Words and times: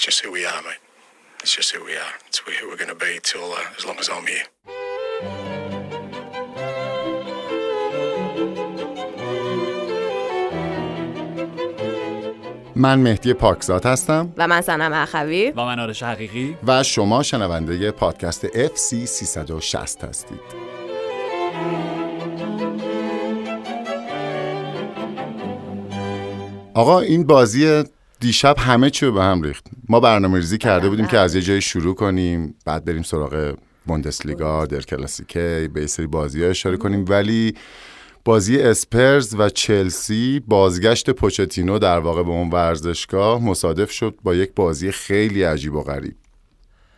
It's 0.00 0.06
just 0.06 0.24
who 0.24 0.32
we 0.32 0.46
are, 0.46 0.62
mate. 0.62 0.82
It's 1.42 1.54
just 1.54 1.72
who 1.74 1.84
we 1.84 1.92
are. 1.92 2.14
It's 2.26 2.38
who 2.38 2.70
we're 2.70 2.82
going 2.84 2.88
to 2.88 3.00
be 3.06 3.20
till 3.22 3.52
uh, 3.52 3.76
as 3.78 3.84
long 3.84 3.98
as 3.98 4.08
I'm 4.08 4.26
here. 4.26 4.46
من 12.76 12.98
مهدی 12.98 13.34
پاکزاد 13.34 13.86
هستم 13.86 14.32
و 14.36 14.48
من 14.48 14.60
سنم 14.60 14.92
اخوی 14.92 15.50
و 15.56 15.64
من 15.64 15.80
آرش 15.80 16.02
حقیقی 16.02 16.56
و 16.66 16.82
شما 16.82 17.22
شنونده 17.22 17.90
پادکست 17.90 18.48
FC 18.48 19.04
360 19.04 20.04
هستید 20.04 20.40
آقا 26.74 27.00
این 27.00 27.26
بازی 27.26 27.84
دیشب 28.20 28.58
همه 28.58 28.90
چی 28.90 29.06
رو 29.06 29.12
به 29.12 29.22
هم 29.22 29.42
ریخت 29.42 29.69
ما 29.90 30.00
برنامه 30.00 30.38
ریزی 30.38 30.58
کرده 30.58 30.88
بودیم 30.88 31.06
که 31.06 31.18
از 31.18 31.34
یه 31.34 31.42
جایی 31.42 31.60
شروع 31.60 31.94
کنیم 31.94 32.54
بعد 32.64 32.84
بریم 32.84 33.02
سراغ 33.02 33.54
بوندسلیگا 33.86 34.66
در 34.66 34.80
کلاسیکه 34.80 35.70
به 35.74 35.86
سری 35.86 36.06
بازی 36.06 36.42
ها 36.42 36.48
اشاره 36.48 36.76
کنیم. 36.76 37.04
ولی 37.08 37.54
بازی 38.24 38.58
اسپرز 38.58 39.34
و 39.38 39.48
چلسی 39.48 40.40
بازگشت 40.46 41.10
پوچتینو 41.10 41.78
در 41.78 41.98
واقع 41.98 42.22
به 42.22 42.30
اون 42.30 42.50
ورزشگاه 42.50 43.44
مصادف 43.44 43.90
شد 43.90 44.18
با 44.22 44.34
یک 44.34 44.54
بازی 44.54 44.92
خیلی 44.92 45.42
عجیب 45.42 45.74
و 45.74 45.82
غریب. 45.82 46.16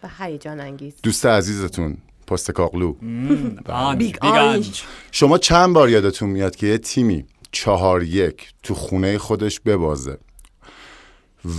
و 0.02 0.08
هیجان 0.18 0.60
انگیز. 0.60 0.94
دوست 1.02 1.26
عزیزتون 1.26 1.96
پوستکوغلو 2.26 2.94
Big 3.98 4.16
Ange 4.20 4.82
شما 5.10 5.38
چند 5.38 5.74
بار 5.74 5.90
یادتون 5.90 6.30
میاد 6.30 6.56
که 6.56 6.66
یه 6.66 6.78
تیمی 6.78 7.24
چهار 7.52 8.02
یک 8.02 8.52
تو 8.62 8.74
خونه 8.74 9.18
خودش 9.18 9.60
ببازه 9.60 10.18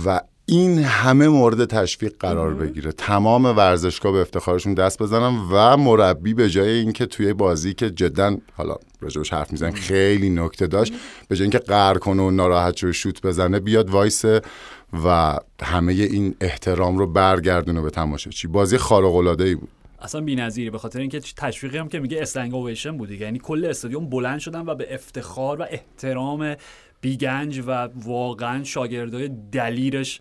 و 0.06 0.20
این 0.46 0.78
همه 0.78 1.28
مورد 1.28 1.64
تشویق 1.64 2.12
قرار 2.20 2.54
بگیره. 2.54 2.92
تمام 2.92 3.44
ورزشگاه 3.44 4.12
به 4.12 4.20
افتخارشون 4.20 4.74
دست 4.74 5.02
بزنن 5.02 5.36
و 5.52 5.76
مربی 5.76 6.34
به 6.34 6.50
جای 6.50 6.70
اینکه 6.70 7.06
توی 7.06 7.32
بازی 7.32 7.74
که 7.74 7.90
جدا 7.90 8.36
حالا 8.56 8.76
راجبش 9.00 9.32
حرف 9.32 9.52
می‌زنیم 9.52 9.74
خیلی 9.74 10.30
نکته 10.30 10.66
داشت 10.66 10.92
به 11.28 11.36
جای 11.36 11.44
اینکه 11.44 11.58
قهر 11.58 11.94
کنه 11.94 12.22
و 12.22 12.30
ناراحت 12.30 12.76
شو 12.76 12.92
شوت 12.92 13.22
بزنه 13.22 13.60
بیاد 13.60 13.90
وایسه 13.90 14.40
و 15.04 15.38
همه 15.62 15.92
این 15.92 16.34
احترام 16.40 16.98
رو 16.98 17.06
برگردونه 17.06 17.80
به 17.80 17.90
تماشاچی 17.90 18.48
بازی 18.48 18.78
خارق 18.78 19.14
العاده 19.14 19.44
ای 19.44 19.54
بود. 19.54 19.68
اصلا 20.00 20.20
بی‌نظیره 20.20 20.70
به 20.70 20.78
خاطر 20.78 21.00
اینکه 21.00 21.20
تشویقی 21.36 21.78
هم 21.78 21.88
که 21.88 22.00
میگه 22.00 22.22
استنگ 22.22 22.54
اویشن 22.54 22.96
بود 22.96 23.10
یعنی 23.10 23.38
کل 23.38 23.64
استادیوم 23.64 24.10
بلند 24.10 24.38
شدن 24.38 24.60
و 24.60 24.74
به 24.74 24.94
افتخار 24.94 25.60
و 25.60 25.66
احترام 25.70 26.56
بیگنج 27.04 27.62
و 27.66 27.88
واقعا 27.94 28.64
شاگردای 28.64 29.30
دلیرش 29.52 30.20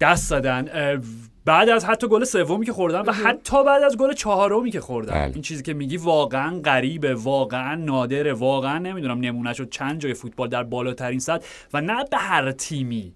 دست 0.00 0.28
زدن. 0.28 0.68
بعد 1.44 1.68
از 1.68 1.84
حتی 1.84 2.08
گل 2.08 2.24
سومی 2.24 2.66
که 2.66 2.72
خوردن 2.72 3.00
و 3.00 3.12
حتی 3.12 3.64
بعد 3.64 3.82
از 3.82 3.96
گل 3.96 4.12
چهارمی 4.12 4.70
که 4.70 4.80
خوردن. 4.80 5.14
بله. 5.14 5.32
این 5.32 5.42
چیزی 5.42 5.62
که 5.62 5.74
میگی 5.74 5.96
واقعا 5.96 6.60
غریبه 6.60 7.14
واقعا 7.14 7.74
نادره 7.74 8.32
واقعا 8.32 8.78
نمی‌دونم 8.78 9.20
نمونه 9.20 9.52
شد 9.52 9.70
چند 9.70 10.00
جای 10.00 10.14
فوتبال 10.14 10.48
در 10.48 10.62
بالاترین 10.62 11.18
سطح 11.18 11.46
و 11.74 11.80
نه 11.80 12.04
به 12.10 12.16
هر 12.16 12.52
تیمی. 12.52 13.14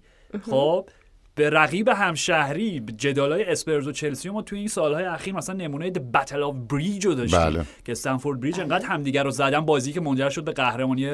خب؟ 0.49 0.89
به 1.35 1.49
رقیب 1.49 1.87
همشهری 1.87 2.79
جدالای 2.97 3.43
اسپرز 3.43 3.87
و 3.87 3.91
چلسی 3.91 4.29
ما 4.29 4.41
توی 4.41 4.59
این 4.59 4.67
سالهای 4.67 5.05
اخیر 5.05 5.35
مثلا 5.35 5.55
نمونه 5.55 5.89
Battle 5.89 6.43
of 6.43 6.55
Bridge 6.69 7.05
رو 7.05 7.13
داشتیم. 7.13 7.39
بله. 7.39 7.65
که 7.85 7.91
استمفورد 7.91 8.39
بریج 8.39 8.59
انقدر 8.59 8.85
همدیگر 8.85 9.23
رو 9.23 9.31
زدن 9.31 9.59
بازی 9.59 9.93
که 9.93 10.01
منجر 10.01 10.29
شد 10.29 10.43
به 10.43 10.51
قهرمانی 10.51 11.05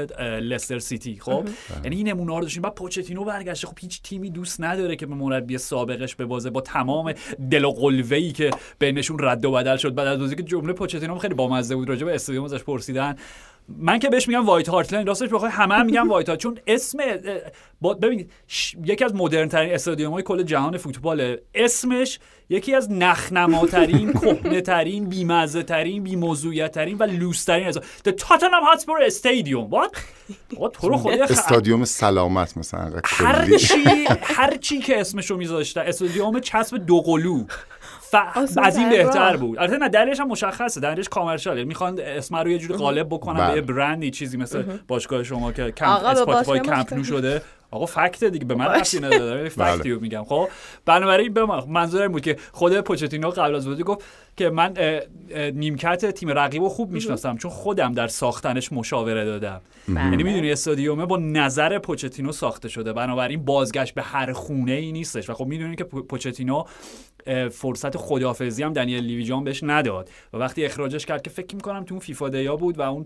لستر 0.42 0.80
سیتی. 0.80 1.18
خب؟ 1.20 1.48
یعنی 1.84 1.96
این 1.96 2.08
نمونه 2.08 2.36
رو 2.36 2.42
داشتیم. 2.42 2.62
بعد 2.62 2.76
پوچتینو 2.76 3.24
برگشته. 3.24 3.68
خب 3.68 3.78
هیچ 3.80 4.02
تیمی 4.02 4.30
دوست 4.30 4.62
نداره 4.62 4.96
که 4.96 5.06
به 5.06 5.16
مربی 5.16 5.58
سابقش 5.58 6.16
ببازه 6.16 6.50
با 6.50 6.62
تمام 6.62 7.14
دل 7.52 7.66
و 7.66 7.72
قلوه 7.72 8.18
ای 8.18 8.32
که 8.32 8.52
بینشون 8.80 9.18
رد 9.20 9.46
و 9.46 9.52
بدل 9.52 9.78
شد. 9.78 9.96
بعد 9.96 10.08
از 10.08 10.20
بازی 10.20 10.36
که 10.36 10.44
جمله 10.44 10.74
پوچتینو 10.74 11.18
خیلی 11.18 11.34
بامزه 11.34 11.76
بود 11.76 11.90
راجع 11.90 12.06
به 12.06 12.16
استادیوم 12.16 12.46
ازش 12.46 12.64
پرسیدن. 12.64 13.16
من 13.78 14.00
که 14.00 14.10
بهش 14.10 14.28
میگم 14.28 14.46
وایت 14.46 14.70
هارت 14.70 14.94
لین 14.94 15.08
راستش 15.08 15.30
بخوای 15.30 15.52
همه 15.52 15.76
هم 15.76 15.86
میگن 15.86 16.08
وایت 16.08 16.30
هارت 16.30 16.35
لین 16.35 16.40
چون 16.42 16.58
اسم 16.68 16.98
با 17.82 17.94
ببینید 17.94 18.32
ش- 18.48 18.76
یکی 18.86 19.06
از 19.06 19.16
مدرن 19.16 19.48
ترین 19.48 19.74
استادیوم 19.74 20.14
های 20.14 20.24
کل 20.24 20.44
جهان 20.44 20.78
فوتباله. 20.78 21.42
اسمش 21.56 22.20
یکی 22.50 22.76
از 22.76 22.92
نخنماترین 22.92 24.14
کهنه 24.22 24.62
ترین 24.62 25.10
بی‌مزه 25.10 25.64
ترین 25.64 26.04
بیموضوعیت 26.04 26.72
ترین 26.72 26.98
و 26.98 27.04
لوس 27.04 27.44
ترین 27.44 27.68
از 27.68 27.78
Hotspur 28.64 29.14
Stadium. 29.14 29.74
What? 29.74 30.00
آقا 30.58 30.70
تو 30.70 30.90
رو 30.90 30.98
خدا 30.98 31.26
خ- 31.26 31.32
استادیوم 31.32 31.86
سلامت 31.86 32.58
مثلا 32.58 32.92
هر. 33.06 33.58
چی 33.58 33.84
هر 34.22 34.58
چی 34.58 34.80
که 34.80 35.00
اسمشو 35.00 35.38
میذاشتن 35.38 35.82
استادیوم 35.82 36.40
چسب 36.40 36.78
دو 36.78 37.02
قلو 37.02 37.44
ف... 38.12 38.16
از 38.58 38.78
این 38.78 38.90
تر 38.90 39.04
بهتر. 39.04 39.38
بود. 39.38 39.60
البته 39.60 39.78
نه 39.78 39.90
دلیلش 39.90 40.20
هم 40.20 40.28
مشخصه. 40.28 40.80
دلیلش 40.80 41.10
commercial 41.10 41.55
ه. 41.55 41.64
می‌خوان 41.64 42.00
اسم 42.00 42.36
رو 42.36 42.50
یه 42.50 42.58
جوری 42.58 42.74
قالب 42.74 43.08
بکنن 43.10 43.38
به 43.38 43.48
بله. 43.48 43.56
یه 43.56 43.62
برندی 43.62 44.12
چیزی 44.12 44.38
مثل 44.38 44.64
باشگاه 44.88 45.24
شما 45.24 45.52
که 45.52 45.72
کمپ 45.72 46.06
اسپاتیفای 46.06 46.60
کمپ 46.60 46.94
نو. 46.94 47.04
شده. 47.04 47.42
آقا 47.72 47.86
فکت 47.86 48.24
دیگه 48.24 48.46
به 48.46 48.56
من 48.56 48.66
رفتی 48.66 49.00
نداره. 49.00 49.42
بله. 49.50 49.50
فکتی 49.50 49.92
رو 49.92 50.00
میگم. 50.02 50.24
خب 50.24 50.50
بنابراین 50.86 51.34
به 51.34 51.46
من 51.46 51.60
منظور 51.68 52.02
این 52.02 52.12
بود 52.12 52.22
که 52.22 52.38
خود 52.52 52.82
پوچتینو 52.82 53.30
قبل 53.30 53.56
از 53.56 53.68
بازی 53.68 53.84
گفت 53.84 54.06
که 54.38 54.50
من 54.50 54.74
اه، 54.78 55.00
اه، 55.32 55.52
نیمکت 55.52 56.06
تیم 56.12 56.30
رقیب 56.30 56.64
رو 56.64 56.70
خوب 56.70 56.92
می‌شناسم 56.92 57.38
چون 57.38 57.52
خودم 57.52 57.94
در 57.94 58.08
ساختنش 58.08 58.74
مشاوره 58.74 59.26
دادم. 59.26 59.62
یعنی 59.88 60.24
می‌دونی 60.24 60.52
استادیومه 60.52 61.06
با 61.06 61.18
نظر 61.18 61.80
پوچتینو 61.80 62.32
ساخته 62.32 62.70
شده. 62.70 62.94
بنابراین 62.94 63.46
بازگشت 63.46 63.94
به 63.94 64.02
هر 64.02 64.34
خونه 64.34 64.72
ای 64.72 64.92
نیستش. 64.92 65.30
و 65.30 65.34
خب 65.34 65.46
می‌دونی 65.46 65.76
که 65.76 65.84
پو- 65.84 66.02
پوچتینو 66.04 66.64
فرصت 67.52 67.98
خدافزی 67.98 68.64
هم 68.64 68.74
دنیل 68.74 69.04
لیوی 69.04 69.24
جان 69.24 69.44
بهش 69.44 69.64
نداد. 69.64 70.10
و 70.34 70.38
وقتی 70.38 70.66
اخراجش 70.66 71.06
کرد 71.06 71.22
که 71.22 71.30
فکر 71.30 71.56
می‌کنم 71.56 71.84
تو 71.84 71.94
اون 71.94 72.00
فیفا 72.00 72.30
دیا 72.30 72.56
بود 72.56 72.80
و 72.80 72.82
اون 72.82 73.06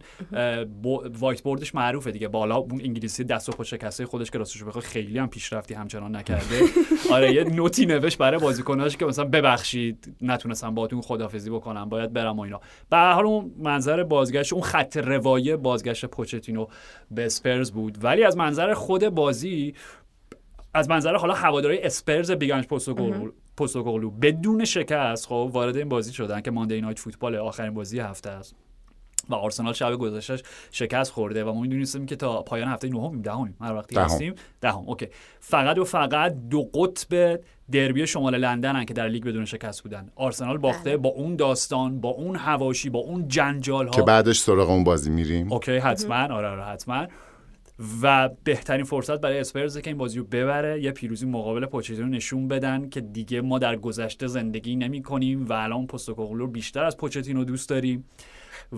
whiteboard 1.20 1.42
ش 1.42 1.76
معروفه 1.76 2.12
دیگه. 2.12 2.28
با 2.28 2.56
اون 2.56 2.82
انگلیسی 2.84 3.24
دست 3.24 3.50
و 3.50 3.52
پا 3.52 3.64
شکسته 3.64 4.06
خودش 4.06 4.32
که 4.32 4.38
راستش 4.38 4.64
بخوای 4.64 4.84
خیلی 4.84 5.20
هم 5.20 5.30
پیشرفتی 5.30 5.74
همچنان 5.74 6.16
نکرده. 6.16 6.62
آره 7.12 7.34
یه 7.34 7.44
note 7.44 7.78
ی 7.78 7.86
نوشت 7.86 8.18
برای 8.18 8.40
بازیکناش 8.40 8.98
که 8.98 9.06
مثلا 9.06 9.26
ببخشید 9.26 10.16
نتونستم 10.22 10.76
باهاتون 10.76 11.02
خدافزی 11.02 11.50
بکنم 11.50 11.90
باید 11.90 12.14
برم 12.14 12.40
و 12.40 12.42
اینا. 12.42 12.62
به 12.90 12.98
هر 12.98 13.14
حال 13.14 13.26
اون 13.26 13.52
منظر 13.58 14.04
بازگشت 14.04 14.54
اون 14.54 14.62
خط 14.62 14.98
روایی 14.98 15.56
بازگشت 15.56 16.06
پوچتینو 16.06 16.68
به 17.12 17.26
اسپرز 17.26 17.72
بود. 17.72 18.04
ولی 18.04 18.24
از 18.24 18.38
منظر 18.38 18.74
خود 18.74 19.10
بازی 19.10 19.74
از 20.74 20.90
منظر 20.90 21.16
حالا 21.16 21.34
هواداری 21.34 21.78
اسپرز 21.78 22.32
big 22.32 22.54
انج 22.54 22.68
پستوگلو 22.68 23.32
پستوگلو 23.58 24.10
بدون 24.10 24.66
شکست 24.66 25.28
خب 25.28 25.50
وارد 25.54 25.78
این 25.78 25.90
بازی 25.90 26.14
شدن 26.14 26.42
که 26.42 26.52
Monday 26.52 26.82
Night 26.82 27.00
Football 27.00 27.36
آخرین 27.36 27.74
بازی 27.74 28.00
هفته 28.00 28.30
است. 28.30 28.56
و 29.30 29.36
آرسنال 29.36 29.74
شب 29.74 29.96
گذشتهش 29.96 30.44
شکست 30.72 31.12
خورده 31.12 31.44
و 31.44 31.54
ما 31.54 31.62
می‌دونستیم 31.62 32.06
که 32.06 32.16
تا 32.16 32.42
پایان 32.42 32.68
هفته 32.68 32.88
نهم 32.88 33.22
دهمیم 33.22 33.58
هر 33.62 33.74
وقتی 33.74 33.96
دهم. 33.96 34.06
هستیم 34.06 34.36
دهم. 34.62 34.84
okay. 34.86 35.08
فقط 35.40 35.78
و 35.78 35.84
فقط 35.84 36.36
دو 36.50 36.64
قطب 36.64 37.40
دربی 37.72 38.08
شمال 38.08 38.38
لندن 38.38 38.86
که 38.86 38.94
در 38.94 39.08
لیگ 39.08 39.24
بدون 39.24 39.46
شکست 39.46 39.84
بودن. 39.84 40.10
آرسنال 40.16 40.58
باخته 40.58 40.98
با 40.98 41.10
اون 41.10 41.36
داستان 41.36 42.02
با 42.02 42.10
اون 42.10 42.36
حواشی 42.36 42.90
با 42.90 43.00
اون 43.00 43.28
جنجال 43.28 43.86
ها 43.86 43.92
که 43.92 44.02
بعدش 44.02 44.40
سراغ 44.40 44.70
اون 44.70 44.84
بازی 44.84 45.10
میریم. 45.10 45.54
okay 45.54 45.78
حتما. 45.78 46.36
آره 46.36 46.48
آره 46.48 46.64
حتما. 46.64 47.08
و 48.02 48.30
بهترین 48.44 48.84
فرصت 48.84 49.22
برای 49.22 49.40
اسپرز 49.40 49.78
که 49.78 49.90
این 49.90 49.98
بازی 49.98 50.20
رو 50.20 50.26
ببره 50.26 50.82
یه 50.82 50.92
پیروزی 50.92 51.26
مقابل 51.26 51.66
پوچتینو 51.66 52.08
نشون 52.08 52.48
بدن 52.48 52.90
که 52.90 53.02
دیگه 53.02 53.42
ما 53.42 53.60
در 53.60 53.76
گذشته 53.76 54.28
زندگی 54.28 54.76
نمی 54.76 55.02
کنیم 55.02 55.46
و 55.46 55.54
الان 55.54 55.88
پستوکوغلو 55.88 56.48
بیشتر 56.48 56.84
از 56.84 56.98
پوچتینو 56.98 57.44
دوست 57.44 57.70
داریم 57.70 58.06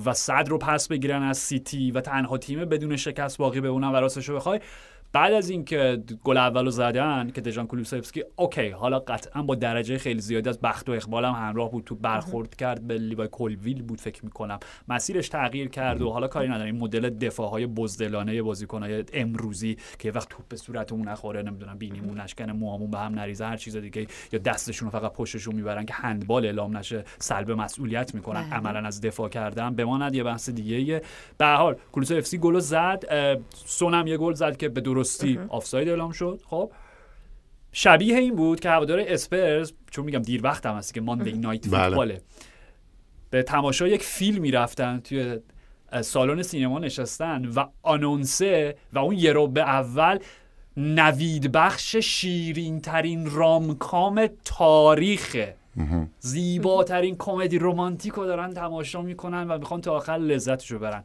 و 0.06 0.14
صدر 0.14 0.46
رو 0.50 0.58
پس 0.58 0.88
بگیرن 0.88 1.24
از 1.24 1.38
سیتی 1.38 1.92
و 1.92 2.02
تنها 2.02 2.38
تیم 2.38 2.66
بدون 2.66 2.96
شکست 2.96 3.38
باقی 3.38 3.62
بمونن 3.62 3.94
و 3.94 3.96
راستش 3.96 4.30
رو 4.30 4.36
بخوای. 4.36 4.60
بعد 5.16 5.34
از 5.34 5.50
اینکه 5.50 6.04
گل 6.24 6.38
اولو 6.38 6.70
زدن 6.70 7.30
که 7.30 7.42
دژان 7.42 7.68
کلوسفسکی 7.68 8.24
okay 8.36 8.70
حالا 8.70 9.00
قطعا 9.00 9.44
با 9.44 9.56
درجه 9.56 9.98
خیلی 9.98 10.20
زیادی 10.20 10.50
از 10.50 10.60
بخت 10.60 10.90
و 10.90 10.92
اقبال 10.92 11.26
هم 11.26 11.32
همراه 11.32 11.72
بود 11.72 11.84
تو 11.84 11.96
برخورد 11.96 12.56
کرد 12.56 12.88
به 12.88 12.98
لیوای 12.98 13.28
کولویل 13.28 13.82
بود 13.82 14.02
فکر 14.02 14.26
می‌کنم. 14.26 14.60
مسیرش 14.88 15.30
تغییر 15.30 15.70
کرد 15.70 16.02
و 16.02 16.10
حالا 16.10 16.28
کاری 16.28 16.48
نداریم. 16.48 16.76
مدل 16.76 17.10
دفاع 17.10 17.50
های 17.50 17.66
بزدلانه 17.68 18.42
بازیکنهای 18.42 19.04
امروزی 19.14 19.78
که 20.00 20.12
وقت 20.12 20.30
توپ 20.30 20.48
به 20.50 20.56
صورتمون 20.56 21.08
نخوره 21.08 21.42
نمی‌دونم 21.42 21.78
بینیمون 21.78 22.20
نشکنه 22.20 22.54
موهامون 22.54 22.92
به 22.92 22.98
هم 22.98 23.16
نریزه 23.16 23.46
هر 23.46 23.58
چیز 23.58 23.78
دیگه 23.78 24.08
یا 24.32 24.40
دستشون 24.40 24.90
فقط 24.90 25.14
پشتشون 25.14 25.56
می‌برن 25.56 25.86
که 25.86 25.94
هندبال 25.94 26.46
اعلام 26.46 26.78
نشه 26.78 27.04
سلب 27.20 27.52
مسئولیت 27.52 28.16
می‌کنن. 28.16 28.42
بله. 28.42 28.54
عملا 28.54 28.88
از 28.88 29.02
دفاع 29.02 29.30
کردن. 29.30 29.76
بماند 29.76 30.16
یه 30.16 30.24
بحث 30.24 30.50
دیگه 30.50 31.02
به 31.38 31.46
هر 31.46 31.56
حال 31.56 31.76
سی 32.22 32.38
گل 32.38 32.60
زد. 32.60 33.04
سونم 33.66 34.08
یه 34.08 34.18
گل 34.18 34.34
زد 34.34 34.58
که 34.58 34.70
به 34.70 34.82
درستی 35.06 35.40
آفساید 35.50 35.90
اعلام 35.90 36.12
شد. 36.12 36.42
خب. 36.46 36.72
شبیه 37.72 38.18
این 38.18 38.36
بود 38.36 38.60
که 38.60 38.70
هوادار 38.70 39.00
اسپرز 39.08 39.74
چون 39.92 40.06
میگم 40.06 40.22
دیر 40.22 40.42
وقت 40.44 40.66
هم 40.66 40.76
هستی 40.76 40.94
که 40.94 41.02
ماندی 41.02 41.32
نایت 41.32 41.70
بله. 41.70 41.86
فوتباله. 41.86 42.22
به 43.30 43.44
تماشا 43.44 43.88
یک 43.88 44.04
فیلمی 44.04 44.52
رفتن 44.52 45.00
توی 45.00 45.40
سالن 46.02 46.42
سینما 46.42 46.80
نشستن 46.80 47.46
و 47.46 47.66
آنونسه 47.82 48.76
و 48.94 49.00
اون 49.00 49.16
یه 49.16 49.34
رو 49.34 49.48
به 49.48 49.62
اول 49.62 50.20
نوید 50.78 51.52
بخش 51.52 51.96
شیرین 51.96 52.82
ترین 52.82 53.32
رامکام 53.32 54.30
تاریخه. 54.46 55.56
زیباترین 56.20 57.16
کمدی 57.20 57.60
رومانتیک 57.60 58.14
رو 58.14 58.26
دارن 58.26 58.54
تماشا 58.54 59.02
می‌کنن 59.02 59.48
و 59.48 59.58
می‌خوان 59.58 59.82
تا 59.82 59.96
آخر 59.96 60.18
لذتشو 60.18 60.80
برن. 60.80 61.04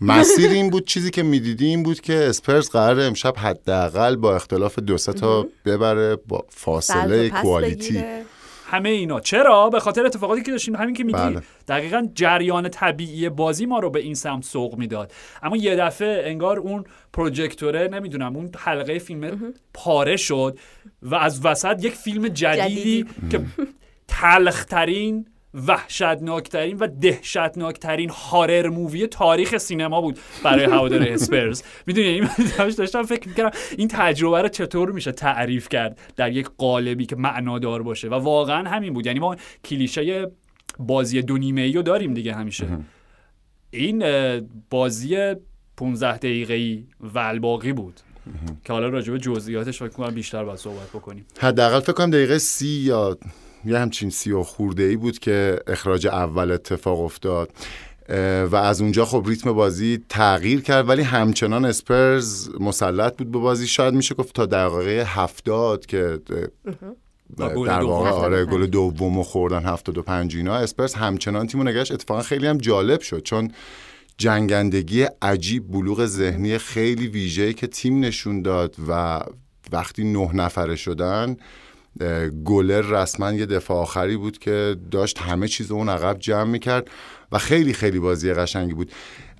مسیر 0.00 0.50
این 0.50 0.70
بود 0.70 0.86
چیزی 0.86 1.10
که 1.10 1.22
می‌دیدی 1.22 1.66
این 1.66 1.82
بود 1.82 2.00
که 2.00 2.14
اسپرز 2.14 2.70
قرار 2.70 3.00
امشب 3.00 3.34
حداقل 3.36 4.16
با 4.16 4.36
اختلاف 4.36 4.78
دو 4.78 4.98
سه 4.98 5.12
تا 5.12 5.46
ببره 5.64 6.16
با 6.16 6.44
فاصله 6.48 7.30
کوالیتی. 7.30 8.04
همه 8.68 8.88
اینا. 8.88 9.20
چرا؟ 9.20 9.70
به 9.70 9.80
خاطر 9.80 10.06
اتفاقاتی 10.06 10.42
که 10.42 10.50
داشتیم. 10.50 10.76
همین 10.76 10.94
که 10.94 11.04
میگی. 11.04 11.18
بله. 11.18 11.42
دقیقا 11.68 12.08
جریان 12.14 12.68
طبیعی 12.68 13.28
بازی 13.28 13.66
ما 13.66 13.78
رو 13.78 13.90
به 13.90 14.00
این 14.00 14.14
سمت 14.14 14.44
سوق 14.44 14.78
می‌داد. 14.78 15.12
اما 15.42 15.56
یه 15.56 15.76
دفعه 15.76 16.30
انگار 16.30 16.58
اون 16.58 16.84
پروژکتوره 17.12 17.88
نمی‌دونم 17.88 18.36
اون 18.36 18.50
حلقه 18.56 18.98
فیلم 18.98 19.54
پاره 19.74 20.16
شد 20.16 20.58
و 21.02 21.14
از 21.14 21.44
وسط 21.44 21.84
یک 21.84 21.94
فیلم 21.94 22.28
جدیدی 22.28 23.06
که 23.30 23.40
تلخترین 24.08 25.26
وحشتناکترین 25.66 26.76
و 26.76 26.86
دهشتناکترین 26.86 28.10
هارر 28.10 28.68
مووی 28.68 29.06
تاریخ 29.06 29.56
سینما 29.56 30.00
بود 30.00 30.18
برای 30.44 30.64
هوادار 30.64 31.02
اسپرز. 31.12 31.62
می‌دونی 31.86 32.08
این 32.08 32.28
داشتم 32.78 33.02
فکر 33.02 33.28
می‌کردم 33.28 33.58
این 33.78 33.88
تجربه 33.88 34.42
رو 34.42 34.48
چطور 34.48 34.92
میشه 34.92 35.12
تعریف 35.12 35.68
کرد 35.68 35.98
در 36.16 36.32
یک 36.32 36.48
قالبی 36.58 37.06
که 37.06 37.16
معنادار 37.16 37.82
باشه. 37.82 38.08
و 38.08 38.14
واقعا 38.14 38.68
همین 38.68 38.92
بود. 38.92 39.06
یعنی 39.06 39.18
ما 39.18 39.36
کلیشه 39.64 40.30
بازی 40.78 41.22
دو 41.22 41.38
نیمه 41.38 41.60
ای 41.60 41.72
رو 41.72 41.82
داریم 41.82 42.14
دیگه 42.14 42.34
همیشه. 42.34 42.66
این 43.70 44.04
بازی 44.70 45.34
15 45.76 46.16
دقیقه 46.16 46.54
ای 46.54 46.84
و 47.00 47.18
الباقی 47.18 47.72
بود. 47.72 48.00
که 48.64 48.72
حالا 48.72 48.88
راجع 48.88 49.12
به 49.12 49.18
جزئیاتش 49.18 49.78
فکر 49.78 49.88
کنم 49.88 50.14
بیشتر 50.14 50.44
باید 50.44 50.58
صحبت 50.58 50.88
بکنیم. 50.88 51.26
حداقل 51.38 51.80
فکر 51.80 51.92
کنم 51.92 52.10
دقیقه 52.10 52.38
سی 52.38 52.68
یا 52.68 53.18
یه 53.66 53.78
همچین 53.78 54.10
سی 54.10 54.32
و 54.32 54.42
خورده 54.42 54.82
ای 54.82 54.96
بود 54.96 55.18
که 55.18 55.58
اخراج 55.66 56.06
اول 56.06 56.50
اتفاق 56.50 57.00
افتاد. 57.00 57.50
و 58.50 58.56
از 58.56 58.80
اونجا 58.80 59.04
خب 59.04 59.24
ریتم 59.26 59.52
بازی 59.52 60.02
تغییر 60.08 60.60
کرد 60.60 60.88
ولی 60.88 61.02
همچنان 61.02 61.64
اسپرز 61.64 62.48
مسلط 62.60 63.16
بود 63.16 63.32
به 63.32 63.38
بازی. 63.38 63.66
شاید 63.66 63.94
میشه 63.94 64.14
گفت 64.14 64.34
تا 64.34 64.46
دقیقه 64.46 65.04
هفتاد 65.06 65.86
که 65.86 66.18
و 67.38 67.64
در 67.64 67.82
واقع. 67.82 68.10
آره 68.10 68.44
گل 68.44 68.66
دومو 68.66 69.22
خوردن 69.22 69.64
75 69.64 70.36
اینا. 70.36 70.54
اسپرس 70.54 70.94
همچنان 70.94 71.46
تیمو 71.46 71.64
نگشت 71.64 71.92
اتفاقا 71.92 72.22
خیلی 72.22 72.46
هم 72.46 72.58
جالب 72.58 73.00
شد 73.00 73.22
چون 73.22 73.50
جنگندگی 74.18 75.06
عجیب 75.22 75.72
بلوغ 75.72 76.06
ذهنی 76.06 76.58
خیلی 76.58 77.06
ویژه‌ای 77.06 77.54
که 77.54 77.66
تیم 77.66 78.00
نشون 78.00 78.42
داد 78.42 78.76
و 78.88 79.20
وقتی 79.72 80.04
نه 80.04 80.30
نفره 80.34 80.76
شدن 80.76 81.36
گلر 82.44 82.80
رسما 82.80 83.32
یه 83.32 83.46
دفاع 83.46 83.76
آخری 83.76 84.16
بود 84.16 84.38
که 84.38 84.76
داشت 84.90 85.18
همه 85.18 85.48
چیز 85.48 85.70
اون 85.70 85.88
عقب 85.88 86.18
جمع 86.18 86.50
می‌کرد 86.50 86.88
و 87.32 87.38
خیلی 87.38 87.72
خیلی 87.72 87.98
بازی 87.98 88.32
قشنگی 88.32 88.74
بود. 88.74 88.92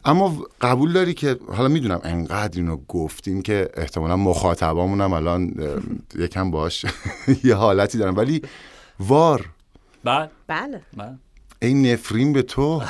اما 0.04 0.46
قبول 0.60 0.92
داری 0.92 1.14
که 1.14 1.36
حالا 1.48 1.68
می‌دونم 1.68 2.00
انقدر 2.04 2.58
اینو 2.60 2.76
گفتیم 2.88 3.42
که 3.42 3.68
احتمالا 3.74 4.16
مخاطبامون 4.16 5.00
هم 5.00 5.12
الان 5.12 5.54
یکم 6.18 6.50
باش 6.50 6.86
یه 7.44 7.54
حالتی 7.54 7.98
دارن. 7.98 8.14
ولی 8.14 8.42
وار. 9.00 9.44
بعد 10.04 10.30
بله. 10.46 10.80
این 11.62 11.86
نفرین 11.92 12.32
به 12.32 12.42
تو 12.42 12.62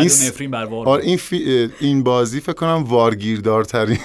این 0.00 0.08
س- 0.08 0.26
نفرین 0.28 0.50
بر 0.50 0.64
وار 0.64 0.88
آره 0.88 1.04
این, 1.04 1.18
این 1.80 2.02
بازی 2.02 2.40
فکر 2.40 2.52
کنم 2.52 2.84
وارگیردارترین 2.84 3.98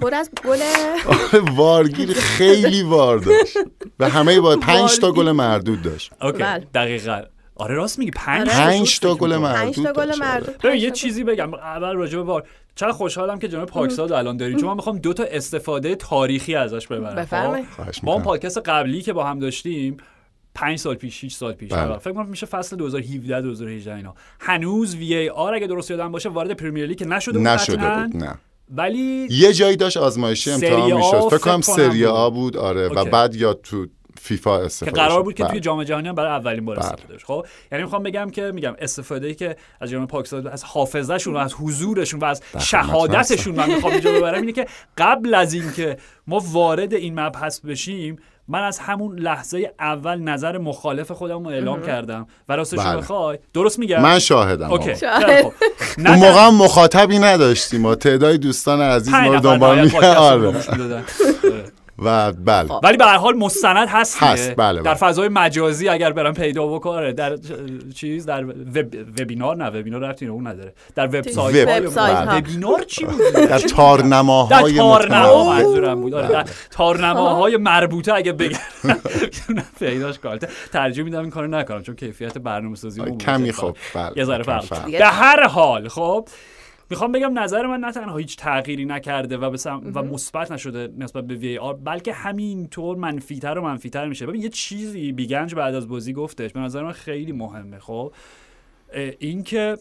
پر 0.00 0.14
از 0.14 0.30
گل 0.44 0.58
آره، 1.06 1.54
وارگیر 1.54 2.12
خیلی 2.12 2.82
وار 2.82 3.18
داشت 3.18 3.56
و 4.00 4.08
همه 4.08 4.40
با 4.40 4.56
پنج 4.66 4.98
تا 4.98 5.12
گل 5.12 5.30
مردود 5.30 5.82
داشت 5.82 6.12
اوکی 6.22 6.38
بله. 6.38 6.66
دقیقا 6.74 7.22
آره 7.54 7.74
راست 7.74 7.98
میگی 7.98 8.10
پنج 8.10 8.40
آره. 8.48 8.50
تا 8.50 8.64
پنج 8.64 9.00
تا 9.00 9.14
گل. 9.14 9.36
مردود 9.36 9.74
پنج 9.74 9.86
تا 9.86 9.92
گل. 9.92 10.14
مردود 10.20 10.64
یه 10.74 10.90
چیزی 10.90 11.24
بگم 11.24 11.54
اول 11.54 11.94
راجع 11.96 12.16
به 12.18 12.24
وار 12.24 12.44
چقدر 12.74 12.92
خوشحالم 12.92 13.38
که 13.38 13.48
جناب 13.48 13.68
پاکزاد 13.68 14.12
الان 14.12 14.36
داریم 14.36 14.56
چون 14.58 14.68
من 14.68 14.74
می‌خوام 14.76 14.98
دو 14.98 15.12
تا 15.12 15.24
استفاده 15.24 15.94
تاریخی 15.94 16.54
ازش 16.54 16.86
ببرم 16.86 17.14
بفرمایید. 17.14 17.66
خب؟ 17.76 18.04
با 18.06 18.12
اون. 18.12 18.22
پادکست 18.22 18.58
قبلی 18.58 19.02
که 19.02 19.12
با 19.12 19.24
هم 19.24 19.38
داشتیم 19.38 19.96
پنج 20.54 20.78
سال 20.78 20.94
پیش 20.94 21.20
6 21.20 21.32
سال 21.32 21.52
پیش 21.52 21.72
بله. 21.72 21.98
فکر 21.98 22.12
کنم 22.12 22.26
میشه 22.26 22.46
فصل 22.46 22.76
2017 22.76 23.40
2018 23.40 23.94
اینا 23.94 24.14
هنوز 24.40 24.94
VAR 24.94 25.54
اگه 25.54 25.66
درست 25.66 25.90
یادم 25.90 26.12
باشه 26.12 26.28
وارد 26.28 26.52
پرمیر 26.52 26.86
لیگ 26.86 26.98
که 26.98 27.04
نشده 27.04 27.38
بود 27.38 27.48
نشده 27.48 27.76
بود 27.76 28.16
نه 28.16 28.38
ولی 28.74 29.26
یه 29.30 29.52
جایی 29.52 29.76
داشت 29.76 29.96
آزمایشی 29.96 30.50
امتحان 30.50 30.92
می‌شد 30.92 31.28
فکر 31.30 31.38
کنم 31.38 31.60
سری. 31.60 32.06
آ 32.06 32.30
بود 32.30 32.56
آره 32.56 32.88
و 32.88 32.98
okay. 32.98 33.10
بعد 33.10 33.34
یا 33.34 33.54
تو 33.54 33.86
فیفا 34.20 34.58
که 34.58 34.64
استفاده 34.64 34.96
قرار 34.96 35.20
شد. 35.20 35.24
بود 35.24 35.34
که 35.34 35.42
بله. 35.42 35.50
توی 35.50 35.60
جام 35.60 35.84
جهانی 35.84 36.08
هم 36.08 36.14
برای 36.14 36.30
اولین 36.30 36.64
بار 36.64 36.76
بله. 36.76 36.84
استفاده 36.86 37.14
بشه 37.14 37.26
خب 37.26 37.46
یعنی 37.72 37.84
می‌خوام 37.84 38.02
بگم 38.02 38.30
که 38.30 38.42
میگم 38.42 38.74
استفاده 38.78 39.26
ای 39.26 39.34
که 39.34 39.56
از 39.80 39.90
جناب 39.90 40.08
پاکستان 40.08 40.46
از 40.46 40.64
حافظهشون 40.64 41.34
و 41.34 41.36
از 41.36 41.54
حضورشون 41.54 42.20
و 42.20 42.24
از 42.24 42.42
شهادتشون 42.58 43.54
من 43.54 43.74
می‌خوام 43.74 43.92
اینجا 43.92 44.12
ببرم 44.18 44.40
اینه 44.40 44.52
که 44.52 44.66
قبل 44.98 45.34
از 45.34 45.54
اینکه 45.54 45.96
ما 46.26 46.44
وارد 46.52 46.94
این 46.94 47.20
مبحث 47.20 47.60
بشیم 47.60 48.16
من 48.50 48.62
از 48.62 48.78
همون 48.78 49.18
لحظه 49.18 49.72
اول 49.80 50.18
نظر 50.18 50.58
مخالف 50.58 51.10
خودم 51.10 51.44
رو 51.44 51.50
اعلام 51.50 51.82
کردم 51.82 52.26
و 52.48 52.56
راستش 52.56 52.78
رو 52.78 52.84
بله. 52.84 52.96
بخوای 52.96 53.38
درست 53.54 53.78
میگم 53.78 54.02
من 54.02 54.18
شاهدم 54.18 54.70
okay. 54.70 54.96
شاهد. 54.96 55.52
اون 55.98 56.14
موقع 56.14 56.46
هم 56.46 56.54
مخاطبی 56.54 57.18
نداشتیم 57.18 57.80
ما 57.80 57.94
تعدادی 57.94 58.38
دوستان 58.38 58.80
عزیز 58.80 59.14
ما 59.14 59.34
رو 59.34 59.40
دنبال. 59.40 59.90
آره. 60.04 60.54
و 62.00 62.32
بله. 62.32 62.68
ولی 62.82 62.96
به 62.96 63.04
هر 63.04 63.16
حال 63.16 63.36
مستند 63.36 63.88
هست. 63.88 64.22
هست، 64.22 64.56
بله، 64.56 64.82
در 64.82 64.82
بله. 64.82 64.94
فضای 64.94 65.28
مجازی 65.28 65.88
اگر 65.88 66.12
برم 66.12 66.34
پیدا 66.34 66.66
بکنه 66.66 67.12
در 67.12 67.38
چیز 67.94 68.26
در 68.26 68.44
وب... 68.44 68.94
وبینار 69.20 69.56
نه 69.56 69.80
وبینار 69.80 70.00
رفتی 70.00 70.26
اون 70.26 70.46
نداره. 70.46 70.74
در 70.94 71.06
وبسایت. 71.06 71.98
ها. 71.98 72.36
وبینار 72.38 72.82
چی 72.82 73.04
بود؟ 73.04 73.20
در 73.34 73.46
در 73.46 73.58
تارنماهای 73.58 74.76
تارنما 74.76 75.44
متنوع. 75.44 75.56
منظورم 75.56 76.00
بود. 76.00 76.14
آره 76.14 76.28
در 76.28 76.44
تارنماهای 76.70 77.56
مربوطه 77.56 78.14
اگه 78.14 78.32
بگم. 78.32 78.58
پیداش 79.80 80.18
کنم 80.18 80.38
ترجمه 80.72 81.04
میدم 81.04 81.20
این 81.20 81.30
کارو 81.30 81.46
نکنم 81.46 81.82
چون 81.82 81.96
کیفیت 81.96 82.38
برنامه‌سازی 82.38 83.02
کمی 83.20 83.52
خب. 83.52 83.76
بله 83.94 84.12
یه 84.16 84.24
ذره 84.24 84.42
فرق. 84.42 84.90
به 84.98 85.06
هر 85.06 85.46
حال 85.46 85.88
خب 85.88 86.28
می‌خوام 86.90 87.12
بگم 87.12 87.38
نظر 87.38 87.66
من 87.66 87.80
نه 87.80 87.92
تنها 87.92 88.16
هیچ 88.16 88.36
تغییری 88.36 88.84
نکرده 88.84 89.36
و 89.36 89.56
و 89.94 90.02
مثبت 90.02 90.52
نشده 90.52 90.88
نسبت 90.98 91.24
به 91.24 91.34
وی 91.34 91.58
آر 91.58 91.74
بلکه 91.74 92.12
همینطور 92.12 92.96
منفیتر 92.96 93.58
و 93.58 93.62
منفیتر 93.62 94.08
میشه. 94.08 94.26
ببین 94.26 94.42
یه 94.42 94.48
چیزی 94.48 95.12
بیگنج 95.12 95.54
بعد 95.54 95.74
از 95.74 95.88
بازی 95.88 96.12
گفتش 96.12 96.52
به 96.52 96.60
نظر 96.60 96.82
من 96.82 96.92
خیلی 96.92 97.32
مهمه 97.32 97.78
خب؟ 97.78 98.12
اینکه 99.18 99.76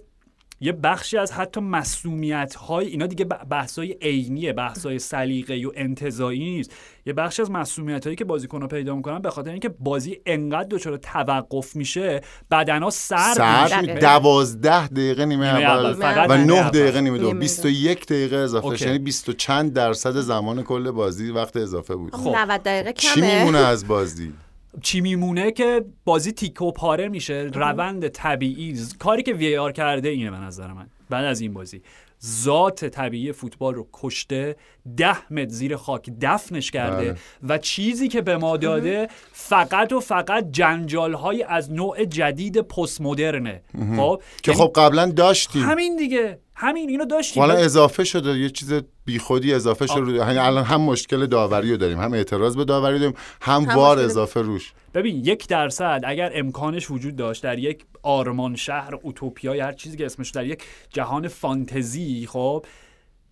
یه 0.62 0.72
بخشی 0.72 1.18
از 1.18 1.32
حتی 1.32 1.60
مسئولیت 1.60 2.56
های 2.56 2.88
اینا 2.88 3.06
دیگه 3.06 3.26
بحث 3.26 3.80
های 3.80 3.96
عینیه 4.02 4.54
بحث 4.54 4.86
های 4.86 5.00
سلیقه‌ای 5.00 5.66
و 5.66 5.72
انتزاعی 5.76 6.40
نیست. 6.40 6.74
یه 7.06 7.14
بخشی 7.14 7.42
از 7.42 7.52
مسئولیت 7.52 8.04
هایی 8.04 8.16
که 8.16 8.26
بازیکن‌ها 8.26 8.68
پیدا 8.68 8.96
می‌کنن 8.96 9.20
به 9.20 9.30
خاطر 9.30 9.52
اینکه 9.52 9.70
بازی 9.70 10.18
انقدر 10.26 10.68
دچار 10.70 10.98
توقف 10.98 11.76
میشه 11.76 12.22
بدنها 12.52 12.90
سرد 12.90 13.34
سر 13.34 13.68
دقیقاً. 13.68 14.00
دوازده 14.00 14.88
دقیقه 14.88 15.26
نیمه 15.26 15.54
نیمه 15.54 15.70
اول. 15.70 15.94
فقط 15.94 16.30
و 16.30 16.38
نه. 16.38 16.70
دقیقه 16.70 17.02
نیمه 17.02 17.18
دوم 17.18 17.28
نیمه 17.28 17.40
21 17.40 18.06
دقیقه 18.06 18.36
اضافه. 18.36 18.86
یعنی 18.86 19.00
20 19.00 19.30
و 19.30 19.34
چند 19.34 19.74
درصد 19.74 20.16
زمان 20.16 20.64
کل 20.64 20.92
بازی 20.92 21.32
وقت 21.32 21.58
اضافه 21.58 21.96
بود. 21.96 22.16
خب. 22.16 22.36
90 22.36 22.64
دقیقه 22.64 22.94
چی 22.94 23.22
کمه. 23.22 23.40
میمونه 23.40 23.58
از 23.74 23.88
بازی؟ 23.88 24.34
چی 24.82 25.02
میمونه 25.02 25.52
که 25.52 25.86
بازی 26.06 26.32
تیکه 26.32 26.66
و 26.66 26.72
پاره 26.72 27.08
میشه 27.08 27.50
روند 27.54 28.08
طبیعی 28.08 28.78
کاری 29.00 29.24
که 29.24 29.34
وی 29.34 29.58
آر 29.58 29.72
کرده 29.72 30.10
اینه 30.10 30.32
به 30.32 30.38
نظر 30.38 30.74
من 30.74 30.88
بعد 31.10 31.26
از 31.26 31.42
این 31.42 31.54
بازی. 31.54 31.82
ذات 32.26 32.86
طبیعی 32.86 33.32
فوتبال 33.32 33.76
رو 33.76 33.88
کشته 33.94 34.56
ده 34.98 35.34
متر 35.34 35.50
زیر 35.50 35.76
خاک 35.76 36.10
دفنش 36.22 36.72
کرده 36.72 37.06
بله. 37.06 37.20
و 37.44 37.58
چیزی 37.58 38.08
که 38.08 38.22
به 38.22 38.38
ما 38.38 38.58
داده 38.58 39.08
فقط 39.32 39.94
و 39.94 40.00
فقط 40.00 40.52
جنجال 40.52 41.14
های 41.14 41.44
از 41.44 41.72
نوع 41.72 42.06
جدید 42.06 42.62
پست 42.62 43.02
مدرنه 43.02 43.62
خب؟ 43.98 44.22
که 44.44 44.52
یعنی 44.52 44.64
خب 44.64 44.72
قبلا 44.76 45.06
داشتیم. 45.06 45.62
همین 45.64 45.96
دیگه. 45.96 46.40
همین 46.62 46.90
اینو 46.90 47.06
داشتیم. 47.06 47.44
حالا 47.44 47.54
اضافه 47.54 48.04
شده 48.04 48.38
یه 48.40 48.50
چیز 48.50 48.74
بیخودی 49.06 49.54
اضافه 49.54 49.88
شده. 49.88 50.12
یعنی 50.12 50.38
الان 50.38 50.64
هم 50.64 50.82
مشکل 50.82 51.26
داوری 51.26 51.72
رو 51.72 51.78
داریم 51.78 51.98
هم 52.00 52.14
اعتراض 52.14 52.56
به 52.58 52.66
داوری 52.66 53.00
داریم 53.00 53.16
هم, 53.42 53.62
هم 53.64 53.76
وار 53.76 53.98
مشکل- 53.98 54.06
اضافه 54.06 54.42
روش. 54.42 54.74
ببین 54.94 55.16
یک 55.26 55.48
درصد 55.48 56.02
اگر 56.06 56.32
امکانش 56.36 56.92
وجود 56.92 57.16
داشت 57.16 57.44
در 57.44 57.60
یک 57.60 57.86
آرمان 58.04 58.56
شهر 58.56 58.96
اوتوپیا 59.02 59.56
یا 59.56 59.66
هر 59.66 59.72
چیزی 59.72 59.98
که 59.98 60.06
اسمش 60.06 60.30
در 60.32 60.46
یک 60.46 60.64
جهان 60.94 61.28
فانتزی 61.28 62.28
خب 62.30 62.66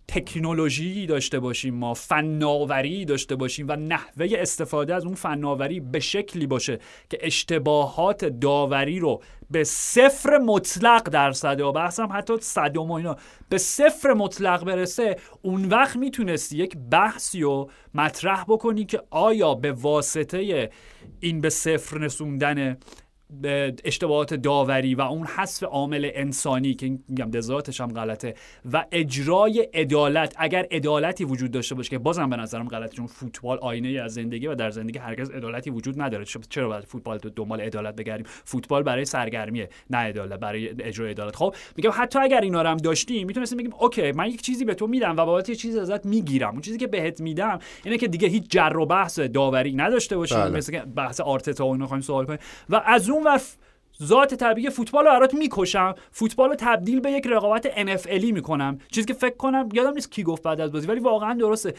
تکنولوژی 0.08 1.06
داشته 1.06 1.40
باشیم 1.40 1.74
ما 1.74 1.94
فناوری 1.94 3.04
داشته 3.04 3.36
باشیم 3.36 3.66
و 3.68 3.76
نحوه 3.76 4.26
استفاده 4.30 4.94
از 4.94 5.04
اون 5.04 5.14
فناوری 5.14 5.80
به 5.80 6.00
شکلی 6.00 6.46
باشه 6.46 6.78
که 7.10 7.18
اشتباهات 7.20 8.24
داوری 8.24 8.98
رو 8.98 9.22
به 9.50 9.64
صفر 9.64 10.38
مطلق 10.38 11.02
درصد 11.02 11.60
و 11.60 11.72
بحثم 11.72 12.08
حتی 12.12 12.36
صدم 12.40 12.90
و 12.90 12.92
اینا 12.92 13.16
به 13.48 13.58
صفر 13.58 14.12
مطلق 14.12 14.64
برسه 14.64 15.16
اون 15.42 15.64
وقت 15.64 15.96
می‌تونستی 15.96 16.58
یک 16.58 16.76
بحثی 16.90 17.40
رو 17.40 17.70
مطرح 17.94 18.44
بکنی 18.48 18.84
که 18.84 19.02
آیا 19.10 19.54
به 19.54 19.72
واسطه 19.72 20.70
این 21.20 21.40
به 21.40 21.50
صفر 21.50 21.98
رسوندن 21.98 22.54
به 22.54 22.76
اشتباهات 23.84 24.34
داوری 24.34 24.94
و 24.94 25.00
اون 25.00 25.26
حذف 25.26 25.62
عامل 25.62 26.10
انسانی 26.14 26.74
که 26.74 26.98
میگم 27.08 27.30
دزاتش 27.30 27.80
هم 27.80 27.88
غلطه 27.88 28.34
و 28.72 28.84
اجرای 28.92 29.68
عدالت 29.74 30.34
اگر 30.36 30.66
عدالتی 30.70 31.24
وجود 31.24 31.50
داشته 31.50 31.74
باشه 31.74 31.90
که 31.90 31.98
بازم 31.98 32.30
به 32.30 32.36
نظرم 32.36 32.68
غلطه 32.68 32.96
چون 32.96 33.06
فوتبال 33.06 33.58
آینه 33.58 34.00
از 34.00 34.14
زندگی 34.14 34.46
و 34.46 34.54
در 34.54 34.70
زندگی 34.70 34.98
هرگز 34.98 35.30
عدالتی 35.30 35.70
وجود 35.70 36.02
نداره. 36.02 36.24
چرا 36.24 36.68
باید 36.68 36.84
فوتبال 36.84 37.18
دنبال 37.18 37.60
عدالت 37.60 37.96
بگردیم؟ 37.96 38.26
فوتبال 38.44 38.82
برای 38.82 39.04
سرگرمیه 39.04 39.68
نه 39.90 39.98
عدالت 39.98 40.40
برای 40.40 40.68
اجرای 40.82 41.10
عدالت. 41.10 41.36
خب 41.36 41.54
میگم 41.76 41.90
حتی 41.94 42.18
اگر 42.18 42.40
اینا 42.40 42.62
رو 42.62 42.68
هم 42.68 42.76
داشتیم 42.76 43.26
می‌تونستیم 43.26 43.58
بگیم 43.58 43.72
اوکی 43.78 44.12
من 44.12 44.26
یک 44.28 44.42
چیزی 44.42 44.64
به 44.64 44.74
تو 44.74 44.86
میدم 44.86 45.16
و 45.16 45.24
بابت 45.24 45.48
یه 45.48 45.54
چیزی 45.54 45.78
ازت 45.78 46.06
می‌گیرم. 46.06 46.52
اون 46.52 46.60
چیزی 46.60 46.78
که 46.78 46.86
بهت 46.86 47.20
میدم 47.20 47.58
اینه 47.84 47.98
که 47.98 48.08
دیگه 48.08 48.28
هیچ 48.28 48.44
جر 48.48 48.76
و 48.76 48.86
بحث 48.86 49.20
داوری 49.20 49.74
نداشته 49.74 50.16
باشیم. 50.16 50.38
بله. 50.38 50.50
مثل 50.50 50.78
بحث 50.84 51.20
آرتتا 51.20 51.66
و 51.66 51.72
اینا 51.72 52.00
سوال 52.00 52.26
کنیم. 52.26 52.38
و 52.68 52.82
از 52.86 53.10
اون 53.10 53.17
ور 53.26 53.40
ذات 54.02 54.34
طبیعی 54.34 54.70
فوتبال 54.70 55.04
رو 55.04 55.10
برات 55.10 55.34
می‌کشم. 55.34 55.94
فوتبال 56.10 56.48
رو 56.48 56.54
تبدیل 56.58 57.00
به 57.00 57.10
یک 57.10 57.26
رقابت 57.26 57.66
NFL 57.68 58.32
می‌کنم. 58.32 58.78
چیزی 58.90 59.06
که 59.06 59.14
فکر 59.14 59.36
کنم 59.36 59.68
یادم 59.72 59.94
نیست 59.94 60.10
کی 60.12 60.22
گفت 60.22 60.42
بعد 60.42 60.60
از 60.60 60.72
بازی 60.72 60.86
ولی 60.86 61.00
واقعا 61.00 61.34
درسته. 61.34 61.74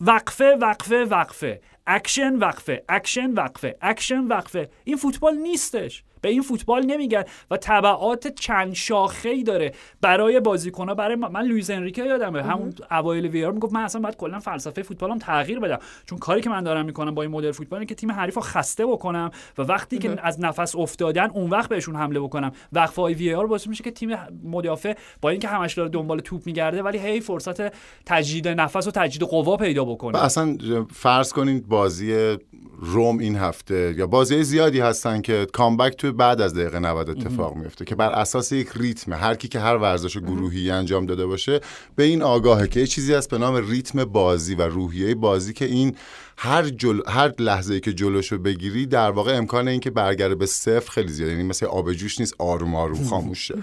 وقفه 0.00 0.56
وقفه 0.60 1.04
وقفه. 1.04 1.60
اکشن 1.86 2.34
وقفه. 2.34 2.84
اکشن 2.88 3.30
وقفه. 3.30 3.76
اکشن 3.80 4.24
وقفه. 4.24 4.68
این 4.84 4.96
فوتبال 4.96 5.34
نیستش. 5.34 6.04
به 6.24 6.30
این 6.30 6.42
فوتبال 6.42 6.86
نمیگن 6.86 7.24
و 7.50 7.56
تبعات 7.56 8.28
چند 8.28 8.72
شاخه 8.72 9.28
ای 9.28 9.42
داره. 9.42 9.72
برای 10.00 10.40
بازیکن‌ها 10.40 10.94
برای 10.94 11.16
ما. 11.16 11.28
من 11.28 11.44
لوئیس 11.44 11.70
انریکه 11.70 12.04
یادمه. 12.04 12.42
همون 12.42 12.74
اوایل 12.90 13.26
وی 13.26 13.44
آر 13.44 13.52
می‌گفت 13.52 13.74
من 13.74 13.80
اصلا 13.80 14.00
باید 14.00 14.16
کلا 14.16 14.38
فلسفه 14.38 14.82
فوتبالم 14.82 15.18
تغییر 15.18 15.60
بدم. 15.60 15.78
چون 16.06 16.18
کاری 16.18 16.40
که 16.40 16.50
من 16.50 16.62
دارم 16.62 16.86
می‌کنم 16.86 17.14
با 17.14 17.22
این 17.22 17.30
مدل 17.30 17.52
فوتبال 17.52 17.78
اینه 17.78 17.86
که 17.86 17.94
تیم 17.94 18.12
حریف 18.12 18.34
رو 18.34 18.42
خسته 18.42 18.86
بکنم 18.86 19.30
و 19.58 19.62
وقتی 19.62 19.98
که 19.98 20.16
از 20.22 20.40
نفس 20.40 20.76
افتادن 20.76 21.30
اون 21.30 21.50
وقت 21.50 21.68
بهشون 21.68 21.96
حمله 21.96 22.20
بکنم. 22.20 22.52
وقفه 22.72 23.02
های 23.02 23.14
وی 23.14 23.34
آر 23.34 23.46
باعث 23.46 23.66
میشه 23.66 23.84
که 23.84 23.90
تیم 23.90 24.16
مدافع 24.44 24.94
با 25.20 25.30
اینکه 25.30 25.48
همش 25.48 25.74
داره 25.74 25.88
دنبال 25.88 26.20
توپ 26.20 26.46
میگرده 26.46 26.82
ولی 26.82 26.98
هی 26.98 27.20
فرصت 27.20 27.74
تجدید 28.06 28.48
نفس 28.48 28.86
و 28.86 28.90
تجدید 28.90 29.22
قوا 29.28 29.56
پیدا 29.56 29.84
و 29.84 29.94
بکنه 29.94 30.24
اصلا 30.24 30.56
فرض 30.92 31.32
کنید 31.32 31.68
بازی 31.68 32.36
روم 32.84 33.18
این 33.18 33.36
هفته. 33.36 33.94
یا 33.98 34.06
بازی 34.06 34.42
زیادی 34.42 34.80
هستن 34.80 35.20
که 35.20 35.46
کامبک 35.52 35.96
توی 35.96 36.10
بعد 36.10 36.40
از 36.40 36.54
دقیقه 36.54 36.78
90 36.78 37.10
اتفاق 37.10 37.56
میفته 37.56 37.84
که 37.84 37.94
بر 37.94 38.10
اساس 38.10 38.52
یک 38.52 38.68
ریتم 38.76 39.12
هر 39.12 39.34
کی 39.34 39.48
که 39.48 39.60
هر 39.60 39.76
ورزش 39.76 40.18
گروهی 40.18 40.70
انجام 40.70 41.06
داده 41.06 41.26
باشه 41.26 41.60
به 41.96 42.04
این 42.04 42.22
آگاهه 42.22 42.68
که 42.68 42.80
یه 42.80 42.86
چیزی 42.86 43.14
هست 43.14 43.30
به 43.30 43.38
نام 43.38 43.70
ریتم 43.70 44.04
بازی 44.04 44.54
و 44.54 44.62
روحیه 44.62 45.14
بازی 45.14 45.52
که 45.52 45.64
این 45.64 45.96
هر 46.38 46.62
جل... 46.62 47.00
هر 47.08 47.32
لحظه 47.38 47.74
ای 47.74 47.80
که 47.80 47.92
جلوشو 47.92 48.38
بگیری 48.38 48.86
در 48.86 49.10
واقع 49.10 49.36
امکان 49.36 49.68
این 49.68 49.80
که 49.80 49.90
برگره 49.90 50.34
به 50.34 50.46
صفر 50.46 50.90
خیلی 50.90 51.12
زیاده. 51.12 51.32
یعنی 51.32 51.44
مثل 51.44 51.66
آب 51.66 51.92
جوش 51.92 52.20
نیست 52.20 52.34
آروم 52.38 52.74
آروم 52.74 53.04
خاموش 53.10 53.48
شه. 53.48 53.54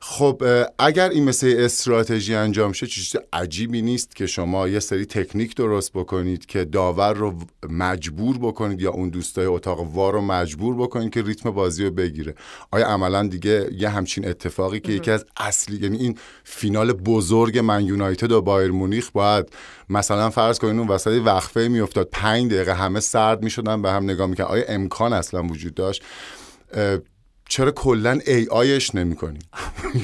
خب 0.00 0.42
اگر 0.78 1.08
این 1.08 1.24
مثل 1.24 1.54
استراتژی 1.58 2.34
انجام 2.34 2.72
شه 2.72 2.86
چیز 2.86 3.16
عجیبی 3.32 3.82
نیست 3.82 4.16
که 4.16 4.26
شما 4.26 4.68
یه 4.68 4.80
سری 4.80 5.06
تکنیک 5.06 5.54
درست 5.54 5.92
بکنید 5.92 6.46
که 6.46 6.64
داور 6.64 7.14
رو 7.14 7.34
مجبور 7.68 8.38
بکنید 8.38 8.80
یا 8.80 8.90
اون 8.90 9.08
دوستای 9.08 9.46
اتاق 9.46 9.80
وار 9.80 10.12
رو 10.12 10.20
مجبور 10.20 10.76
بکنید 10.76 11.12
که 11.12 11.22
ریتم 11.22 11.50
بازی 11.50 11.84
رو 11.84 11.90
بگیره. 11.90 12.34
آیا 12.70 12.86
عملا 12.86 13.26
دیگه 13.26 13.70
یه 13.72 13.88
همچین 13.88 14.28
اتفاقی 14.28 14.80
که 14.80 14.92
یکی 14.92 15.10
از 15.10 15.24
اصلی 15.36 15.76
یعنی 15.82 15.98
این 15.98 16.18
فینال 16.44 16.92
بزرگ 16.92 17.58
من 17.58 17.84
یونایتد 17.84 18.32
و 18.32 18.42
بایر 18.42 18.70
مونیخ 18.70 19.10
باید 19.10 19.52
مثلا 19.88 20.30
فرض 20.30 20.58
کنید 20.58 20.78
اون 20.78 20.88
وسط 20.88 21.20
وقفه 21.24 21.68
میافتاد. 21.68 22.08
پنج 22.12 22.52
دقیقه 22.52 22.74
همه 22.74 23.00
سرد 23.00 23.42
می‌شدن 23.42 23.82
به 23.82 23.90
هم 23.90 24.04
نگاه 24.04 24.26
می‌کنن 24.26 24.46
آیا 24.46 24.64
امکان 24.68 25.12
اصلا 25.12 25.42
وجود 25.42 25.74
داشت؟ 25.74 26.02
چرا 27.48 27.70
کلا 27.70 28.18
ای 28.26 28.46
آیش 28.50 28.94
نمی 28.94 29.16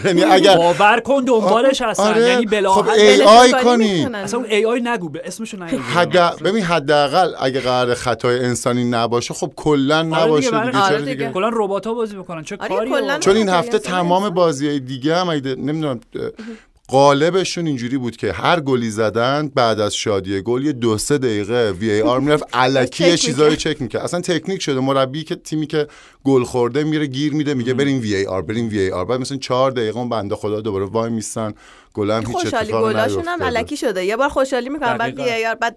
یعنی 0.04 0.24
اگر 0.24 0.56
باور 0.56 1.00
کن 1.00 1.24
دنبالش 1.24 1.82
هستن. 1.82 2.02
آره، 2.02 2.20
یعنی 2.28 2.68
خب 2.68 2.88
ای 2.88 3.22
آی 3.22 3.52
کنی. 3.64 4.04
اصلا 4.14 4.38
اون 4.38 4.48
ای 4.50 4.64
آی 4.64 4.80
نگو 4.80 5.08
به 5.08 5.22
اسمشو 5.24 5.64
نگو. 5.64 5.78
حد 5.78 6.42
ببین 6.42 6.62
حداقل 6.62 7.34
اگه 7.40 7.60
قرار 7.60 7.94
خطای 7.94 8.38
انسانی 8.44 8.84
نباشه 8.84 9.34
خب 9.34 9.52
کلا 9.56 10.02
نباشه 10.02 10.50
دیگه 10.50 10.58
آره 10.58 10.72
چرا 10.72 10.98
دیگه. 10.98 11.12
دیگه. 11.12 11.30
کلا 11.30 11.50
ربات 11.52 11.86
ها 11.86 11.94
بازی 11.94 12.16
می‌کنن. 12.16 12.42
چه 12.42 12.56
آره، 12.60 12.68
کاری 12.68 13.20
چون 13.20 13.36
این 13.36 13.48
هفته 13.48 13.78
تمام. 13.78 14.30
بازی 14.30 14.68
های 14.68 14.80
دیگه 14.80 15.16
هم 15.16 15.30
نمی‌دونم 15.30 16.00
قالبشون 16.88 17.66
اینجوری 17.66 17.98
بود 17.98 18.16
که 18.16 18.32
هر 18.32 18.60
گلی 18.60 18.90
زدن 18.90 19.48
بعد 19.54 19.80
از 19.80 19.94
شادی 19.94 20.40
گل 20.42 20.64
یه 20.64 20.72
دو 20.72 20.98
سه 20.98 21.18
دقیقه 21.18 21.70
وی 21.70 21.90
ای 21.90 22.02
آر 22.02 22.20
می‌رفت 22.20 22.44
الکی 22.52 23.04
یه 23.08 23.16
چک 23.16 23.22
چیزایی 23.26 23.56
چک 23.56 23.82
می‌کرد. 23.82 24.02
اصلا 24.02 24.20
تکنیک 24.20 24.62
شده. 24.62 24.80
مربی 24.80 25.24
که 25.24 25.34
تیمی 25.34 25.66
که 25.66 25.86
گل 26.24 26.44
خورده 26.44 26.84
میره 26.84 27.06
گیر 27.06 27.34
میده 27.34 27.54
میگه 27.54 27.74
بریم 27.74 28.00
وی 28.00 28.14
ای 28.14 28.26
آر 28.26 28.42
بریم 28.42 28.68
وی 28.68 28.78
ای 28.80 28.90
آر. 28.90 29.04
بعد 29.04 29.20
مثلا 29.20 29.38
چهار 29.38 29.70
دقیقه 29.70 29.98
اون 29.98 30.08
بنده 30.08 30.34
خدا 30.34 30.60
دوباره 30.60 30.84
وای 30.84 31.10
میستن 31.10 31.54
گل 31.94 32.10
هم 32.10 32.20
هیچ 32.20 32.28
خوشحالی 32.36 32.72
اتفاقی 32.72 32.92
گلاشون 32.94 33.24
هم. 33.28 33.42
علکی 33.42 33.76
شده. 33.76 34.04
یه 34.04 34.16
بار 34.16 34.28
خوشحالی 34.28 34.68
می‌کنم 34.68 34.98
بعد 34.98 35.14
دقیقاً. 35.14 35.24
دیگه 35.24 35.54
بعد 35.60 35.76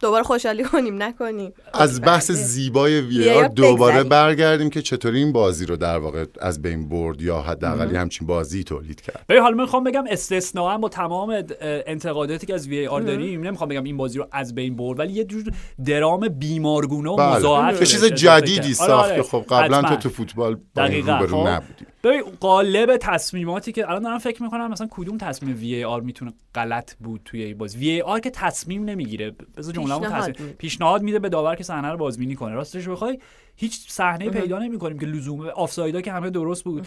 دوباره 0.00 0.24
خوشحالی 0.24 0.64
کنیم 0.64 1.02
نکنیم. 1.02 1.52
از 1.74 2.00
بحث 2.00 2.30
بله. 2.30 2.38
زیبای 2.38 3.00
وی 3.00 3.30
آر 3.30 3.48
دوباره. 3.48 4.02
برگردیم 4.04 4.70
که 4.70 4.82
چطوری 4.82 5.18
این 5.18 5.32
بازی 5.32 5.66
رو 5.66 5.76
در 5.76 5.98
واقع 5.98 6.24
از 6.40 6.62
بین 6.62 6.88
برد 6.88 7.22
یا 7.22 7.40
حداقل 7.40 7.92
یه 7.92 8.00
همچین 8.00 8.26
بازی 8.26 8.64
تولید 8.64 9.00
کرد؟ 9.00 9.24
ببین 9.28 9.42
حالا 9.42 9.56
من 9.56 9.62
می‌خوام 9.62 9.84
بگم 9.84 10.04
استثناا 10.10 10.78
با 10.78 10.88
تمام 10.88 11.42
انتقاداتی 11.60 12.46
که 12.46 12.54
از 12.54 12.68
وی 12.68 12.86
آر 12.86 13.00
داریم 13.00 13.42
نمی‌خوام 13.42 13.68
بگم 13.68 13.84
این 13.84 13.96
بازی 13.96 14.18
رو 14.18 14.28
از 14.32 14.54
بین 14.54 14.76
برد 14.76 14.98
ولی 14.98 15.12
یه 15.12 15.24
جور 15.24 15.44
درام 15.84 16.28
بیمارگونه 16.28 17.10
و 17.10 17.16
بله. 17.16 17.80
یه 17.80 17.86
چیز 17.86 18.04
جدیدی 18.04 18.74
ساخت 18.74 19.14
که 19.14 19.22
خب 19.22 19.44
قبلا 19.50 19.82
تو 19.82 19.96
تو 19.96 20.08
فوتبال 20.08 20.54
با 20.54 20.84
این 20.84 20.90
دقیقاً، 20.90 21.18
روبرو 21.18 21.42
خب. 21.42 21.48
نبودی 21.48 21.86
ببین 22.06 22.22
قالب 22.40 22.96
تصمیماتی 22.96 23.72
که 23.72 23.88
الان 23.88 24.02
دارم 24.02 24.18
فکر 24.18 24.42
می‌کنم 24.42 24.70
مثلا 24.70 24.88
کدوم 24.90 25.18
تصمیم 25.18 25.56
وی 25.56 25.84
آر 25.84 26.00
می‌تونه 26.00 26.32
غلط 26.54 26.94
بود 26.94 27.20
توی 27.24 27.42
این 27.42 27.58
بازی؟ 27.58 27.78
وی 27.78 28.00
آر 28.00 28.20
که 28.20 28.30
تصمیم 28.30 28.84
نمی‌گیره. 28.84 29.34
بذار 29.56 29.74
جمله‌مو 29.74 30.00
پیشنهاد 30.00 30.22
تصمیم 30.22 30.46
میده. 30.46 30.58
پیشنهاد 30.58 31.02
میده 31.02 31.18
به 31.18 31.28
داور 31.28 31.54
که 31.54 31.64
صحنه 31.64 31.88
رو 31.88 31.96
بازبینی 31.96 32.34
کنه. 32.34 32.54
راستش 32.54 32.88
بخوای 32.88 33.18
هیچ 33.56 33.90
صحنه 33.90 34.30
پیدا 34.30 34.58
نمی‌کنیم 34.58 34.98
که 34.98 35.06
لزوم 35.06 35.46
آفسایدا 35.46 36.00
که 36.00 36.12
همه 36.12 36.30
درست 36.30 36.64
بود. 36.64 36.86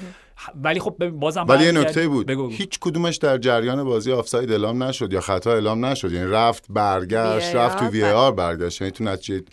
ولی 0.63 0.79
خب 0.79 1.09
بازم 1.09 1.45
ولی 1.47 1.65
یه 1.65 1.71
نکته 1.71 2.07
بود. 2.07 2.27
بگو 2.27 2.47
بگو. 2.47 2.53
هیچ 2.53 2.79
کدومش 2.79 3.17
در 3.17 3.38
جریان 3.38 3.83
بازی 3.83 4.11
آفساید 4.11 4.51
اعلام 4.51 4.83
نشد 4.83 5.13
یا 5.13 5.21
خطا 5.21 5.53
اعلام 5.53 5.85
نشد. 5.85 6.11
یعنی 6.11 6.31
رفت 6.31 6.65
برگشت 6.69 7.55
رفت 7.55 7.79
تو 7.79 7.85
وی. 7.85 8.03
آر 8.03 8.31
برگشت. 8.31 8.81
یعنی 8.81 8.91
تو 8.91 9.03
نتیجه 9.03 9.43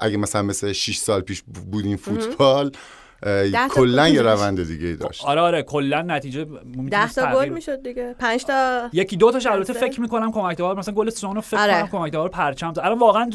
اگه 0.00 0.16
مثلا 0.16 0.42
مثل 0.42 0.72
6 0.72 0.96
سال 0.96 1.20
پیش 1.20 1.42
بود 1.42 1.84
این 1.84 1.96
فوتبال 1.96 2.72
کلا 3.70 4.08
یه. 4.08 4.22
روند 4.22 4.66
دیگه 4.66 4.86
ای 4.86 4.96
داشت. 4.96 5.24
آره 5.24 5.40
آره 5.40 5.62
کلا 5.62 6.02
نتیجه 6.02 6.44
ده 6.44 6.50
می‌تونست 6.76 7.20
تا 7.20 7.26
گل 7.26 7.32
تغییر 7.32 7.52
می‌شد 7.52 7.82
دیگه. 7.82 8.14
پنج 8.18 8.44
تا 8.44 8.88
یکی 8.92 9.16
دو 9.16 9.30
تاش 9.30 9.46
البته. 9.46 9.72
فکر 9.72 10.00
می‌کنم 10.00 10.32
کمک 10.32 10.58
داور 10.58 10.78
مثلا 10.78 10.94
گل 10.94 11.10
سون 11.10 11.34
رو 11.34 11.40
فکر 11.40 11.60
آره. 11.60 11.72
کنم 11.72 11.86
کمک 11.86 12.12
داور 12.12 12.28
پرچم 12.28 12.72
زد. 12.72 12.80
الان 12.80 12.98
واقعا 12.98 13.30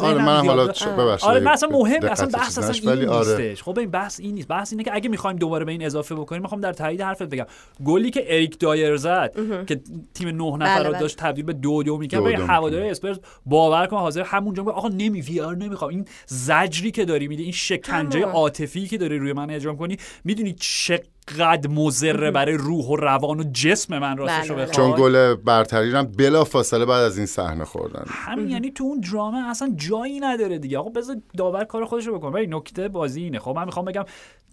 آره 0.00 0.24
منم 0.24 0.42
زیاد 0.42 0.46
حالا 0.46 0.64
ببخشید 0.64 1.28
آره 1.28 1.50
اصلا 1.50 1.68
مهم 1.68 2.04
اصلا 2.04 2.26
بحث 2.26 2.58
اصلا 2.58 2.72
این 2.72 2.84
ولی 2.84 3.06
آره. 3.06 3.36
نیستش. 3.36 3.62
خب 3.62 3.78
این 3.78 3.90
بحث 3.90 4.20
این 4.20 4.34
نیست. 4.34 4.48
بحث 4.48 4.72
اینه 4.72 4.84
که 4.84 4.94
اگه 4.94 5.08
می‌خوایم 5.08 5.36
دوباره 5.36 5.64
به 5.64 5.72
این 5.72 5.86
اضافه 5.86 6.14
بکنیم 6.14 6.42
می‌خوام 6.42 6.60
در 6.60 6.72
تایید 6.72 7.00
حرفت 7.00 7.22
بگم. 7.22 7.46
گلی 7.84 8.10
که 8.10 8.24
اریک 8.26 8.58
دایر 8.58 8.96
زد 8.96 9.34
که 9.66 9.80
تیم 10.14 10.28
نه 10.28 10.56
نفر 10.56 10.74
بله، 10.74 10.86
رو 10.86 10.90
بله. 10.90 11.00
داشت 11.00 11.16
تبدیل 11.16 11.44
به 11.44 11.52
دو 11.52 11.82
دو 11.82 11.98
می‌کرد. 11.98 12.36
دو 12.36 12.46
هواداری 12.46 12.88
اسپرز 12.88 13.18
باور 13.46 13.86
کن 13.86 13.96
حاضر 13.96 14.22
همونجا. 14.22 14.62
آقا 14.62 14.88
نمی 14.88 15.20
وی 15.20 15.40
آر 15.40 15.56
نمی‌خوام. 15.56 15.90
این 15.90 16.04
زجری 16.26 16.90
که 16.90 17.04
داری 17.04 17.28
میدی 17.28 17.42
این 17.42 17.52
شکنجه. 17.52 18.24
عاطفی 18.24 18.86
که 18.86 18.98
داری 18.98 19.18
روی 19.18 19.31
من 19.32 19.50
اجرا 19.50 19.74
کنی 19.74 19.98
می‌دونی 20.24 20.56
چقدر 20.60 21.70
مضره 21.70 22.30
برای 22.30 22.54
روح 22.54 22.86
و 22.86 22.96
روان 22.96 23.40
و 23.40 23.44
جسم 23.52 23.98
من 23.98 24.16
راستش 24.16 24.50
رو 24.50 24.56
بله، 24.56 24.64
بله. 24.64 24.72
بخوای 24.72 24.86
چون 24.86 25.00
گل 25.00 25.34
برتری 25.34 25.90
رو 25.90 25.98
هم 25.98 26.12
بلا 26.18 26.44
فاصله 26.44 26.84
بعد 26.84 27.04
از 27.04 27.16
این 27.16 27.26
صحنه 27.26 27.64
خوردن. 27.64 28.04
همین 28.06 28.50
یعنی 28.50 28.70
تو 28.70 28.84
اون 28.84 29.00
درامه 29.00 29.48
اصلا 29.48 29.72
جایی 29.76 30.20
نداره 30.20 30.58
دیگه. 30.58 30.78
آقا 30.78 30.90
بذار 30.90 31.16
داور 31.36 31.64
کار 31.64 31.84
خودش 31.84 32.06
رو 32.06 32.18
بکنه. 32.18 32.30
ولی 32.30 32.46
نکته 32.46 32.88
بازی 32.88 33.22
اینه. 33.22 33.38
خب 33.38 33.52
من 33.56 33.64
می‌خوام 33.64 33.84
بگم 33.84 34.04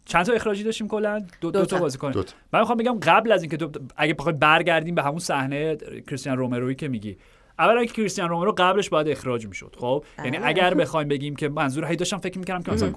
چند 0.05 0.25
تا 0.25 0.33
اخراجی 0.33 0.63
داشتیم 0.63 0.87
کلا؟ 0.87 1.19
دو, 1.41 1.51
دو, 1.51 1.59
دو 1.59 1.65
تا. 1.65 1.79
بازی 1.79 1.97
کنیم. 1.97 2.23
من 2.53 2.59
می‌خوام 2.59 2.77
بگم 2.77 2.99
قبل 2.99 3.31
از 3.31 3.41
اینکه 3.41 3.57
تو 3.57 3.71
اگه 3.97 4.13
بخوای 4.13 4.35
برگردیم 4.35 4.95
به 4.95 5.03
همون 5.03 5.19
صحنه 5.19 5.77
کریستیان 6.07 6.37
رومروی 6.37 6.75
که 6.75 6.87
میگی. 6.87 7.17
اولا 7.59 7.85
که 7.85 7.93
کریستیان 7.93 8.29
رومرو 8.29 8.53
قبلش 8.57 8.89
باید 8.89 9.07
اخراج 9.07 9.47
می‌شد 9.47 9.75
خب؟ 9.79 10.03
یعنی 10.17 10.37
بله. 10.37 10.47
اگر 10.47 10.73
بخوایم 10.73 11.07
بگیم 11.07 11.35
که 11.35 11.49
منظور 11.49 11.85
هی 11.85 11.95
داشتم 11.95 12.17
فکر 12.17 12.39
می‌کردم 12.39 12.63
که 12.63 12.71
مثلا 12.71 12.93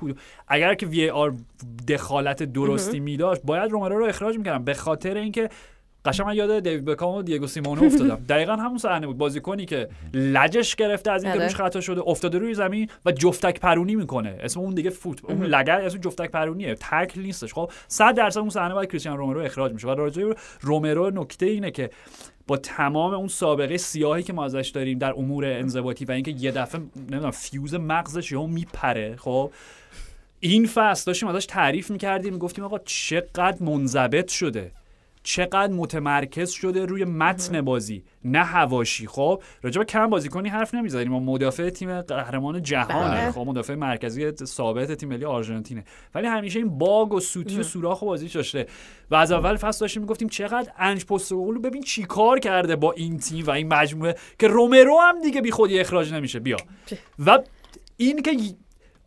اگر 0.48 0.74
که 0.74 0.86
وی 0.86 1.10
آر 1.10 1.34
دخالت 1.88 2.42
درستی 2.42 3.00
میداشت 3.00 3.42
باید 3.44 3.70
رومرو 3.70 3.98
رو 3.98 4.06
اخراج 4.06 4.38
می‌کردم. 4.38 4.64
به 4.64 4.74
خاطر 4.74 5.16
اینکه 5.16 5.48
قشنگ 6.04 6.26
من 6.26 6.34
یاد 6.34 6.58
دیوید 6.58 6.84
بکام 6.84 7.14
و 7.14 7.22
دیگو 7.22 7.46
سیمونه 7.46 7.82
افتادم. 7.82 8.24
دقیقا 8.28 8.56
همون 8.56 8.78
صحنه 8.78 9.06
بود. 9.06 9.18
بازیکنی 9.18 9.66
که 9.66 9.88
لجش 10.14 10.76
گرفته 10.76 11.10
از 11.10 11.24
اینکه 11.24 11.38
آره. 11.38 11.48
روش 11.48 11.56
خطا 11.56 11.80
شده 11.80 12.02
افتاده 12.06 12.38
روی 12.38 12.54
زمین 12.54 12.88
و 13.04 13.12
جفتک 13.12 13.60
پرونی 13.60 13.96
می‌کنه. 13.96 14.38
اسم 14.40 14.60
اون 14.60 14.74
دیگه 14.74 14.90
فوت 14.90 15.24
اون 15.24 15.42
لگد 15.42 15.82
اسم 15.84 15.98
جفتک 15.98 16.30
پرونیه. 16.30 16.74
تکل 16.74 17.20
نیستش 17.20 17.54
خب؟ 17.54 17.70
100 17.88 18.14
درصد 18.14 18.40
اون 18.40 18.50
صحنه 18.50 18.74
باید 18.74 18.88
کریستیانو 18.88 19.18
رومرو 19.18 19.40
اخراج 19.40 19.72
میشه 19.72 19.88
و 19.88 19.90
راجع 19.90 20.32
رومرو 20.60 21.10
نکته 21.10 21.46
اینه 21.46 21.70
که 21.70 21.90
با 22.46 22.56
تمام 22.56 23.14
اون 23.14 23.28
سابقه 23.28 23.76
سیاهی 23.76 24.22
که 24.22 24.32
ما 24.32 24.44
ازش 24.44 24.70
داریم 24.74 24.98
در 24.98 25.12
امور 25.12 25.44
انضباطی 25.46 26.04
و 26.04 26.12
اینکه 26.12 26.30
یه 26.30 26.50
دفعه 26.50 26.80
نمی‌دونم 26.96 27.30
فیوز 27.30 27.74
مغزش 27.74 28.32
یهو 28.32 28.46
میپره 28.46 29.16
خب؟ 29.16 29.52
این 30.40 30.66
فصل 30.66 31.04
داشتیم 31.06 31.28
ازش 31.28 31.46
تعریف 31.46 31.90
می‌کردیم 31.90 32.32
می‌گفتیم 32.32 32.64
آقا 32.64 32.78
چقدر 32.78 33.62
منضبط 33.62 34.28
شده. 34.30 34.72
چقدر 35.22 35.72
متمرکز 35.72 36.50
شده 36.50 36.86
روی 36.86 37.04
متن 37.04 37.60
بازی 37.60 38.04
نه 38.24 38.44
حواشی. 38.44 39.06
خب 39.06 39.42
راجع 39.62 39.78
به 39.78 39.84
کم 39.84 40.06
بازیکنی 40.06 40.48
حرف 40.48 40.74
نمی‌زنیم. 40.74 41.08
ما 41.08 41.20
مدافع 41.20 41.70
تیم 41.70 42.00
قهرمان 42.00 42.62
جهانه. 42.62 43.20
بله. 43.20 43.30
خب 43.30 43.40
مدافع 43.40 43.74
مرکزی 43.74 44.32
ثابت 44.44 44.92
تیم 44.92 45.08
ملی 45.08 45.24
آرژانتینه. 45.24 45.84
ولی 46.14 46.26
همیشه 46.26 46.58
این 46.58 46.78
bug 46.78 47.12
و 47.12 47.20
سوتی 47.20 47.60
و 47.60 47.62
سوراخ 47.62 48.02
و 48.02 48.06
بازیش 48.06 48.36
داشته 48.36 48.66
و 49.10 49.14
از 49.14 49.32
اول 49.32 49.56
فصل 49.56 49.80
داشتیم 49.80 50.02
می‌گفتیم 50.02 50.28
چقدر 50.28 50.72
انج 50.78 51.04
پستوگلو 51.04 51.60
ببین 51.60 51.82
چی 51.82 52.02
کار 52.02 52.38
کرده 52.38 52.76
با 52.76 52.92
این 52.92 53.18
تیم 53.18 53.46
و 53.46 53.50
این 53.50 53.74
مجموعه 53.74 54.16
که 54.38 54.48
رومرو 54.48 54.98
هم 55.00 55.22
دیگه 55.22 55.40
بی 55.40 55.50
خودی 55.50 55.80
اخراج 55.80 56.12
نمیشه. 56.12 56.40
بیا. 56.40 56.56
و 57.26 57.38
این 57.96 58.22
که 58.22 58.30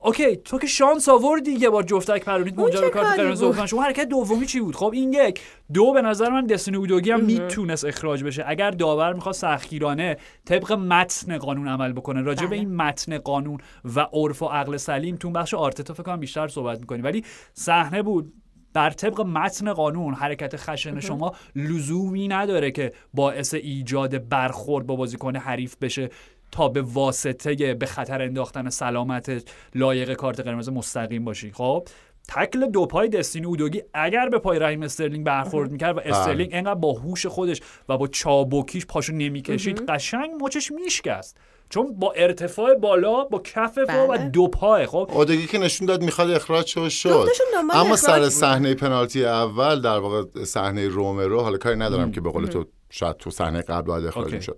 okay 0.06 0.36
تو 0.36 0.60
که 0.60 0.68
شانس 0.68 1.10
آوردی 1.10 1.52
یه 1.52 1.70
بار 1.70 1.84
جفتک 1.84 2.26
پرونیت 2.26 2.60
منجر 2.60 2.82
به 2.82 2.90
کارت 2.90 3.20
قرمز. 3.20 3.70
شما 3.70 3.84
حرکت 3.84 4.08
دومی 4.08 4.46
چی 4.46 4.60
بود؟ 4.60 4.76
خب 4.76 4.92
این 4.94 5.14
یک. 5.14 5.42
دو 5.74 5.94
به 5.94 6.02
نظر 6.02 6.30
من 6.30 6.46
دستین 6.46 6.76
اودوگی 6.76 7.12
هم 7.12 7.24
می‌تونست 7.24 7.86
اخراج 7.86 8.24
بشه. 8.24 8.44
اگر 8.48 8.72
داور 8.72 9.14
می‌خواد 9.14 9.36
سختگیرانه 9.36 10.18
طبق 10.46 10.72
متن 10.72 11.38
قانون 11.38 11.68
عمل 11.68 11.94
بکنه 11.94 12.22
راجع 12.22 12.42
به 12.42 12.48
بله. 12.48 12.60
این 12.60 12.76
متن 12.76 13.18
قانون 13.18 13.60
و 13.96 14.00
عرف 14.14 14.42
و 14.42 14.46
عقل 14.46 14.78
سلیم 14.78 15.16
تو 15.16 15.30
بخش 15.30 15.54
آرتتا 15.54 15.94
فکر 15.94 16.04
کنم 16.04 16.20
بیشتر 16.20 16.48
صحبت 16.48 16.80
می‌کنی. 16.80 17.02
ولی 17.02 17.24
صحنه 17.54 18.02
بود. 18.02 18.34
بر 18.74 18.90
طبق 18.90 19.22
متن 19.22 19.74
قانون 19.74 20.14
حرکت 20.14 20.56
خشن 20.56 21.00
شما 21.00 21.36
لزومی 21.56 22.28
نداره 22.28 22.72
که 22.72 22.94
باعث 23.14 23.54
ایجاد 23.54 24.30
برخورد 24.30 24.88
با 24.88 24.96
بازیکن 24.96 25.36
حریف 25.36 25.76
بشه. 25.82 26.10
تا 26.52 26.70
به 26.70 26.82
واسطه 26.82 27.74
به 27.74 27.86
خطر 27.86 28.22
انداختن 28.22 28.70
سلامت 28.70 29.52
لایق 29.76 30.14
کارت 30.14 30.40
قرمز 30.40 30.70
مستقیم 30.70 31.26
باشی. 31.26 31.52
خب؟ 31.52 31.88
تکل 32.28 32.66
دو 32.66 32.86
پای 32.86 33.10
دستین 33.10 33.46
اودوگی 33.46 33.84
اگر 33.94 34.30
به 34.30 34.40
پای 34.40 34.60
رحیم 34.60 34.84
استرلینگ 34.84 35.26
برخورد 35.26 35.72
می‌کرد 35.72 35.98
و 35.98 36.02
استرلینگ 36.06 36.50
انقدر 36.54 36.80
با 36.80 36.94
هوش 36.94 37.26
خودش 37.26 37.62
و 37.90 37.98
با 37.98 38.08
چابکیش 38.08 38.86
پاشو 38.86 39.14
نمی‌کشید 39.14 39.86
قشنگ 39.90 40.32
مچش 40.42 40.72
میشکست. 40.72 41.38
چون 41.70 42.00
با 42.00 42.12
ارتفاع 42.12 42.74
بالا 42.74 43.24
با 43.24 43.40
کف 43.40 43.80
پا 43.80 44.06
و 44.06 44.08
بله. 44.08 44.30
دو 44.30 44.48
پای 44.48 44.86
خب؟ 44.86 45.10
اودوگی 45.14 45.48
که 45.48 45.58
نشون 45.58 45.88
داد 45.88 46.04
می‌خواد 46.04 46.32
اخراج 46.32 46.66
شد 46.66 47.28
دنبال 47.54 47.78
اما 47.78 47.96
سر. 47.96 48.30
صحنه 48.30 48.74
پنالتی 48.74 49.26
اول 49.26 49.82
در 49.82 49.98
واقع 49.98 50.44
صحنه 50.44 50.88
رومرو 50.88 51.42
حالا 51.42 51.58
کاری 51.58 51.80
ندارم 51.80 52.12
که 52.12 52.22
به 52.22 52.32
قول 52.32 52.46
تو 52.46 52.66
شاید 52.90 53.18
تو 53.18 53.32
صحنه 53.32 53.62
قبل 53.62 53.88
باید 53.88 54.06
اخراج 54.06 54.34
okay. 54.34 54.52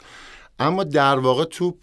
اما 0.59 0.83
در 0.83 1.19
واقع 1.19 1.43
توپ 1.43 1.77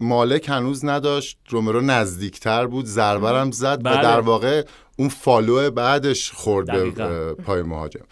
مالک 0.00 0.48
هنوز 0.48 0.84
نداشت 0.84 1.38
رومرو 1.48 1.80
نزدیکتر 1.80 2.66
بود 2.66 2.84
ضربرم 2.84 3.50
زد 3.50 3.80
و 3.84 3.90
بله. 3.90 4.02
در 4.02 4.20
واقع 4.20 4.64
اون 4.96 5.08
follow 5.08 5.70
بعدش 5.70 6.32
خورد 6.32 6.94
به 6.94 7.34
پای 7.34 7.62
مهاجم 7.62 8.04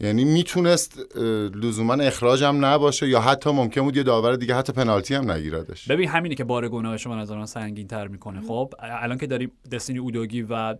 یعنی 0.00 0.24
می‌تونست 0.24 1.16
لزوما 1.54 1.94
اخراجم 1.94 2.64
نباشه 2.64 3.08
یا 3.08 3.20
حتی 3.20 3.50
ممکن 3.50 3.82
بود 3.82 3.96
یه 3.96 4.02
داور 4.02 4.36
دیگه 4.36 4.54
حتی 4.54 4.72
پنالتی 4.72 5.14
هم 5.14 5.30
نگیردش. 5.30 5.88
ببین 5.88 6.08
همینی 6.08 6.34
که 6.34 6.44
بار 6.44 6.68
گناهش 6.68 7.06
من 7.06 7.18
نظر 7.18 7.36
من 7.36 7.46
سنگین 7.46 7.86
تر 7.86 8.08
می‌کنه. 8.08 8.40
خب 8.40 8.74
الان 8.78 9.18
که 9.18 9.26
داریم 9.26 9.52
دستینی 9.72 9.98
اودوگی 9.98 10.42
و 10.42 10.74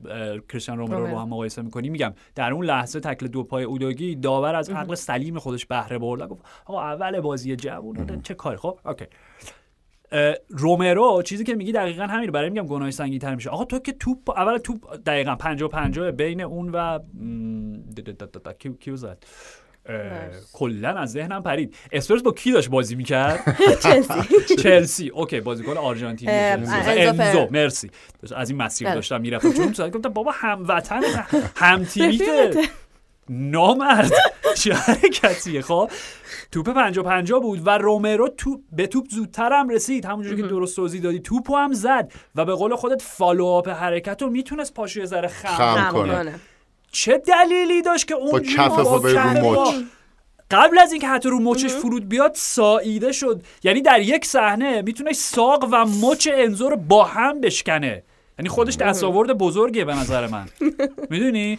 کریستیان 0.48 0.78
رومرو 0.78 1.06
رو. 1.06 1.12
با 1.12 1.22
هم 1.22 1.28
مقایسه 1.28 1.62
می‌کنیم 1.62 1.92
میگم 1.92 2.14
در 2.34 2.52
اون 2.52 2.66
لحظه 2.66 3.00
تکل 3.00 3.26
دو 3.26 3.42
پای 3.42 3.64
اودوگی 3.64 4.16
داور 4.16 4.54
از 4.54 4.70
عقل 4.70 4.94
سلیم 4.94 5.38
خودش 5.38 5.66
بهره 5.66 5.98
برد. 5.98 6.20
و 6.20 6.26
گفت 6.26 6.42
آقا 6.66 6.82
اول 6.82 7.20
بازی 7.20 7.56
جوون 7.56 8.22
چه 8.22 8.34
کاری؟ 8.34 8.56
خب 8.56 8.78
okay. 8.86 9.04
رومرو 10.48 11.22
چیزی 11.22 11.44
که 11.44 11.54
میگی 11.54 11.72
دقیقا 11.72 12.02
همین 12.02 12.30
برای 12.30 12.50
میگم 12.50 12.66
گناهش 12.66 12.94
سنگین 12.94 13.18
تر 13.18 13.34
میشه. 13.34 13.50
آقا 13.50 13.64
تو 13.64 13.78
که 13.78 13.92
توپ 13.92 14.30
اول 14.30 14.58
توپ 14.58 14.96
دقیقا 15.06 15.34
50 15.34 15.68
50 15.68 16.10
بین 16.10 16.40
اون 16.40 16.70
و 16.70 16.98
کیو 18.58 18.72
کیو 18.76 18.96
زد؟ 18.96 19.24
کلا 20.52 20.88
از 20.88 21.12
ذهنم 21.12 21.42
پرید. 21.42 21.76
اسپرز 21.92 22.22
با 22.22 22.32
کی 22.32 22.52
داشت 22.52 22.70
بازی 22.70 22.94
می‌کرد؟ 22.94 23.56
چلسی. 23.82 24.56
چلسی. 24.62 25.08
okay 25.08 25.40
بازیکن 25.40 25.76
آرژانتینی. 25.76 26.32
انزو. 26.32 27.48
مرسی. 27.50 27.90
از 28.36 28.50
این 28.50 28.62
مسیر 28.62 28.86
بله. 28.86 28.94
داشتم 28.94 29.20
می‌رفتم. 29.20 29.72
چون 29.72 29.90
گفتم 29.90 30.08
بابا 30.08 30.30
هموطن 30.34 31.00
هم 31.56 31.84
تیمی 31.84 32.18
نامرد. 33.28 34.12
چه 34.62 34.74
حرکتیه؟ 34.74 35.62
خب 35.62 35.90
توپ 36.52 36.68
پنجا 36.70 37.02
پنجا 37.02 37.38
بود 37.38 37.66
و 37.66 37.70
رومرو 37.78 38.28
تو 38.28 38.60
به 38.72 38.86
توپ 38.86 39.06
زودتر 39.10 39.52
هم 39.52 39.68
رسید. 39.68 40.04
همونجوری 40.04 40.42
که 40.42 40.48
درست 40.48 40.76
توضیح 40.76 41.02
دادی. 41.02 41.20
توپو 41.20 41.56
هم 41.56 41.72
زد 41.72 42.12
و 42.34 42.44
به 42.44 42.54
قول 42.54 42.76
خودت 42.76 43.02
فالوآپ 43.02 43.68
حرکت 43.68 44.22
رو 44.22 44.30
می‌تونست 44.30 44.74
پاشو 44.74 45.00
یه 45.00 45.06
ذره 45.06 45.28
خم 45.28 45.74
خم 45.74 45.92
کنه. 45.92 46.34
چه 46.90 47.18
دلیلی 47.18 47.82
داشت 47.82 48.08
که 48.08 48.14
اون 48.14 48.42
با. 49.42 49.72
قبل 50.50 50.78
از 50.78 50.92
اینکه 50.92 51.08
حتی 51.08 51.28
رو 51.28 51.40
مچش 51.40 51.72
فرود 51.72 52.08
بیاد 52.08 52.32
ساییده 52.34 53.12
شد. 53.12 53.42
یعنی 53.62 53.82
در 53.82 54.00
یک 54.00 54.24
صحنه 54.24 54.82
می‌تونه 54.82 55.12
ساق 55.12 55.68
و 55.72 55.84
مچ 55.84 56.28
انزو 56.32 56.68
رو 56.68 56.76
با 56.76 57.04
هم 57.04 57.40
بشکنه. 57.40 58.02
یعنی 58.38 58.48
خودش 58.48 58.76
دستاورد 58.76 59.38
بزرگیه 59.38 59.84
به 59.84 59.94
نظر 59.94 60.26
من. 60.26 60.48
می‌دونی؟ 61.10 61.58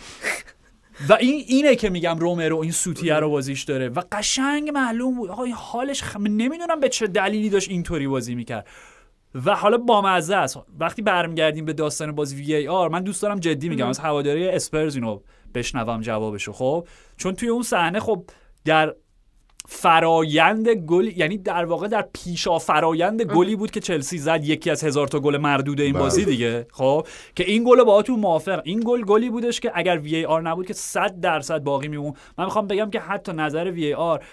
و 1.10 1.14
این 1.14 1.44
اینه 1.48 1.76
که 1.76 1.90
میگم 1.90 2.20
رومرو 2.20 2.58
این 2.58 2.72
سوتیه 2.72 3.16
رو 3.16 3.30
بازیش 3.30 3.64
داره. 3.64 3.90
و 3.90 4.02
قشنگ 4.12 4.70
معلوم 4.70 5.16
بود. 5.16 5.30
آقا 5.30 5.44
این 5.44 5.54
حالش 5.54 6.04
خ... 6.04 6.18
نمی‌دونم 6.18 6.80
به 6.80 6.90
چه 6.90 7.08
دلیلی 7.08 7.50
داشت 7.50 7.70
اینطوری 7.70 8.08
بازی 8.08 8.36
می‌کرد. 8.36 8.68
و 9.46 9.56
حالا 9.56 9.78
بامزه 9.78 10.36
است. 10.36 10.60
وقتی 10.80 11.02
برمیگردیم 11.02 11.66
به 11.66 11.74
داستان 11.74 12.12
بازی 12.12 12.36
وی 12.36 12.56
ای 12.56 12.68
آر 12.68 12.90
من 12.90 13.04
دوست 13.04 13.22
دارم 13.22 13.40
جدی 13.40 13.70
میگم. 13.70 13.88
از 13.88 14.00
هواداری 14.00 14.48
اسپرز 14.48 14.96
اینو 14.96 15.20
بشنوم 15.54 16.02
جوابشو 16.02 16.52
خب؟ 16.52 16.88
چون 17.18 17.36
توی 17.36 17.50
اون 17.50 17.64
صحنه 17.64 18.00
خب 18.00 18.26
در 18.66 18.96
فرایند 19.68 20.70
گل 20.70 21.18
یعنی 21.18 21.38
در 21.38 21.66
واقع 21.66 21.88
در 21.88 22.08
پیشا 22.14 22.60
فرایند 22.60 23.22
گلی 23.22 23.56
بود 23.56 23.72
که 23.72 23.80
چلسی 23.80 24.18
زد 24.18 24.44
یکی 24.44 24.70
از 24.70 24.84
هزار 24.84 25.08
تا 25.08 25.20
گل 25.20 25.38
مردود 25.38 25.82
این 25.82 25.94
بله. 25.94 26.02
بازی 26.04 26.26
دیگه. 26.26 26.68
خب 26.72 27.08
که 27.36 27.44
این 27.44 27.64
گل 27.64 27.84
با 27.84 28.02
تو 28.02 28.18
موافق. 28.18 28.62
این 28.64 28.80
گل 28.86 29.02
گلی 29.02 29.30
بودش 29.30 29.60
که 29.60 29.72
اگر 29.76 30.00
VAR 30.00 30.42
نبود 30.42 30.68
که 30.68 30.74
100 30.74 31.20
درصد 31.20 31.64
باقی 31.64 31.88
می‌موند. 31.88 32.14
من 32.38 32.46
می‌خوام 32.46 32.68
بگم 32.68 32.90
که 32.90 33.00
حتی 33.00 33.34
نظر 33.34 33.72
VAR 33.72 34.24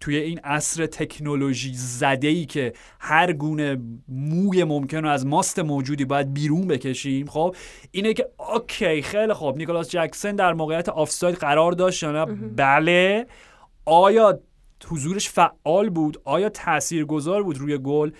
توی 0.00 0.16
این 0.16 0.38
عصر 0.38 0.86
تکنولوژی 0.86 1.72
زده 1.74 2.28
ای 2.28 2.44
که 2.44 2.72
هر 3.00 3.32
گونه 3.32 3.78
موی 4.08 4.64
ممکن 4.64 4.96
رو 4.96 5.08
از 5.08 5.26
ماست 5.26 5.58
موجودی 5.58 6.04
باید 6.04 6.34
بیرون 6.34 6.66
بکشیم 6.66 7.26
خب 7.26 7.56
اینه 7.90 8.12
که 8.12 8.28
okay 8.54 9.02
خیلی 9.02 9.32
خوب. 9.32 9.56
نیکلاس 9.56 9.90
جکسن 9.90 10.36
در 10.36 10.52
موقعیت 10.52 10.88
آفساید 10.88 11.34
قرار 11.34 11.72
داشت 11.72 12.02
یا 12.02 12.12
نه؟ 12.12 12.24
بله. 12.56 13.26
آیا 13.84 14.40
حضورش 14.88 15.28
فعال 15.28 15.90
بود؟ 15.90 16.20
آیا 16.24 16.48
تاثیرگذار 16.48 17.42
بود 17.42 17.58
روی 17.58 17.78
گل؟ 17.78 18.10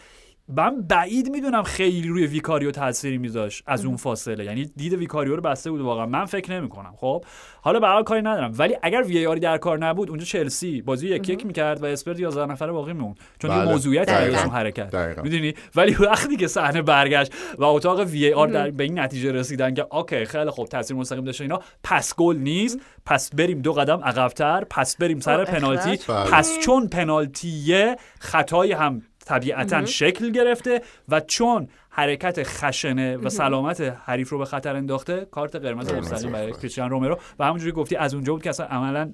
من 0.57 0.83
بعید 0.83 1.31
می‌دونم 1.31 1.63
خیلی 1.63 2.09
روی 2.09 2.27
ویکاریو 2.27 2.71
تأثیری 2.71 3.19
میذاش 3.19 3.63
از 3.67 3.85
اون 3.85 3.97
فاصله. 3.97 4.45
یعنی 4.45 4.65
دید 4.77 4.93
ویکاریو 4.93 5.37
رو 5.37 5.43
بسته 5.43 5.71
بود 5.71 5.81
واقعا. 5.81 6.07
من 6.07 6.25
فکر 6.25 6.53
نمی 6.53 6.69
کنم 6.69 6.95
خب 6.97 7.25
حالا 7.63 7.81
به 7.81 8.03
کاری 8.05 8.23
ندارم. 8.23 8.53
ولی 8.59 8.77
اگر 8.83 9.03
VAR 9.03 9.27
ی 9.27 9.41
در 9.41 9.59
کار 9.59 9.79
نبود 9.79 10.11
اونجا 10.11 10.25
چلسی 10.25 10.83
بازی 10.83 11.09
یک 11.09 11.29
یک 11.29 11.47
می‌کرد 11.47 11.83
و 11.83 11.87
اسپرز 11.87 12.21
11 12.21 12.47
نفره 12.47 12.73
باقی 12.73 12.93
میمون 12.93 13.15
چون 13.39 13.51
بله. 13.51 13.73
موضوعیت 13.73 14.09
اون 14.09 14.55
حرکت. 14.55 15.19
می‌دونی؟ 15.23 15.55
ولی 15.77 15.95
وقتی 15.95 16.37
که 16.37 16.47
صحنه 16.47 16.83
برگشت 16.83 17.33
و 17.59 17.65
اتاق 17.65 18.01
VAR 18.01 18.49
در 18.49 18.71
به 18.71 18.85
این 18.85 18.99
نتیجه 18.99 19.33
رسیدن 19.33 19.75
که 19.75 19.87
اوکی 19.91 20.25
خیلی 20.25 20.51
خوب 20.51 20.69
تاثیر 20.69 20.97
مستقیم 20.97 21.25
داشته 21.25 21.45
اینا 21.45 21.61
پس 21.85 22.17
گل 22.17 22.37
نیست. 22.37 22.81
پس 23.07 23.35
بریم 23.35 23.63
دو 23.63 23.73
قدم 23.73 24.01
عقبتر. 24.05 24.65
پس 24.71 24.97
بریم 24.97 25.21
سر 25.21 25.45
خب، 25.45 25.53
پنالتی. 25.53 25.99
بله. 26.09 26.31
پس 26.31 26.59
چون 26.59 26.89
پنالتیه 26.89 27.97
خطای 28.21 28.73
هم 28.73 29.03
طبیعتا 29.31 29.87
شکل 29.87 30.31
گرفته 30.31 30.83
و 31.09 31.21
چون 31.21 31.69
حرکت 31.91 32.43
خشنه 32.43 33.17
و 33.17 33.29
سلامت 33.29 33.81
حریف 33.81 34.29
رو 34.29 34.39
به 34.39 34.45
خطر 34.45 34.77
انداخته 34.77 35.29
کارت 35.31 35.57
قرمز 35.57 35.93
مستقیم 35.93 36.33
برای. 36.33 36.53
کریستیان 36.53 36.91
رومرو. 36.91 37.19
و 37.39 37.45
همونجوری 37.45 37.73
گفتی 37.73 37.97
از 37.97 38.15
اونجا 38.15 38.33
بود 38.33 38.43
که 38.43 38.51
اصلا 38.51 38.67
عملا 38.67 39.11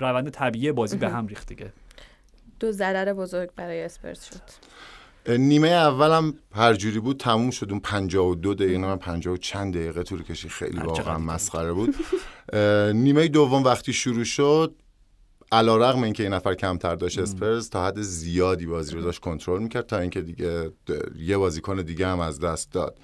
روند 0.00 0.30
طبیعی 0.30 0.72
بازی 0.72 0.96
به 0.96 1.08
هم 1.08 1.26
ریخت 1.26 1.48
دیگه. 1.48 1.72
دو 2.60 2.72
ضرر 2.72 3.12
بزرگ 3.12 3.50
برای 3.56 3.82
اسپرس 3.82 4.24
شد. 4.24 4.42
نیمه 5.38 5.68
اولم 5.68 6.34
هر 6.54 6.74
جوری 6.74 7.00
بود 7.00 7.16
تموم 7.16 7.50
شد. 7.50 7.70
اون 7.70 7.80
52 7.80 8.54
دقیقه 8.54 8.78
من 8.78 8.96
50 8.96 9.34
و 9.34 9.36
چند 9.36 9.74
دقیقه 9.74 10.02
طول 10.02 10.22
کشید. 10.22 10.50
خیلی 10.50 10.78
واقعا. 10.78 11.18
مسخره 11.18 11.72
بود. 11.72 11.94
نیمه 12.94 13.28
دوم 13.28 13.64
وقتی 13.64 13.92
شروع 13.92 14.24
شد 14.24 14.74
علیرغم 15.52 16.02
اینکه 16.02 16.22
این 16.22 16.32
نفر 16.32 16.54
کمتر 16.54 16.94
داشت 16.94 17.18
اسپرز 17.18 17.70
تا 17.70 17.86
حد 17.86 18.00
زیادی 18.00 18.66
بازی 18.66 18.94
رو 18.94 19.02
داشت 19.02 19.20
کنترل 19.20 19.62
می‌کرد 19.62 19.86
تا 19.86 19.98
اینکه 19.98 20.20
دیگه 20.20 20.70
یه 21.18 21.36
بازیکن 21.36 21.82
دیگه 21.82 22.06
هم 22.06 22.20
از 22.20 22.40
دست 22.40 22.72
داد. 22.72 22.98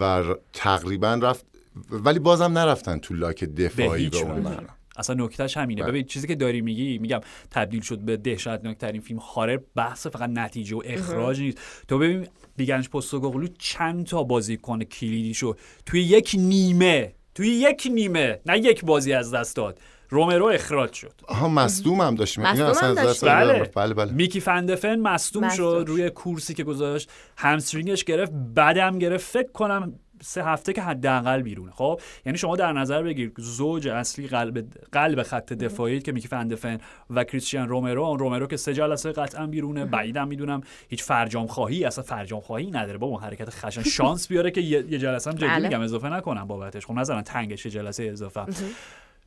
و 0.00 0.24
تقریبا 0.52 1.20
رفت 1.22 1.46
ولی 1.90 2.18
بازم 2.18 2.58
نرفتن 2.58 2.98
تو 2.98 3.14
لاک 3.14 3.44
دفاعی 3.44 4.08
به 4.08 4.16
اون 4.16 4.66
اصلا 4.96 5.24
نکتهش 5.24 5.56
همینه. 5.56 5.82
بله. 5.82 5.90
ببین 5.90 6.04
چیزی 6.04 6.26
که 6.26 6.34
داری 6.34 6.60
میگی 6.60 6.98
میگم 6.98 7.20
تبدیل 7.50 7.80
شد 7.80 7.98
به 7.98 8.16
دهشتناکترین 8.16 9.00
فیلم. 9.00 9.18
هارر 9.18 9.58
بحث 9.74 10.06
فقط 10.06 10.30
نتیجه 10.30 10.76
و 10.76 10.82
اخراج 10.84 11.40
نیست. 11.40 11.58
تو 11.88 11.98
ببین 11.98 12.26
بیگنج 12.56 12.88
پستوگلو 12.88 13.46
چند 13.58 14.06
تا 14.06 14.22
بازیکن 14.22 14.84
کلیدی 14.84 15.34
شد 15.34 15.58
توی 15.86 16.02
یک 16.02 16.36
نیمه 16.38 17.14
توی 17.34 17.48
یک 17.48 17.88
نیمه 17.90 18.40
نه 18.46 18.58
یک 18.58 18.84
بازی 18.84 19.12
از 19.12 19.34
دست 19.34 19.56
داد. 19.56 19.80
رومرو 20.08 20.46
اخراج 20.46 20.92
شد. 20.92 21.12
آها 21.28 21.48
مصدوم 21.48 22.00
هم 22.00 22.06
این 22.06 22.22
مصدوم 22.22 22.66
اصلا 22.66 22.88
هم. 22.88 23.48
بله. 23.48 23.70
بله 23.74 23.94
بله. 23.94 24.12
میکی 24.12 24.40
فندفن 24.40 25.00
مصدوم 25.00 25.48
شد 25.48 25.84
روی 25.86 26.10
کورسی 26.10 26.54
که 26.54 26.64
گذاشت 26.64 27.10
همسترینگش 27.36 28.04
گرفت 28.04 28.32
بعدم 28.54 28.98
گرفت. 28.98 29.26
فکر 29.32 29.52
کنم 29.52 29.94
سه 30.22 30.44
هفته 30.44 30.72
که 30.72 30.82
حداقل 30.82 31.42
بیرونه. 31.42 31.72
خب 31.72 32.00
یعنی 32.26 32.38
شما 32.38 32.56
در 32.56 32.72
نظر 32.72 33.02
بگیر 33.02 33.32
زوج 33.38 33.88
اصلی 33.88 34.26
قلب 34.26 34.64
قلب 34.92 35.22
خط 35.22 35.52
دفاعی 35.52 36.00
که 36.00 36.12
میکی 36.12 36.28
فندفن 36.28 36.78
و 37.10 37.24
کریستیان 37.24 37.68
رومرو 37.68 38.02
اون 38.02 38.18
رومرو 38.18 38.46
که 38.46 38.56
سه 38.56 38.74
جلسه 38.74 39.12
قطعا 39.12 39.46
بیرونه. 39.46 39.84
بعیدم 39.84 40.28
می‌دونم 40.28 40.60
هیچ 40.88 41.02
فرجام 41.02 41.46
خواهی 41.46 41.84
اصلا 41.84 42.04
فرجام 42.04 42.40
خواهی 42.40 42.70
نداره. 42.70 42.98
با 42.98 43.06
اون 43.06 43.22
حرکت 43.22 43.50
خشن. 43.50 43.82
شانس 43.82 44.28
بیاره 44.28 44.50
که 44.50 44.60
یه, 44.60 44.82
جلسه 44.82 45.30
هم 45.30 45.36
جدی 45.36 45.46
بله. 45.46 45.68
میگم 45.68 45.80
اضافه 45.80 46.08
نکنم 46.08 46.46
بابتش. 46.46 46.86
خب 46.86 46.92
نذارن 46.92 47.22
تنگش 47.22 47.66
جلسه 47.66 48.04
اضافه. 48.04 48.46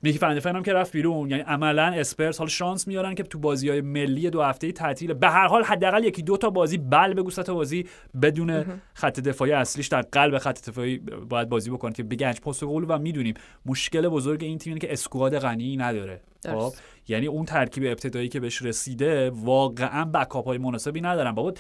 میکی 0.02 0.18
فندفن 0.18 0.56
هم 0.56 0.64
که 0.64 0.74
رفت 0.74 0.92
بیرون. 0.92 1.30
یعنی 1.30 1.44
عملا 1.44 1.86
اسپرس 1.86 2.38
حالا 2.38 2.50
شانس 2.50 2.88
میارن 2.88 3.16
که 3.16 3.24
تو 3.24 3.40
بازی 3.40 3.70
های 3.70 3.82
ملی 3.82 4.30
دو 4.30 4.42
هفته 4.42 4.72
تعطیل. 4.72 5.14
به 5.14 5.30
هر 5.30 5.48
حال 5.48 5.64
حداقل 5.64 6.04
یکی 6.04 6.22
دو 6.22 6.38
تا 6.38 6.50
بازی 6.50 6.78
بل 6.78 7.14
بگو 7.14 7.30
سه 7.30 7.44
تا 7.44 7.54
بازی 7.54 7.86
بدون 8.22 8.66
خط 8.94 9.20
دفاعی 9.20 9.52
اصلیش 9.52 9.88
در 9.88 10.02
قلب 10.02 10.38
خط 10.38 10.70
دفاعی 10.70 10.98
باید 11.30 11.50
بازی 11.50 11.70
بکنه. 11.70 11.94
که 11.94 12.04
بگنج 12.04 12.42
پست 12.42 12.66
گل 12.66 12.86
و 12.88 12.98
می‌دونیم. 12.98 13.34
مشکل 13.66 14.10
بزرگ 14.10 14.44
این 14.44 14.58
تیم 14.58 14.74
اینه 14.74 14.80
که 14.80 14.94
اسکواد 14.94 15.40
غنی 15.40 15.78
نداره. 15.78 16.22
خب. 16.46 16.74
یعنی 17.08 17.28
اون 17.28 17.46
ترکیب 17.46 17.84
ابتدایی 17.84 18.30
که 18.30 18.39
بهش 18.39 18.62
رسیده 18.62 19.30
واقعا 19.30 20.06
بکاپ 20.06 20.46
های 20.46 20.58
مناسبی 20.58 21.02
ندارن. 21.02 21.32
بابا 21.32 21.54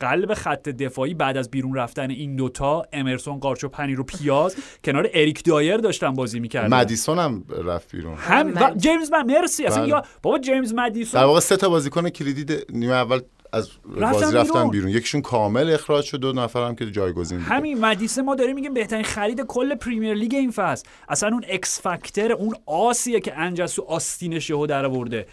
قلب 0.00 0.34
خط 0.34 0.68
دفاعی 0.68 1.14
بعد 1.14 1.36
از 1.36 1.50
بیرون 1.50 1.74
رفتن 1.74 2.10
این 2.10 2.36
دوتا 2.36 2.82
امرسون 2.92 3.38
قارچو 3.38 3.68
پنیر 3.68 4.00
و 4.00 4.04
پیاز 4.04 4.56
کنار 4.84 5.10
اریک 5.14 5.44
دایر 5.44 5.76
داشتن 5.76 6.14
بازی 6.14 6.40
می‌کردن. 6.40 6.76
مدیسون 6.76 7.18
هم 7.18 7.44
رفت 7.64 7.92
بیرون. 7.96 8.16
هم 8.16 8.54
و 8.54 8.74
جیمز 8.76 9.12
من 9.12 9.26
مرسی. 9.26 9.66
اصلا 9.66 9.80
بله. 9.80 9.88
یا 9.88 10.02
بابا 10.22 10.38
جیمز 10.38 10.74
در 10.74 10.82
مدیسون 10.82 11.22
واقع 11.22 11.40
سه 11.40 11.56
تا 11.56 11.68
بازیکن 11.68 12.08
کلیدی 12.08 12.56
نیمه 12.70 12.92
اول 12.92 13.20
از 13.52 13.70
بازی 13.84 14.00
رفتن 14.00 14.36
رفتن 14.36 14.52
بیرون. 14.52 14.70
بیرون. 14.70 14.90
یکیشون 14.90 15.22
کامل 15.22 15.70
اخراج 15.70 16.04
شد 16.04 16.18
دو 16.18 16.32
نفر 16.32 16.66
هم 16.66 16.74
که 16.74 16.90
جایگزین 16.90 17.40
همین 17.40 17.80
مدیسه 17.80 18.22
ما 18.22 18.34
داریم 18.34 18.54
میگیم 18.54 18.74
بهترین 18.74 19.04
خرید 19.04 19.40
کل 19.40 19.74
پریمیر 19.74 20.14
لیگ 20.14 20.34
این 20.34 20.50
فصل. 20.50 20.84
اصلا 21.08 21.28
اون 21.28 21.44
اکس 21.48 21.80
فاکتور 21.80 22.32
اون 22.32 22.54
آسیه 22.66 23.20
که 23.20 23.38
انجسو 23.38 23.82
آستینش 23.82 24.50
یهو 24.50 24.66
در 24.66 24.84
آورده. 24.84 25.26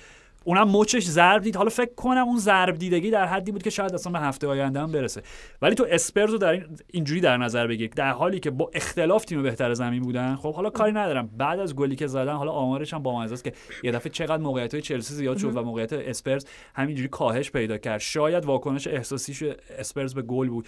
اونم 0.47 0.71
مچش 0.71 1.03
ضرب 1.03 1.41
دید. 1.41 1.55
حالا 1.55 1.69
فکر 1.69 1.93
کنم 1.95 2.27
اون 2.27 2.38
ضرب 2.38 2.77
دیدگی 2.77 3.12
در 3.12 3.25
حدی 3.25 3.51
بود 3.51 3.63
که 3.63 3.69
شاید 3.69 3.93
اصلا 3.93 4.12
به 4.12 4.19
هفته 4.19 4.47
آینده 4.47 4.79
هم 4.79 4.91
برسه. 4.91 5.21
ولی 5.62 5.75
تو 5.75 5.86
اسپرز 5.89 6.31
رو 6.31 6.38
در 6.38 6.51
این 6.51 6.65
اینجوری 6.88 7.21
در 7.21 7.38
نظر 7.38 7.67
بگیر. 7.67 7.89
در 7.95 8.12
حالی 8.12 8.39
که 8.39 8.51
با 8.51 8.71
اختلاف 8.73 9.25
تیم 9.25 9.43
بهتر 9.43 9.73
زمین 9.73 10.03
بودن 10.03 10.36
خب 10.36 10.53
حالا 10.53 10.69
کاری 10.69 10.91
ندارم. 10.91 11.29
بعد 11.38 11.60
از 11.60 11.75
گلی 11.75 11.95
که 11.95 12.07
زدن 12.07 12.33
حالا 12.33 12.51
آمارش 12.51 12.93
هم 12.93 13.03
با 13.03 13.23
است 13.23 13.43
که 13.43 13.53
یه 13.83 13.91
دفعه 13.91 14.10
چقدر 14.10 14.43
موقعیت 14.43 14.73
های 14.73 14.81
چلسی 14.81 15.13
زیاد 15.13 15.38
شد 15.38 15.57
و 15.57 15.63
موقعیت 15.63 15.93
اسپرز 15.93 16.45
همینجوری 16.75 17.10
کاهش 17.10 17.51
پیدا 17.51 17.77
کرد. 17.77 17.99
شاید 17.99 18.45
واکنش 18.45 18.88
احساسیش 18.88 19.43
اسپرز 19.77 20.13
به 20.13 20.21
گل 20.21 20.49
بود. 20.49 20.67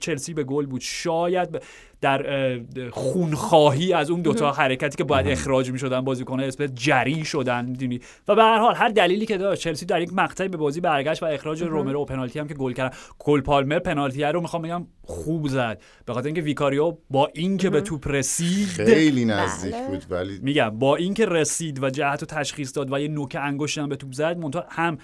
چلسی 0.00 0.34
به 0.34 0.44
گل 0.44 0.66
بود. 0.66 0.80
شاید 0.80 1.62
در 2.00 2.50
اه، 2.56 2.90
خونخواهی 2.90 3.92
از 3.92 4.10
اون 4.10 4.22
دوتا 4.22 4.52
حرکتی 4.52 4.96
که 4.96 5.04
باید 5.04 5.28
اخراج 5.28 5.70
می‌شدن 5.70 6.00
بازیکن 6.00 6.40
اسپرز 6.40 6.74
جری 6.74 7.24
شدن 7.24 7.64
می‌دونی؟ 7.64 8.00
و 8.28 8.34
به 8.34 8.42
هر 8.42 8.58
حال 8.58 8.74
هر 8.74 8.88
دلیلی 8.88 9.26
که 9.26 9.36
داشت 9.36 9.62
چلسی 9.62 9.86
در 9.86 10.00
یک 10.00 10.12
مقطعی 10.12 10.48
به 10.48 10.56
بازی 10.56 10.80
برگشت 10.80 11.22
و 11.22 11.26
اخراج 11.26 11.62
رومرو 11.62 12.02
و 12.02 12.04
پنالتی 12.04 12.38
هم 12.38 12.48
که 12.48 12.54
گل 12.54 12.72
کردن. 12.72 12.96
کل 13.18 13.40
پالمر 13.40 13.78
پنالتی 13.78 14.22
رو 14.22 14.40
می‌خوام 14.40 14.62
بگم 14.62 14.86
خوب 15.02 15.48
زد. 15.48 15.82
به 16.06 16.12
خاطر 16.12 16.26
اینکه 16.26 16.42
ویکاریو 16.42 16.96
با 17.10 17.30
اینکه 17.34 17.70
به 17.70 17.80
توپ 17.80 18.08
رسید 18.08 18.66
خیلی 18.66 19.24
نزدیک 19.24 19.74
بله. 19.74 19.88
بود 19.88 20.04
ولی 20.10 20.38
میگم 20.42 20.70
با 20.70 20.96
اینکه 20.96 21.26
رسید 21.26 21.82
و 21.82 21.90
جهت 21.90 22.22
و 22.22 22.26
تشخیص 22.26 22.76
داد 22.76 22.92
و 22.92 23.00
یه 23.00 23.08
نوک 23.08 23.36
انگشت 23.40 23.78
هم 23.78 23.88
به 23.88 23.96
توپ 23.96 24.12
زد 24.12 24.38
منتها 24.38 24.64
هم 24.68 24.98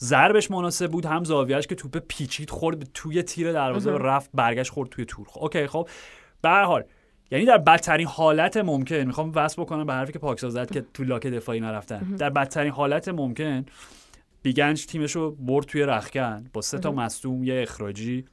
ضربش 0.00 0.50
مناسب 0.50 0.90
بود 0.90 1.06
هم 1.06 1.24
زاویهش 1.24 1.66
که 1.66 1.74
توپ 1.74 1.98
پیچید 2.08 2.50
خورد 2.50 2.88
توی 2.94 3.22
تیر 3.22 3.52
دروازه 3.52 3.92
و 3.92 3.98
رفت 3.98 4.30
برگشت 4.34 4.70
خورد 4.70 4.88
توی 4.88 5.04
تور. 5.04 5.26
خب 5.28 5.42
اوکی 5.42 5.66
خب. 5.66 5.88
به 6.42 6.48
هر 6.48 6.64
حال 6.64 6.84
یعنی 7.30 7.44
در 7.44 7.58
بدترین 7.58 8.06
حالت 8.06 8.56
ممکن 8.56 8.96
می‌خوام 8.96 9.32
وصل 9.34 9.62
بکنم 9.62 9.86
به 9.86 9.92
حرفی 9.92 10.12
که 10.12 10.18
پاکسا 10.18 10.50
زد 10.50 10.70
که 10.70 10.84
تو 10.94 11.04
لاک 11.04 11.26
دفاعی 11.26 11.60
نرفتن. 11.60 12.16
در 12.18 12.30
بدترین 12.30 12.72
حالت 12.72 13.08
ممکن 13.08 13.64
بیگنج 14.42 14.86
تیمش 14.86 15.16
رو 15.16 15.30
برد 15.30 15.66
توی 15.66 15.82
رخکن 15.82 16.44
با 16.52 16.60
سه 16.60 16.78
تا 16.78 16.92
مصدوم 16.92 17.44
یه 17.44 17.62
اخراجی 17.62 18.24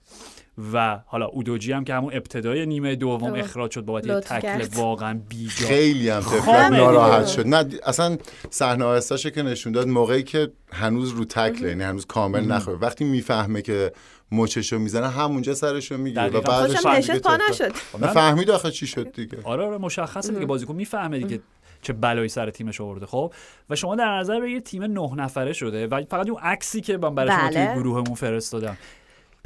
و 0.74 1.00
حالا 1.06 1.26
اودوجی 1.26 1.72
هم 1.72 1.84
که 1.84 1.94
همون 1.94 2.14
ابتدای 2.14 2.66
نیمه 2.66 2.96
دوم. 2.96 3.34
اخراج 3.34 3.72
شد 3.72 3.82
بابت 3.82 4.08
یه 4.08 4.20
تکل. 4.20 4.68
واقعا 4.76 5.20
بیجا. 5.30 5.68
خیلی 5.68 6.10
هم 6.10 6.20
تفلک 6.20 6.72
ناراحت. 6.72 7.28
شد. 7.28 7.48
نه 7.48 7.66
اصلا 7.84 8.18
صحنه 8.50 8.86
آهسته‌شو 8.86 9.30
که 9.30 9.44
نشون 9.44 9.74
داد 9.74 9.88
موقعی 9.88 10.24
که 10.24 10.52
هنوز 10.72 11.12
رو 11.12 11.26
تکله 11.26 11.70
یعنی 11.70 11.84
هنوز 11.84 12.06
کامل 12.06 12.46
نخوره. 12.46 12.78
وقتی 12.78 13.04
می‌فهمه 13.06 13.62
که 13.62 13.92
مچشو 14.32 14.80
می‌زنه 14.80 15.10
همونجا 15.10 15.54
سرشو 15.54 15.98
می‌گیره 15.98 16.28
و. 16.28 16.42
بعدش 16.42 16.86
نشد 16.86 17.22
پا 17.22 17.38
تفلک. 17.38 17.50
نشد 17.50 17.74
فهمید 18.06 18.52
آخه 18.52 18.72
چی 18.72 18.88
شد 18.88 19.12
دیگه 19.12 19.38
آره 19.44 19.66
آره 19.66 19.78
مشخصه 19.78 20.34
دیگه 20.34 20.46
بازیکن 20.46 20.76
می‌فهمه 20.76 21.20
دیگه 21.20 21.42
چه 21.82 21.94
بلایی 21.94 22.30
سر 22.30 22.50
تیمش 22.50 22.82
آورده 22.82 23.06
خب 23.06 23.34
و 23.70 23.76
شما 23.76 23.96
در 23.96 24.18
نظر 24.18 24.40
بگیرید 24.40 24.64
تیم 24.64 24.84
نه 24.84 25.16
نفره 25.16 25.54
شده 25.54 25.88
و 25.88 26.04
فقط 26.10 26.30
اون 26.30 26.42
عکسی 26.42 26.82
که 26.82 26.98
من 26.98 27.16
برای 27.16 27.32
شما 27.32 27.50
بله. 27.50 27.66
توی 27.66 27.82
گروهمون 27.82 28.16
فرستادم 28.16 28.78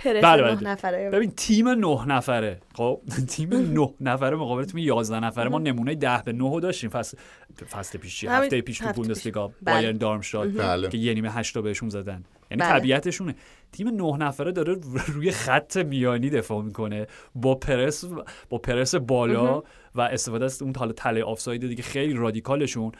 بله، 0.05 0.21
نه 0.21 0.55
بله. 0.55 0.69
نفره 0.69 1.09
ببین 1.09 1.31
تیم 1.31 1.69
نه 1.69 2.05
نفره 2.05 2.59
خب 2.73 3.01
تیم 3.29 3.53
نه 3.53 3.89
نفره 4.01 4.35
مقابل 4.35 4.63
تیم 4.63 4.77
11 4.77 5.19
نفره 5.19 5.49
ما 5.49 5.59
نمونه 5.59 5.95
10 5.95 6.21
به 6.25 6.33
9 6.33 6.49
رو 6.49 6.59
داشتیم 6.59 6.89
فصل 6.89 7.17
فصل 7.69 7.97
پیش 7.97 8.19
چی؟ 8.19 8.27
هفته 8.27 8.61
پیش 8.61 8.77
تو. 8.77 8.91
بوندسلیگا 8.91 9.47
بله. 9.47 9.75
بایرن 9.75 9.97
دارمشتات 9.97 10.49
بله. 10.49 10.89
که 10.89 10.97
یه 10.97 11.13
نیمه 11.13 11.31
8 11.31 11.53
تا 11.53 11.61
بهشون 11.61 11.89
زدن 11.89 12.23
یعنی 12.51 12.63
بله. 12.63 12.79
طبیعتشونه 12.79 13.35
تیم 13.73 13.87
نه 13.87 14.17
نفره 14.17 14.51
داره 14.51 14.77
روی 15.07 15.31
خط 15.31 15.77
میانی 15.77 16.29
دفاع 16.29 16.61
می‌کنه. 16.61 17.07
با 17.35 17.55
پرس 17.55 18.05
با 18.49 18.57
پرس 18.57 18.95
بالا 18.95 19.63
و 19.95 20.01
استفاده 20.01 20.45
از 20.45 20.61
اون 20.61 20.73
حالا 20.77 20.91
تله 20.91 21.23
آفساید 21.23 21.67
دیگه 21.67 21.83
خیلی 21.83 22.13
رادیکالشون 22.13 22.91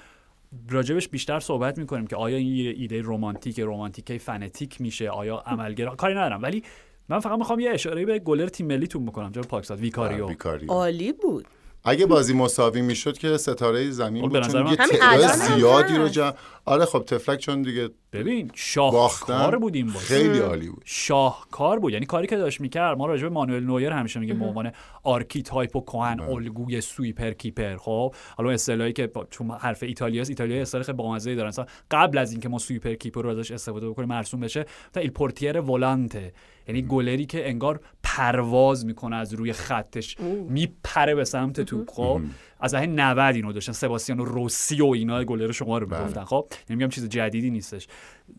راجبش 0.69 1.09
بیشتر 1.09 1.39
صحبت 1.39 1.77
می‌کنیم 1.77 2.07
که 2.07 2.15
آیا 2.15 2.37
این 2.37 2.55
یه 2.55 2.69
ایده 2.77 3.01
رمانتیک 3.03 3.59
رمانتیک 3.59 4.17
فنتیک 4.17 4.81
میشه؟ 4.81 5.09
آیا 5.09 5.37
عملگرا 5.37 5.95
کاری 5.95 6.13
ندارم. 6.13 6.41
ولی 6.41 6.63
من 7.09 7.19
فقط 7.19 7.39
می‌خوام 7.39 7.59
یه 7.59 7.69
اشاره 7.69 8.05
به 8.05 8.19
گلر 8.19 8.47
تیم 8.47 8.67
ملیتون 8.67 9.05
بکنم. 9.05 9.31
جناب 9.31 9.47
پاکزاد 9.47 9.79
ویکاریو. 9.79 10.27
عالی 10.69 11.13
بود. 11.13 11.45
اگه 11.85 12.05
بازی 12.05 12.33
مساوی 12.33 12.81
می‌شد 12.81 13.17
که 13.17 13.37
ستاره 13.37 13.89
زمین 13.89 14.23
خب، 14.23 14.29
بود 14.29 14.47
چون 14.47 14.67
یه 14.67 14.75
تعداد 14.75 15.31
زیادی 15.31 15.95
رو. 15.95 16.07
جمع 16.07 16.33
آره 16.65 16.85
خب 16.85 16.99
طفلک 16.99 17.39
چون 17.39 17.61
دیگه 17.61 17.89
ببین 18.13 18.47
باختن 18.47 18.53
شاهکار 18.55 19.57
بود 19.57 19.75
این 19.75 19.87
بازی. 19.87 19.99
خیلی 19.99 20.39
عالی 20.39 20.69
بود. 20.69 20.81
شاهکار 20.85 21.79
بود. 21.79 21.93
یعنی 21.93 22.05
کاری 22.05 22.27
که 22.27 22.37
داشت 22.37 22.61
می‌کرد 22.61 22.97
ما 22.97 23.05
راجع 23.05 23.23
به 23.23 23.29
مانوئل 23.29 23.63
نویر 23.63 23.91
همیشه 23.91 24.19
میگه 24.19 24.33
به 24.33 24.45
عنوان 24.45 24.71
archetype 25.03 25.75
و 25.75 25.81
کهن 25.81 26.19
الگوی 26.19 26.81
sweeper 26.81 27.31
keeper. 27.31 27.77
خب 27.77 28.15
حالا 28.37 28.49
اصطلاحی 28.49 28.93
که 28.93 29.07
با- 29.07 29.27
چون 29.29 29.51
حرف 29.51 29.83
ایتالیاست 29.83 30.29
ایتالیا 30.29 30.61
اصطلاح 30.61 30.83
خیلی 30.83 30.97
بامزه 30.97 31.35
دارن. 31.35 31.51
قبل 31.91 32.17
از 32.17 32.31
اینکه 32.31 32.49
ما 32.49 32.59
sweeper 32.59 32.93
keeper 32.93 33.21
رو 33.21 33.29
ازش 33.29 33.51
استفاده 33.51 33.89
بکنیم 33.89 34.09
مرسوم 34.09 34.39
بشه 34.39 34.65
تا 34.93 34.99
il 34.99 35.09
portiere 35.11 35.59
volante. 35.59 36.33
یعنی 36.67 36.81
گلری 36.81 37.25
که 37.25 37.49
انگار 37.49 37.79
پرواز 38.03 38.85
می‌کنه 38.85 39.15
از 39.15 39.33
روی 39.33 39.53
خطش 39.53 40.17
میپره 40.49 41.15
به 41.15 41.23
سمت 41.23 41.61
توپ 41.61 41.89
خب؟ 41.91 42.21
از 42.59 42.73
دهه 42.73 42.85
90 42.85 43.35
اینو 43.35 43.53
داشتن 43.53 43.71
سباستیانو 43.71 44.25
روسی 44.25 44.81
و 44.81 44.85
اینا 44.85 45.23
گلر 45.23 45.51
شما 45.51 45.77
رو 45.77 45.87
می‌گفتن. 45.97 46.23
خب؟ 46.23 46.47
نمیگم 46.69 46.89
چیز 46.89 47.09
جدیدی 47.09 47.49
نیستش. 47.49 47.87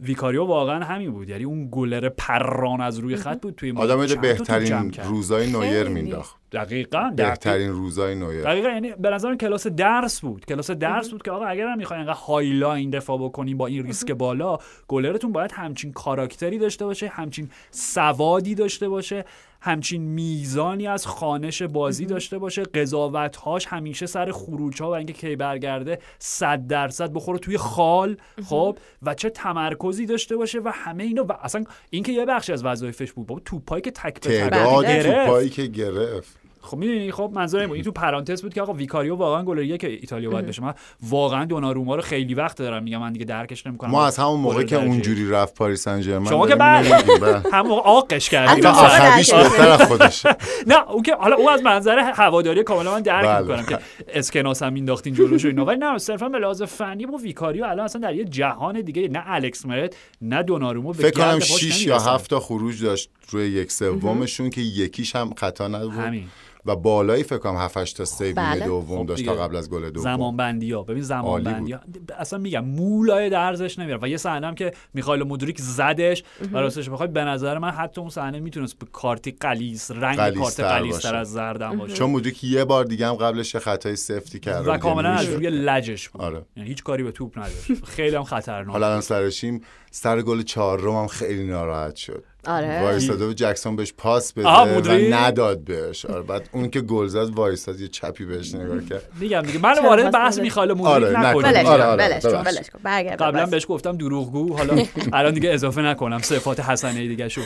ویکاریو 0.00 0.44
واقعا 0.44 0.84
همین 0.84 1.10
بود. 1.10 1.28
یعنی 1.28 1.44
اون 1.44 1.68
گلر 1.72 2.08
پران 2.08 2.80
از 2.80 2.98
روی 2.98 3.16
خط 3.16 3.40
بود 3.40 3.54
توی 3.54 3.72
آدم 3.72 4.20
بهترین. 4.20 4.92
روزای 5.04 5.52
نویر. 5.52 5.88
مینداخت. 5.88 6.36
دقیقاً 6.54 7.12
بهترین 7.16 7.70
روزای 7.70 8.14
نویر. 8.14 8.42
دقیقا 8.42 8.68
یعنی 8.68 8.92
به 8.92 9.10
نظرم 9.10 9.38
کلاس 9.38 9.66
درس 9.66 10.20
بود. 10.20 10.44
کلاس 10.44 10.70
درس 10.70 11.10
بود 11.10 11.22
که 11.22 11.30
آقا 11.30 11.44
اگر 11.44 11.66
هم 11.66 11.78
می‌خواین 11.78 12.00
انقدر 12.00 12.18
high 12.18 12.54
line 12.54 12.90
دفاع 12.90 13.18
بکنین 13.18 13.56
با 13.56 13.66
این 13.66 13.82
ریسک 13.82 14.10
بالا 14.10 14.58
گلرتون 14.88 15.32
باید 15.32 15.52
همچین 15.52 15.92
کاراکتری 15.92 16.58
داشته 16.58 16.84
باشه 16.84 17.08
همچین 17.08 17.48
سوادی 17.70 18.54
داشته 18.54 18.88
باشه 18.88 19.24
همچین 19.60 20.02
میزانی 20.02 20.86
از 20.86 21.06
خانش 21.06 21.62
بازی 21.62 22.06
داشته 22.06 22.38
باشه. 22.38 22.62
قضاوتهاش 22.62 23.66
همیشه 23.66 24.06
سر 24.06 24.32
خروج 24.32 24.82
ها 24.82 24.90
و 24.90 24.94
اینکه 24.94 25.12
کی 25.12 25.36
برگرده 25.36 25.98
صد 26.18 26.66
درصد 26.66 27.12
بخوره 27.12 27.38
توی 27.38 27.56
خال 27.56 28.16
خب؟ 28.44 28.78
و 29.02 29.14
چه 29.14 29.30
تمرکزی 29.30 30.06
داشته 30.06 30.36
باشه 30.36 30.60
و 30.60 30.70
همه 30.74 31.04
اینا. 31.04 31.24
و 31.24 31.32
اصلا 31.32 31.64
اینکه 31.90 32.12
یه 32.12 32.24
بخشی 32.24 32.52
از 32.52 32.64
وظایفش 32.64 33.12
بود. 33.12 33.26
بابا 33.26 33.40
توپایی 33.44 33.82
که 33.82 33.90
تک 33.90 34.20
به 34.20 34.50
تعداد. 34.50 35.02
توپایی 35.02 35.48
که 35.48 35.66
گرفت. 35.66 36.43
خب 36.64 36.76
می‌دونی 36.76 37.12
خب 37.12 37.30
منظور 37.34 37.60
این 37.60 37.68
بود 37.68 37.74
این 37.74 37.84
تو 37.84 37.92
پرانتز 37.92 38.42
بود 38.42 38.54
که 38.54 38.62
آقا 38.62 38.72
ویکاریو 38.72 39.14
واقعا 39.14 39.42
گل 39.42 39.58
یک 39.58 39.84
ایتالیا 39.84 40.30
باید 40.30 40.46
بشه. 40.46 40.62
من 40.62 40.74
واقعا 41.02 41.44
دوناروما 41.44 41.96
رو 41.96 42.02
خیلی 42.02 42.34
وقت 42.34 42.58
دارم 42.58 42.82
میگم 42.82 42.98
من 42.98 43.12
دیگه 43.12 43.24
درکش 43.24 43.66
نمی‌کنم. 43.66 43.90
ما 43.90 44.06
از 44.06 44.18
همون 44.18 44.40
موقع 44.40 44.62
که 44.62 44.76
اونجوری 44.76 45.30
رفت 45.30 45.54
پاریس 45.54 45.82
سن 45.82 46.00
ژرمن 46.00 46.28
شما 46.28 46.48
که 46.48 46.54
بله. 46.54 46.94
هم 47.52 47.72
آقش 47.72 48.28
کردیم 48.30 48.56
حتی 48.56 48.68
حتی 48.68 48.84
آخر 48.84 49.00
عصبیش 49.00 49.28
درک 49.30 49.42
بهتر 49.42 49.68
از 49.68 49.82
خودش. 49.82 50.26
نه 50.66 50.90
اون 50.90 51.02
که 51.02 51.14
حالا 51.14 51.36
اون 51.36 51.52
از 51.52 51.62
منظر 51.62 51.98
هواداری 51.98 52.62
کاملا 52.62 52.92
من 52.92 53.00
درک 53.00 53.24
بله. 53.24 53.40
می‌کنم 53.40 53.66
که 53.66 53.78
اسکناس 54.08 54.62
هم 54.62 54.72
مینداختین 54.72 55.14
جلوش 55.14 55.44
اینا. 55.44 55.64
ولی 55.64 55.78
نه 55.78 55.98
صرفا 55.98 56.28
به 56.28 56.38
لحاظ 56.38 56.62
فنی 56.62 57.06
با 57.06 57.16
ویکاریو 57.16 57.64
الان 57.64 57.84
اصلا 57.84 58.00
در 58.00 58.14
یه 58.14 58.24
جهان 58.24 58.80
دیگه 58.80 59.08
نه 59.08 59.22
الکس 59.26 59.66
مرت 59.66 59.96
نه 60.22 60.42
دوناروما 60.42 60.92
فکر 60.92 61.10
کنم 61.10 61.24
گرد 61.24 61.34
پاش 61.34 61.64
6 61.64 61.86
یا 61.86 61.94
نمی‌رسن. 61.94 62.14
7 62.14 62.30
تا 62.30 62.40
خروج 62.40 62.84
داشت 62.84 63.10
روی 63.30 63.46
یک 63.46 63.72
سومشون 63.72 64.50
که 64.50 64.60
یکیش 64.60 65.16
هم 65.16 65.34
خطا 65.36 65.68
نبود. 65.68 65.92
همین. 65.92 66.24
و 66.66 66.76
بالایی 66.76 67.22
فکر 67.22 67.38
کنم 67.38 67.56
7 67.56 67.76
8 67.76 67.96
تا 67.96 68.04
save 68.04 68.36
بله. 68.36 68.64
دوم 68.64 68.98
خب 68.98 69.06
داشت 69.06 69.26
تا. 69.26 69.34
قبل 69.34 69.56
از 69.56 69.70
گل 69.70 69.90
دوم. 69.90 70.04
زمان 70.04 70.36
بندی 70.36 70.72
ها 70.72 70.82
ببین 70.82 71.02
زمان 71.02 71.42
بندی 71.42 71.72
ها 71.72 71.80
اصلا 72.18 72.38
میگم 72.38 72.64
مولای 72.64 73.30
درزش 73.30 73.78
نمیره 73.78 73.98
و 74.02 74.08
یه 74.08 74.16
صحنه 74.16 74.46
هم 74.46 74.54
که 74.54 74.72
میخائیل 74.94 75.22
مودریک 75.22 75.60
زدش 75.60 76.24
و 76.52 76.58
راستش 76.58 76.88
بخوای 76.88 77.08
به 77.08 77.24
نظر 77.24 77.58
من 77.58 77.70
حتی 77.70 78.00
اون 78.00 78.10
صحنه 78.10 78.40
می‌تونست 78.40 78.78
یه 78.78 78.86
کارتی 78.92 79.30
غلیظ 79.40 79.90
رنگ 79.90 80.16
کارت 80.16 80.60
باشه. 80.60 81.16
از 81.16 81.32
زردم 81.32 81.78
باشه. 81.78 81.94
چون 81.94 82.10
مودریک 82.10 82.44
یه 82.44 82.64
بار 82.64 82.84
دیگه 82.84 83.06
هم 83.06 83.14
قبلش 83.14 83.54
یه 83.54 83.60
خطای 83.60 83.96
سفتی 83.96 84.40
کرد 84.40 84.68
و 84.68 84.76
کاملا 84.76 85.08
از 85.10 85.28
روی 85.28 85.50
لجش 85.50 86.08
بود. 86.08 86.22
آره. 86.22 86.42
یعنی 86.56 86.68
هیچ 86.68 86.82
کاری 86.82 87.02
به 87.02 87.12
توپ 87.12 87.38
نداشت. 87.38 87.84
خیلی 87.84 88.16
هم 88.16 88.24
خطرناک 88.24 88.72
حالا 88.72 88.86
الان 88.86 89.00
سرشیم 89.00 89.60
سر 89.90 90.22
گل 90.22 90.42
چهارم 90.42 90.96
هم 90.96 91.06
خیلی 91.06 91.46
ناراحت 91.46 91.96
شد. 91.96 92.24
آره. 92.46 92.82
وایستاده 92.82 93.26
و 93.26 93.32
جکسون 93.32 93.76
بهش 93.76 93.92
پاس 93.92 94.32
بده 94.32 94.48
و؟ 94.48 95.14
نداد 95.14 95.64
بهش. 95.64 96.06
آره 96.06 96.22
بعد 96.22 96.48
اون 96.52 96.70
که 96.70 96.80
گل 96.80 97.06
زد 97.06 97.30
وایستاد 97.30 97.80
یه 97.80 97.88
چپی 97.88 98.24
بهش 98.24 98.54
نگاه 98.54 98.84
کرد. 98.84 99.08
میگم 99.20 99.42
دیگه. 99.42 99.58
من 99.58 99.74
وارد 99.84 100.10
بحث؟ 100.10 100.38
میخائیل 100.38 100.72
مودریک 100.72 101.16
آره، 101.16 101.20
نکنیم 101.20 101.44
ولش 101.44 101.66
آره، 101.66 101.84
آره، 101.84 103.16
قبلا. 103.16 103.46
بهش 103.46 103.66
گفتم 103.68 103.96
دروغگو. 103.96 104.56
حالا 104.56 104.84
الان 105.12 105.34
دیگه 105.34 105.50
اضافه 105.50 105.82
نکنم. 105.82 106.18
صفات 106.18 106.60
حسنه 106.60 107.08
دیگه 107.08 107.28
شو. 107.28 107.40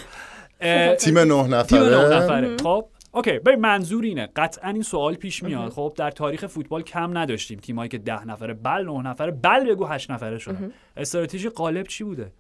تیم 0.99 1.19
نه 1.19 1.63
تیم 1.63 1.79
نفره. 1.79 2.09
نه 2.09 2.17
نفره. 2.17 2.57
خب 2.57 2.85
اوکی. 3.13 3.39
ببین 3.39 3.61
منظور 3.61 4.05
اینه. 4.05 4.29
قطعا 4.37 4.71
این 4.71 4.83
سوال 4.83 5.15
پیش 5.15 5.43
میاد. 5.43 5.71
خب 5.73 5.93
در 5.97 6.11
تاریخ 6.11 6.47
فوتبال 6.47 6.83
کم 6.83 7.19
نداشتیم. 7.19 7.59
تیمایی 7.59 7.89
که 7.89 7.99
ده 7.99 8.27
نفره 8.27 8.55
بل 8.55 8.85
نه 8.85 9.03
نفره 9.03 9.31
بل 9.31 9.71
بگو 9.71 9.87
هشت 9.87 10.11
نفره 10.11 10.39
شدن. 10.39 10.73
استراتژی 10.97 11.49
غالب 11.49 11.87
چی 11.87 12.05
بوده؟ 12.05 12.33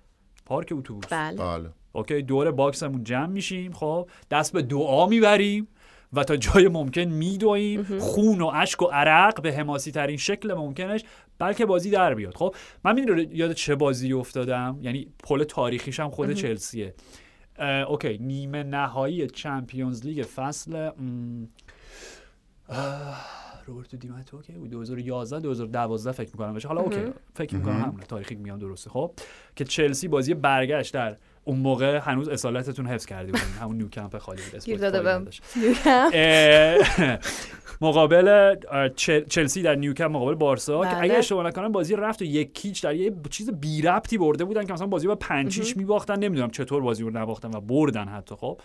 پارک 0.47 0.73
اتوبوس. 0.73 1.09
بله. 1.11 1.37
بله. 1.37 1.69
اوکی 1.99 2.23
دور 2.23 2.51
box 2.51 2.78
مون 2.78 3.05
جمع 3.05 3.27
میشیم 3.27 3.73
خب؟ 3.73 4.11
دست 4.31 4.53
به 4.53 4.63
دعا 4.63 5.07
می‌بریم 5.07 5.69
و 6.13 6.25
تا 6.25 6.37
جای 6.37 6.69
ممکن 6.69 7.01
میدویم 7.01 7.99
خون 7.99 8.41
و 8.41 8.47
اشک 8.55 8.83
و 8.83 8.87
عرق 8.87 9.43
به 9.43 9.53
حماسی 9.53 9.91
ترین 9.91 10.17
شکل 10.17 10.55
ممکنش 10.55 11.05
بلکه 11.39 11.67
بازی 11.67 11.91
در 11.91 12.15
بیاد. 12.15 12.37
خب؟ 12.37 12.55
من 12.85 12.95
می‌دونی 12.95 13.29
یاد 13.33 13.53
چه 13.53 13.75
بازی 13.75 14.13
افتادم؟ 14.13 14.79
یعنی 14.83 15.09
پل 15.25 15.45
تاریخیش 15.45 16.01
هم 16.01 16.11
خود 16.11 16.33
چلسیه. 16.33 16.95
اوکی 17.89 18.19
نیمه 18.19 18.63
نهایی 18.63 19.27
چمپیونز 19.27 20.07
لیگ 20.07 20.23
فصل 20.23 20.91
روبرتو 23.67 23.97
دیماتو 23.97 24.43
که 24.43 24.53
بود. 24.53 24.71
2011 24.71 25.41
2012 25.41 26.13
فکر 26.13 26.31
می‌کنم 26.33 26.55
بشه 26.55 26.69
حالا 26.69 26.81
اوکی 26.81 27.01
فکر 27.35 27.55
می‌کنم 27.55 27.81
همونه 27.83 28.05
تاریخی 28.05 28.35
میام 28.35 28.59
درسته 28.59 28.91
خب؟ 28.91 29.13
که 29.57 29.65
چلسی 29.65 30.09
بازی 30.09 30.35
برگشت 30.35 30.95
در 30.95 31.17
اون 31.49 31.59
موقع 31.59 31.99
هنوز 31.99 32.29
اصالتتون 32.29 32.87
حفظ 32.87 33.07
کردی 33.07 33.33
بودین 33.33 33.49
همون 33.61 33.77
نیوکمپ 33.77 34.19
خالی 34.19 34.43
بود 34.53 34.65
گیر 34.65 34.79
داده 34.79 35.01
مقابل 37.81 38.57
چلسی 39.29 39.63
در 39.63 39.75
نیوکمپ 39.75 40.11
مقابل 40.11 40.35
بارسا 40.35 40.85
که 40.85 40.91
بله. 40.91 41.03
اگه 41.03 41.15
اشتباه 41.15 41.47
نکنم 41.47 41.73
بازی 41.73 41.97
رفت 41.97 42.23
و 42.23 42.25
یک 42.25 42.55
کیچ 42.55 42.83
در 42.83 42.95
یه 42.95 43.13
چیز 43.31 43.51
بی 43.51 43.83
ربطی 43.83 44.19
برده 44.19 44.45
بودن 44.45 44.65
که 44.65 44.73
مثلا 44.73 44.87
بازی 44.87 45.07
با 45.07 45.15
پنچیش 45.15 45.77
میباختن. 45.77 46.19
نمی‌دونم 46.19 46.51
چطور 46.51 46.83
بازی 46.83 47.03
رو 47.03 47.11
نباختن 47.11 47.57
و 47.57 47.61
بردن 47.61 48.09
حتی. 48.09 48.35
خب 48.35 48.61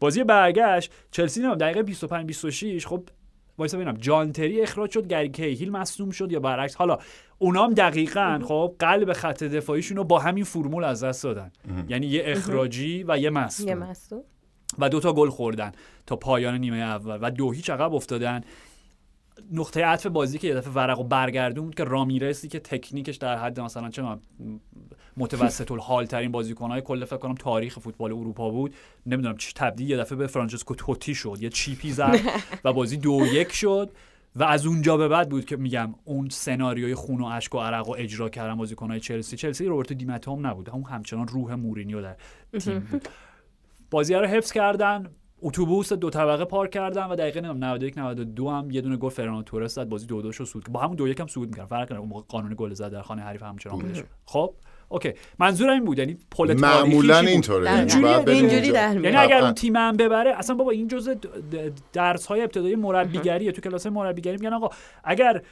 بازی 0.00 0.24
برگشت. 0.24 0.92
چلسی 1.10 1.40
نمی‌دونم 1.40 1.58
دقیقه 1.58 1.82
25 1.82 2.26
26 2.26 2.86
خب 2.86 3.08
وایسا 3.58 3.76
ببینم. 3.76 3.94
جان 3.94 4.32
تری 4.32 4.62
اخراج 4.62 4.90
شد 4.90 5.06
گری 5.08 5.28
کیهیل 5.28 5.72
مصدوم 5.72 6.10
شد 6.10 6.32
یا 6.32 6.40
برعکس؟ 6.40 6.74
حالا 6.74 6.98
اونا 7.38 7.64
هم 7.64 7.74
دقیقا 7.74 8.40
خب 8.44 8.74
قلب 8.78 9.12
خط 9.12 9.44
دفاعیشون 9.44 9.96
رو 9.96 10.04
با 10.04 10.18
همین 10.18 10.44
فرمول 10.44 10.84
از 10.84 11.04
دست 11.04 11.24
دادن. 11.24 11.52
یعنی 11.88 12.06
یه 12.06 12.22
اخراجی 12.26 13.04
و 13.08 13.18
یه 13.18 13.30
مصدوم. 13.30 13.78
مصدوم. 13.78 14.20
و 14.78 14.88
دو 14.88 15.00
تا 15.00 15.12
گل 15.12 15.28
خوردن 15.28 15.72
تا 16.06 16.16
پایان 16.16 16.58
نیمه 16.58 16.76
اول. 16.76 17.18
و 17.22 17.30
دو 17.30 17.52
هیچ 17.52 17.70
عقب 17.70 17.94
افتادن. 17.94 18.40
نقطه 19.52 19.84
عطف 19.84 20.06
بازی 20.06 20.38
که 20.38 20.48
یه 20.48 20.54
دفعه 20.54 20.72
ورق 20.72 21.00
و 21.00 21.04
برگردون 21.04 21.64
بود 21.64 21.74
که 21.74 21.84
رامیرسی 21.84 22.48
که 22.48 22.60
تکنیکش 22.60 23.16
در 23.16 23.36
حد 23.36 23.60
مثلا 23.60 23.90
چه 23.90 24.02
متوسط 25.16 25.72
الحال 25.72 26.06
ترین 26.06 26.32
بازیکنهای 26.32 26.80
کل 26.80 27.04
فکر 27.04 27.16
کنم 27.16 27.34
تاریخ 27.34 27.78
فوتبال 27.78 28.12
اروپا 28.12 28.50
بود. 28.50 28.74
نمی‌دونم 29.06 29.36
چی 29.36 29.52
تبدیل 29.56 29.90
یه 29.90 29.96
دفعه 29.96 30.18
به 30.18 30.26
فرانچسکو 30.26 30.74
توتی 30.74 31.14
شد 31.14 31.38
یه 31.40 31.48
چیپی 31.48 31.90
زد 31.90 32.20
و 32.64 32.72
بازی 32.72 32.96
دو 32.96 33.26
یک 33.32 33.52
شد. 33.52 33.90
و 34.36 34.44
از 34.44 34.66
اونجا 34.66 34.96
به 34.96 35.08
بعد 35.08 35.28
بود 35.28 35.44
که 35.44 35.56
میگم 35.56 35.94
اون 36.04 36.28
سناریوی 36.28 36.94
خون 36.94 37.20
و 37.20 37.24
اشک 37.24 37.54
و 37.54 37.58
عرق 37.58 37.88
و 37.88 37.94
اجرا 37.98 38.28
کردن 38.28 38.54
بازیکنهای 38.54 39.00
چلسی. 39.00 39.36
چلسی 39.36 39.66
روبرتو 39.66 39.94
دیماتو 39.94 40.36
هم 40.36 40.46
نبود 40.46 40.70
اون 40.70 40.82
همچنان 40.82 41.28
روح 41.28 41.54
مورینیو 41.54 42.02
در 42.02 42.16
تیم 42.58 42.78
بود. 42.78 43.08
بازی 43.90 44.14
رو 44.14 44.26
حفظ 44.26 44.52
کردن. 44.52 45.10
اتوبوس 45.42 45.92
دو 45.92 46.10
طبقه 46.10 46.44
پارک 46.44 46.70
کردن 46.70 47.06
و 47.06 47.16
دقیقه 47.16 47.40
نمی‌دونم 47.40 47.64
91 47.64 47.98
92 47.98 48.48
هم 48.48 48.70
یه 48.70 48.80
دونه 48.80 48.96
گل 48.96 49.08
فرناندو 49.08 49.42
تورس 49.42 49.74
زد 49.74 49.88
بازی 49.88 50.06
دو 50.06 50.22
دو 50.22 50.32
شو 50.32 50.44
صعود 50.44 50.64
با 50.72 50.80
همون 50.80 50.96
دو 50.96 51.08
یک 51.08 51.20
هم 51.20 51.26
صعود 51.26 51.48
می‌کرد 51.48 51.66
فرق 51.66 51.88
کنه 51.88 51.98
اون 51.98 52.08
موقع 52.08 52.22
قانون 52.28 52.54
گل 52.56 52.74
زده 52.74 52.92
در 52.92 53.02
خانه 53.02 53.22
حریف 53.22 53.42
همچنان 53.42 53.78
بودش 53.78 54.02
خب 54.24 54.54
اوکی 54.88 55.12
منظورم 55.38 55.72
این 55.72 55.84
بود 55.84 55.98
یعنی 55.98 56.18
پل 56.30 56.60
معمولا؟ 56.60 57.18
اینطوره. 57.18 57.64
یعنی 57.64 57.78
اینجوری 58.26 58.56
اونجا. 58.56 58.72
در 58.72 58.88
میاد. 58.88 59.04
یعنی 59.04 59.16
اگر. 59.16 59.42
اون 59.42 59.52
تیم 59.52 59.76
هم 59.76 59.96
ببره 59.96 60.38
اصلا 60.38 60.56
بابا 60.56 60.70
این 60.70 60.88
جزء 60.88 61.14
درس 61.92 62.26
های 62.26 62.42
ابتدایی 62.42 62.76
مربیگریه 62.76 63.52
تو 63.52 63.60
کلاس 63.60 63.86
مربیگری 63.86 64.36
میگن 64.36 64.52
آقا 64.52 64.68
اگر 65.04 65.42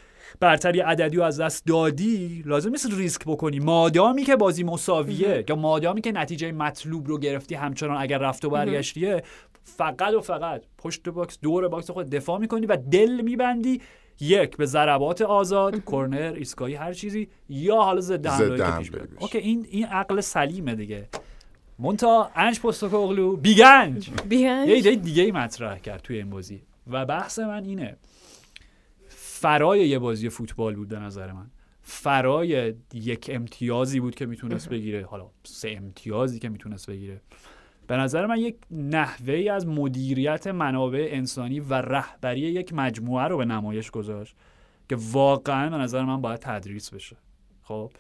برتری 0.41 0.81
عددی 0.81 1.17
رو 1.17 1.23
از 1.23 1.41
دست 1.41 1.67
دادی 1.67 2.43
لازم 2.47 2.71
نیست 2.71 2.95
ریسک 2.95 3.23
بکنی 3.27 3.59
مادامی 3.59 4.25
که 4.25 4.37
بازی 4.37 4.65
مساویه 4.65 5.45
یا 5.49 5.57
مادامی 5.57 6.01
که 6.01 6.13
نتیجه 6.13 6.53
مطلوب 6.53 7.09
رو 7.09 7.19
گرفتی 7.19 7.55
همچنان 7.55 7.97
اگر 7.97 8.19
رفت 8.19 8.45
و 8.45 8.51
برگشتیه 8.51 9.23
فقط 9.67 10.15
و 10.15 10.21
فقط. 10.21 10.63
پشت 10.79 11.09
box 11.09 11.39
دور 11.41 11.69
box 11.69 11.91
خود 11.91 12.11
دفاع 12.11 12.39
می‌کنی 12.39 12.67
و 12.67 12.77
دل 12.77 13.21
میبندی. 13.21 13.81
یک 14.21 14.57
به 14.57 14.67
ضربات 14.67 15.23
آزاد 15.23 15.85
کرنر 15.85 16.35
ایستگاهی 16.37 16.75
هر 16.75 16.93
چیزی. 16.93 17.29
یا 17.49 17.77
حالا 17.77 18.01
ضد 18.01 18.27
حمله 18.27 18.79
پیش. 18.79 18.91
اوکی 19.19 19.39
این 19.39 19.67
این 19.71 19.87
عقل 19.87 20.21
سلیمه 20.21 20.75
دیگه. 20.75 21.09
منتها 21.79 22.31
انج 22.35 22.61
پستوکوغلو. 22.61 23.37
Big 23.37 23.64
Ange! 23.65 24.11
بیان 24.29 24.69
یه 24.69 24.75
ایده 24.75 24.95
دیگه 24.95 25.23
ای 25.23 25.33
مطرح 25.33 25.79
کرد 25.79 26.03
توی 26.03 26.17
این 26.17 26.31
بازی. 26.31 26.63
و 26.87 27.07
بحث 27.07 27.39
من 27.39 27.65
اینه. 27.65 27.97
فرای 29.09 29.89
یه 29.89 29.99
بازی 29.99 30.29
فوتبال 30.29 30.75
بود 30.75 30.89
به 30.89 30.99
نظر 30.99 31.33
من. 31.33 31.47
فرای 31.83 32.75
یک 32.95 33.31
امتیازی 33.33 34.01
بود 34.01 34.15
که 34.15 34.27
می‌تونست 34.27 34.69
بگیره. 34.69 35.07
حالا 35.07 35.31
سه 35.45 35.71
امتیازی 35.71 36.39
که 36.39 36.49
می‌تونست 36.49 36.91
بگیره. 36.91 37.21
به 37.87 37.97
نظر 37.97 38.27
من 38.27 38.39
یک 38.39 38.57
نحوه 38.71 39.35
ای 39.35 39.49
از 39.49 39.67
مدیریت 39.67 40.47
منابع 40.47 41.09
انسانی 41.11 41.61
و 41.61 41.75
رهبری 41.75 42.41
یک 42.41 42.73
مجموعه 42.73 43.25
رو 43.25 43.37
به 43.37 43.45
نمایش 43.45 43.91
گذاشت 43.91 44.37
که 44.89 44.97
واقعا 45.01 45.71
به 45.71 45.77
نظر 45.77 46.05
من 46.05 46.21
باید 46.21 46.41
تدریس 46.41 46.91
بشه. 46.91 47.17
خب؟ 47.63 47.93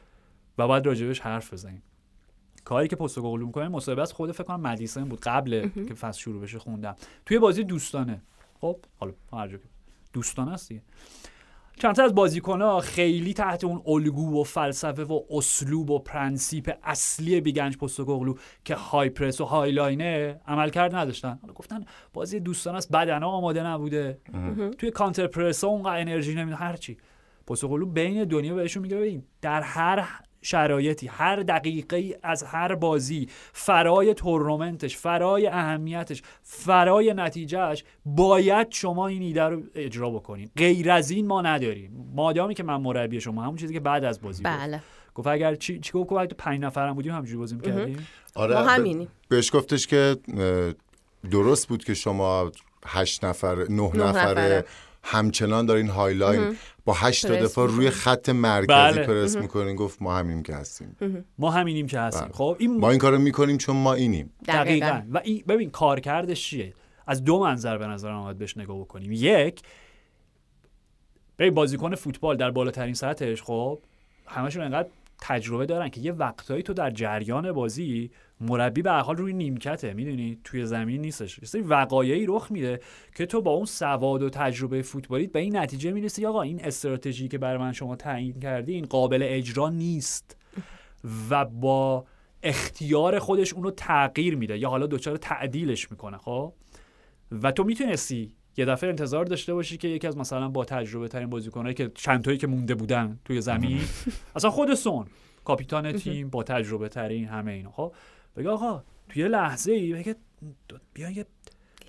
و 0.58 0.68
باید 0.68 0.86
راجبش 0.86 1.20
حرف 1.20 1.52
بزنیم. 1.52 1.82
کاری 2.64 2.88
که 2.88 2.96
پستوکوغلو 2.96 3.46
می‌کنه 3.46 3.68
مصاحبه 3.68 4.02
از 4.02 4.12
خود 4.12 4.32
فکر 4.32 4.44
کنم 4.44 4.60
مدیسن 4.60 5.04
بود 5.04 5.20
قبل 5.20 5.68
که 5.88 5.94
فصل 5.94 6.20
شروع 6.20 6.42
بشه 6.42 6.58
خوندم. 6.58 6.96
توی 7.26 7.38
بازی 7.38 7.64
دوستانه. 7.64 8.22
خب؟ 8.60 8.78
حالا 8.96 9.12
هر 9.32 9.58
دوستانه 10.12 10.52
است 10.52 10.68
دیگه 10.68 10.82
چند 11.78 11.94
تا 11.94 12.04
از 12.04 12.14
بازیکن‌ها 12.14 12.80
خیلی 12.80 13.34
تحت 13.34 13.64
اون 13.64 13.82
الگو 13.86 14.40
و 14.40 14.44
فلسفه 14.44 15.04
و 15.04 15.20
اسلوب 15.30 15.90
و 15.90 15.98
پرنسیپ 15.98 16.78
اصلی 16.82 17.40
Big 17.40 17.56
Ange 17.56 17.76
پستوکوغلو 17.76 18.34
که 18.64 18.74
های 18.74 19.10
پرس 19.10 19.40
و 19.40 19.44
های 19.44 19.72
لاینه 19.72 20.40
عملکرد 20.46 20.94
نداشتن. 20.94 21.38
حالا 21.42 21.54
گفتن 21.54 21.84
بازی 22.12 22.40
دوستانه 22.40 22.76
است 22.76 22.92
بدنا 22.92 23.28
آماده 23.28 23.66
نبوده. 23.66 24.20
توی 24.78 24.90
کانتر 24.90 25.26
پرس 25.26 25.64
ها 25.64 25.70
اونقدر 25.70 26.00
انرژی 26.00 26.34
نمیده 26.34 26.56
هر 26.56 26.76
چی. 26.76 26.96
پستوکوغلو 27.46 27.86
بین 27.86 28.24
دنیا 28.24 28.54
بهشون 28.54 28.82
میگه 28.82 28.96
ببین 28.96 29.22
در 29.40 29.62
هر 29.62 30.08
شرایطی 30.46 31.06
هر 31.06 31.36
دقیقه 31.36 31.96
ای 31.96 32.16
از 32.22 32.42
هر 32.42 32.74
بازی 32.74 33.28
فرای 33.52 34.14
تورنمنتش 34.14 34.96
فرای 34.96 35.46
اهمیتش 35.46 36.22
فرای 36.42 37.14
نتیجهش 37.16 37.84
باید 38.04 38.66
شما 38.70 39.06
این 39.06 39.22
ایده 39.22 39.42
رو 39.42 39.62
اجرا 39.74 40.10
بکنین. 40.10 40.50
غیر 40.56 40.90
از 40.90 41.10
این 41.10 41.26
ما 41.26 41.42
نداریم. 41.42 42.10
مادامی 42.14 42.54
که 42.54 42.62
من 42.62 42.76
مربی 42.76 43.20
شما 43.20 43.42
همون 43.42 43.56
چیزی 43.56 43.74
که 43.74 43.80
بعد 43.80 44.04
از 44.04 44.20
بازی 44.20 44.42
گفت. 44.42 44.56
بله. 44.56 44.82
گفت 45.14 45.26
اگر 45.26 45.54
چی 45.54 45.80
چی 45.80 45.92
گفت؟ 45.92 46.26
تو 46.26 46.34
پنج 46.38 46.60
نفرم 46.60 46.94
بودیم 46.94 47.12
همینجوری 47.12 47.38
بازی 47.38 47.54
می‌کردیم. 47.54 48.06
آره 48.34 48.80
ما. 48.80 49.06
بهش 49.28 49.54
گفتش 49.54 49.86
که 49.86 50.16
درست 51.30 51.68
بود 51.68 51.84
که 51.84 51.94
شما 51.94 52.52
هشت 52.86 53.24
نفر 53.24 53.54
نه, 53.54 53.66
نه 53.68 54.04
نفره 54.04 54.30
نفره. 54.30 54.64
همچنان 55.02 55.66
دارین 55.66 55.88
high 55.88 56.22
line 56.22 56.56
با 56.86 56.92
هشت 56.92 57.26
تا 57.26 57.34
دفاع 57.34 57.68
روی 57.68 57.90
خط 57.90 58.28
مرکزی 58.28 58.66
بله. 58.98 59.06
پرس 59.06 59.36
می‌کنین. 59.36 59.76
گفت 59.76 60.02
ما 60.02 60.16
همینیم 60.18 60.42
که 60.42 60.54
هستیم. 60.54 60.96
ما 61.38 61.50
همینیم 61.50 61.86
که 61.86 62.00
هستیم. 62.00 62.26
بله. 62.26 62.32
خب 62.32 62.56
این 62.58 62.80
ما 62.80 62.90
این 62.90 62.98
کارو 62.98 63.18
می‌کنیم 63.18 63.58
چون 63.58 63.76
ما 63.76 63.94
اینیم. 63.94 64.32
دقیقا. 64.48 64.86
دقیقا. 64.86 65.02
و 65.10 65.20
این 65.24 65.44
ببین 65.48 65.70
کارکردش 65.70 66.50
چیه؟ 66.50 66.74
از 67.06 67.24
دو 67.24 67.38
منظر 67.38 67.78
به 67.78 67.86
نظر 67.86 68.10
آمد 68.10 68.38
بهش 68.38 68.56
نگاه 68.56 68.80
بکنیم. 68.80 69.12
یک 69.12 69.62
ببین 71.38 71.54
بازیکن 71.54 71.94
فوتبال 71.94 72.36
در 72.36 72.50
بالاترین 72.50 72.94
سطحش 72.94 73.42
خب 73.42 73.78
همشون 74.26 74.62
انقدر 74.62 74.88
تجربه 75.20 75.66
دارن 75.66 75.88
که 75.88 76.00
یه 76.00 76.12
وقتایی 76.12 76.62
تو 76.62 76.72
در 76.74 76.90
جریان 76.90 77.52
بازی 77.52 78.10
مربی 78.40 78.82
به 78.82 78.92
حال 78.92 79.16
روی 79.16 79.32
نیمکته 79.32 79.94
می‌دونی؟ 79.94 80.38
توی 80.44 80.66
زمین 80.66 81.00
نیستش. 81.00 81.38
یه 81.38 81.44
سری 81.44 81.62
وقایعی 81.62 82.26
رخ 82.26 82.50
میده 82.50 82.80
که 83.14 83.26
تو 83.26 83.42
با 83.42 83.50
اون 83.50 83.64
سواد 83.64 84.22
و 84.22 84.30
تجربه 84.30 84.82
فوتبالیت 84.82 85.32
به 85.32 85.38
این 85.38 85.56
نتیجه 85.56 85.92
می‌رسی 85.92 86.26
آقا 86.26 86.42
این 86.42 86.64
استراتژی 86.64 87.28
که 87.28 87.38
برای 87.38 87.58
من 87.58 87.72
شما 87.72 87.96
تعیین 87.96 88.40
کردی 88.40 88.72
این 88.72 88.84
قابل 88.84 89.20
اجرا 89.22 89.68
نیست. 89.68 90.36
و 91.30 91.44
با 91.44 92.04
اختیار 92.42 93.18
خودش 93.18 93.54
اونو 93.54 93.70
تغییر 93.70 94.36
میده. 94.36 94.58
یا 94.58 94.68
حالا 94.68 94.86
دچار 94.86 95.16
تعدیلش 95.16 95.90
می‌کنه 95.90 96.18
خب؟ 96.18 96.52
و 97.42 97.52
تو 97.52 97.64
می‌تونستی 97.64 98.32
یه 98.56 98.64
دفعه 98.64 98.90
انتظار 98.90 99.24
داشته 99.24 99.54
باشی 99.54 99.76
که 99.76 99.88
یکی 99.88 100.06
از 100.06 100.16
مثلا 100.16 100.48
با 100.48 100.64
تجربه 100.64 101.08
ترین 101.08 101.30
بازیکنایی 101.30 101.74
که 101.74 101.90
چند 101.94 102.24
تایی 102.24 102.38
که 102.38 102.46
مونده 102.46 102.74
بودن 102.74 103.18
توی 103.24 103.40
زمین 103.40 103.80
اصلا 104.36 104.50
خود 104.50 104.74
سون 104.74 105.06
کاپیتان 105.44 105.92
تیم 105.92 106.30
با 106.30 106.42
تجربه 106.42 106.88
ترین 106.88 107.24
همه 107.24 107.52
اینا 107.52 107.70
خب؟ 107.70 107.94
بگه 108.36 108.50
آقا 108.50 108.82
توی 109.08 109.22
یه 109.22 109.28
لحظه 109.28 109.72
ای 109.72 109.92
بگه 109.92 110.16
بیا 110.94 111.10
یه 111.10 111.26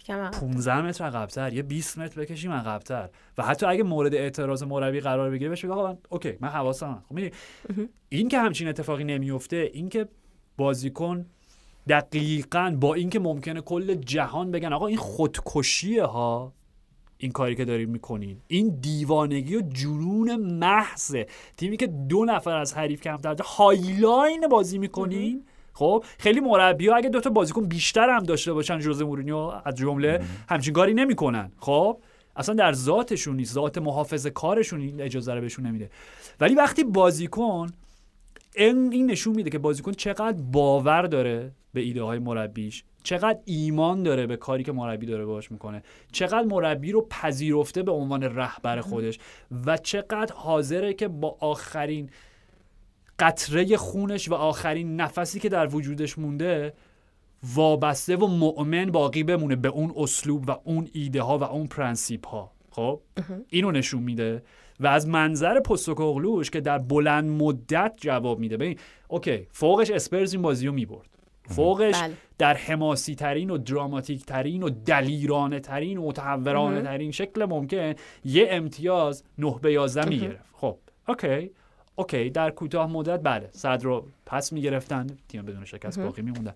یکم 0.02 0.20
عقب. 0.20 0.40
15 0.40 0.82
متر 0.82 1.06
عقب‌تر 1.06 1.54
یه 1.54 1.62
20 1.62 1.98
متر 1.98 2.22
بکشیم 2.22 2.52
عقب‌تر 2.52 3.10
و 3.38 3.44
حتی 3.44 3.66
اگه 3.66 3.84
مورد 3.84 4.16
اعتراض 4.16 4.64
مربی 4.64 5.00
قرار 5.00 5.32
بگیره 5.32 5.50
بهش 5.50 5.66
بگه 5.66 5.74
آقا 5.74 5.88
من 5.88 5.98
اوکی 6.10 6.34
من 6.40 6.50
حواسم. 6.50 7.04
خب 7.10 7.20
این 8.10 8.30
که 8.30 8.40
همچین 8.40 8.68
اتفاقی 8.68 9.04
نمیفته 9.04 9.70
این 9.74 9.90
که 9.90 10.08
بازیکن 10.58 11.26
دقیقا 11.88 12.78
با 12.80 12.94
اینکه 12.94 13.20
ممکنه 13.20 13.62
کل 13.62 13.96
جهان 13.96 14.52
بگن 14.52 14.74
آقا 14.74 14.88
این 14.88 14.98
خودکشیه 14.98 16.04
ها 16.04 16.54
این 17.18 17.32
کاری 17.32 17.56
که 17.56 17.66
داریم 17.66 17.90
می‌کنین 17.90 18.42
این 18.48 18.80
دیوانگی 18.82 19.56
و 19.56 19.62
جنون 19.62 20.36
محضه 20.36 21.28
تیمی 21.58 21.78
که 21.78 21.88
دو 21.88 22.26
نفر 22.26 22.58
از 22.58 22.74
حریف 22.74 23.02
کمتر 23.02 23.36
high 23.44 23.96
line 23.96 24.48
بازی 24.48 24.78
می‌کنین 24.78 25.46
خب 25.78 26.04
خیلی 26.20 26.40
مربی 26.40 26.88
ها 26.88 26.96
اگه 26.96 27.10
دو 27.10 27.20
تا 27.20 27.30
بازیکن 27.30 27.66
بیشتر 27.66 28.10
هم 28.10 28.24
داشته 28.24 28.54
باشن 28.54 28.80
ژوزه 28.80 29.02
مورینیو 29.02 29.52
از 29.66 29.76
جمله 29.76 30.24
همچین 30.50 30.74
کاری 30.74 30.94
نمی‌کنن. 30.94 31.52
خب 31.60 31.98
اصلا 32.36 32.56
در 32.56 32.74
ذاتشون 32.74 33.36
نیست 33.36 33.54
ذات 33.54 33.78
محافظه 33.78 34.30
کارشون 34.30 35.02
اجازه 35.02 35.34
رو 35.34 35.42
بهشون 35.42 35.66
نمیده. 35.66 35.90
ولی 36.40 36.56
وقتی 36.56 36.84
بازیکن 36.84 37.68
این 38.56 38.94
این 38.94 39.12
نشون 39.12 39.36
میده 39.36 39.50
که 39.50 39.60
بازیکن 39.60 39.92
چقدر 39.92 40.38
باور 40.52 41.02
داره 41.02 41.52
به 41.74 41.82
ایده 41.82 42.04
های 42.04 42.20
مربیش 42.20 42.84
چقدر 43.04 43.40
ایمان 43.46 44.04
داره 44.04 44.28
به 44.28 44.38
کاری 44.38 44.64
که 44.64 44.72
مربی 44.72 45.06
داره 45.06 45.26
باش 45.26 45.52
می‌کنه 45.52 45.84
چقدر 46.12 46.44
مربی 46.44 46.92
رو 46.92 47.08
پذیرفته 47.10 47.84
به 47.84 47.92
عنوان 47.92 48.24
رهبر 48.24 48.82
خودش 48.82 49.20
و 49.66 49.78
چقدر 49.78 50.34
حاضره 50.34 50.94
که 50.94 51.08
با 51.08 51.38
آخرین 51.40 52.10
قطره 53.20 53.78
خونش 53.78 54.30
و 54.30 54.34
آخرین 54.34 54.96
نفسی 54.96 55.40
که 55.40 55.50
در 55.50 55.76
وجودش 55.76 56.18
مونده 56.18 56.74
وابسته 57.56 58.16
و 58.16 58.28
مؤمن 58.28 58.92
باقی 58.92 59.24
بمونه 59.24 59.56
به 59.56 59.68
اون 59.68 59.94
اسلوب 59.98 60.50
و 60.50 60.56
اون 60.64 60.88
ایده 60.94 61.22
ها 61.22 61.38
و 61.38 61.44
اون 61.44 61.68
پرنسیپ 61.68 62.28
ها 62.28 62.52
خب 62.72 63.02
اینو 63.50 63.72
نشون 63.72 64.04
میده 64.04 64.44
و 64.80 64.88
از 64.88 65.08
منظر 65.08 65.60
پستوکوغلوش 65.60 66.50
که 66.50 66.62
در 66.62 66.78
بلند 66.78 67.30
مدت 67.30 67.94
جواب 67.98 68.40
میده. 68.40 68.58
ببین 68.58 68.78
اوکی 69.08 69.48
فوقش 69.52 69.92
اسپرز 69.92 70.34
این 70.34 70.42
بازی 70.42 70.68
رو 70.68 70.74
می‌برد 70.74 71.10
فوقش 71.50 72.02
بله. 72.02 72.14
در 72.38 72.54
حماسی 72.54 73.16
ترین 73.16 73.50
و 73.50 73.58
دراماتیک 73.58 74.26
ترین 74.26 74.64
و 74.64 74.70
دلیرانه 74.70 75.60
ترین 75.60 75.98
و 75.98 76.08
متهورانه 76.08 76.82
ترین 76.82 77.12
شکل 77.12 77.46
ممکن 77.46 77.94
یه 78.26 78.48
امتیاز 78.50 79.24
نه 79.38 79.56
به 79.62 79.72
11 79.72 80.10
می‌گرفت. 80.10 80.46
خب 80.54 80.78
اوکی. 81.08 81.52
اوکی 82.00 82.30
در 82.30 82.50
کوتاه 82.50 82.92
مدت 82.92 83.20
بله 83.24 83.50
صدر 83.52 83.84
رو 83.84 84.08
پس 84.26 84.54
می‌گرفتن. 84.54 85.08
تیم 85.28 85.42
بدون 85.42 85.66
شکست 85.66 86.00
باقی 86.00 86.22
میموندن. 86.22 86.54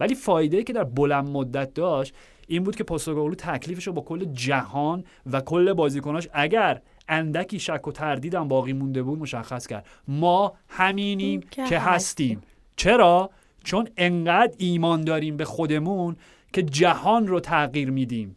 ولی 0.00 0.14
فایده 0.14 0.62
که 0.62 0.72
در 0.72 0.84
بلند 0.84 1.28
مدت 1.28 1.74
داشت 1.74 2.14
این 2.48 2.64
بود 2.64 2.76
که 2.76 2.84
پوستوگلو 2.84 3.34
تکلیفش 3.34 3.86
رو 3.86 3.92
با 3.92 4.02
کل 4.02 4.24
جهان 4.24 5.04
و 5.32 5.40
کل 5.40 5.72
بازیکناش 5.72 6.28
اگر 6.32 6.80
اندکی 7.08 7.60
شک 7.60 7.88
و 7.88 7.92
تردیدم 7.92 8.48
باقی 8.48 8.72
مونده 8.72 9.02
بود 9.02 9.18
مشخص 9.18 9.66
کرد. 9.66 9.86
ما 10.08 10.52
همینیم 10.68 11.40
که 11.40 11.64
که 11.64 11.78
هستیم. 11.78 12.42
چرا؟ 12.76 13.30
چون 13.64 13.88
انقدر 13.96 14.52
ایمان 14.58 15.04
داریم 15.04 15.36
به 15.36 15.44
خودمون 15.44 16.16
که 16.52 16.62
جهان 16.62 17.26
رو 17.26 17.40
تغییر 17.40 17.90
میدیم. 17.90 18.36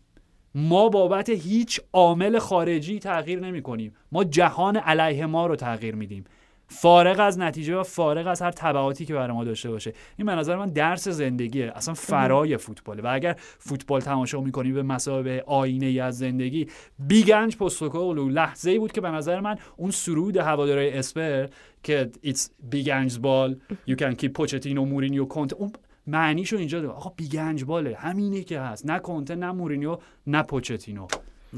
ما 0.55 0.89
بابت 0.89 1.29
هیچ 1.29 1.81
عامل 1.93 2.39
خارجی 2.39 2.99
تغییر 2.99 3.39
نمی 3.39 3.61
کنیم 3.61 3.95
ما 4.11 4.23
جهان 4.23 4.77
علیه 4.77 5.25
ما 5.25 5.47
رو 5.47 5.55
تغییر 5.55 5.95
میدیم. 5.95 6.23
فارغ 6.67 7.19
از 7.19 7.39
نتیجه 7.39 7.75
و 7.75 7.83
فارغ 7.83 8.27
از 8.27 8.41
هر 8.41 8.51
تبعاتی 8.51 9.05
که 9.05 9.13
برای 9.13 9.35
ما 9.35 9.43
داشته 9.43 9.69
باشه. 9.69 9.93
این 10.17 10.25
به 10.25 10.35
نظر 10.35 10.55
من 10.55 10.69
درس 10.69 11.07
زندگیه. 11.07 11.71
اصلا 11.75 11.93
فرای 11.93 12.57
فوتباله. 12.57 13.03
و 13.03 13.07
اگر 13.13 13.35
فوتبال 13.59 14.01
تماشا 14.01 14.41
می‌کنی 14.41 14.71
به 14.71 14.83
مسابقه 14.83 15.43
آینه 15.47 15.85
ای 15.85 15.99
از 15.99 16.17
زندگی 16.17 16.67
بیگ 16.99 17.34
انج 17.34 17.57
پستوکوغلو 17.57 18.29
لحظه 18.29 18.71
ای 18.71 18.79
بود 18.79 18.91
که 18.91 19.01
به 19.01 19.09
نظر 19.09 19.39
من 19.39 19.57
اون 19.77 19.91
سرود 19.91 20.37
هوادارهای 20.37 20.97
اسپر 20.97 21.47
که 21.83 22.11
it's 22.25 22.49
Big 22.69 22.91
Ange 22.91 23.19
ball 23.19 23.57
you 23.89 23.93
can 23.93 24.15
keep 24.15 24.25
پوچتینو 24.25 24.85
مورینیو 24.85 25.25
کنته 25.25 25.53
اون 25.53 25.71
معنیشو 26.07 26.57
اینجا 26.57 26.81
داره. 26.81 26.93
آقا 26.93 27.13
Big 27.17 27.37
Ange 27.37 27.63
ball 27.63 27.85
ـه. 27.85 27.95
همینه 27.95 28.43
که 28.43 28.59
هست. 28.59 28.85
نه 28.85 28.99
کنته 28.99 29.35
نه 29.35 29.51
مورینیو 29.51 29.97
نه 30.27 30.43
پوچتینو 30.43 31.07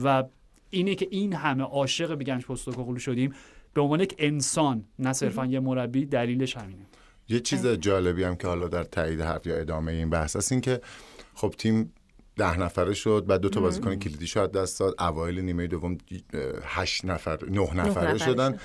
و 0.04 0.24
اینه 0.70 0.96
که 0.96 1.08
این 1.12 1.34
همه 1.34 1.64
عاشق 1.64 2.16
بیگ 2.16 2.34
انج 2.34 2.46
پستوکوغلو 2.46 3.00
شدیم. 3.00 3.34
به 3.78 3.84
عنوان 3.84 4.00
یک 4.00 4.16
انسان 4.18 4.84
نه 5.00 5.14
صرفا 5.14 5.46
یه 5.46 5.60
مربی 5.60 6.06
دلیلش 6.06 6.58
همینه. 6.58 6.86
یه 7.30 7.40
چیز 7.40 7.68
جالبی 7.68 8.24
هم 8.24 8.36
که 8.36 8.48
حالا 8.48 8.68
در 8.68 8.84
تایید 8.84 9.22
حرف 9.22 9.46
یا 9.46 9.56
ادامه 9.56 9.92
این 9.92 10.10
بحث 10.10 10.36
هست 10.36 10.52
این 10.52 10.62
که 10.62 10.82
خب 11.34 11.54
تیم 11.58 11.94
ده 12.36 12.60
نفره 12.60 12.94
شد 12.94 13.26
بعد 13.28 13.42
دو 13.42 13.50
تا 13.50 13.62
بازیکن 13.62 13.96
کلیدی 13.96 14.28
شد 14.28 14.52
دست 14.52 14.80
داد. 14.80 14.96
اوایل 15.00 15.40
نیمه 15.40 15.68
دوم 15.68 15.98
هشت 16.64 17.06
نفر 17.06 17.46
نه 17.50 17.62
نفره 17.62 17.88
نفره 17.88 18.18
شدن. 18.18 18.60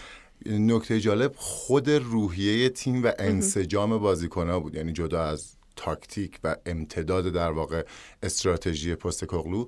نکته 0.46 1.00
جالب 1.00 1.32
خود 1.36 1.90
روحیه 1.90 2.68
تیم 2.68 3.04
و 3.04 3.12
انسجام 3.18 3.98
بازیکنها 3.98 4.60
بود. 4.60 4.74
یعنی 4.74 4.92
جدا 4.92 5.24
از 5.24 5.56
تاکتیک 5.76 6.38
و 6.44 6.56
امتداد 6.66 7.28
در 7.28 7.50
واقع 7.50 7.82
استراتژی 8.22 8.94
پست 8.94 9.24
کغلو 9.24 9.66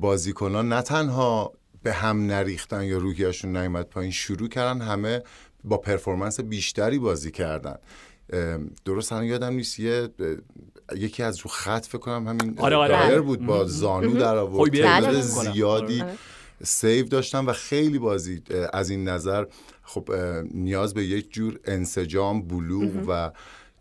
بازیکنان 0.00 0.68
نه 0.68 0.82
تنها 0.82 1.52
به 1.82 1.92
هم 1.92 2.26
نریختن 2.26 2.84
یا 2.84 2.98
روحیهشون 2.98 3.56
نیومد 3.56 3.86
پایین 3.86 4.12
شروع 4.12 4.48
کردن 4.48 4.80
همه 4.80 5.22
با 5.64 5.76
پرفورمنس 5.76 6.40
بیشتری 6.40 6.98
بازی 6.98 7.30
کردن 7.30 7.76
درست 8.84 9.12
الان 9.12 9.24
یادم 9.24 9.52
نیست 9.52 9.80
یه 9.80 10.08
یکی 10.96 11.22
از 11.22 11.38
رو 11.38 11.50
خط 11.50 11.86
فکر 11.86 11.98
کنم 11.98 12.28
همین 12.28 12.58
آره، 12.58 12.76
آره. 12.76 12.98
دایر 12.98 13.10
بله. 13.10 13.20
بود 13.20 13.46
با 13.46 13.64
زانو 13.64 14.14
در 14.14 14.36
آورد 14.36 14.74
هویبرگ 14.74 14.82
تعداد 14.82 15.10
بله. 15.10 15.20
زیادی 15.20 16.00
آره. 16.00 16.12
save 16.62 17.06
داشتن 17.06 17.44
و 17.44 17.52
خیلی 17.52 17.98
بازی 17.98 18.42
از 18.72 18.90
این 18.90 19.08
نظر 19.08 19.44
خب 19.82 20.12
نیاز 20.54 20.94
به 20.94 21.04
یک 21.04 21.32
جور 21.32 21.60
انسجام 21.64 22.42
بلوغ 22.42 23.04
و 23.08 23.30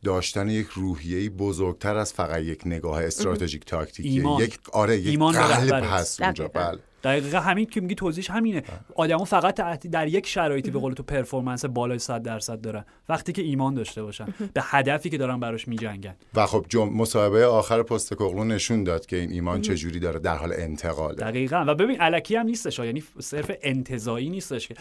داشتن 0.03 0.49
یک 0.49 0.67
روحیه 0.67 1.29
بزرگتر 1.29 1.97
از 1.97 2.13
فقط 2.13 2.41
یک 2.41 2.61
نگاه 2.65 3.03
استراتژیک 3.03 3.65
تاکتیکی 3.65 4.09
ایمان. 4.09 4.41
یک 4.41 4.59
آره 4.71 4.99
یک 4.99 5.19
قلب 5.19 5.83
هست 5.83 6.21
اونجا. 6.21 6.47
بله 6.47 6.79
دقیقا 7.03 7.39
همین 7.39 7.65
که 7.65 7.81
میگی 7.81 7.95
توضیحش 7.95 8.29
همینه. 8.29 8.63
آدمو 8.95 9.25
فقط 9.25 9.55
تحت- 9.61 9.87
در 9.87 10.07
یک 10.07 10.27
شرایطی 10.27 10.71
به 10.71 10.79
قول 10.79 10.93
تو 10.93 11.03
performance 11.03 11.65
بالای 11.65 11.99
100 11.99 12.21
درصد 12.23 12.61
دارن. 12.61 12.85
وقتی 13.09 13.33
که 13.33 13.41
ایمان 13.41 13.73
داشته 13.73 14.03
باشن. 14.03 14.25
به 14.53 14.61
هدفی 14.63 15.09
که 15.09 15.17
دارن 15.17 15.39
براش 15.39 15.67
میجنگن. 15.67 16.15
و 16.35 16.45
خب 16.45 16.65
جم... 16.69 16.89
مصاحبه 16.89 17.45
آخر 17.45 17.83
پست 17.83 18.13
کغلو 18.13 18.43
نشون 18.43 18.83
داد 18.83 19.05
که 19.05 19.15
این 19.17 19.31
ایمان 19.31 19.61
چجوری 19.61 19.99
داره 19.99 20.19
در 20.19 20.35
حال 20.35 20.53
انتقاله. 20.53 21.15
دقیقا. 21.15 21.63
و 21.67 21.75
ببین 21.75 22.01
علکی 22.01 22.35
هم 22.35 22.45
نیستش 22.45 22.79
ها. 22.79 22.85
یعنی 22.85 23.03
صرف 23.19 23.51
انتظایی 23.61 24.29
نیستش 24.29 24.67
که. 24.67 24.75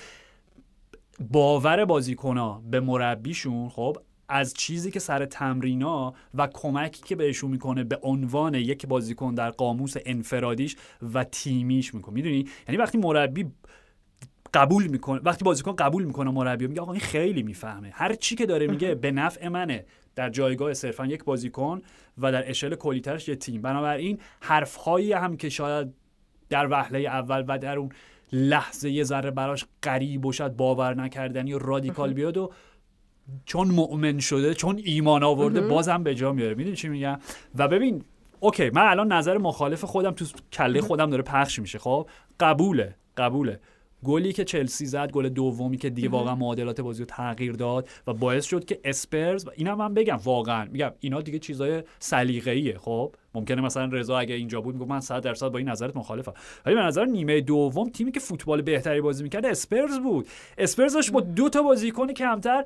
باور 1.30 1.84
بازیکنها 1.84 2.62
به 2.70 2.80
مربیشون 2.80 3.68
خب 3.68 3.96
از 4.30 4.54
چیزی 4.54 4.90
که 4.90 4.98
سر 4.98 5.24
تمرینا 5.24 6.14
و 6.34 6.46
کمکی 6.46 7.02
که 7.02 7.16
بهشون 7.16 7.50
می‌کنه 7.50 7.84
به 7.84 7.98
عنوان 8.02 8.54
یک 8.54 8.86
بازیکن 8.86 9.34
در 9.34 9.50
قاموس 9.50 9.94
انفرادیش 10.06 10.76
و 11.14 11.24
تیمیش 11.24 11.94
می‌کنه. 11.94 12.14
می‌دونی؟ 12.14 12.48
یعنی 12.68 12.78
وقتی 12.78 12.98
مربی 12.98 13.46
قبول 14.54 14.86
می‌کنه 14.86 15.20
وقتی 15.24 15.44
بازیکن 15.44 15.76
قبول 15.76 16.04
می‌کنه 16.04 16.30
مربی 16.30 16.66
میگه 16.66 16.80
آقا 16.80 16.92
این 16.92 17.00
خیلی 17.00 17.42
می‌فهمه. 17.42 17.90
هر 17.92 18.14
چی 18.14 18.34
که 18.34 18.46
داره 18.46 18.66
میگه 18.66 18.94
به 18.94 19.10
نفع 19.10 19.48
منه. 19.48 19.84
در 20.14 20.30
جایگاه 20.30 20.74
صرفا 20.74 21.06
یک 21.06 21.24
بازیکن 21.24 21.82
و 22.18 22.32
در 22.32 22.50
اشل 22.50 22.74
کلیترش 22.74 23.28
یه 23.28 23.36
تیم. 23.36 23.62
بنابراین 23.62 24.18
حرفهایی 24.40 25.12
هم 25.12 25.36
که 25.36 25.48
شاید 25.48 25.94
در 26.48 26.68
وهله 26.70 26.98
اول 26.98 27.44
و 27.48 27.58
در 27.58 27.78
اون 27.78 27.88
لحظه 28.32 28.90
یه 28.90 29.04
ذره 29.04 29.30
براش 29.30 29.64
غریب 29.82 30.26
و 30.26 30.32
شاید 30.32 30.56
باور 30.56 30.94
نکردنی 30.94 31.52
و 31.52 31.58
رادیکال 31.58 32.12
بیاد 32.12 32.36
و 32.36 32.52
چون 33.44 33.68
مؤمن 33.68 34.18
شده 34.18 34.54
چون 34.54 34.80
ایمان 34.84 35.22
آورده 35.22 35.60
بازم 35.60 36.02
به 36.02 36.14
جا 36.14 36.32
میاره. 36.32 36.54
می‌دونی 36.54 36.76
چی 36.76 36.88
میگم؟ 36.88 37.18
و 37.58 37.68
ببین 37.68 38.04
اوکی 38.40 38.70
من 38.70 38.82
الان 38.82 39.12
نظر 39.12 39.38
مخالف 39.38 39.84
خودم 39.84 40.10
تو 40.10 40.24
کله 40.52 40.80
خودم 40.80 41.10
داره 41.10 41.22
پخش 41.22 41.58
میشه 41.58 41.78
خب؟ 41.78 42.08
قبوله 42.40 42.94
قبوله. 43.16 43.60
گلی 44.04 44.32
که 44.32 44.44
چلسی 44.44 44.86
زد 44.86 45.10
گل 45.10 45.28
دومی 45.28 45.76
که 45.76 45.90
دیگه 45.90 46.08
واقعا 46.08 46.34
معادلات 46.34 46.80
بازی 46.80 47.02
رو 47.02 47.06
تغییر 47.06 47.52
داد 47.52 47.88
و 48.06 48.12
باعث 48.12 48.44
شد 48.44 48.64
که 48.64 48.80
اسپرز 48.84 49.46
و 49.46 49.50
اینم 49.56 49.74
من 49.74 49.94
بگم 49.94 50.18
واقعا 50.24 50.64
میگم 50.64 50.92
اینا 51.00 51.20
دیگه 51.20 51.38
چیزای 51.38 51.82
سلیقه‌ایه 51.98 52.78
خب؟ 52.78 53.14
ممکنه 53.34 53.62
مثلا 53.62 53.84
رضا 53.84 54.18
اگه 54.18 54.34
اینجا 54.34 54.60
بود 54.60 54.74
می‌گفت 54.74 54.90
من 54.90 55.00
100 55.00 55.22
درصد 55.22 55.48
با 55.48 55.58
این 55.58 55.68
نظرت 55.68 55.96
مخالفم. 55.96 56.32
ولی 56.66 56.74
به 56.74 56.80
نظر 56.80 57.04
نیمه 57.04 57.40
دوم 57.40 57.88
تیمی 57.90 58.12
که 58.12 58.20
فوتبال 58.20 58.62
بهتری 58.62 59.00
بازی 59.00 59.22
می‌کرد 59.22 59.46
اسپرز 59.46 59.98
بود. 59.98 60.28
اسپرز 60.58 60.94
داشت 60.94 61.12
با 61.12 61.20
دو 61.20 61.48
تا 61.48 61.62
بازیکن 61.62 62.12
کمتر 62.12 62.64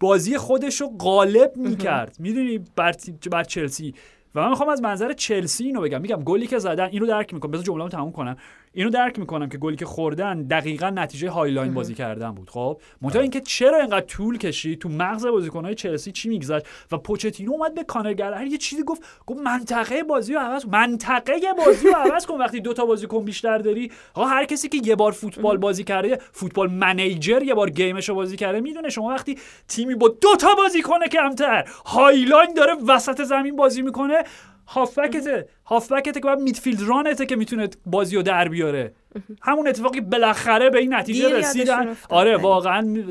بازی 0.00 0.38
خودش 0.38 0.80
رو 0.80 0.88
غالب 0.98 1.52
می‌کرد. 1.56 2.16
می‌دونی 2.18 2.58
بر, 2.76 2.94
بر 3.30 3.44
چلسی. 3.44 3.94
و 4.34 4.40
من 4.40 4.48
می‌خوام 4.50 4.68
از 4.68 4.82
منظر 4.82 5.12
چلسی 5.12 5.64
اینو 5.64 5.80
بگم. 5.80 6.00
میگم 6.00 6.22
گلی 6.24 6.46
که 6.46 6.58
زدن 6.58 6.84
اینو 6.84 7.06
درک 7.06 7.34
می‌کنم 7.34 7.50
بذار 7.50 7.64
جمله‌مو 7.64 7.88
تموم 7.88 8.12
کنم. 8.12 8.36
اینو 8.72 8.90
درک 8.90 9.18
می‌کنم 9.18 9.48
که 9.48 9.58
گلی 9.58 9.76
که 9.76 9.86
خوردن 9.86 10.42
دقیقا 10.42 10.90
نتیجه 10.90 11.30
high 11.30 11.52
line 11.52 11.74
بازی 11.74 11.94
کردن 11.94 12.30
بود 12.30 12.50
خب؟ 12.50 12.80
منتها 13.00 13.22
اینکه 13.22 13.40
چرا 13.40 13.78
اینقدر 13.78 14.06
طول 14.06 14.38
کشید 14.38 14.78
تو 14.78 14.88
مغز 14.88 15.26
بازیکنهای 15.26 15.74
چلسی 15.74 16.12
چی 16.12 16.28
میگذشت 16.28 16.66
و 16.92 16.98
پوچتینو 16.98 17.52
اومد 17.52 17.74
به 17.74 17.84
کانر 17.84 18.14
گلگر 18.14 18.46
یه 18.46 18.58
چیزی 18.58 18.82
گفت 18.82 19.02
گفت 19.26 19.40
منطقه 19.40 20.02
بازی 20.02 20.34
رو 20.34 20.40
عوض 20.40 20.66
منطقه 20.66 21.34
بازی 21.66 21.88
رو 21.88 21.94
عوض 21.96 22.26
کن 22.26 22.38
وقتی 22.38 22.60
دو 22.60 22.72
تا 22.72 22.86
بازیکن 22.86 23.24
بیشتر 23.24 23.58
داری. 23.58 23.92
آقا 24.14 24.26
هر 24.26 24.44
کسی 24.44 24.68
که 24.68 24.80
یه 24.84 24.96
بار 24.96 25.12
فوتبال 25.12 25.56
بازی 25.56 25.84
کرده 25.84 26.18
Football 26.32 26.70
Manager 26.70 27.42
یه 27.42 27.54
بار 27.54 27.70
game 27.70 27.95
ش 27.95 28.08
رو 28.08 28.14
بازی 28.14 28.36
کرده 28.36 28.60
می‌دونه 28.60 28.88
شما 28.88 29.08
وقتی 29.08 29.38
تیمی 29.68 29.94
با 29.94 30.08
دو 30.08 30.36
تا 30.38 30.54
بازیکن 30.54 31.06
کمتر 31.06 31.68
high 31.86 32.20
line 32.20 32.54
داره 32.54 32.74
وسط 32.88 33.22
زمین 33.22 33.56
بازی 33.56 33.82
می‌کنه. 33.82 34.24
هافبکته 34.70 35.48
هافبکته 35.66 36.12
که 36.12 36.20
باید 36.20 36.38
midfield 36.38 36.82
run 36.82 37.08
ته 37.08 37.26
که 37.26 37.36
می‌تونه 37.36 37.68
بازی 37.86 38.16
رو 38.16 38.22
در 38.22 38.48
بیاره. 38.48 38.92
همون 39.42 39.68
اتفاقی 39.68 40.00
بالاخره 40.00 40.70
به 40.70 40.78
این 40.78 40.94
نتیجه 40.94 41.38
رسیدن. 41.38 41.96
آره 42.08 42.32
بله. 42.32 42.42
واقعا 42.42 43.04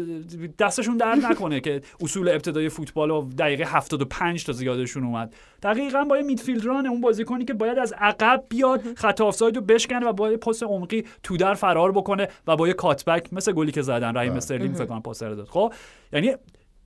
دستشون 0.60 0.98
درد 0.98 1.26
نکنه 1.26 1.60
که 1.60 1.82
اصول 2.02 2.30
ابتدایی 2.30 2.70
فوتبال 2.70 3.10
رو 3.10 3.30
دقیقه 3.38 3.64
75 3.64 4.46
تا 4.46 4.52
زیادشون 4.52 5.04
اومد. 5.04 5.34
دقیقا 5.64 6.04
با 6.04 6.18
یه 6.18 6.24
میدفیلد 6.24 6.66
ران 6.66 6.88
اون 6.88 7.02
بازیکنی 7.02 7.46
که 7.46 7.54
باید 7.54 7.78
از 7.78 7.94
عقب 7.98 8.44
بیاد 8.50 8.82
خط 8.96 9.22
آفساید 9.22 9.56
رو 9.56 9.62
بشکنه 9.62 10.06
و 10.06 10.14
با 10.14 10.32
یه 10.32 10.38
پاس 10.38 10.64
عمقی 10.64 11.04
تو 11.24 11.38
در 11.38 11.54
فرار 11.54 11.92
بکنه 11.92 12.28
و 12.48 12.56
با 12.56 12.68
یه 12.68 12.74
کاتبک 12.74 13.34
مثل 13.34 13.52
گلی 13.52 13.72
که 13.72 13.82
زدن 13.82 14.18
رحیم 14.18 14.34
استرلینگ 14.34 14.76
فکر 14.76 14.86
کنم 14.86 15.02
پاس 15.02 15.20
داد. 15.20 15.48
خب 15.48 15.74
یعنی 16.14 16.36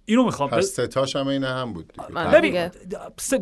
اینو 0.06 0.24
می‌خوام 0.24 0.50
پس 0.50 0.66
ستاش 0.66 1.16
هم 1.16 1.28
این 1.28 1.44
هم 1.44 1.74
بود. 1.74 1.94
من- 2.10 2.32
ببین 2.32 2.68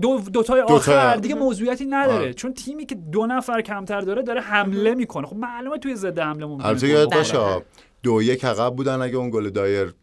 دو 0.02 0.20
دوتای 0.20 0.62
دوتا. 0.62 0.74
آخر 0.76 1.16
دیگه 1.16 1.36
موضوعیتی 1.36 1.86
نداره 1.86 2.18
آره. 2.20 2.34
چون 2.34 2.54
تیمی 2.54 2.86
که 2.86 2.96
دو 2.96 3.26
نفر 3.26 3.62
کمتر 3.62 4.02
داره 4.02 4.22
داره 4.22 4.42
حمله 4.42 4.96
می‌کنه 4.96 5.28
خب 5.28 5.36
معلومه 5.36 5.78
توی 5.78 5.96
ضد 5.96 6.20
حمله 6.20 6.46
ممکنه 6.46 6.68
البته 6.68 6.88
یاد. 6.88 7.14
باشه 7.14 7.62
دو 8.04 8.22
یک 8.22 8.46
عقب 8.46 8.76
بودن 8.76 9.02
اگه 9.02 9.16
اون 9.16 9.30
گل 9.30 9.50
دایر 9.50 9.94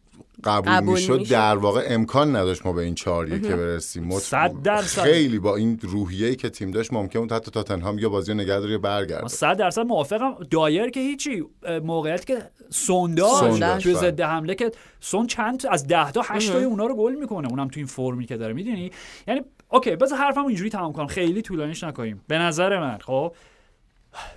قبول, 0.44 0.72
قبول 0.72 0.94
می‌شد 0.94 1.18
می‌شد. 1.18 1.32
در 1.32 1.56
واقع 1.56 1.84
امکان 1.88 2.36
نداشت 2.36 2.66
ما 2.66 2.72
به 2.72 2.82
این 2.82 2.94
چهار 2.94 3.38
که 3.38 3.56
برسیم. 3.56 4.10
صد 4.10 4.52
درصد. 4.62 5.02
خیلی 5.02 5.38
با 5.38 5.56
این 5.56 5.78
روحیه‌ای 5.82 6.36
که 6.36 6.50
تیم 6.50 6.70
داشت 6.70 6.92
ممکن 6.92 7.20
بود 7.20 7.32
حتی 7.32 7.50
تاتنهام 7.50 7.98
یا 7.98 8.08
بازی 8.08 8.32
رو 8.32 8.38
نگه 8.38 8.58
داره 8.58 8.70
یا 8.72 8.78
برگرده. 8.78 9.22
من 9.22 9.28
صد 9.28 9.56
درصد 9.56 9.80
موافقم. 9.80 10.34
دایر 10.50 10.90
که 10.90 11.00
هیچی 11.00 11.44
موقعیت 11.82 12.26
که 12.26 12.38
سون 12.70 13.14
داشت 13.14 13.38
سون 13.38 13.58
داشت، 13.58 13.82
توی 13.82 13.94
بله. 13.94 14.02
ضد 14.02 14.20
حمله 14.20 14.54
که 14.54 14.70
سون 15.00 15.26
چند 15.26 15.60
تا- 15.60 15.70
از 15.70 15.86
ده 15.86 16.10
تا 16.10 16.22
هشت 16.24 16.52
تای 16.52 16.64
اونا 16.64 16.86
رو 16.86 16.94
گل 16.94 17.14
می‌کنه. 17.14 17.48
اونم 17.48 17.68
تو 17.68 17.80
این 17.80 17.86
فرمی 17.86 18.26
که 18.26 18.36
داره 18.36 18.52
می‌دونی؟ 18.52 18.90
یعنی 19.28 19.40
اوکی 19.68 19.96
بذار 19.96 20.18
حرفم 20.18 20.46
اینجوری 20.46 20.70
تمام 20.70 20.92
کنم. 20.92 21.06
خیلی 21.06 21.42
طولانیش 21.42 21.84
نکنیم. 21.84 22.20
به 22.28 22.38
نظر 22.38 22.80
من 22.80 22.98
خب 22.98 23.34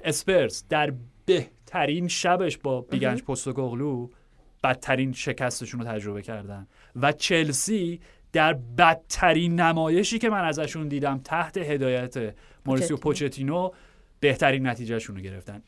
اسپرس 0.03 0.63
در 0.69 0.93
بهترین 1.25 2.07
شبش 2.07 2.57
با 2.57 2.81
بیگنج 2.81 3.23
پستوکوغلو 3.23 4.09
بدترین 4.63 5.13
شکستشون 5.13 5.79
رو 5.79 5.87
تجربه 5.87 6.21
کردن. 6.21 6.67
و 6.95 7.11
چلسی 7.11 7.99
در 8.31 8.53
بدترین 8.53 9.59
نمایشی 9.59 10.19
که 10.19 10.29
من 10.29 10.43
ازشون 10.43 10.87
دیدم 10.87 11.21
تحت 11.23 11.57
هدایت 11.57 12.35
مورسیو 12.65 12.97
پوچتینو. 12.97 13.71
بهترین 14.19 14.67
نتیجهشون 14.67 15.15
رو 15.15 15.21
گرفتن. 15.21 15.61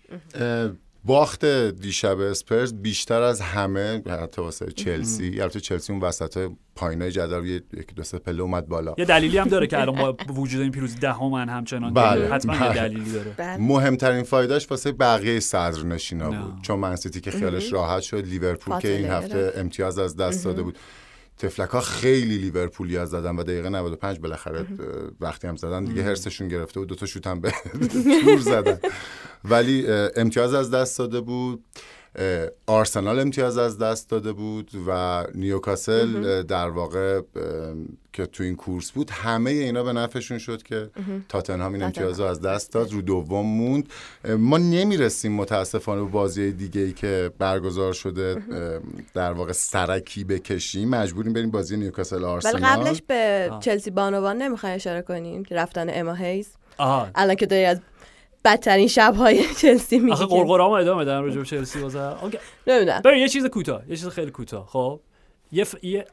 باخت 1.05 1.45
دیشب 1.45 2.19
اسپرز 2.19 2.73
بیشتر 2.73 3.21
از 3.21 3.41
همه 3.41 4.01
حتی 4.09 4.41
واسه 4.41 4.71
چلسی 4.71 5.41
البته 5.41 5.59
چلسی 5.59 5.93
اون 5.93 6.01
وسط 6.01 6.51
پایینای 6.75 7.11
جدول 7.11 7.45
یک 7.47 7.95
دو 7.95 8.03
سه 8.03 8.19
پله 8.19 8.41
اومد 8.41 8.67
بالا 8.67 8.95
یه 8.97 9.05
دلیلی 9.05 9.37
هم 9.37 9.47
داره 9.47 9.67
که 9.67 9.81
الان 9.81 9.95
با 9.95 10.17
وجود 10.41 10.61
این 10.61 10.71
پیروزی 10.71 10.99
دهمن 10.99 11.49
همچنان 11.49 11.93
بله، 11.93 12.33
حتما 12.33 12.53
یه 12.53 12.59
بله. 12.59 12.73
دلیلی 12.73 13.11
داره 13.11 13.31
بله. 13.37 13.57
مهمترین 13.57 14.23
فایدهش 14.23 14.67
واسه 14.71 14.91
بقیه 14.91 15.39
صدر 15.39 15.83
نشینا 15.83 16.29
نه. 16.29 16.41
بود 16.41 16.61
چون 16.61 16.79
منسیتی 16.79 17.21
که 17.21 17.31
خیالش 17.31 17.73
راحت 17.73 18.01
شد 18.01 18.27
لیورپول 18.27 18.79
که 18.79 18.97
این 18.97 19.05
هفته. 19.05 19.53
امتیاز 19.55 19.99
از 19.99 20.15
دست 20.15 20.45
داده 20.45 20.63
بود 20.63 20.77
تفلک 21.37 21.69
ها 21.69 21.81
خیلی 21.81 22.37
لیورپولی 22.37 23.05
زدن 23.05 23.35
و 23.35 23.43
دقیقه 23.43 23.69
95 23.69 24.19
بالاخره 24.19 24.65
وقتی 25.19 25.47
هم 25.47 25.55
زدن 25.55 25.85
دیگه 25.85 26.03
هرسشون 26.03 26.47
گرفته 26.47 26.79
بود 26.79 26.89
دو 26.89 26.95
تا 26.95 27.05
شوت 27.05 27.27
هم 27.27 27.41
به 27.41 27.53
تور 28.23 28.37
زدن. 28.39 28.79
ولی 29.43 29.87
امتیاز 30.15 30.53
از 30.53 30.71
دست 30.71 30.97
داده 30.97 31.21
بود. 31.21 31.63
آرسنال 32.67 33.19
امتیاز 33.19 33.57
از 33.57 33.77
دست 33.77 34.09
داده 34.09 34.33
بود 34.33 34.71
و 34.87 35.23
نیوکاسل 35.35 36.43
در 36.43 36.69
واقع 36.69 37.21
که 38.13 38.25
تو 38.25 38.43
این 38.43 38.55
کورس 38.55 38.91
بود 38.91 39.09
همه 39.09 39.51
اینا 39.51 39.83
به 39.83 39.93
نفعشون 39.93 40.37
شد 40.37 40.63
که 40.63 40.89
تاتنهام 41.29 41.73
این 41.73 41.83
امتیاز 41.83 42.19
رو 42.19 42.25
از 42.25 42.41
دست 42.41 42.73
داد 42.73 42.93
رو 42.93 43.01
دوم 43.01 43.45
موند. 43.45 43.89
ما 44.37 44.57
نمی‌رسیم 44.57 45.31
متاسفانه 45.31 46.01
به 46.01 46.07
بازی 46.09 46.51
دیگه 46.51 46.81
ای 46.81 46.93
که 46.93 47.31
برگزار 47.37 47.93
شده 47.93 48.41
در 49.13 49.31
واقع 49.31 49.51
سرکی 49.51 50.23
بکشیم. 50.23 50.89
مجبوریم 50.89 51.33
بریم 51.33 51.51
بازی 51.51 51.77
نیوکاسل 51.77 52.15
ولی 52.15 52.25
آرسنال. 52.25 52.61
قبلش 52.61 53.01
به 53.07 53.51
چلسی 53.61 53.91
بانوان 53.91 54.37
نمی‌خوای 54.37 54.71
اشاره 54.71 55.01
کنیم 55.01 55.45
که 55.45 55.55
رفتن 55.55 55.87
اما 55.89 56.13
هیز. 56.13 56.47
الان 56.79 57.35
که 57.35 57.45
داری 57.45 57.65
از 57.65 57.79
بدترین 58.45 58.87
شبهای 58.87 59.43
چلسی 59.61 59.99
میگی 59.99 60.11
آخه 60.11 60.25
قرقرامو 60.25 60.73
ادامه 60.73 61.05
بدم 61.05 61.23
راجع 61.23 61.39
به 61.39 61.45
چلسی 61.45 61.81
بازم 61.81 62.17
اوکی. 62.21 62.37
نمی‌دونم. 62.67 63.01
ببین 63.05 63.19
یه 63.19 63.27
چیز 63.27 63.45
کوتاه 63.45 63.81
یه 63.89 63.95
چیز 63.95 64.07
خیلی 64.07 64.31
کوتاه. 64.31 64.67
خب 64.67 64.99
یه 65.51 65.63
ف... 65.63 65.83
یه 65.83 66.05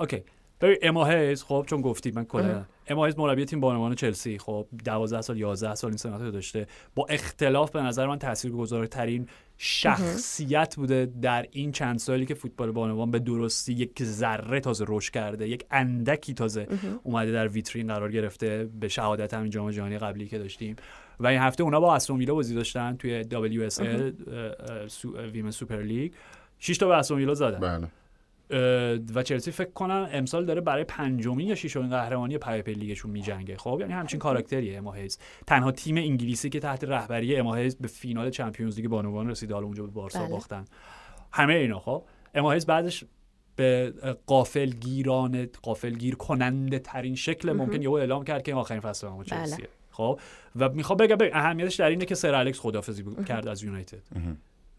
اوکی. 0.00 0.22
ببین 0.60 0.76
اما 0.82 1.06
هیز 1.06 1.42
خب 1.42 1.64
چون 1.68 1.80
گفتی 1.80 2.10
من 2.10 2.24
کلا 2.24 2.64
اما 2.88 3.06
هیز 3.06 3.18
مربی 3.18 3.44
تیم 3.44 3.60
بانوان 3.60 3.94
چلسی. 3.94 4.38
خب 4.38 4.66
12 4.84 5.20
سال 5.20 5.36
11 5.36 5.74
سال 5.74 5.94
این 6.04 6.20
رو 6.20 6.30
داشته. 6.30 6.66
با 6.94 7.06
اختلاف 7.08 7.70
به 7.70 7.82
نظر 7.82 8.06
من 8.06 8.18
تاثیرگذارترین 8.18 9.28
شخصیت 9.58 10.76
بوده 10.76 11.08
در 11.22 11.46
این 11.50 11.72
چند 11.72 11.98
سالی 11.98 12.26
که 12.26 12.34
فوتبال 12.34 12.70
بانوان 12.70 13.10
به 13.10 13.18
درستی 13.18 13.72
یک 13.72 14.04
ذره 14.04 14.60
تازه 14.60 14.84
رشد 14.88 15.12
کرده 15.12 15.48
یک 15.48 15.64
اندکی 15.70 16.34
تازه 16.34 16.66
اومده 17.02 17.32
در 17.32 17.48
ویترین 17.48 17.86
قرار 17.86 18.12
گرفته 18.12 18.68
به 18.80 18.88
شهادت 18.88 19.34
همین 19.34 19.50
جام 19.50 19.70
جهانی 19.70 19.98
قبلی 19.98 20.26
که 20.26 20.38
داشتیم. 20.38 20.76
و 21.20 21.26
این 21.26 21.40
هفته 21.40 21.62
اونا 21.62 21.80
با 21.80 21.94
استون 21.94 22.18
ویلا 22.18 22.34
بازی 22.34 22.54
داشتن 22.54 22.96
توی 22.96 23.24
WSL 23.24 24.12
Women 25.32 25.50
Super 25.50 25.82
League. 25.82 26.12
6 26.58 26.78
تا 26.78 26.88
به 26.88 26.96
استون 26.96 27.18
ویلا 27.18 27.34
زدن. 27.34 27.60
بله. 27.60 27.88
و 29.14 29.22
چلسی 29.22 29.50
فکر 29.50 29.70
کنم 29.70 30.08
امسال 30.12 30.44
داره 30.44 30.60
برای 30.60 30.84
پنجمین 30.84 31.48
یا 31.48 31.54
ششمین 31.54 31.90
قهرمانی 31.90 32.38
پیاپی 32.38 32.68
لیگشون 32.68 33.10
میجنگه. 33.10 33.56
خب 33.56 33.76
یعنی 33.80 33.92
همچین 33.92 34.18
کاراکتریه 34.18 34.78
اما 34.78 34.92
هیز 34.92 35.18
تنها 35.46 35.72
تیم 35.72 35.96
انگلیسی 35.96 36.50
که 36.50 36.60
تحت 36.60 36.84
رهبری 36.84 37.36
اما 37.36 37.54
هیز 37.54 37.76
به 37.76 37.88
فینال 37.88 38.30
چمپیونز 38.30 38.76
لیگ 38.76 38.88
بانوان 38.88 39.30
رسید 39.30 39.52
حالا 39.52 39.66
اونجا 39.66 39.82
به 39.82 39.90
بارسا 39.90 40.18
بله. 40.18 40.28
باختن. 40.28 40.64
همه 41.32 41.54
اینا 41.54 41.78
خب. 41.78 42.02
اما 42.34 42.52
هیز 42.52 42.66
بعدش 42.66 43.04
به 43.56 43.94
غافل 44.26 44.70
گیران 44.70 45.48
غافل 45.62 45.90
گیر 45.90 46.14
کننده 46.14 46.78
ترین 46.78 47.14
شکل 47.14 47.52
ممکن 47.52 47.82
یهو 47.82 47.92
اعلام 47.92 48.24
کرد 48.24 48.42
که 48.42 48.52
این 48.52 48.60
آخرین 48.60 48.80
فصل 48.80 49.08
ما 49.08 49.24
بله. 49.30 49.56
خب؟ 49.96 50.20
و 50.56 50.68
می‌خوام 50.68 50.96
بگم 50.96 51.16
ببین، 51.16 51.34
اهمیتش 51.34 51.74
در 51.74 51.88
اینه 51.88 52.04
که 52.04 52.14
سر 52.14 52.34
الکس 52.34 52.60
خدافظی 52.60 53.04
کرد 53.28 53.48
از 53.48 53.62
یونایتد. 53.62 54.02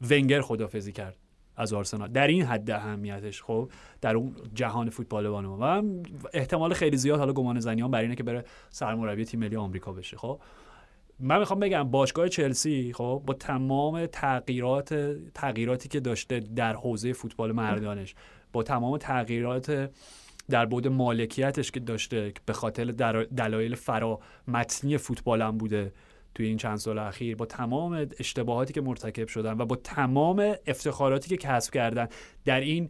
ونگر 0.10 0.42
خدافظی 0.42 0.92
کرد 0.92 1.18
از 1.56 1.74
آرسنال. 1.74 2.08
در 2.08 2.28
این 2.28 2.44
حد 2.44 2.72
اهمیتش 2.72 3.44
خب؟ 3.44 3.72
در 4.02 4.16
اون 4.16 4.36
جهان 4.54 4.90
فوتبال 4.90 5.30
بانو. 5.30 5.58
و 5.58 5.84
احتمال 6.34 6.74
خیلی 6.74 6.98
زیاد 6.98 7.20
حالا 7.20 7.34
گمان 7.34 7.60
زنیان 7.60 7.92
بر 7.92 8.02
اینه 8.02 8.16
که 8.16 8.24
بره 8.24 8.46
سرمربی 8.70 9.26
تیم 9.26 9.40
ملی 9.40 9.56
آمریکا 9.56 9.94
بشه 9.94 10.18
خب؟ 10.18 10.40
من 11.20 11.40
می‌خوام 11.40 11.60
بگم 11.60 11.84
باشگاه 11.84 12.30
چلسی 12.30 12.94
خب؟ 12.94 13.24
با 13.26 13.34
تمام 13.34 14.06
تغییرات 14.06 15.18
تغییراتی 15.34 15.90
که 15.90 16.00
داشته 16.00 16.40
در 16.40 16.74
حوزه 16.74 17.14
فوتبال 17.14 17.52
مردانش 17.52 18.16
با 18.54 18.64
تمام 18.64 18.98
تغییرات 18.98 19.90
در 20.50 20.66
بود 20.66 20.88
مالکیتش 20.88 21.72
که 21.72 21.80
داشته 21.80 22.34
به 22.46 22.54
خاطر 22.54 22.86
دلایل 23.38 23.76
فرا 23.76 24.20
متنی 24.48 24.98
فوتبال 24.98 25.42
هم 25.42 25.58
بوده 25.58 25.94
توی 26.36 26.46
این 26.46 26.58
چند 26.58 26.78
سال 26.78 26.98
اخیر 26.98 27.36
با 27.36 27.46
تمام 27.46 28.08
اشتباهاتی 28.20 28.74
که 28.74 28.82
مرتکب 28.82 29.28
شدن 29.28 29.54
و 29.54 29.66
با 29.66 29.76
تمام 29.76 30.56
افتخاراتی 30.68 31.30
که 31.30 31.38
کسب 31.38 31.74
کردن 31.74 32.08
در 32.46 32.60
این 32.60 32.90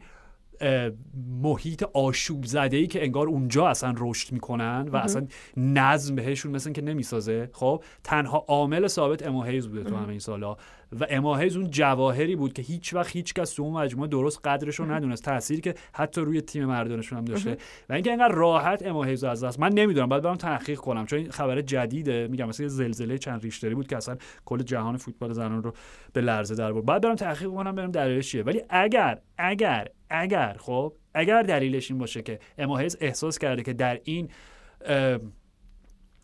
محیط 1.42 1.84
آشوب 1.84 2.46
زده 2.46 2.78
ای 2.78 2.88
که 2.88 3.04
انگار 3.04 3.28
اونجا 3.28 3.68
اصلا 3.68 3.94
رشد 3.98 4.32
می‌کنن 4.32 4.90
و 4.92 4.96
اصلا 4.96 5.28
نظم 5.58 6.16
بهشون 6.16 6.52
مثل 6.52 6.72
که 6.72 6.82
نمی‌سازه. 6.82 7.50
خب 7.54 7.84
تنها 8.04 8.46
عامل 8.48 8.88
ثابت 8.88 9.28
اماهیز 9.28 9.68
بوده 9.68 9.84
تو 9.84 9.96
همه 9.96 10.10
این 10.10 10.20
سالا 10.20 10.58
و 10.92 11.08
اماهیز 11.10 11.58
اون 11.58 11.72
جواهری 11.72 12.36
بود 12.36 12.54
که 12.54 12.62
هیچ 12.62 12.94
وقت 12.94 13.16
هیچ 13.16 13.34
کس 13.34 13.54
تو 13.54 13.64
اون 13.64 13.74
مجموعه 13.74 14.08
درست 14.08 14.48
قدرش 14.48 14.76
رو 14.76 14.92
ندونست. 14.92 15.24
تأثیری 15.24 15.62
که 15.62 15.76
حتی 15.94 16.22
روی 16.22 16.42
تیم 16.42 16.66
مردانشون 16.66 17.18
هم 17.18 17.26
داشته. 17.26 17.58
و 17.90 17.94
اینکه 17.94 18.12
انقدر 18.12 18.36
راحت 18.36 18.86
اماهیز 18.86 19.24
از 19.24 19.44
دست. 19.44 19.60
من 19.60 19.74
نمی‌دونم. 19.74 20.10
بعد 20.10 20.22
برام 20.22 20.36
تحقیق 20.36 20.80
کنم. 20.80 21.06
چون 21.06 21.20
این 21.20 21.32
خبر 21.32 21.62
جدیده. 21.62 22.28
میگم 22.28 22.48
مثلا 22.48 22.68
زلزله 22.68 23.18
چند 23.18 23.44
ریشتری 23.44 23.76
بود 23.76 23.88
که 23.88 23.98
اصلا 23.98 24.18
کل 24.46 24.64
جهان 24.64 24.98
فوتبال 24.98 25.34
زنان 25.34 25.64
رو 25.64 25.74
به 26.14 26.22
لرزه 26.22 26.56
در 26.56 26.74
برد. 26.74 26.86
بعد 26.86 27.02
برام 27.02 27.16
تحقیق 27.16 27.48
کنم 27.50 27.76
برم 27.76 27.92
دلیلش 27.92 28.32
چیه. 28.32 28.44
ولی 28.44 28.62
اگر 28.70 29.22
اگر 29.38 29.88
اگر 30.10 30.56
خب 30.60 30.94
اگر 31.14 31.42
دلیلش 31.42 31.92
این 31.92 32.00
باشه 32.00 32.22
که 32.22 32.40
اماهیز 32.58 32.98
احساس 33.02 33.38
کرده 33.38 33.64
که 33.64 33.74
در 33.74 34.00
این 34.04 34.30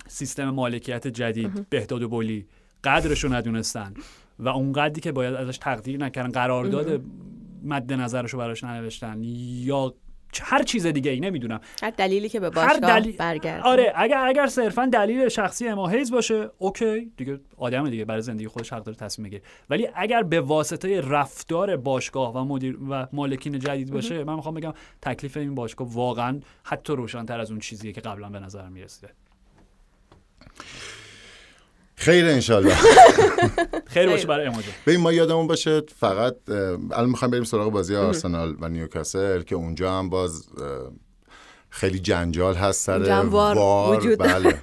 سیستم 0.07 0.49
مالکیت 0.49 1.07
جدید 1.07 1.69
بهداد 1.69 2.03
و 2.03 2.09
بولی 2.09 2.47
قدرش 2.83 3.23
رو 3.23 3.33
ندونستن. 3.33 3.93
و 4.43 4.47
اون 4.47 4.71
قدری 4.71 5.01
که 5.01 5.11
باید 5.11 5.33
ازش 5.35 5.57
تقدیر 5.57 5.99
نکردن 5.99 6.31
قرارداد 6.31 7.01
مد 7.63 7.93
نظرش 7.93 8.31
رو 8.31 8.39
براش 8.39 8.63
ننوشتن 8.63 9.19
یا 9.23 9.93
هر 10.41 10.63
چیز 10.63 10.87
دیگه 10.87 11.11
ای 11.11 11.19
نمی‌دونم. 11.19 11.59
هر 11.83 11.89
دلیلی 11.89 12.29
که 12.29 12.39
به 12.39 12.49
باشگاه 12.49 12.79
دلیل... 12.79 13.17
برگرد 13.17 13.63
آره 13.63 13.93
اگر 13.95 14.25
اگر 14.27 14.47
صرفا 14.47 14.85
دلیل 14.85 15.29
شخصی 15.29 15.67
اماهیز 15.67 16.11
باشه 16.11 16.49
اوکی. 16.57 17.11
دیگه 17.17 17.39
آدم 17.57 17.89
دیگه 17.89 18.05
برای 18.05 18.21
زندگی 18.21 18.47
خودش 18.47 18.73
حق 18.73 18.83
داره 18.83 18.97
تصمیم 18.97 19.27
بگیره. 19.27 19.43
ولی 19.69 19.87
اگر 19.95 20.23
به 20.23 20.41
واسطه 20.41 21.01
رفتار 21.01 21.77
باشگاه 21.77 22.33
و 22.35 22.43
مدیر 22.43 22.77
و 22.89 23.07
مالکین 23.13 23.59
جدید 23.59 23.91
باشه 23.91 24.23
من 24.23 24.35
می‌خوام 24.35 24.55
بگم 24.55 24.73
تکلیف 25.01 25.37
این 25.37 25.55
باشگاه 25.55 25.93
واقعا 25.93 26.39
حتی 26.63 26.93
روشنتر 26.93 27.39
از 27.39 27.51
اون 27.51 27.59
چیزیه 27.59 27.91
که 27.91 28.01
قبلا 28.01 28.29
به 28.29 28.39
نظر 28.39 28.69
می‌رسیده. 28.69 29.09
خیر 31.95 32.25
انشالله. 32.25 32.75
خیر 33.93 34.09
باشه 34.09 34.27
برای 34.27 34.47
اماجه 34.47 34.67
ببین 34.87 34.99
ما 34.99 35.13
یادمون 35.13 35.47
باشه 35.47 35.81
فقط 35.99 36.35
الان 36.91 37.09
می‌خوایم 37.09 37.31
بریم 37.31 37.43
سراغ 37.43 37.71
بازی 37.71 37.95
آرسنال 37.95 38.55
و 38.59 38.69
نیوکاسل 38.69 39.41
که 39.41 39.55
اونجا 39.55 39.99
هم 39.99 40.09
باز 40.09 40.47
خیلی 41.69 41.99
جنجال 41.99 42.55
هست 42.55 42.85
سر 42.85 42.99
وار, 43.25 43.97
وجود 43.97 44.19
بله. 44.19 44.61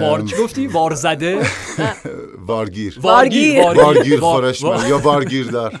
وار 0.00 0.22
چی 0.22 0.36
گفتی؟ 0.36 0.66
وار 0.66 0.94
زده؟ 0.94 1.46
وارگیر. 2.46 2.98
وارگیر. 3.00 3.62
وارگیر. 3.62 4.20
خورش 4.20 4.62
یا 4.62 4.98
وارگیر 4.98 5.46
دار. 5.46 5.80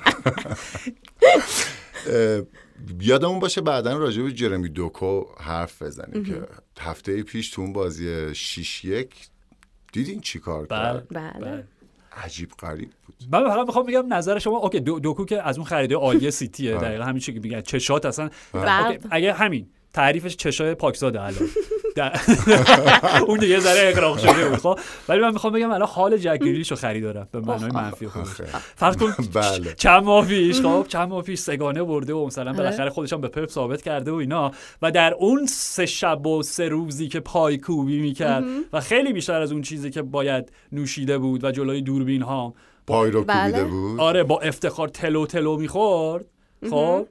یادمون 3.00 3.38
باشه 3.38 3.60
بعدا 3.60 3.98
راجع 3.98 4.22
به 4.22 4.32
جرمی 4.32 4.68
دوکو 4.68 5.24
حرف 5.40 5.82
بزنیم 5.82 6.24
که 6.24 6.42
هفته 6.80 7.22
پیش 7.22 7.50
تو 7.50 7.62
اون 7.62 7.72
بازی 7.72 8.34
6 8.34 8.84
یک 8.84 9.10
دیدین 9.94 10.20
چی 10.20 10.38
کار 10.38 10.66
کرد؟ 10.66 11.08
بله, 11.08 11.30
بله. 11.40 11.64
عجیب 12.24 12.50
غریب 12.50 12.90
بود. 13.06 13.14
من 13.32 13.46
حالا 13.46 13.64
می‌خوام 13.64 13.86
بگم 13.86 14.14
نظر 14.14 14.38
شما 14.38 14.56
اوکی 14.56 14.80
دو 14.80 14.98
دوکو 14.98 15.24
که 15.24 15.42
از 15.42 15.58
اون 15.58 15.66
خریده 15.66 15.94
عالی 15.94 16.30
سیتیه 16.30 16.76
دقیقا 16.76 17.04
همین 17.04 17.18
چیزی 17.18 17.32
که 17.32 17.48
میگن 17.48 17.60
چشات 17.60 18.06
اصلا. 18.06 18.30
اگه 19.10 19.32
همین 19.32 19.66
تعریفش 19.94 20.36
چشای 20.36 20.74
پاکزاده 20.74 21.20
الان. 21.22 21.48
اون 23.28 23.38
دیگه 23.38 23.60
ذره 23.60 23.90
اقراق 23.90 24.18
شده 24.18 24.48
بود 24.48 24.58
خب؟ 24.58 24.78
ولی 25.08 25.20
من 25.20 25.32
می‌خوام 25.32 25.52
بگم 25.52 25.70
الان 25.70 25.88
حال 25.88 26.16
جگریش 26.16 26.70
رو 26.70 26.76
خریدارم 26.76 27.28
به 27.32 27.40
معنای 27.40 27.70
منفی 27.70 28.08
خودش. 28.08 28.26
فرض 28.76 28.96
کن 28.96 29.14
بله. 29.34 29.74
چند 29.74 30.04
ماه 30.04 30.26
پیش 30.26 30.60
خب؟ 30.60 30.86
چند 30.88 31.08
ماه 31.08 31.22
پیش 31.22 31.38
سگانه 31.38 31.82
برده 31.82 32.14
و 32.14 32.26
مثلا 32.26 32.50
آره. 32.50 32.58
بالاخره 32.58 32.90
خودش 32.90 33.12
هم 33.12 33.20
به 33.20 33.28
پپ 33.28 33.50
ثابت 33.50 33.82
کرده 33.82 34.10
و 34.10 34.14
اینا. 34.14 34.52
و 34.82 34.90
در 34.90 35.14
اون 35.14 35.46
سه 35.46 35.86
شب 35.86 36.26
و 36.26 36.42
سه 36.42 36.68
روزی 36.68 37.08
که 37.08 37.20
پای 37.20 37.58
کوبی 37.58 38.00
می‌کرد 38.00 38.44
و 38.72 38.80
خیلی 38.80 39.12
بیشتر 39.12 39.40
از 39.40 39.52
اون 39.52 39.62
چیزی 39.62 39.90
که 39.90 40.02
باید 40.02 40.52
نوشیده 40.72 41.18
بود 41.18 41.44
و 41.44 41.50
جلوی 41.50 41.82
دوربین 41.82 42.22
ها. 42.22 42.54
پای 42.86 43.10
رو 43.10 43.20
کوبیده 43.20 43.34
بله. 43.34 43.64
بود؟ 43.64 44.00
آره 44.00 44.22
با 44.22 44.40
افتخار 44.40 44.88
تلو 44.88 45.26
تلو 45.26 45.56
می‌خورد. 45.56 46.24
خب؟ 46.70 47.06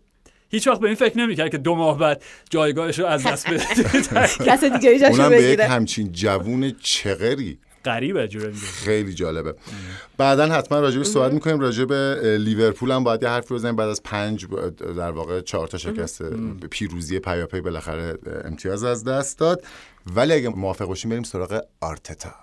هیچ 0.54 0.68
وقت 0.68 0.80
به 0.80 0.88
این 0.88 0.96
فکر 0.96 1.18
نمی‌کرد 1.18 1.52
که 1.52 1.58
دو 1.58 1.76
ماه 1.76 2.00
بعد 2.00 2.24
جایگاهش 2.50 3.00
رو 3.00 3.06
از 3.06 3.24
دست 3.24 3.50
بده. 3.50 3.66
کس 4.48 4.64
دیگه 4.64 5.00
جاشو 5.00 5.14
اونم 5.14 5.30
به 5.30 5.44
یک 5.44 5.60
همچین 5.60 6.12
جوون 6.12 6.76
چغری. 6.80 7.60
غریبه 7.86 8.28
جوره 8.28 8.52
خیلی 8.52 9.14
جالبه. 9.14 9.56
بعدا 10.18 10.46
حتما 10.46 10.80
راجع 10.80 10.98
به 10.98 11.04
صحبت 11.04 11.34
می‌کنیم 11.34 11.60
راجع 11.60 11.86
به 11.86 12.38
لیورپول 12.40 12.92
هم 12.92 13.04
باید 13.04 13.24
یه 13.24 13.30
حرف 13.30 13.52
بزنیم. 13.52 13.76
بعد 13.76 13.90
از 13.90 14.04
پنج 14.04 14.46
در 14.98 15.12
واقع 15.12 15.42
چهار 15.42 15.68
تا 15.68 15.78
شکست 15.78 16.24
پیروزی 16.70 17.20
پیاپی 17.20 17.62
بالاخره 17.62 18.18
امتیاز 18.46 18.84
از 18.84 19.04
دست 19.04 19.40
داد. 19.40 19.64
ولی 20.16 20.34
اگه 20.34 20.50
موافق 20.50 20.86
باشیم 20.86 21.10
بریم 21.12 21.24
سراغ 21.24 21.62
آرتتا. 21.82 22.36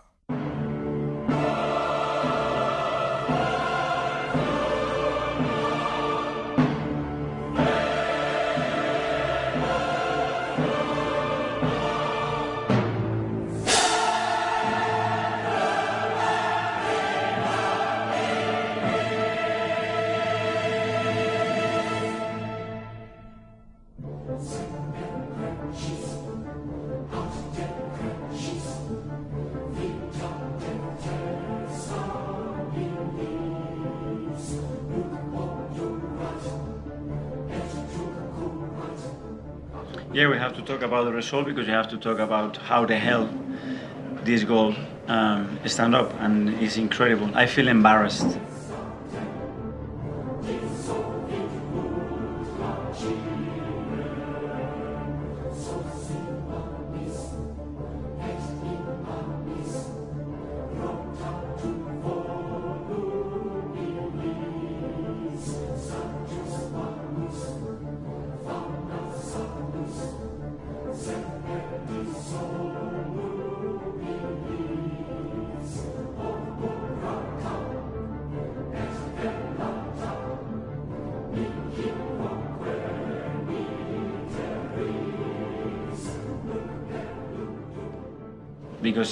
Talk 40.81 40.89
about 40.89 41.05
the 41.05 41.13
result 41.13 41.45
because 41.45 41.67
you 41.67 41.75
have 41.75 41.89
to 41.89 41.99
talk 41.99 42.19
about 42.19 42.57
how 42.57 42.87
the 42.87 42.97
hell 42.97 43.29
this 44.25 44.45
goal 44.45 44.75
um, 45.09 45.59
stand 45.67 45.95
up, 45.95 46.15
and 46.21 46.49
it's 46.63 46.79
incredible. 46.79 47.31
I 47.35 47.47
feel 47.47 47.69
embarrassed. 47.69 48.39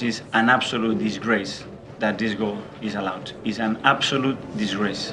Because 0.01 0.21
it's 0.21 0.29
an 0.33 0.49
absolute 0.49 0.99
disgrace 0.99 1.65
that 1.99 2.19
this 2.19 2.35
goal 2.35 2.59
is 2.81 2.95
allowed. 2.95 3.33
It's 3.45 3.59
an 3.59 3.79
absolute 3.83 4.39
disgrace. 4.57 5.13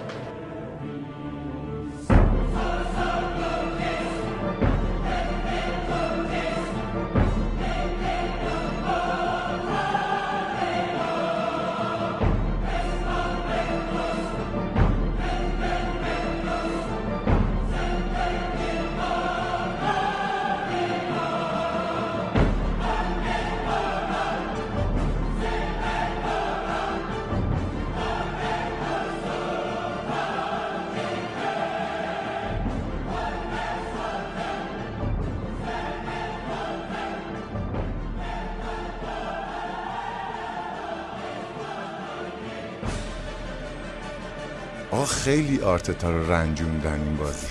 آرتتا 45.66 46.11
رو 46.11 46.32
رنجوندن 46.32 47.01
این 47.01 47.18
بازی. 47.18 47.47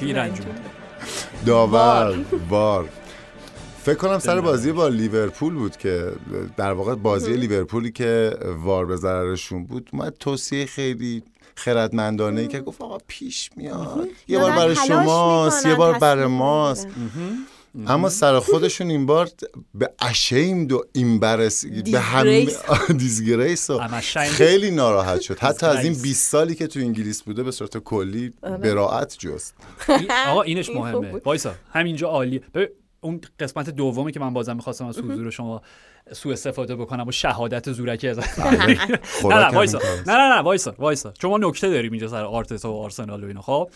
کی 0.00 0.12
رنجون 0.12 0.46
داور 1.46 2.16
بار 2.48 2.88
فکر 3.84 3.94
کنم 3.94 4.18
سر 4.18 4.40
بازی 4.40 4.72
با 4.72 4.88
لیورپول 4.88 5.54
بود 5.54 5.76
که 5.76 6.12
در 6.56 6.72
واقع 6.72 6.94
بازی 6.94 7.32
لیورپولی 7.32 7.92
که 7.92 8.36
وار 8.64 8.86
به 8.86 8.96
ضررشون 8.96 9.64
بود 9.64 9.90
اومد 9.92 10.14
توصیه 10.20 10.66
خیلی 10.66 11.22
خردمندانه 11.54 12.40
ای 12.40 12.48
که 12.48 12.60
گفت 12.60 12.80
آقا 12.82 12.98
پیش 13.06 13.50
میاد. 13.56 14.08
یه 14.28 14.38
بار 14.38 14.50
برای 14.50 14.76
شماست 14.76 15.66
یه 15.66 15.74
بار 15.74 15.98
برای 15.98 16.26
ماست. 16.26 16.88
اما 17.86 18.08
سر 18.08 18.38
خودشون 18.40 18.90
این 18.90 19.06
بار 19.06 19.28
به 19.74 19.90
اشیمد 20.00 20.72
و 20.72 20.84
ایمبرس 20.92 21.64
به 21.92 22.00
همه 22.00 22.46
Disgrace. 22.98 23.70
خیلی 24.30 24.70
ناراحت 24.70 25.20
شد. 25.20 25.38
حتی 25.38 25.66
از 25.66 25.84
این 25.84 25.94
Disgrace. 25.94 26.02
20 26.02 26.28
سالی 26.30 26.54
که 26.54 26.66
تو 26.66 26.80
انگلیس 26.80 27.22
بوده 27.22 27.42
به 27.42 27.50
صورت 27.50 27.78
کلی 27.78 28.30
برائت 28.62 29.18
جست. 29.18 29.54
این- 29.88 30.10
آقا 30.28 30.42
اینش 30.42 30.68
این 30.68 30.78
مهمه. 30.78 31.20
وایسا 31.24 31.54
همینجا 31.72 32.08
عالیه 32.08 32.40
ببین، 32.54 32.68
اون 33.00 33.20
قسمت 33.40 33.70
دومی 33.70 34.12
که 34.12 34.20
من 34.20 34.32
بازم 34.34 34.56
می‌خواستم 34.56 34.86
از 34.86 34.98
حضور 34.98 35.30
شما 35.30 35.62
سوء 36.12 36.32
استفاده 36.32 36.76
بکنم 36.76 37.08
و 37.08 37.12
شهادت 37.12 37.72
زورکی 37.72 38.08
از 38.08 38.18
نه 38.38 38.98
خوراک 39.20 39.36
نه 39.38 39.44
هم 39.44 39.54
وایسا 39.54 39.78
این. 39.78 39.88
نه 40.06 40.12
نه 40.12 40.34
نه 40.36 40.40
وایسا 40.40 40.74
وایسا. 40.78 41.12
چون 41.18 41.30
ما 41.30 41.38
نکته 41.38 41.70
داریم 41.70 41.92
اینجا 41.92 42.08
سر 42.08 42.24
آرتتا 42.24 42.72
و 42.72 42.82
آرسنال 42.82 43.24
و 43.24 43.26
اینا. 43.26 43.42
خب؟ 43.42 43.70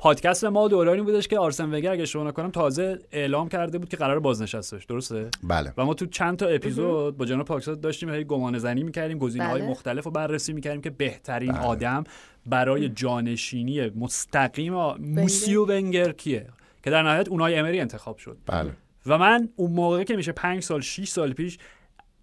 پادکست 0.00 0.44
ما 0.44 0.68
دورانی 0.68 1.02
بودش 1.02 1.28
که 1.28 1.38
آرسن 1.38 1.64
ونگر 1.64 1.92
اگه 1.92 2.02
اشتباه 2.02 2.26
نکنم 2.26 2.50
تازه 2.50 2.98
اعلام 3.12 3.48
کرده 3.48 3.78
بود 3.78 3.88
که 3.88 3.96
قرار 3.96 4.20
بازنشستش 4.20 4.84
درسته؟ 4.84 5.30
بله. 5.42 5.72
و 5.76 5.84
ما 5.84 5.94
تو 5.94 6.06
چند 6.06 6.36
تا 6.36 6.46
اپیزود 6.46 7.16
با 7.16 7.24
جناب 7.24 7.46
پاکزاد 7.46 7.80
داشتیم 7.80 8.10
هی 8.10 8.24
گمان 8.24 8.58
زنی 8.58 8.82
می‌کردیم 8.82 9.18
گزینه 9.18 9.46
های 9.46 9.60
بله. 9.60 9.70
مختلف 9.70 10.04
رو 10.04 10.10
بررسی 10.10 10.52
می‌کردیم 10.52 10.80
که 10.82 10.90
بهترین 10.90 11.52
بله. 11.52 11.60
آدم 11.60 12.04
برای 12.46 12.88
جانشینی 12.88 13.90
مستقیم 13.90 14.74
موسیو 14.98 15.64
ونگر 15.64 16.12
کیه؟ 16.12 16.46
که 16.84 16.90
در 16.90 17.02
نهایت 17.02 17.28
اونای 17.28 17.56
امری 17.56 17.80
انتخاب 17.80 18.18
شد. 18.18 18.36
بله. 18.46 18.70
و 19.06 19.18
من 19.18 19.48
اون 19.56 19.72
موقع 19.72 20.04
که 20.04 20.16
میشه 20.16 20.32
پنج 20.32 20.62
سال 20.62 20.80
6 20.80 21.08
سال 21.08 21.32
پیش 21.32 21.58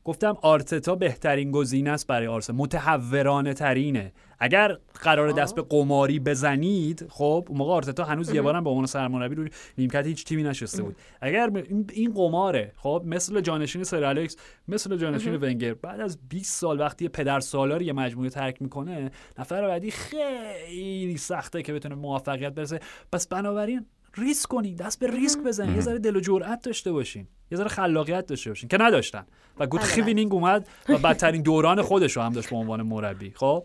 گفتم 0.08 0.38
آرتتا 0.42 0.96
بهترین 0.96 1.52
گزینه 1.52 1.90
است 1.90 2.08
برای 2.08 2.28
آرسنال. 2.28 2.60
متحورانه 2.60 3.54
ترینه. 3.54 4.12
اگر 4.40 4.78
قرار 5.02 5.32
دست 5.32 5.56
به 5.56 5.62
قماری 5.62 6.20
بزنید 6.20 7.06
خب 7.10 7.46
اون 7.50 7.58
موقع 7.58 7.72
آرتتا 7.72 8.04
هنوز 8.04 8.34
یه 8.34 8.42
بارم 8.42 8.64
به 8.64 8.70
عنوان 8.70 8.86
سرمربی 8.86 9.36
روی 9.36 9.50
نیمکت 9.78 10.06
هیچ 10.06 10.26
تیمی 10.26 10.44
نشسته 10.44 10.84
بود. 10.84 10.96
اگر 11.22 11.50
این- 11.94 12.14
قماره 12.14 12.72
خب 12.78 13.04
مثل 13.06 13.42
جانشین 13.42 13.84
سر 13.84 14.04
الکس 14.04 14.38
مثل 14.68 14.98
جانشین 14.98 15.36
ونگر 15.36 15.74
بعد 15.74 16.00
از 16.02 16.20
20 16.30 16.60
سال 16.60 16.80
وقتی 16.80 17.08
پدر 17.10 17.40
سالاری 17.40 17.86
یه 17.86 17.94
مجموعه 17.94 18.30
ترک 18.30 18.62
می‌کنه 18.62 19.12
نفر 19.40 19.68
بعدی 19.68 19.92
خیلی 19.92 21.18
سخته 21.18 21.62
که 21.62 21.74
بتونه 21.74 21.96
موفقیت 21.96 22.54
برسه. 22.54 22.80
پس 23.12 23.28
بنابراین 23.28 23.86
ریسک 24.16 24.50
کنین 24.50 24.76
دست 24.76 25.00
به 25.00 25.12
ریسک 25.12 25.40
بزنین 25.40 25.76
یه 25.76 25.82
ذره 25.82 26.00
دل 26.00 26.16
و 26.16 26.20
جرأت 26.20 26.62
داشته 26.62 26.92
باشین 26.92 27.28
یه 27.52 27.58
ذره 27.58 27.68
خلاقیت 27.68 28.26
داشته 28.26 28.50
باشین 28.50 28.70
که 28.70 28.78
نداشتن. 28.80 29.26
و 29.60 29.68
گوت 29.68 29.82
بله. 29.82 29.90
خیوینینگ 29.90 30.34
اومد 30.34 30.68
و 30.90 30.98
بدترین 30.98 31.42
دوران 31.42 31.82
خودش 31.82 32.18
رو 32.18 32.22
هم 32.22 32.34
داشت 32.34 32.50
به 32.50 32.56
عنوان 32.56 32.82
مربی. 32.82 33.32
خب 33.36 33.64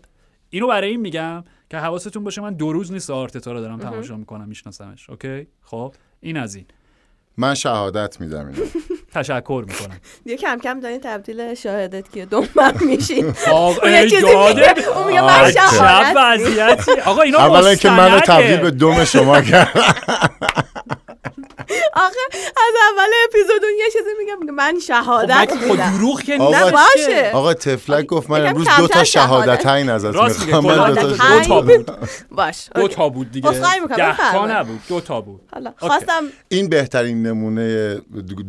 اینو 0.51 0.66
برای 0.66 0.90
این 0.90 1.01
میگم 1.01 1.45
که 1.70 1.78
حواستون 1.78 2.24
باشه 2.24 2.40
من 2.40 2.55
دو 2.55 2.72
روز 2.72 2.93
نیست 2.93 3.11
آرتتا 3.11 3.53
رو 3.53 3.61
دارم 3.61 3.78
تماشا 3.78 4.16
می‌کنم 4.16 4.49
میشناسمش. 4.49 5.11
اوکی؟ 5.11 5.47
خب 5.62 5.95
این 6.20 6.36
از 6.36 6.55
این. 6.55 6.66
من 7.36 7.55
شهادت 7.55 8.20
میدم 8.20 8.47
اینو. 8.47 8.64
تشکر 9.15 9.65
می‌کنم. 9.69 10.01
دیگه 10.25 10.37
کم 10.43 10.59
کم 10.59 10.81
دارین 10.81 11.01
تبدیل 11.01 11.55
شاهدت 11.55 12.13
که 12.13 12.27
دنبال 12.27 12.73
میشین. 12.81 13.35
آقا 13.51 13.89
شهادت 15.51 16.13
وضعیتی. 16.17 17.01
آقا 17.05 17.23
اینا 17.23 17.39
اولا 17.39 17.75
که 17.75 17.91
منو. 17.91 18.21
تبدیل 18.21 18.57
به 18.57 18.71
دم 18.71 19.05
شما 19.05 19.41
کرد 19.41 19.69
آخه 21.95 22.16
از 22.35 22.75
اول 22.93 23.09
اپیزود 23.29 23.64
اون 23.64 23.73
یه 23.79 23.85
چیزی 23.93 24.11
میگه 24.18 24.53
من 24.53 24.73
خب 24.73 24.79
شهادت 24.79 25.53
میدم 25.62 25.77
دروغ 25.97 26.23
که 26.23 26.35
آقا- 26.37 26.51
نه 26.59 26.73
باشه. 26.73 27.31
آقا 27.35 27.55
تفلک 27.55 28.07
گفت 28.07 28.31
من 28.31 28.47
امروز 28.47 28.66
دو 28.79 28.89
تا 28.89 29.05
شهادت. 29.05 29.66
ازت 29.66 30.05
راست 30.05 30.41
میگه 30.41 30.57
می‌خوام 30.61 30.79
من 30.79 30.95
دو 30.95 31.09
دو 31.09 31.16
تا 31.16 31.61
بود 31.62 31.91
باش 32.31 32.68
دو. 32.75 32.89
تا 32.89 33.09
بود 33.09 33.31
دیگه 33.33 33.51
ده 33.97 34.16
تا. 34.33 34.47
نبود 34.47 34.81
دو 34.89 35.01
تا 35.01 35.20
بود 35.20 35.41
حالا. 35.53 35.73
خواستم 35.79 36.23
این 36.49 36.68
بهترین 36.68 37.27
نمونه 37.27 37.97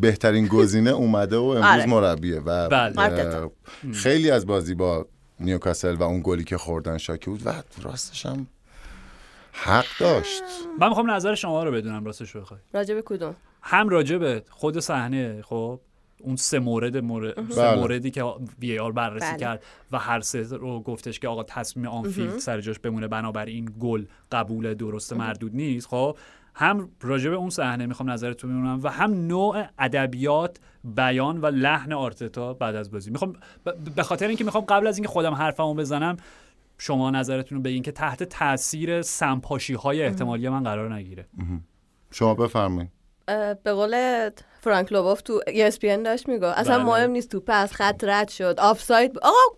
بهترین 0.01 0.47
گزینه 0.57 0.89
اومده 0.89 1.37
و 1.37 1.43
امروز 1.43 1.63
آره. 1.65 1.85
مربیه 1.85 2.39
و 2.39 2.69
بله. 2.69 3.49
خیلی 3.93 4.31
از 4.31 4.45
بازی 4.45 4.75
با 4.75 5.05
نیوکاسل 5.39 5.95
و 5.95 6.03
اون 6.03 6.21
گلی 6.23 6.43
که 6.43 6.57
خوردن 6.57 6.97
شاکی 6.97 7.29
بود 7.29 7.41
و 7.45 7.53
راستش 7.81 8.25
هم 8.25 8.47
حق 9.53 9.85
داشت. 9.99 10.43
من 10.79 10.87
می‌خوام 10.87 11.11
نظر 11.11 11.35
شما 11.35 11.63
رو 11.63 11.71
بدونم 11.71 12.05
راستش 12.05 12.35
بخوای. 12.35 12.59
راجع 12.73 12.95
به 12.95 13.01
کدوم؟ 13.01 13.35
هم 13.61 13.89
راجع 13.89 14.17
به 14.17 14.43
خود 14.49 14.79
صحنه 14.79 15.41
خب 15.41 15.79
اون 16.19 16.35
سه 16.35 16.59
مورد 16.59 16.97
مورد 16.97 17.51
سه 17.51 17.61
بله. 17.61 17.75
موردی 17.75 18.11
که 18.11 18.23
وی 18.59 18.79
آر 18.79 18.91
بررسی 18.91 19.25
بله. 19.25 19.37
کرد 19.37 19.63
و 19.91 19.99
هر 19.99 20.19
سه 20.19 20.43
رو 20.43 20.79
گفتش 20.79 21.19
که 21.19 21.27
آقا 21.27 21.43
تصمیم 21.43 21.87
آنفیلد 21.87 22.37
سر 22.37 22.61
جاش 22.61 22.79
بمونه 22.79 23.07
بنابراین 23.07 23.73
گل 23.79 24.05
قبول 24.31 24.73
درست 24.73 25.13
مردود 25.13 25.55
نیست. 25.55 25.87
خب 25.87 26.17
هم 26.55 26.89
راجع 27.01 27.29
به 27.29 27.35
اون 27.35 27.49
صحنه 27.49 27.85
می‌خوام 27.85 28.09
نظرتون 28.09 28.49
بدونم 28.49 28.79
و 28.83 28.89
هم 28.89 29.27
نوع 29.27 29.65
ادبیات 29.79 30.59
بیان 30.83 31.41
و 31.41 31.45
لحن 31.45 31.93
آرتتا 31.93 32.53
بعد 32.53 32.75
از 32.75 32.91
بازی. 32.91 33.11
می‌خوام 33.11 33.35
به 33.95 34.03
خاطر 34.03 34.27
اینکه 34.27 34.43
می‌خوام 34.43 34.63
قبل 34.63 34.87
از 34.87 34.97
اینکه 34.97 35.09
خودم 35.09 35.33
حرفمو 35.33 35.73
بزنم 35.73 36.17
شما 36.77 37.11
نظرتون 37.11 37.57
رو 37.57 37.61
بگین 37.61 37.83
که 37.83 37.91
تحت 37.91 38.23
تاثیر 38.23 39.01
سمپاشی 39.01 39.73
های 39.73 40.03
احتمالی 40.03 40.49
من 40.49 40.63
قرار 40.63 40.93
نگیره. 40.93 41.27
شما 42.11 42.35
بفرمایید. 42.35 42.91
به 43.63 43.73
قول 43.73 44.29
فرانک 44.61 44.93
لوبوف 44.93 45.21
تو 45.21 45.41
ESPN 45.47 46.03
داشت 46.05 46.27
میگو 46.27 46.45
اصلا 46.45 46.77
بله. 46.77 46.85
مهم 46.85 47.11
نیست 47.11 47.29
توپ 47.29 47.49
از 47.53 47.73
خط 47.73 48.03
رد 48.03 48.29
شد 48.29 48.55
آفساید 48.59 49.13
بود. 49.13 49.23
آقا 49.23 49.57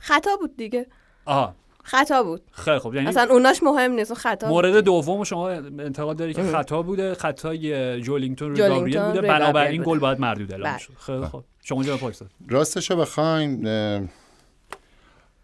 خطا 0.00 0.36
بود 0.40 0.56
دیگه. 0.56 0.86
آها. 1.24 1.54
خطا 1.84 2.22
بود. 2.22 2.42
خیلی 2.52 2.78
خب 2.78 2.94
یعنی 2.94 3.08
اصلا 3.08 3.26
اوناش 3.30 3.62
مهم 3.62 3.92
نیست 3.92 4.10
اون 4.10 4.20
خطا 4.20 4.46
بود. 4.46 4.54
مورد 4.54 4.76
دوم 4.84 5.24
شما 5.24 5.48
انتقاد 5.50 6.16
داری 6.16 6.34
که 6.34 6.42
خطا 6.42 6.82
بوده 6.82 7.14
خطای 7.14 8.00
جولینگتون 8.00 8.48
روی 8.48 8.56
جولینگتون 8.56 8.90
گابریل 8.90 9.22
بوده 9.22 9.28
بنابراین 9.28 9.82
گل. 9.82 9.98
باید 9.98 10.20
مردود 10.20 10.52
اعلام 10.52 10.70
بله. 10.70 10.78
شد. 10.78 10.92
خیلی 10.98 11.24
خب 11.26 11.44
شما 11.64 11.82
جواب 11.82 12.00
پاکستان 12.00 12.28
راستشو 12.48 12.96
بخواین 12.96 13.66
اه، 13.66 14.02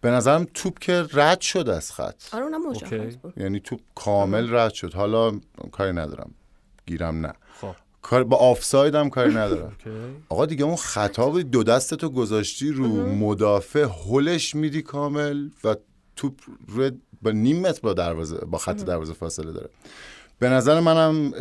به 0.02 0.10
نظرم 0.10 0.46
توپ 0.54 0.78
که 0.78 1.06
رد 1.12 1.40
شد 1.40 1.68
از 1.68 1.92
خط. 1.92 2.22
آره 2.32 2.44
اونم 2.44 2.62
بود. 3.22 3.32
یعنی 3.36 3.60
توپ 3.60 3.80
کامل 3.94 4.54
رد 4.54 4.72
شد. 4.72 4.94
حالا 4.94 5.40
کاری 5.72 5.92
ندارم. 5.92 6.34
گیرم 6.86 7.26
نه. 7.26 7.32
خب. 7.60 7.74
کار 8.02 8.24
با 8.24 8.36
آفساید 8.36 8.94
هم 8.94 9.10
کاری 9.10 9.34
ندارم. 9.34 9.72
اوکی. 9.86 9.90
آقا 10.28 10.46
دیگه 10.46 10.64
اون 10.64 10.76
خطا 10.76 11.30
بود. 11.30 11.50
دو 11.50 11.62
دستتو 11.62 12.10
گذاشتی 12.10 12.70
رو 12.70 13.06
مدافع. 13.06 13.86
هلش 14.06 14.54
میدی 14.54 14.82
کامل 14.82 15.48
و 15.64 15.74
توپ 16.16 16.40
روی 16.68 16.92
با 17.22 17.30
نیم 17.30 17.60
متر 17.60 17.80
با 17.82 17.92
دروازه 17.92 18.36
با 18.36 18.58
خط 18.58 18.84
دروازه 18.84 19.12
فاصله 19.12 19.52
داره. 19.52 19.70
به 20.42 20.48
نظر 20.48 20.80
منم 20.80 21.32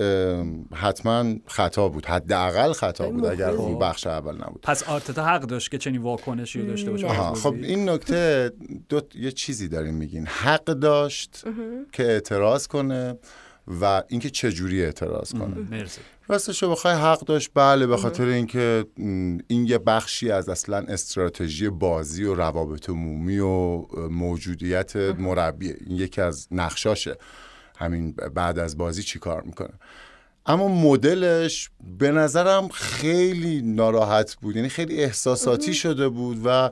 حتما 0.73 1.35
خطا 1.47 1.89
بود. 1.89 2.05
حداقل 2.05 2.73
خطا 2.73 3.09
بود 3.09 3.25
اگر. 3.25 3.49
اون 3.49 3.79
بخش 3.79 4.07
اول 4.07 4.35
نبود. 4.35 4.61
پس 4.61 4.83
آرتتا 4.83 5.25
حق 5.25 5.41
داشت 5.41 5.71
که 5.71 5.77
چنین 5.77 6.01
واکنشی 6.01 6.61
رو 6.61 6.67
داشته 6.67 6.91
باشه؟ 6.91 7.07
خب. 7.07 7.55
این 7.61 7.89
نکته 7.89 8.51
دو 8.89 9.01
یه 9.15 9.31
چیزی 9.31 9.67
داریم 9.67 9.93
میگین. 9.93 10.25
حق 10.25 10.63
داشت 10.63 11.43
که 11.91 12.03
اعتراض 12.03 12.67
کنه 12.67 13.17
و 13.81 14.03
اینکه 14.07 14.29
چجوری 14.29 14.83
اعتراض 14.83 15.33
کنه. 15.33 15.55
مرسی. 15.71 16.01
راستش 16.27 16.63
رو 16.63 16.69
بخوای 16.69 16.93
حق 16.93 17.19
داشت 17.19 17.51
بله 17.53 17.87
به 17.87 17.97
خاطر 17.97 18.25
اینکه 18.25 18.85
این 19.47 19.65
یه 19.65 19.77
بخشی 19.77 20.31
از 20.31 20.49
اصلا 20.49 20.77
استراتژی 20.77 21.69
بازی 21.69 22.23
و 22.23 22.35
روابط 22.35 22.89
عمومی 22.89 23.39
و 23.39 23.85
موجودیت 24.09 24.95
مربیه 24.95 25.75
این 25.87 25.97
یکی 25.97 26.21
از 26.21 26.47
نقشاشه. 26.51 27.17
همین 27.81 28.11
بعد 28.11 28.59
از 28.59 28.77
بازی 28.77 29.03
چی 29.03 29.19
کار 29.19 29.41
می‌کنه. 29.41 29.73
اما 30.45 30.67
مدلش 30.67 31.69
به 31.99 32.11
نظرم 32.11 32.67
خیلی 32.69 33.61
ناراحت 33.61 34.35
بود. 34.35 34.55
یعنی 34.55 34.69
خیلی 34.69 35.03
احساساتی 35.03 35.73
شده 35.73 36.09
بود 36.09 36.41
و 36.45 36.69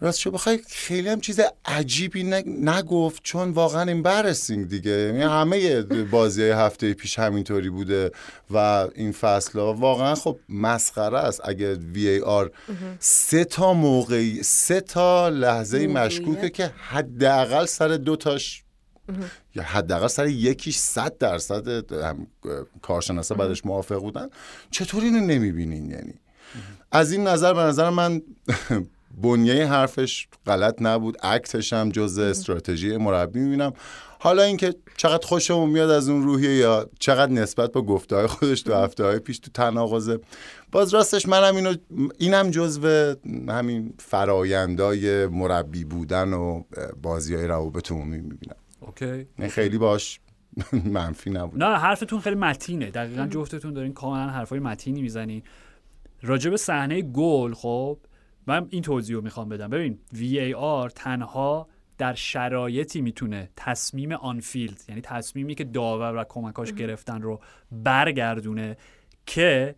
راستش 0.00 0.26
رو 0.26 0.32
بخوای 0.32 0.60
خیلی 0.68 1.08
هم 1.08 1.20
چیز 1.20 1.40
عجیبی 1.64 2.22
نگ- 2.30 2.48
نگفت 2.48 3.22
چون 3.22 3.50
واقعا 3.50 3.82
این 3.82 4.02
برسینگ 4.02 4.68
دیگه. 4.68 4.90
یعنی 4.90 5.22
همه 5.22 5.82
بازی 6.10 6.42
هفته 6.42 6.94
پیش 6.94 7.18
همینطوری 7.18 7.70
بوده 7.70 8.10
و 8.50 8.56
این 8.94 9.12
فصل 9.12 9.58
ها. 9.58 9.74
واقعا 9.74 10.14
خب 10.14 10.38
مسخره 10.48 11.18
است 11.18 11.40
اگه 11.44 11.74
وی 11.74 12.08
ای 12.08 12.20
آر 12.20 12.50
سه 12.98 13.44
تا 13.44 13.72
موقعی 13.72 14.42
سه 14.42 14.80
تا 14.80 15.28
لحظه. 15.28 15.86
مشکوکه 15.86 16.50
که 16.50 16.70
حداقل 16.88 17.66
سر 17.66 17.88
دو 17.88 18.16
تاش 18.16 18.62
یا 19.54 19.62
حداقل 19.62 20.06
سر 20.06 20.26
یکیش 20.26 20.76
صد 20.76 21.18
درصد 21.18 21.92
هم 21.92 22.26
کارشناسا 22.82 23.34
بعدش 23.34 23.66
موافق 23.66 23.98
بودن. 23.98 24.28
چطور 24.70 25.02
اینو 25.02 25.20
نمی‌بینین 25.20 25.90
یعنی؟ 25.90 26.14
از 26.92 27.12
این 27.12 27.26
نظر 27.26 27.54
به 27.54 27.60
نظر 27.60 27.90
من 27.90 28.22
بنیه 29.22 29.66
حرفش 29.66 30.28
غلط 30.46 30.74
نبود. 30.80 31.16
اکتش 31.22 31.72
هم 31.72 31.90
جز 31.90 32.18
استراتژی 32.18 32.96
مربی 32.96 33.40
می‌بینم. 33.40 33.72
حالا 34.22 34.42
اینکه 34.42 34.74
چقدر 34.96 35.26
خوشمون 35.26 35.70
میاد 35.70 35.90
از 35.90 36.08
اون 36.08 36.22
روحیه 36.22 36.54
یا 36.54 36.90
چقدر 36.98 37.32
نسبت 37.32 37.72
با 37.72 37.82
گفته 37.82 38.16
های 38.16 38.26
خودش 38.26 38.62
تو 38.62 38.74
هفته 38.74 39.04
های 39.04 39.18
پیش 39.18 39.38
تو 39.38 39.50
تناقضه 39.54 40.18
باز 40.72 40.94
راستش 40.94 41.28
منم 41.28 41.56
اینو 41.56 41.74
اینم 42.18 42.50
جزو 42.50 43.14
همین 43.48 43.94
فرایندای 43.98 45.26
مربی 45.26 45.84
بودن 45.84 46.32
و 46.32 46.62
بازی 47.02 47.34
های 47.34 47.46
روابط 47.46 47.92
عمومی 47.92 48.20
می‌بینم. 48.20 48.56
اوکی. 48.80 49.26
نه 49.38 49.48
خیلی 49.48 49.78
باش 49.78 50.20
منفی 50.84 51.30
نبود. 51.30 51.62
نه 51.62 51.78
حرفتون 51.78 52.20
خیلی 52.20 52.36
متینه. 52.36 52.90
دقیقا 52.90 53.26
جفتتون 53.26 53.72
دارین 53.72 53.92
کاملا 53.92 54.30
حرفای 54.30 54.58
متینی 54.58 55.02
می‌زنین. 55.02 55.42
راجع 56.22 56.50
به 56.50 56.56
صحنه 56.56 57.02
گل 57.02 57.54
خب 57.54 57.98
من 58.46 58.66
این 58.70 58.82
توضیح 58.82 59.16
رو 59.16 59.22
می‌خوام 59.22 59.48
بدم. 59.48 59.68
ببین 59.68 59.98
VAR 60.14 60.92
تنها 60.94 61.68
در 61.98 62.14
شرایطی 62.14 63.00
می‌تونه 63.00 63.50
تصمیم 63.56 64.12
آنفیلد 64.12 64.82
یعنی 64.88 65.00
تصمیمی 65.00 65.54
که 65.54 65.64
داور 65.64 66.16
و 66.16 66.24
کمکاش 66.28 66.72
گرفتن 66.72 67.22
رو 67.22 67.40
برگردونه 67.72 68.76
که 69.26 69.74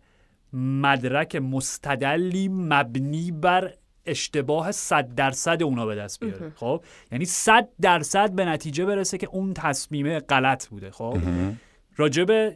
مدرک 0.53 1.35
مستدلی 1.35 2.47
مبنی 2.47 3.31
بر 3.31 3.73
اشتباه 4.05 4.71
صد 4.71 5.15
درصد 5.15 5.63
اونا 5.63 5.85
به 5.85 5.95
دست 5.95 6.19
بیاره. 6.19 6.51
خب؟ 6.55 6.83
یعنی 7.11 7.25
صد 7.25 7.67
درصد 7.81 8.31
به 8.31 8.45
نتیجه 8.45 8.85
برسه 8.85 9.17
که 9.17 9.27
اون 9.31 9.53
تصمیمه 9.53 10.19
غلط 10.19 10.67
بوده. 10.67 10.91
خب؟ 10.91 11.17
راجب 11.95 12.53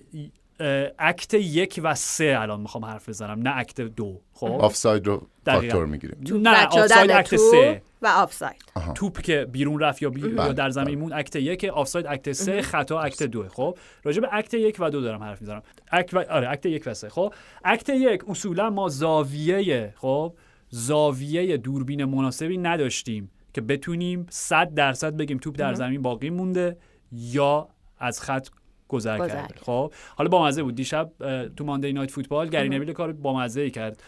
act 1.00 1.34
یک 1.34 1.80
و 1.84 1.96
سه 1.96 2.38
الان 2.40 2.60
می‌خوام 2.60 2.86
حرف 2.86 3.10
بزنم 3.10 3.48
نه 3.48 3.58
act 3.58 3.82
دو. 3.82 4.22
خب؟ 4.34 4.52
آفساید 4.52 5.08
رو. 5.08 5.28
فاکتور 5.46 5.86
می‌گیریم. 5.86 6.48
نه 6.48 6.66
آفساید 6.66 7.12
act 7.12 7.36
سه. 7.36 7.82
و 8.02 8.08
آفساید 8.08 8.64
توپ 8.96 9.22
که 9.22 9.48
بیرون 9.52 9.80
رفت 9.80 10.02
یا, 10.02 10.10
بی... 10.10 10.22
یا 10.22 10.28
بله، 10.28 10.54
در 10.54 10.70
زمین 10.70 11.00
مون 11.00 11.14
act 11.14 11.36
یک 11.36 11.64
آفساید 11.66 12.08
act 12.08 12.32
سه 12.32 12.62
خطا 12.62 13.02
act 13.02 13.24
دو. 13.24 13.50
خب؟ 13.50 13.78
راجع 14.04 14.22
به 14.22 14.28
act 14.32 14.54
یک 14.54 14.78
و 14.80 14.90
دو 14.90 15.02
دارم 15.02 15.24
حرف 15.24 15.42
می‌زنم. 15.42 15.62
act 15.92 16.14
و... 16.14 16.20
آره 16.20 16.50
act 16.50 16.66
یک 16.66 16.84
و 16.86 16.94
سه. 16.94 17.10
خب؟ 17.10 17.34
اکت 17.66 17.90
یک 17.90 18.30
اصولا 18.30 18.70
ما 18.70 18.90
زاویه 18.90 19.94
خب؟ 19.98 20.34
زاویه 20.70 21.58
دوربین 21.58 22.06
مناسبی 22.06 22.58
نداشتیم 22.58 23.32
که 23.54 23.62
بتونیم 23.62 24.26
100 24.30 24.74
درصد 24.74 25.18
بگیم 25.18 25.38
توپ 25.38 25.56
در 25.56 25.74
زمین 25.74 26.02
باقی 26.02 26.30
مونده 26.30 26.78
یا 27.12 27.70
از 28.00 28.22
خط 28.22 28.48
گذر 28.88 29.18
کرده. 29.18 29.34
کرد. 29.34 29.60
خب 29.62 29.94
حالا 30.16 30.30
با 30.30 30.46
مزه 30.46 30.64
بود. 30.64 30.76
دیشب 30.76 31.12
تو 31.56 31.66
ماندی 31.66 31.94
نایت 31.94 32.12
فوتبال 32.12 32.50
گری 32.50 32.70
نویل 32.70 32.94
کار 32.94 33.12
با 33.14 33.38
مزه 33.38 33.62
ای 33.62 33.72
کرد. 33.72 34.04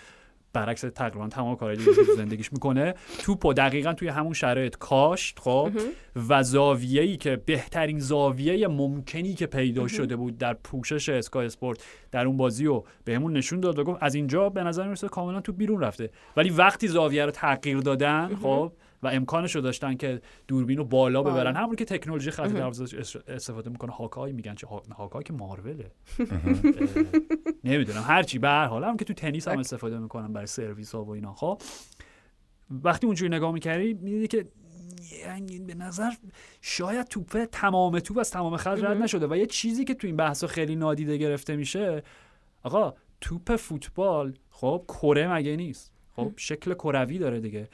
برعکس 0.53 0.81
تقریبا 0.81 1.27
تمام 1.27 1.55
کارهایی 1.55 1.85
که 1.85 2.03
تو 2.03 2.15
زندگیش 2.15 2.53
می‌کنه 2.53 2.93
توپو 3.19 3.53
دقیقا 3.53 3.93
توی 3.93 4.07
همون 4.07 4.33
شرایط 4.33 4.77
کاشت 4.77 5.39
خب 5.39 5.71
و 6.29 6.43
زاویه‌ای 6.43 7.17
که 7.17 7.35
بهترین 7.45 7.99
زاویه 7.99 8.67
ممکنی 8.67 9.33
که 9.33 9.45
پیدا 9.45 9.87
شده 9.87 10.15
بود 10.15 10.37
در 10.37 10.53
پوشش 10.53 11.09
اسکای 11.09 11.45
اسپورت 11.45 11.83
در 12.11 12.25
اون 12.25 12.37
بازی 12.37 12.65
رو 12.65 12.85
بهمون 13.05 13.37
نشون 13.37 13.59
داد 13.59 13.79
و 13.79 13.83
گفت 13.83 13.97
از 14.01 14.15
اینجا 14.15 14.49
به 14.49 14.63
نظر 14.63 14.83
می‌رسه 14.83 15.07
کاملا 15.07 15.41
تو 15.41 15.53
بیرون 15.53 15.81
رفته. 15.81 16.09
ولی 16.37 16.49
وقتی 16.49 16.87
زاویه 16.87 17.25
رو 17.25 17.31
تغییر 17.31 17.77
دادن 17.77 18.35
خب 18.35 18.71
و 19.03 19.07
امکانش 19.07 19.55
رو 19.55 19.61
داشتن 19.61 19.95
که 19.95 20.21
دوربین 20.47 20.77
رو 20.77 20.85
بالا 20.85 21.23
ببرن. 21.23 21.55
همون 21.55 21.75
که 21.75 21.85
تکنولوژی 21.85 22.31
خط 22.31 22.47
دروازه 22.47 22.97
استفاده 23.27 23.69
می‌کنه. 23.69 23.91
هاکای 23.91 24.31
میگن 24.31 24.55
چه 24.55 24.67
ها- 24.67 24.83
هاکای 24.97 25.23
که 25.23 25.33
ماروله 25.33 25.91
نمی‌دونم. 27.63 28.03
هرچی 28.07 28.39
به 28.39 28.47
هر 28.47 28.65
حال. 28.65 28.83
هم 28.83 28.97
که 28.97 29.05
تو 29.05 29.13
تنیس 29.13 29.47
هم 29.47 29.59
استفاده 29.59 29.99
می‌کنن 29.99 30.33
برای 30.33 30.47
سرویس 30.47 30.95
ها 30.95 31.03
و 31.03 31.09
اینا. 31.09 31.33
خب. 31.33 31.61
وقتی 32.83 33.07
اونجوری 33.07 33.35
نگاه 33.35 33.51
می‌کردی 33.51 33.93
می‌دیدی 33.93 34.27
که 34.27 34.47
به 35.67 35.73
نظر 35.73 36.11
شاید 36.61 37.07
توپه 37.07 37.45
تمام 37.45 37.99
توپ 37.99 38.17
از 38.17 38.31
تمام 38.31 38.57
خط 38.57 38.83
رد 38.83 38.97
نشده 38.97 39.27
و 39.27 39.35
یه 39.37 39.45
چیزی 39.45 39.85
که 39.85 39.93
تو 39.93 40.07
این 40.07 40.15
بحث 40.15 40.43
خیلی 40.43 40.75
نادیده 40.75 41.17
گرفته 41.17 41.55
میشه 41.55 42.03
آقا 42.63 42.93
توپ 43.21 43.55
فوتبال 43.55 44.33
خب 44.49 44.85
کره 44.87 45.33
مگه 45.33 45.55
نیست؟ 45.55 45.93
خب 46.15 46.31
شکل 46.35 46.73
کروی 46.73 47.17
داره 47.17 47.39
دیگه. 47.39 47.69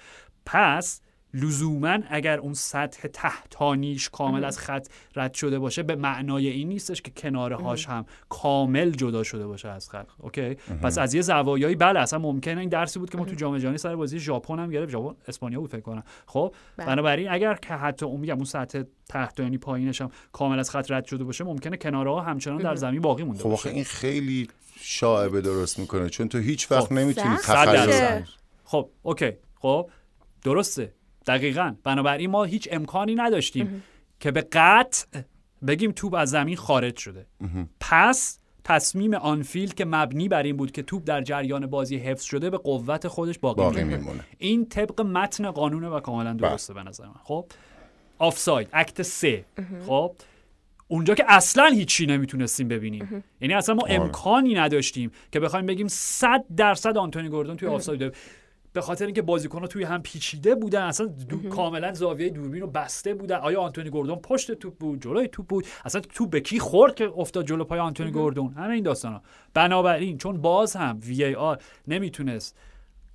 پس 0.46 1.02
لزوما 1.36 2.00
اگر 2.10 2.38
اون 2.38 2.54
سطح 2.54 3.08
تحتانیش 3.08 4.10
کامل 4.10 4.44
از 4.44 4.60
خط 4.60 4.88
رد 5.16 5.34
شده 5.34 5.60
باشه 5.60 5.84
به 5.84 5.96
معنای 5.96 6.48
این 6.48 6.68
نیستش 6.68 7.02
که 7.02 7.12
کناره 7.12 7.56
هاش 7.56 7.86
هم 7.86 8.06
کامل 8.30 8.92
جدا 8.92 9.24
شده 9.24 9.48
باشه 9.48 9.70
از 9.70 9.90
خط 9.90 10.08
اوکی؟ 10.20 10.56
پس 10.56 10.98
از 10.98 11.14
یه 11.14 11.22
زوایایی 11.22 11.76
بله 11.76 12.00
اصلا 12.00 12.20
ممکنه 12.20 12.60
این 12.60 12.70
درسی 12.70 13.00
بود 13.00 13.10
که 13.10 13.18
ما 13.18 13.26
تو 13.26 13.36
جام 13.36 13.58
جهانی 13.58 13.78
سر 13.78 13.96
بازی 13.96 14.20
ژاپن 14.20 14.60
هم 14.60 14.72
گرفت 14.72 14.92
ژاپن 14.92 15.16
اسپانیا 15.28 15.60
بود 15.60 15.70
فکر 15.70 15.82
کنم. 15.82 16.04
خب 16.26 16.56
بله. 16.78 16.88
بنابراین 16.88 17.30
اگر 17.30 17.56
که 17.56 17.74
حتی 17.74 18.06
اون 18.06 18.20
میگم 18.20 18.36
اون 18.36 18.46
سطح 18.46 18.84
تحتانی 19.10 19.58
پایینش 19.58 20.02
هم 20.02 20.12
کامل 20.32 20.60
از 20.60 20.70
خط 20.70 20.92
رد 20.92 21.06
شده 21.06 21.24
باشه 21.24 21.44
ممکنه 21.44 21.78
کناره 21.78 22.12
ها 22.12 22.22
همچنان 22.22 22.58
در 22.58 22.76
زمین 22.76 23.02
باقی 23.02 23.24
مونده 23.24 23.44
خب 23.44 23.50
باشه. 23.50 23.70
این 23.70 23.84
خیلی 23.84 24.48
شائبه 24.80 25.42
درست 25.42 25.80
می‌کنه 25.80 26.10
چون 26.10 26.30
تو 26.30 26.38
هیچ 26.38 26.72
وقت 26.72 26.86
خب، 26.86 26.94
نمی‌تونی 26.94 27.36
تخیل. 27.36 28.24
خب 28.64 28.90
okay. 29.02 29.32
خب 29.56 29.90
درسته. 30.44 30.94
دقیقا. 31.28 31.76
بنابراین 31.84 32.30
ما 32.30 32.44
هیچ 32.44 32.68
امکانی 32.72 33.16
نداشتیم 33.16 33.84
که 34.20 34.32
به 34.32 34.42
قطع 34.52 35.06
بگیم 35.68 35.92
توپ 35.92 36.14
از 36.14 36.30
زمین 36.30 36.56
خارج 36.56 36.98
شده. 36.98 37.26
پس 37.80 38.40
تصمیم 38.64 39.14
on-field 39.14 39.74
که 39.74 39.86
مبنی 39.86 40.28
بر 40.28 40.44
این 40.44 40.58
بود 40.58 40.72
که 40.72 40.84
توپ 40.84 41.04
در 41.06 41.22
جریان 41.22 41.68
بازی 41.68 41.98
حفظ 41.98 42.24
شده 42.24 42.50
به 42.50 42.58
قوت 42.58 43.08
خودش 43.08 43.40
باقی, 43.40 43.62
باقی 43.62 43.84
می‌مونه. 43.84 44.24
این 44.38 44.66
طبق 44.66 45.02
متن 45.02 45.52
قانونه 45.52 45.88
و 45.88 46.00
کاملا 46.00 46.34
درسته 46.34 46.74
به 46.74 46.84
نظر 46.84 47.06
من. 47.06 47.14
خب؟ 47.24 47.46
آفساید 48.18 48.70
act 48.74 49.02
سه. 49.02 49.46
خب؟ 49.88 50.16
اونجا 50.88 51.16
که 51.16 51.26
اصلا 51.28 51.66
هیچی 51.66 52.06
نمی‌تونستیم 52.06 52.68
ببینیم. 52.68 53.24
یعنی 53.42 53.54
اصلا 53.54 53.76
ما 53.76 53.82
آره. 53.82 53.94
امکانی 53.94 54.54
نداشتیم 54.54 55.12
که 55.32 55.40
بخوایم 55.40 55.66
بگیم 55.66 55.88
100 55.88 56.46
درصد 56.58 56.98
آنتونی 56.98 57.30
گوردون 57.30 57.58
توی 57.58 57.68
آفساید. 57.68 58.16
به 58.76 58.82
خاطر 58.82 59.06
اینکه 59.06 59.22
بازیکن‌ها 59.22 59.68
توی 59.68 59.84
هم 59.84 60.02
پیچیده 60.02 60.56
بودن 60.56 60.82
اصلا 60.82 61.06
دو 61.06 61.50
کاملا 61.50 61.94
زاویه 61.94 62.30
دوربین 62.30 62.62
رو 62.62 62.68
بسته 62.68 63.14
بودن. 63.14 63.36
آیا 63.36 63.62
آنتونی 63.62 63.90
گوردون 63.90 64.16
پشت 64.16 64.52
توپ 64.52 64.78
بود 64.78 65.02
جلوی 65.02 65.28
توپ 65.28 65.48
بود؟ 65.48 65.66
اصلا 65.86 66.02
توپ 66.02 66.30
به 66.30 66.42
کی 66.42 66.60
خورد 66.60 66.96
که 66.96 67.12
افتاد 67.18 67.46
جلو 67.46 67.64
پای 67.64 67.80
آنتونی 67.80 68.12
گوردون؟ 68.12 68.54
همه 68.54 68.74
این 68.74 68.84
داستانا. 68.84 69.22
بنابراین 69.54 70.18
چون 70.18 70.42
باز 70.42 70.76
هم 70.76 71.00
وی 71.06 71.36
آر 71.36 71.58
نمی‌تونست 71.88 72.58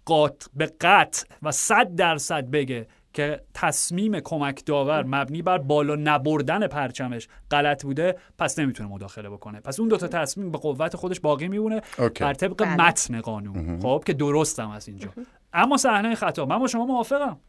قاط 0.04 0.44
به 0.54 0.72
قطع 0.80 1.26
و 1.42 1.52
صد 1.52 1.94
درصد 1.94 2.50
بگه 2.50 2.86
که 3.12 3.40
تصمیم 3.54 4.20
کمک 4.20 4.64
داور 4.66 5.02
مبنی 5.02 5.42
بر 5.42 5.58
بالا 5.58 5.94
نبردن 5.94 6.66
پرچمش 6.66 7.28
غلط 7.50 7.84
بوده 7.84 8.16
پس 8.38 8.58
نمی‌تونه 8.58 8.88
مداخله 8.88 9.30
بکنه. 9.30 9.60
پس 9.60 9.80
اون 9.80 9.88
دوتا 9.88 10.08
تصمیم 10.08 10.50
به 10.50 10.58
قوت 10.58 10.96
خودش 10.96 11.20
باقی 11.20 11.48
میمونه. 11.48 11.80
بر 12.20 12.34
طبق 12.34 12.64
بله. 12.64 12.76
متن 12.76 13.20
قانون. 13.20 13.80
خب 13.80 14.02
که 14.06 14.12
درستم 14.12 14.70
از 14.70 14.88
اینجا. 14.88 15.08
اما 15.52 15.76
صحنه 15.76 16.14
خطا 16.14 16.46
من 16.46 16.58
با 16.58 16.66
شما 16.66 16.86
موافقم. 16.86 17.40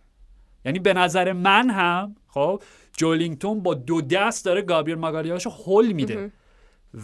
یعنی 0.65 0.79
به 0.79 0.93
نظر 0.93 1.33
من 1.33 1.69
هم 1.69 2.15
خب 2.27 2.61
جولینگتون 2.97 3.59
با 3.59 3.73
دو 3.73 4.01
دست 4.01 4.45
داره 4.45 4.61
گابریل 4.61 4.95
ماگالیاشو 4.95 5.49
هول 5.49 5.91
میده. 5.91 6.31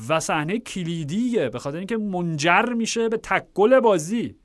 و 0.10 0.20
صحنه 0.20 0.60
کلیدیه. 0.60 1.50
به 1.50 1.60
خاطر 1.60 1.78
اینکه 1.78 1.98
منجر 1.98 2.74
میشه 2.78 3.10
به 3.10 3.18
تکل 3.18 3.80
بازی. 3.80 4.36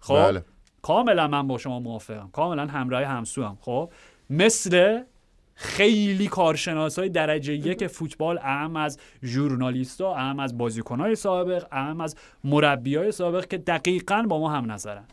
خب؟ 0.00 0.14
بله. 0.14 0.44
کاملا 0.82 1.28
من 1.28 1.48
با 1.48 1.58
شما 1.58 1.80
موافقم. 1.80 2.30
کاملا 2.32 2.66
همراه 2.66 3.04
همسو 3.04 3.44
هم 3.44 3.58
خب؟ 3.60 3.92
مثل 4.30 5.02
خیلی 5.54 6.28
کارشناس 6.28 6.98
های 6.98 7.08
درجه 7.08 7.54
یک 7.54 7.86
فوتبال 7.86 8.38
اهم 8.42 8.76
از 8.76 8.98
ژورنالیستا 9.22 10.14
اهم 10.14 10.40
از 10.40 10.58
بازیکن 10.58 11.00
های 11.00 11.14
سابق 11.14 11.66
اهم 11.72 12.00
از 12.00 12.16
مربی 12.44 12.96
های 12.96 13.12
سابق 13.12 13.48
که 13.48 13.58
دقیقا 13.58 14.22
با 14.28 14.38
ما 14.38 14.50
هم 14.50 14.72
نظرن. 14.72 15.04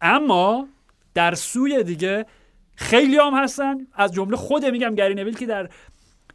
اما 0.00 0.68
در 1.14 1.34
سوی 1.34 1.82
دیگه 1.82 2.26
خیلی 2.74 3.16
هم 3.16 3.34
هستن. 3.34 3.86
از 3.94 4.12
جمله 4.12 4.36
خود 4.36 4.64
میگم 4.64 4.94
گری 4.94 5.14
نویل 5.14 5.36
که 5.36 5.46
در 5.46 5.68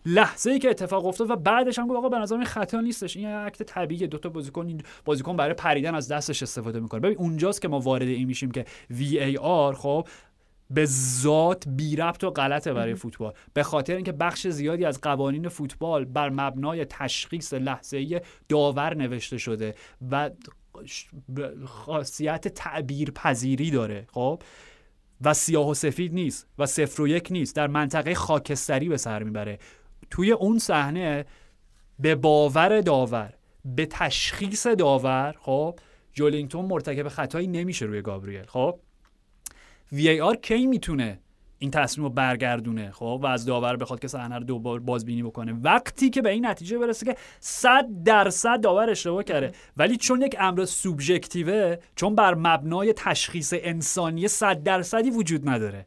لحظه 0.06 0.52
ای 0.52 0.60
که 0.60 0.70
اتفاق 0.70 1.06
افتاد 1.06 1.30
و 1.30 1.36
بعدش 1.36 1.80
هم 1.80 1.88
گفت 1.88 1.98
آقا 1.98 2.10
به 2.10 2.20
نظر 2.20 2.38
من 2.38 2.44
خطا 2.44 2.82
نیستش. 2.82 3.18
این 3.18 3.30
یه 3.30 3.36
اکت 3.36 3.64
طبیعیه 3.64 4.08
دو 4.08 4.18
تا 4.18 4.30
بازیکن 4.30 4.68
این 4.68 4.82
بازیکن 5.06 5.38
برای 5.38 5.54
پریدن 5.54 5.96
از 5.96 6.08
دستش 6.08 6.44
استفاده 6.44 6.80
می‌کنه. 6.80 7.00
ببین 7.00 7.18
اونجاست 7.18 7.62
که 7.62 7.68
ما 7.68 7.80
وارد 7.80 8.08
این 8.08 8.28
میشیم 8.28 8.52
که 8.52 8.66
وی 8.90 9.20
ای 9.20 9.38
آر 9.38 9.74
خب 9.74 10.08
به 10.70 10.86
ذات 11.22 11.68
بی 11.68 11.96
ربط 11.96 12.24
و 12.24 12.30
غلطه 12.30 12.74
برای 12.74 12.96
فوتبال. 12.96 13.34
به 13.54 13.64
خاطر 13.64 13.96
اینکه 13.96 14.12
بخش 14.12 14.48
زیادی 14.48 14.86
از 14.86 15.02
قوانین 15.02 15.50
فوتبال 15.50 16.06
بر 16.06 16.30
مبنای 16.30 16.86
تشخیص 16.86 17.54
لحظه‌ای 17.54 18.22
داور 18.50 18.96
نوشته 18.96 19.38
شده 19.38 19.76
و 20.12 20.30
خاصیت 21.66 22.48
تعبیر 22.48 23.12
پذیری 23.12 23.72
داره 23.72 24.08
خب؟ 24.12 24.42
و 25.22 25.34
سیاه 25.34 25.70
و 25.70 25.74
سفید 25.74 26.14
نیست 26.14 26.48
و 26.58 26.66
صفر 26.66 27.02
و 27.02 27.08
یک 27.08 27.28
نیست 27.32 27.56
در 27.56 27.68
منطقه 27.68 28.16
خاکستری 28.16 28.90
به 28.90 28.98
سر 28.98 29.24
می‌بره. 29.24 29.60
توی 30.10 30.32
اون 30.32 30.60
صحنه 30.60 31.26
به 32.00 32.16
باور 32.16 32.82
داور 32.82 33.34
به 33.66 33.86
تشخیص 33.86 34.68
داور 34.68 35.36
خب؟ 35.40 35.80
جولینگتون 36.14 36.66
مرتکب 36.66 37.08
خطایی 37.08 37.48
نمیشه 37.48 37.86
روی 37.86 38.02
گابریل 38.02 38.46
خب؟ 38.46 38.80
وی 39.92 40.22
آر 40.22 40.36
کی 40.36 40.68
می‌تونه 40.68 41.20
این 41.66 41.72
تصمیم 41.72 42.08
رو 42.08 42.14
برگردونه 42.14 42.92
خب؟ 42.92 43.20
و 43.24 43.26
از 43.26 43.46
داور 43.46 43.76
بخواد 43.76 44.00
که 44.00 44.08
صحنه 44.08 44.38
رو 44.38 44.44
دوبار 44.44 44.80
بازبینی 44.80 45.24
بکنه. 45.24 45.54
وقتی 45.64 46.10
که 46.10 46.22
به 46.22 46.30
این 46.30 46.46
نتیجه 46.46 46.78
برسه 46.78 47.06
که 47.06 47.16
100 47.40 47.88
درصد 48.06 48.62
داور 48.62 48.90
اشتباه 48.90 49.24
کرده. 49.24 49.52
ولی 49.78 49.98
چون 49.98 50.22
یک 50.22 50.36
امر 50.40 50.66
سوبژکتیوه 50.66 51.76
چون 51.96 52.16
بر 52.16 52.36
مبنای 52.36 52.94
تشخیص 52.94 53.54
انسانی 53.58 54.28
100 54.28 54.64
درصدی 54.64 55.10
وجود 55.10 55.50
نداره. 55.50 55.86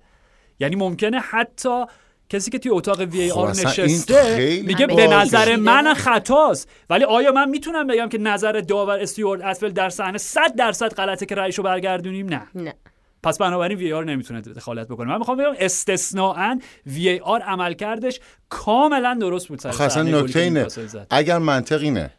یعنی 0.61 0.77
ممکنه 0.77 1.21
حتی 1.21 1.85
کسی 2.29 2.51
که 2.51 2.59
توی 2.59 2.73
اتاق 2.73 3.01
وی 3.01 3.31
خب 3.31 3.39
آر 3.39 3.51
نشسته 3.51 4.63
میگه 4.67 4.87
به 4.87 5.07
نظر 5.07 5.57
من. 5.57 5.95
خطاست. 5.95 6.69
ولی 6.91 7.05
آیا 7.05 7.33
من 7.33 7.49
می‌تونم 7.49 7.87
بگم 7.87 8.09
که 8.09 8.19
نظر 8.19 8.53
داور 8.53 9.01
استیوارد 9.01 9.43
اتفل 9.43 9.69
در 9.69 9.91
صحنه 9.91 10.19
100 10.19 10.55
درصد 10.57 10.95
غلطه 10.95 11.27
که 11.27 11.35
رأیشو 11.35 11.63
برگردونیم؟ 11.63 12.29
نه. 12.29 12.43
نه. 12.55 12.75
پس 13.23 13.39
بنابراین 13.39 13.79
وی 13.79 13.93
آر 13.93 14.05
نمی‌تونه 14.05 14.41
دخالت 14.41 14.89
بکنه. 14.89 15.09
من 15.09 15.19
می‌خوام 15.19 15.39
بگم 15.39 15.55
استثناءا 15.59 16.59
وی 16.87 17.19
آر 17.19 17.41
عملکردش 17.41 18.21
کاملا 18.49 19.19
درست 19.21 19.49
بود 19.49 19.59
سر 19.59 19.69
اصلا 19.83 20.03
نکته 20.03 20.41
اینه. 20.41 20.67
اگر 21.11 21.39
منطق 21.39 21.81
اینه 21.83 22.11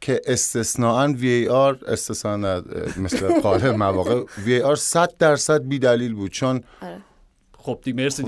که 0.00 0.20
استثناءا 0.26 1.08
وی 1.08 1.48
آر 1.48 1.78
استثناء 1.86 2.36
نه، 2.36 2.62
مثل 2.96 3.40
قالب 3.40 3.66
مواقع 3.66 4.24
وی 4.44 4.60
آر 4.60 4.76
100 4.76 5.14
درصد 5.18 5.62
بی 5.62 5.78
دلیل 5.78 6.14
بود. 6.14 6.30
چون 6.30 6.64
خب 7.58 7.80
دیگه 7.82 8.02
مرسی. 8.02 8.24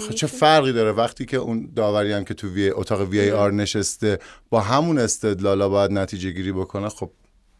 خب 0.00 0.14
چه 0.14 0.26
فرقی 0.26 0.72
داره؟ 0.72 0.92
وقتی 0.92 1.24
که 1.24 1.36
اون 1.36 1.72
داوری 1.76 2.12
هم 2.12 2.24
که 2.24 2.34
تو 2.34 2.48
وی 2.48 2.70
اتاق 2.70 3.00
وی 3.00 3.30
آر 3.30 3.50
نشسته 3.50 4.18
با 4.50 4.60
همون 4.60 4.98
استدلالا 4.98 5.68
باید 5.68 5.90
نتیجه 5.92 6.30
گیری 6.30 6.52
بکنه 6.52 6.88
خب. 6.88 7.10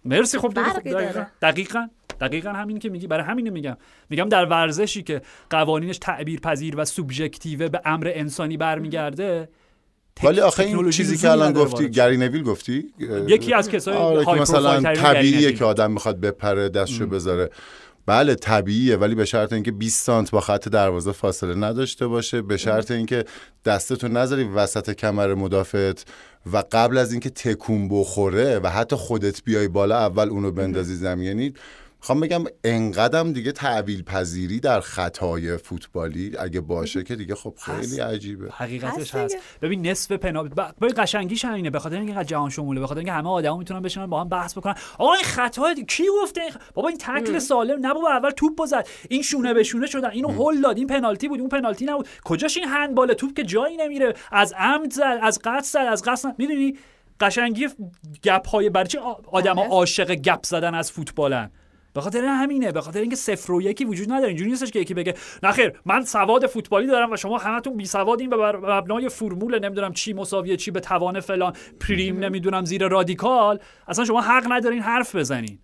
مرسی. 0.05 0.38
خب. 0.38 0.55
داره. 0.84 1.26
دقیقاً. 1.43 1.86
دقیقاً 2.20 2.50
همین 2.50 2.78
که 2.78 2.88
میگی 2.88 3.06
برای 3.06 3.24
همینه 3.24 3.50
میگم. 3.50 3.76
میگم 4.10 4.28
در 4.28 4.44
ورزشی 4.44 5.02
که 5.02 5.22
قوانینش 5.50 5.98
تعبیر 5.98 6.40
پذیر 6.40 6.76
و 6.76 6.84
سوبژکتیو 6.84 7.68
به 7.68 7.80
امر 7.84 8.10
انسانی 8.14 8.56
برمیگرده 8.56 9.48
ولی 10.22 10.40
آخه 10.40 10.62
این 10.62 10.90
چیزی 10.90 11.16
که 11.16 11.30
الان 11.30 11.52
گفتی 11.52 11.90
گری 11.90 12.16
نویل 12.16 12.42
گفتی؟ 12.42 12.84
یکی 13.28 13.54
از 13.54 13.68
کسای 13.68 13.94
آره 13.94 14.24
که 14.24 14.30
مثلا 14.30 14.94
طبیعیه. 14.94 15.52
که 15.52 15.64
آدم 15.64 15.92
می‌خواد 15.92 16.20
بپره 16.20 16.68
دستشو 16.68 17.06
بذاره. 17.06 17.50
بله 18.06 18.34
طبیعیه 18.34 18.96
ولی 18.96 19.14
به 19.14 19.24
شرط 19.24 19.52
اینکه 19.52 19.72
20 19.72 20.04
سانت 20.04 20.30
با 20.30 20.40
خط 20.40 20.68
دروازه 20.68 21.12
فاصله 21.12 21.54
نداشته 21.54 22.06
باشه. 22.06 22.42
به 22.42 22.56
شرط 22.56 22.90
اینکه 22.90 23.24
دستتو 23.64 24.08
نذاری 24.08 24.44
وسط 24.44 24.90
کمر 24.90 25.34
مدافعت 25.34 26.04
و 26.52 26.62
قبل 26.72 26.98
از 26.98 27.12
اینکه 27.12 27.30
تکون 27.30 27.88
بخوره 27.88 28.58
و 28.58 28.68
حتی 28.68 28.96
خودت 28.96 29.44
بیای 29.44 29.68
بالا 29.68 29.98
اول 29.98 30.28
اونو 30.28 30.50
بندازی 30.50 30.94
زمین 30.94 31.26
یعنی 31.26 31.54
می‌خوام 32.01 32.20
بگم 32.20 32.44
انقدم 32.64 33.32
دیگه 33.32 33.53
تعویل 33.53 34.03
پذیری 34.03 34.61
در 34.61 34.80
خطای 34.80 35.57
فوتبالی 35.57 36.36
اگه 36.38 36.61
باشه 36.61 37.03
که 37.03 37.16
دیگه 37.16 37.34
خب 37.34 37.55
خیلی 37.59 38.01
عجیبه. 38.01 38.51
حقیقتش 38.53 39.14
هست. 39.14 39.36
ببین 39.62 39.86
نصف 39.86 40.12
پنالتی 40.12 40.55
ب- 40.55 40.74
ببین 40.80 40.94
قشنگیش 40.96 41.44
همینه 41.44 41.70
به 41.70 41.78
خاطر 41.78 41.96
اینکه 41.96 42.24
جهان 42.24 42.51
شموله 42.51 42.80
به 42.80 42.86
خاطر 42.86 42.98
اینکه 42.98 43.12
همه 43.12 43.28
آدما 43.28 43.57
می‌تونن 43.57 43.82
بشینن 43.82 44.07
با 44.07 44.20
هم 44.20 44.28
بحث 44.28 44.59
بکنن. 44.59 44.74
آقا 44.98 45.14
این 45.14 45.24
خطا 45.24 45.74
کی 45.74 46.05
گفته 46.22 46.40
بابا 46.74 46.88
این 46.88 46.98
تکل 46.98 47.38
سالم 47.38 47.86
نه 47.86 47.94
بابا 47.94 48.09
اول 48.09 48.30
توپ 48.30 48.64
زد. 48.64 48.88
این 49.09 49.22
شونه 49.22 49.55
به 49.55 49.62
شونه 49.62 49.86
شدن. 49.86 50.11
اینو 50.11 50.28
هول 50.28 50.61
داد. 50.61 50.78
این 50.78 50.86
پنالتی 50.86 51.28
بود 51.28 51.40
اون 51.40 51.48
پنالتی 51.48 51.84
نبود. 51.84 52.09
کجاش 52.24 52.57
این 52.57 52.68
هندبال 52.68 53.12
توپ 53.12 53.34
که 53.34 53.42
جایی 53.42 53.76
نمیره؟ 53.76 54.14
از 54.32 54.53
عمد 54.53 54.92
زد 54.92 55.18
از 55.22 55.40
قصد 55.44 55.72
زد 55.72 55.86
از 55.92 56.03
قصد 56.03 56.34
می‌دونی؟ 56.38 56.78
قشنگی 57.20 57.68
گپ 58.22 58.48
های 58.48 58.70
برای 58.70 58.88
آدما 59.32 59.62
بله. 59.62 59.70
عاشق 59.70 60.14
گپ 60.14 60.46
زدن 60.46 60.74
از 60.74 60.92
فوتبالن. 60.92 61.51
به 61.95 62.01
خاطر 62.01 62.24
همینه 62.24 62.72
به 62.72 62.80
خاطر 62.80 63.01
اینکه 63.01 63.16
صفر 63.16 63.53
و 63.53 63.62
یکی 63.62 63.84
وجود 63.84 64.12
نداره. 64.12 64.28
اینجوری 64.28 64.51
نیستش 64.51 64.70
که 64.70 64.78
یکی 64.78 64.95
بگه 64.95 65.14
نه 65.43 65.53
خیر 65.53 65.72
من 65.84 66.05
سواد 66.05 66.47
فوتبالی 66.47 66.86
دارم 66.86 67.12
و 67.12 67.16
شما 67.16 67.38
همتون 67.38 67.76
بی 67.76 67.86
سوادین 67.86 68.32
و 68.32 68.38
بر 68.38 68.57
مبنای 68.57 69.09
فرمول 69.09 69.59
نمی‌دونم 69.64 69.93
چی 69.93 70.12
مساویه 70.12 70.57
چی 70.57 70.70
به 70.70 70.80
توان 70.80 71.20
فلان 71.20 71.53
پریم 71.80 72.18
نمی‌دونم 72.18 72.64
زیر 72.64 72.88
رادیکال. 72.88 73.59
اصلا 73.88 74.05
شما 74.05 74.20
حق 74.20 74.47
ندارین 74.53 74.82
حرف 74.82 75.16
بزنین. 75.16 75.59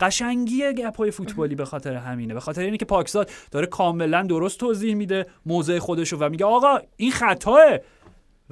قشنگی 0.00 0.72
گپای 0.72 1.10
فوتبالی 1.10 1.54
به 1.54 1.64
خاطر 1.64 1.94
همینه. 1.94 2.34
به 2.34 2.40
خاطر 2.40 2.62
اینه 2.62 2.76
که 2.76 2.84
پاکزاد 2.84 3.30
داره 3.50 3.66
کاملا 3.66 4.22
درست 4.22 4.60
توضیح 4.60 4.94
میده 4.94 5.26
موضع 5.46 5.78
خودشو 5.78 6.16
و 6.16 6.28
میگه 6.28 6.44
آقا 6.44 6.78
این 6.96 7.10
خطاه. 7.10 7.78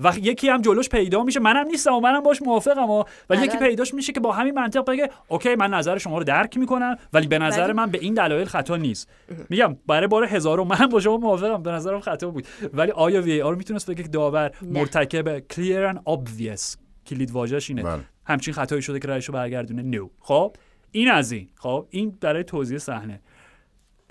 و 0.04 0.12
یکی 0.18 0.48
هم 0.48 0.60
جلوش 0.60 0.88
پیدا 0.88 1.22
میشه. 1.22 1.40
منم 1.40 1.66
نیستم 1.66 1.94
و 1.94 2.00
منم 2.00 2.20
باش 2.20 2.42
موافقم 2.42 2.90
و 2.90 3.04
ولی. 3.30 3.42
یکی 3.42 3.58
پیداش 3.58 3.94
میشه 3.94 4.12
که 4.12 4.20
با 4.20 4.32
همین 4.32 4.54
منطق 4.54 4.84
بگه 4.90 5.10
okay 5.28 5.54
من 5.54 5.70
نظر 5.70 5.98
شما 5.98 6.18
رو 6.18 6.24
درک 6.24 6.56
می‌کنم 6.58 6.96
ولی 7.12 7.26
به 7.26 7.38
نظر 7.38 7.72
من 7.72 7.90
به 7.90 7.98
این 7.98 8.14
دلایل 8.14 8.44
خطا 8.44 8.76
نیست. 8.76 9.08
میگم 9.48 9.76
برای 9.86 10.06
بار 10.06 10.24
هزارم 10.24 10.66
من 10.66 10.86
با 10.86 11.00
شما 11.00 11.16
موافقم 11.16 11.62
به 11.62 11.70
نظرم 11.70 12.00
خطا 12.00 12.30
بود. 12.30 12.46
ولی 12.74 12.90
آیا 12.90 13.22
VAR 13.22 13.54
می‌تونست 13.54 13.90
بگه 13.90 14.02
که 14.02 14.08
داور. 14.08 14.50
مرتکب 14.62 15.38
clear 15.38 15.94
and 15.94 15.98
obvious 16.12 16.76
کلید 17.06 17.30
واژه‌ش 17.30 17.70
اینه. 17.70 17.82
بله. 17.82 18.00
همچین 18.24 18.54
خطایی 18.54 18.82
شده 18.82 18.98
که 18.98 19.08
رأیشو 19.08 19.32
برگردونه. 19.32 19.82
نو 19.82 20.08
خب 20.20 20.56
این 20.90 21.10
از 21.10 21.32
این. 21.32 21.48
خب 21.54 21.86
این 21.90 22.18
برای 22.20 22.44
توضیح 22.44 22.78
صحنه. 22.78 23.20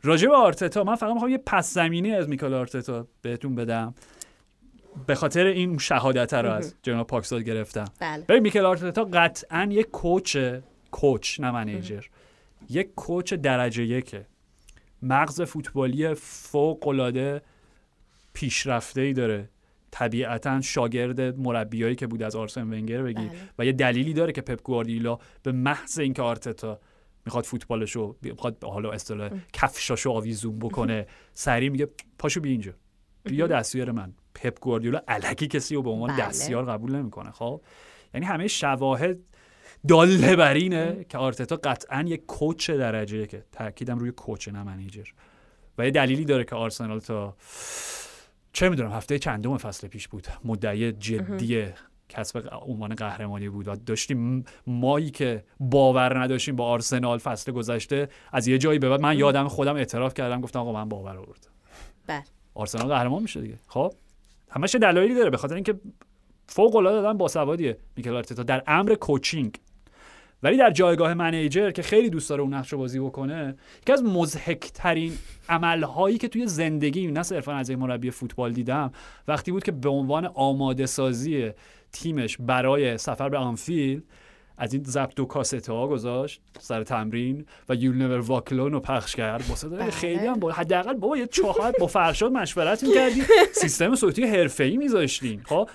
راجع 0.04 0.28
به 0.28 0.36
آرتتا 0.36 0.84
من 0.84 0.96
فقط 0.96 1.14
می‌خوام 1.14 1.32
یه 1.32 1.38
پس 1.46 1.74
زمینه‌ای 1.74 2.12
از 2.12 2.30
میکال 2.30 2.54
آرتتا 2.54 3.08
بهتون 3.22 3.56
بدم. 3.56 3.94
به 5.08 5.16
خاطر 5.16 5.46
این 5.46 5.78
شهادت 5.78 6.34
رو 6.34 6.52
از 6.52 6.76
جناب 6.84 7.08
پاکستاد 7.08 7.42
گرفتم. 7.42 7.86
بله. 8.00 8.26
ببین 8.30 8.44
میکل 8.44 8.66
آرتتا 8.66 9.04
قطعا 9.04 9.68
یک 9.72 9.92
کوچ 9.92 10.38
کوچ 10.92 11.40
نه 11.40 11.52
منیجر 11.52 12.04
یک 12.70 12.96
کوچ 12.96 13.34
درجه 13.34 13.84
یکه. 13.84 14.26
مغز 15.02 15.42
فوتبالی 15.42 16.14
فوق 16.14 16.88
العاده 16.88 17.42
پیشرفته 18.34 19.02
ای 19.02 19.14
داره. 19.14 19.50
طبیعتا 19.92 20.62
شاگرد 20.62 21.22
مربیایی 21.22 21.96
که 21.96 22.08
بود 22.08 22.24
از 22.24 22.36
آرسن 22.36 22.74
ونگر 22.74 23.04
بگی. 23.04 23.14
بله. 23.14 23.32
و 23.60 23.66
یه 23.66 23.72
دلیلی 23.72 24.14
داره 24.14 24.32
که 24.32 24.42
پپ 24.42 24.62
گواردیولا 24.64 25.18
به 25.44 25.52
محض 25.52 26.00
اینکه 26.00 26.22
آرتتا 26.22 26.80
می‌خواد 27.26 27.44
فوتبالشو 27.44 28.16
می‌خواد 28.22 28.64
حالا 28.64 28.92
اصطلاح 28.92 29.32
کفشاشو 29.54 30.12
آویزون 30.12 30.60
بکنه 30.60 31.08
سریع 31.34 31.70
میگه 31.70 31.88
پاشو 32.18 32.42
بیا 32.42 32.52
اینجا. 32.52 32.74
بیا 33.24 33.48
دستیار 33.48 33.92
من. 33.92 34.14
پپ 34.44 34.60
گواردیولا 34.60 35.02
الکی 35.08 35.48
کسی 35.48 35.76
رو 35.76 35.82
به 35.82 35.90
عنوان 35.90 36.10
بله. 36.10 36.26
دستیار 36.26 36.66
قبول 36.66 36.96
نمی‌کنه. 36.96 37.32
خب؟ 37.32 37.62
یعنی 38.14 38.26
همه 38.26 38.48
شواهد 38.48 39.18
داله 39.88 40.36
بر 40.36 40.54
اینه 40.54 41.06
که 41.10 41.18
آرتتا 41.18 41.56
قطعا 41.56 42.06
یک 42.08 42.26
کوچ 42.26 42.72
درجه 42.72 43.28
که 43.28 43.44
تاکیدم 43.52 44.00
روی 44.00 44.12
کوچ 44.12 44.48
نه 44.48 44.64
منیجر. 44.64 45.08
و 45.78 45.86
یه 45.86 45.92
دلیلی 45.92 46.26
داره 46.26 46.44
که 46.44 46.56
آرسنال 46.56 47.00
تا 47.00 47.36
چه 48.54 48.70
می‌دونم 48.70 48.92
هفته 48.92 49.20
چندم 49.20 49.58
فصل 49.58 49.88
پیش 49.88 50.08
بود. 50.08 50.28
مدعی 50.46 50.92
جدی 50.92 51.66
کسب 52.10 52.50
عنوان 52.62 52.96
قهرمانی 52.96 53.50
بود. 53.50 53.68
و 53.68 53.76
داشتیم 53.76 54.46
مایی 54.68 55.10
که 55.10 55.44
باور 55.60 56.20
نداشتیم 56.20 56.56
با 56.56 56.66
آرسنال 56.66 57.18
فصل 57.18 57.52
گذشته. 57.52 58.10
از 58.32 58.48
یه 58.48 58.58
جایی 58.58 58.80
به 58.80 58.90
بعد 58.90 59.02
من 59.02 59.18
یادم 59.18 59.48
خودم 59.48 59.76
اعتراف 59.76 60.14
کردم 60.14 60.42
گفتم 60.42 60.60
آقا 60.60 60.74
من 60.74 60.90
باور 60.90 61.18
آوردم. 61.18 61.52
بله. 62.08 62.24
آرسنال 62.54 62.88
قهرمان 62.88 63.22
میشه 63.22 63.42
دیگه. 63.42 63.60
خب؟ 63.68 63.94
همش 64.50 64.76
دلایلی 64.76 65.16
داره 65.16 65.30
به 65.30 65.38
خاطر 65.38 65.56
اینکه 65.56 65.80
فوق 66.48 66.76
العاده 66.76 66.98
آدم 67.08 67.18
باسوادیه 67.18 67.78
میکل 67.96 68.16
آرتتا 68.16 68.44
در 68.44 68.64
امر 68.68 68.96
کوچینگ. 68.96 69.56
ولی 70.44 70.58
در 70.58 70.72
جایگاه 70.72 71.14
منیجر 71.14 71.72
که 71.72 71.82
خیلی 71.82 72.10
دوست 72.10 72.30
داره 72.30 72.42
اون 72.42 72.54
نقش 72.54 72.74
بازی 72.74 73.00
بکنه 73.00 73.56
یکی 73.82 73.94
از 73.94 74.04
مضحکترین 74.04 75.14
عملهایی 75.50 76.18
که 76.18 76.28
توی 76.28 76.48
زندگی 76.48 77.08
نه 77.08 77.24
صرفا 77.24 77.54
از 77.54 77.70
یک 77.70 77.78
مربی 77.78 78.12
فوتبال 78.12 78.52
دیدم 78.52 78.92
وقتی 79.28 79.52
بود 79.52 79.64
که 79.64 79.72
به 79.72 79.90
عنوان 79.90 80.26
آماده 80.26 80.86
سازی 80.86 81.52
تیمش 81.92 82.38
برای 82.40 82.98
سفر 82.98 83.30
به 83.30 83.38
آنفیلد 83.38 84.04
از 84.60 84.74
این 84.74 84.84
ضبط 84.84 85.20
و 85.20 85.26
کاست 85.26 85.70
ها 85.70 85.88
گذاشت 85.88 86.42
سر 86.60 86.84
تمرین 86.84 87.46
و 87.70 87.76
یول 87.76 87.96
نور 87.96 88.20
واکلون 88.20 88.72
رو 88.72 88.80
پخش 88.80 89.16
کرد. 89.16 89.48
با 89.48 89.56
صدای 89.56 89.80
بله. 89.80 89.92
خیلی 89.92 90.28
هم 90.28 90.40
با 90.40 90.52
حداقل 90.52 90.94
بابا 90.94 91.18
یه 91.18 91.28
چهار 91.28 91.74
با 91.80 91.88
فرشاد 91.88 92.32
مشورت 92.32 92.84
می‌کردی 92.84 93.22
سیستم 93.62 93.96
صوتی 93.96 94.24
حرفه‌ای 94.24 94.78
میذاشتین 94.78 95.42
خب؟ 95.46 95.70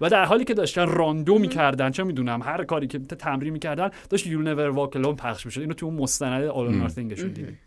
و 0.00 0.08
در 0.08 0.24
حالی 0.24 0.44
که 0.44 0.54
داشتن 0.54 0.86
rondo 0.86 1.38
می‌کردن 1.38 1.90
چه 1.90 2.04
می‌دونم 2.04 2.42
هر 2.42 2.64
کاری 2.64 2.86
که 2.86 2.98
تمرین 2.98 3.52
می‌کردن 3.52 3.90
داشت 4.10 4.26
You'll 4.26 4.42
Never 4.42 4.68
Walk 4.68 4.89
Alone 4.89 5.16
پخش 5.16 5.46
می‌شد. 5.46 5.60
اینو 5.60 5.74
تو 5.74 5.86
اون 5.86 5.94
مستند 5.94 6.44
All 6.44 6.62
or 6.62 6.74
Nothing 6.74 7.08
شون 7.08 7.28
دیدیم. 7.28 7.58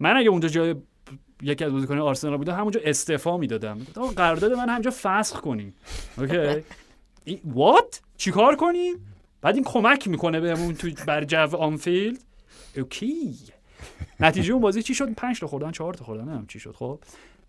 من 0.00 0.16
اگه 0.16 0.30
اونجا 0.30 0.48
جای 0.48 0.74
یکی 1.42 1.64
از 1.64 1.72
بازیکنان 1.72 2.00
آرسنال 2.00 2.36
بودم 2.36 2.54
همونجا 2.54 2.80
استعفا 2.84 3.36
می‌دادم. 3.36 3.78
قرارداد 4.16 4.52
من 4.52 4.68
همونجا 4.68 4.90
فسخ 5.02 5.40
کنیم. 5.40 5.74
okay 6.18 6.64
what 7.44 8.00
چیکار 8.16 8.56
کنیم؟ 8.56 8.94
بعد 9.40 9.54
این 9.54 9.64
کمک 9.64 10.08
می‌کنه 10.08 10.40
بهمون 10.40 10.74
تو 10.74 10.90
بر 11.06 11.24
جو 11.24 11.56
آنفیلد. 11.56 12.18
okay. 12.76 13.34
نتیجه 14.20 14.52
اون 14.52 14.62
بازی 14.62 14.82
چی 14.82 14.94
شد؟ 14.94 15.14
5 15.14 15.40
تا 15.40 15.46
خوردن 15.46 15.70
4 15.70 15.94
تا 15.94 16.04
خوردن 16.04 16.22
نمی‌دونم 16.22 16.46
چی 16.46 16.60
شد 16.60 16.74
خب. 16.74 17.00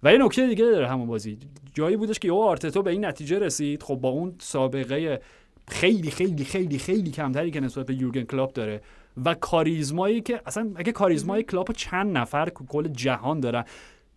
و 0.04 0.14
یه 0.14 0.18
نکته 0.18 0.48
دیگه 0.48 0.66
داره 0.66 0.88
همون 0.88 1.08
بازی. 1.08 1.40
جایی 1.74 1.98
بودش 1.98 2.20
که 2.20 2.28
یهو 2.28 2.38
آرتتا 2.38 2.82
به 2.82 2.92
این 2.92 3.06
نتیجه 3.06 3.40
رسید. 3.40 3.84
خب 3.84 3.96
با 3.96 4.10
اون 4.10 4.36
سابقه 4.40 5.22
خیلی 5.68 6.12
خیلی 6.12 6.46
خیلی 6.46 6.80
خیلی 6.80 7.12
کمتری 7.12 7.52
که 7.52 7.60
نسبت 7.60 7.86
به 7.86 7.96
یورگن 7.96 8.24
کلوپ 8.24 8.54
داره. 8.54 8.82
و 9.26 9.34
کاریزمایی 9.34 10.22
که 10.22 10.42
اصلا 10.46 10.72
اگه 10.76 10.92
کاریزمای 10.92 11.44
کلاپ 11.44 11.72
چند 11.72 12.18
نفر 12.18 12.50
کل 12.50 12.88
جهان 12.88 13.40
دارن 13.40 13.66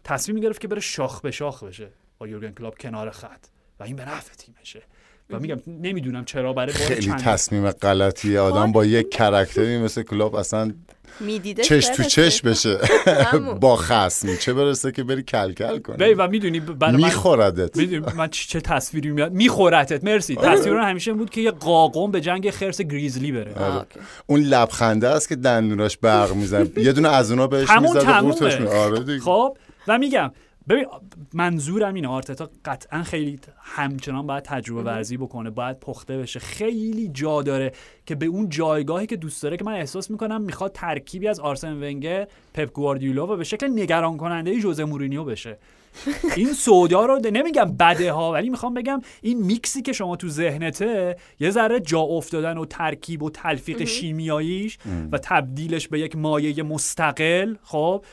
تصمیم 0.04 0.34
می‌گرفت 0.34 0.60
که 0.60 0.68
بره 0.68 0.80
شاخ 0.80 1.20
به 1.20 1.30
شاخ 1.30 1.64
بشه 1.64 1.88
با 2.18 2.28
یورگن 2.28 2.50
کلاپ 2.50 2.78
کنار 2.78 3.10
خط. 3.10 3.46
و 3.80 3.84
این 3.84 3.96
به 3.96 4.04
نفع 4.04 4.34
تیمشه. 4.34 4.82
و 5.30 5.38
میگم 5.38 5.60
نمی‌دونم 5.66 6.24
چرا 6.24 6.52
برای 6.52 6.72
خیلی 6.72 7.00
چند 7.00 7.18
تصمیم 7.18 7.70
غلطیه 7.70 8.40
آدم 8.40 8.72
با 8.72 8.84
یک 8.84 9.10
character 9.10 9.72
ی 9.72 9.78
مثل 9.78 10.02
کلوپ 10.02 10.34
اصلا 10.34 10.72
می‌دیده 11.20 11.62
چش 11.62 11.86
تو 11.86 12.02
چش 12.02 12.42
بشه. 12.42 12.78
با 13.60 13.76
خصم. 13.76 14.36
چه 14.36 14.52
برسه 14.52 14.92
که 14.92 15.02
بری 15.02 15.22
کلکل 15.22 15.72
بی 15.74 15.80
کنی 15.80 16.14
و 16.14 16.28
می‌دونی 16.28 16.60
برای 16.60 16.96
من 16.96 17.04
میخوردت. 17.04 17.76
می‌دونی 17.76 18.06
من 18.16 18.28
چه 18.28 18.60
تصویری 18.60 19.10
میاد؟ 19.10 19.32
میخورتت 19.32 20.04
مرسی. 20.04 20.36
تصویر 20.36 20.74
من 20.74 20.88
همیشه 20.88 21.10
این 21.10 21.18
بود 21.18 21.30
که 21.30 21.40
یه 21.40 21.50
قاقم 21.50 22.10
به 22.10 22.20
جنگ 22.20 22.50
خرس 22.50 22.80
گریزلی 22.80 23.32
بره. 23.32 23.74
اوکی. 23.74 24.00
اون 24.26 24.40
لبخنده 24.40 25.08
است 25.08 25.28
که 25.28 25.36
دندوناش 25.36 25.96
برق 25.96 26.34
می‌زنه. 26.34 26.66
یه 26.76 26.92
دونه 26.92 27.08
از 27.08 27.30
اونا 27.30 27.46
بهش 27.46 27.70
همون 27.70 27.96
می‌زد 27.96 28.60
و 28.62 28.70
آره 28.70 29.00
دیگه. 29.00 29.20
خب 29.20 29.56
و 29.88 29.98
میگم 29.98 30.32
ببین 30.68 30.86
منظورم 31.34 31.94
اینه 31.94 32.08
آرتتا 32.08 32.50
قطعا 32.64 33.02
خیلی 33.02 33.38
همچنان 33.58 34.26
باید 34.26 34.42
تجربه 34.44 34.82
ورزی 34.82 35.16
بکنه 35.16 35.50
باید 35.50 35.80
پخته 35.80 36.18
بشه. 36.18 36.40
خیلی 36.40 37.08
جا 37.08 37.42
داره 37.42 37.72
که 38.06 38.14
به 38.14 38.26
اون 38.26 38.48
جایگاهی 38.48 39.06
که 39.06 39.16
دوست 39.16 39.42
داره 39.42 39.56
که 39.56 39.64
من 39.64 39.72
احساس 39.72 40.10
می‌کنم 40.10 40.42
می‌خواد 40.42 40.72
ترکیبی 40.72 41.28
از 41.28 41.40
آرسن 41.40 41.72
ونگر 41.72 42.26
پپ 42.54 42.72
گواردیولا 42.72 43.26
و 43.26 43.36
به 43.36 43.44
شکل 43.44 43.66
نگران 43.66 44.16
کننده 44.16 44.58
ژوزه 44.58 44.84
مورینیو 44.84 45.24
بشه. 45.24 45.58
این 46.36 46.52
سودا 46.52 47.06
رو 47.06 47.20
نمیگم 47.32 47.76
بده 47.80 48.12
ها 48.12 48.32
ولی 48.32 48.50
می‌خوام 48.50 48.74
بگم 48.74 49.00
این 49.22 49.42
میکسی 49.42 49.82
که 49.82 49.92
شما 49.92 50.16
تو 50.16 50.28
ذهنته 50.28 51.16
یه 51.40 51.50
ذره 51.50 51.80
جا 51.80 52.00
افتادن 52.00 52.58
و 52.58 52.64
ترکیب 52.64 53.22
و 53.22 53.30
تلفیق 53.30 53.84
شیمیاییش 53.84 54.78
و 55.12 55.18
تبدیلش 55.18 55.88
به 55.88 56.00
یک 56.00 56.16
مایه 56.16 56.62
مستقل 56.62 57.54
خب 57.62 58.04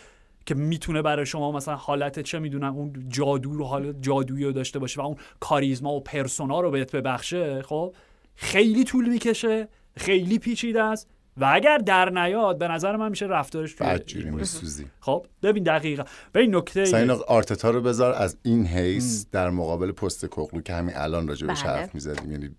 که 0.50 0.56
می‌تونه 0.56 1.02
برای 1.02 1.26
شما 1.26 1.52
مثلا 1.52 1.76
حالت 1.76 2.20
چه 2.20 2.40
می‌دونم 2.40 2.76
اون 2.76 3.06
جادو 3.08 3.54
رو 3.54 3.66
حالت 3.66 3.96
جادویی 4.02 4.46
رو 4.46 4.52
داشته 4.52 4.80
باشه 4.80 5.02
و 5.02 5.06
اون 5.06 5.16
کاریزما 5.40 5.94
و 5.94 6.04
پرسونا 6.04 6.60
رو 6.60 6.72
بهت 6.72 6.96
ببخشه 6.96 7.62
خب 7.62 7.94
خیلی 8.36 8.84
طول 8.84 9.10
می‌کشه 9.10 9.68
خیلی 9.98 10.40
پیچیده 10.40 10.84
است 10.84 11.08
و 11.38 11.52
اگر 11.54 11.78
در 11.78 12.10
نیاد 12.10 12.58
به 12.58 12.68
نظر 12.68 12.96
من 12.96 13.10
میشه 13.10 13.26
رفتارش 13.26 13.74
توی 13.74 13.88
بدجوری 13.88 14.30
میسوزی 14.30 14.86
خب 15.00 15.26
ببین 15.44 15.64
دقیقا. 15.64 16.04
ببین 16.34 16.56
نکته 16.56 16.98
اینو 16.98 17.20
آرتتا 17.28 17.70
رو 17.70 17.82
بذار 17.82 18.14
از 18.14 18.38
این 18.44 18.66
حیث 18.66 19.26
در 19.32 19.50
مقابل 19.50 19.92
پستکوغلو 19.92 20.62
که 20.62 20.74
همین 20.74 20.96
الان 20.98 21.28
راجع 21.28 21.48
بهش 21.48 21.64
بله. 21.64 21.72
حرف 21.72 21.96
می‌زدیم. 21.96 22.32
یعنی 22.32 22.50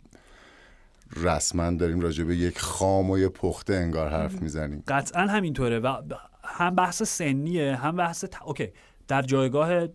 رسما 1.16 1.70
داریم 1.70 2.01
راجع 2.01 2.24
به 2.24 2.36
یک 2.36 2.59
خام 2.59 3.11
و 3.11 3.18
یه 3.18 3.28
پخته 3.28 3.74
انگار 3.74 4.09
حرف 4.09 4.43
می‌زنیم. 4.43 4.82
قطعا 4.88 5.22
همینطوره 5.22 5.78
و 5.78 6.03
هم 6.51 6.74
بحث 6.74 7.03
سنیه 7.03 7.76
هم 7.76 7.96
بحث 7.96 8.24
ت... 8.24 8.42
okay. 8.43 8.68
در 9.09 9.22
جایگاه 9.22 9.70
اه، 9.72 9.88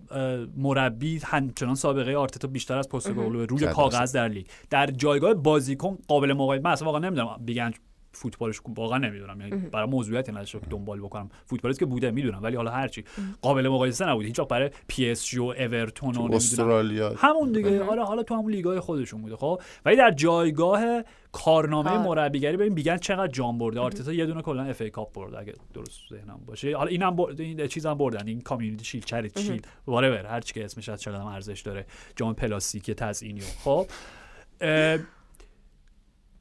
مربی 0.57 1.21
همچنان 1.23 1.75
سابقه 1.75 2.15
آرتتا 2.15 2.47
بیشتر 2.47 2.77
از 2.77 2.89
پست 2.89 3.07
روی 3.07 3.67
کاغذ 3.67 4.11
در 4.11 4.27
لیگ. 4.27 4.45
در 4.69 4.87
جایگاه 4.87 5.33
بازیکن 5.33 5.97
قابل 6.07 6.33
مقایسه 6.33 6.63
من 6.63 6.71
اصلا 6.71 6.85
واقعا 6.85 6.99
نمی‌دونم 6.99 7.45
بگن 7.47 7.71
فوتبالش 8.16 8.59
خوب- 8.59 8.80
واقعا 8.80 8.97
نمی‌دونم. 8.97 9.41
یعنی 9.41 9.55
برای 9.55 9.89
موضوعیتی 9.89 10.32
نداشته 10.32 10.59
که 10.59 10.66
دنبال 10.70 10.99
بکنم. 10.99 11.30
فوتبالیست 11.45 11.80
که 11.80 11.86
بوده 11.86 12.11
می‌دونم 12.11 12.43
ولی 12.43 12.55
حالا 12.55 12.72
هرچی. 12.72 13.03
قابل 13.41 13.68
مقایسه 13.68 14.05
نبود. 14.09 14.26
هیچ 14.26 14.39
برای 14.41 14.70
پی 14.88 15.09
اس 15.09 15.26
جی 15.26 15.39
و 15.39 15.43
اورتون 15.43 16.16
و 16.16 16.34
استرالیا. 16.36 17.13
همون 17.18 17.51
دیگه. 17.51 17.84
آره 17.84 18.03
حالا 18.03 18.24
تو 18.24 18.36
همون 18.36 18.51
لیگای 18.51 18.80
خودشون 18.80 19.22
بوده 19.22 19.36
خب؟ 19.36 19.61
ولی 19.86 19.95
در 19.95 20.11
جایگاه 20.11 21.01
کارنامه 21.32 21.89
کار. 21.89 21.99
مربیگری 21.99 22.57
ببین 22.57 22.74
بگین 22.73 22.97
چقدر 22.97 23.28
جام 23.28 23.57
برده. 23.57 23.80
آرتتا 23.80 24.13
یه 24.13 24.26
دونه 24.26 24.41
کلا 24.41 24.63
FA 24.63 24.81
Cup 24.81 25.13
برده 25.13 25.39
اگه 25.39 25.53
درست 25.74 25.99
ذهنم 26.09 26.39
باشه. 26.45 26.78
حالا 26.78 26.89
اینم 26.89 27.16
برد 27.16 27.41
این 27.41 27.68
چیزم 27.68 27.93
بردن. 27.93 28.28
این 28.28 28.41
Community 28.41 28.86
Shield 28.86 29.05
Charity 29.05 29.39
Shield 29.39 29.67
whatever 29.88 30.25
هر 30.26 30.41
چی 30.41 30.53
که 30.53 30.66
اسمش 30.66 30.89
از 30.89 31.01
چقدر 31.01 31.22
ارزش 31.22 31.61
داره. 31.61 31.86
جام 32.16 32.34
پلاستیکی 32.36 32.93
تزیینی 32.93 33.41
خب؟ 33.41 33.88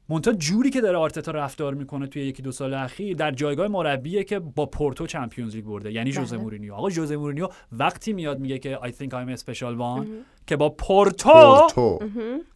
منتها 0.09 0.33
جوری 0.33 0.71
که 0.71 0.81
داره 0.81 0.99
آرتتا 0.99 1.33
رفتار 1.33 1.75
می‌کنه 1.75 2.07
توی 2.07 2.23
یکی 2.23 2.43
دو 2.43 2.53
سال 2.53 2.75
اخیر 2.75 3.17
در 3.17 3.31
جایگاه 3.31 3.69
مربیه 3.69 4.25
که 4.25 4.39
با 4.39 4.67
پورتو 4.67 5.07
Champions 5.07 5.57
League 5.57 5.65
برده. 5.65 5.93
یعنی 5.93 6.13
ژوزه 6.13 6.37
بله. 6.37 6.45
مورینیو. 6.45 6.75
آقا 6.75 6.91
ژوزه 6.91 7.17
مورینیو 7.17 7.49
وقتی 7.73 8.13
میاد 8.13 8.39
میگه 8.39 8.59
که 8.59 8.79
I 8.83 8.89
think 8.89 9.09
I'm 9.09 9.39
a 9.39 9.41
special 9.41 9.79
one 9.79 10.07
که 10.47 10.57
با 10.57 10.69
پورتو, 10.69 11.33
پورتو. 11.33 11.99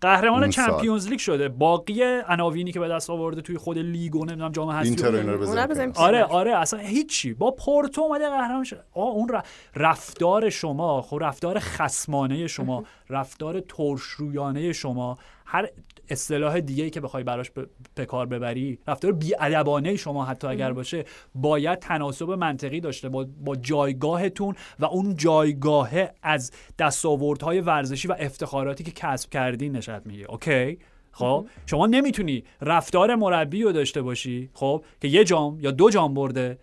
قهرمان. 0.01 0.51
Champions 0.51 1.09
League 1.09 1.19
شده. 1.19 1.49
باقی 1.49 2.03
عناوینی 2.29 2.73
که 2.73 2.81
به 2.81 2.89
دست 2.89 3.11
آورده 3.11 3.41
توی 3.41 3.57
خود 3.59 3.79
لیگ 3.79 4.17
و 4.17 4.25
نمی‌دونم 4.25 4.53
جام 4.53 4.71
حذفی. 4.71 5.93
آره. 5.97 6.25
آره 6.25 6.57
اصلا 6.57 6.81
هیچی. 6.81 7.35
با 7.35 7.51
پورتو 7.51 8.01
اومده 8.01 8.29
قهرمان 8.29 8.65
شد 8.65 8.85
آه 8.95 9.09
اون 9.09 9.31
رفتار 9.75 10.51
شما 10.51 11.03
خب 11.03 11.19
رفتار 11.21 11.59
خسمانه 11.59 12.47
شما 12.47 12.85
رفتار 13.11 13.61
ترشرویانه 13.61 14.73
شما 14.73 15.19
هر 15.47 15.69
اصطلاح 16.09 16.61
دیگه 16.61 16.85
ای 16.85 16.91
که 16.91 17.01
بخوای 17.01 17.25
براش 17.25 17.51
به 17.51 17.67
به 17.95 18.07
کار 18.07 18.27
ببری 18.27 18.79
رفتار 18.89 19.13
بیادبانه 19.13 19.97
شما 19.97 20.25
حتی 20.25 20.47
اگر 20.47 20.73
باشه 20.73 21.05
باید 21.35 21.79
تناسب 21.79 22.31
منطقی 22.31 22.81
داشته 22.81 23.09
با, 23.09 23.27
با 23.45 23.57
جایگاهتون 23.57 24.55
و 24.79 24.85
اون 24.85 25.17
جایگاه 25.17 25.91
از 26.23 26.53
دستاوردهای 26.79 27.61
ورزشی 27.61 28.09
و 28.09 28.17
افتخاراتی 28.19 28.85
که 28.85 28.91
کسب 28.91 29.31
کردین 29.31 29.77
نشد 29.77 30.03
میگه 30.05 30.31
اوکی؟ 30.31 30.79
خب؟ 31.13 31.47
شما 31.67 31.87
نمی‌تونی 31.87 32.45
رفتار 32.61 33.15
مربی 33.15 33.63
رو 33.63 33.73
داشته 33.73 34.03
باشی 34.03 34.51
خب؟ 34.55 34.85
که 35.01 35.09
یه 35.09 35.25
جام 35.25 35.61
یا 35.61 35.71
دو 35.71 35.91
جام 35.91 36.15
برده 36.15 36.59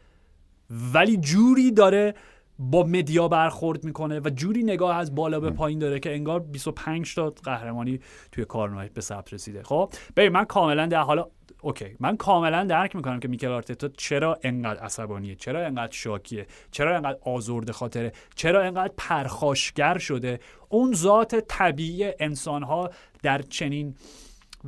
ولی 0.94 1.18
جوری 1.18 1.72
داره 1.72 2.14
با 2.60 2.84
مدیا 2.84 3.28
برخورد 3.28 3.84
می‌کنه 3.84 4.20
و 4.20 4.30
جوری 4.30 4.64
نگاه 4.64 4.98
از 4.98 5.16
بالا 5.16 5.40
به 5.40 5.50
پایین 5.50 5.80
داره 5.80 6.00
که 6.00 6.14
انگار 6.14 6.40
25 6.40 7.16
تا 7.16 7.30
قهرمانی 7.30 8.00
توی 8.32 8.46
کارنامه 8.46 8.90
به 8.94 9.02
ثبت 9.02 9.34
رسیده. 9.34 9.64
خب 9.64 9.94
ببین 10.16 10.32
من 10.32 10.46
کاملا 10.46 10.86
در 10.86 11.02
حالا 11.02 11.28
اوکی 11.62 11.96
من 12.00 12.18
کاملا 12.18 12.64
درک 12.64 12.96
می‌کنم 12.96 13.20
که 13.20 13.28
میکل 13.28 13.48
آرتتا 13.48 13.88
چرا 13.88 14.40
انقدر 14.44 14.80
عصبانیه 14.80 15.36
چرا 15.36 15.66
انقدر 15.66 15.92
شاکیه 15.92 16.48
چرا 16.72 16.96
انقدر 16.96 17.18
آزرده 17.22 17.74
خاطره 17.74 18.12
چرا 18.36 18.64
انقدر 18.64 18.94
پرخاشگر 18.98 19.98
شده. 19.98 20.40
اون 20.70 20.94
ذات 20.94 21.36
طبیعی 21.36 22.14
انسانها 22.20 22.90
در 23.24 23.42
چنین 23.42 23.96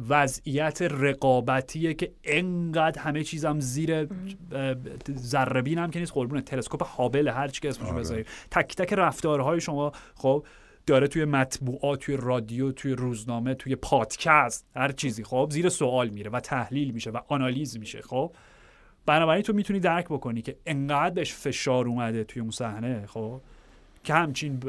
وضعیت 0.10 0.82
رقابتیه 0.82 1.93
که 1.93 2.12
انقدر 2.24 3.02
همه 3.02 3.24
چیزم 3.24 3.60
زیر 3.60 4.08
ذره 5.18 5.76
هم 5.78 5.91
که 5.91 6.00
نیست. 6.00 6.14
قربون 6.14 6.41
تلسکوپ 6.41 6.84
هابل 6.84 7.28
هر 7.28 7.48
چی 7.48 7.62
که 7.62 7.70
اسمشو 7.70 7.89
آره. 7.89 8.00
بذاریم 8.00 8.26
تک 8.52 8.76
تک 8.76 8.93
رفتارهای 8.93 9.62
شما 9.62 9.91
خب 10.16 10.45
داره 10.86 11.08
توی 11.08 11.26
مطبوعات 11.26 12.00
توی 12.00 12.18
رادیو 12.18 12.72
توی 12.72 12.93
روزنامه 12.93 13.54
توی 13.54 13.76
پادکست 13.76 14.66
هر 14.76 14.91
چیزی 14.91 15.24
خب 15.24 15.48
زیر 15.52 15.70
سوال 15.70 16.10
میره 16.10 16.30
و 16.30 16.39
تحلیل 16.39 16.91
میشه 16.91 17.10
و 17.10 17.20
آنالیز 17.28 17.80
میشه 17.80 18.02
خب. 18.02 18.32
بنابراین 19.06 19.43
تو 19.43 19.54
می‌تونی 19.54 19.80
درک 19.80 20.06
بکنی 20.06 20.41
که 20.41 20.58
انقدر 20.66 21.16
بهش 21.16 21.34
فشار 21.34 21.88
اومده 21.88 22.24
توی 22.24 22.41
اون 22.41 22.52
صحنه 22.52 23.06
خب 23.06 23.41
که 24.04 24.14
همچین 24.14 24.60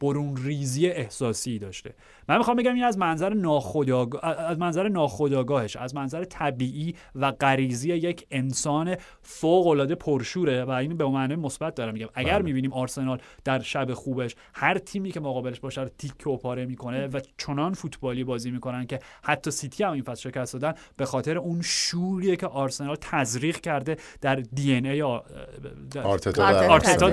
برون 0.00 0.36
ریزی 0.36 0.86
احساسی 0.86 1.58
داشته. 1.58 1.94
من 2.28 2.38
می‌خوام 2.38 2.56
بگم 2.56 2.74
این 2.74 2.84
از 2.84 2.98
منظر 2.98 3.34
ناخودآگاه 3.34 4.24
از 4.24 4.58
منظر 4.58 4.88
ناخودآگاهش 4.88 5.76
از 5.76 5.94
منظر 5.94 6.24
طبیعی 6.24 6.94
و 7.14 7.32
غریزی 7.32 7.88
یک 7.88 8.26
انسان 8.30 8.96
فوق 9.22 9.66
العاده 9.66 9.94
پرشوره 9.94 10.64
و 10.64 10.70
این 10.70 10.96
به 10.96 11.06
معنی 11.06 11.36
مثبت 11.36 11.74
دارم 11.74 11.92
میگم. 11.94 12.08
اگر 12.14 12.34
بله. 12.34 12.42
می‌بینیم 12.42 12.72
آرسنال 12.72 13.18
در 13.44 13.60
شب 13.60 13.94
خوبش 13.94 14.36
هر 14.54 14.78
تیمی 14.78 15.12
که 15.12 15.20
مقابلش 15.20 15.60
باشه 15.60 15.82
رو 15.82 15.88
تیکه 15.98 16.26
و 16.26 16.36
پاره 16.36 16.66
می‌کنه 16.66 17.06
و 17.06 17.20
چنان 17.36 17.72
فوتبالی 17.72 18.24
بازی 18.24 18.50
می‌کنن 18.50 18.86
که 18.86 18.98
حتی 19.22 19.50
سیتی 19.50 19.84
هم 19.84 19.92
این 19.92 20.02
فصل 20.02 20.30
شکست 20.30 20.52
دادن 20.52 20.74
به 20.96 21.04
خاطر 21.04 21.38
اون 21.38 21.62
شوریه 21.62 22.36
که 22.36 22.46
آرسنال 22.46 22.96
تزریق 23.00 23.60
کرده 23.60 23.96
در 24.20 24.34
DNA 24.34 25.02
آرتتا 25.02 26.68
آرتتا 26.68 27.10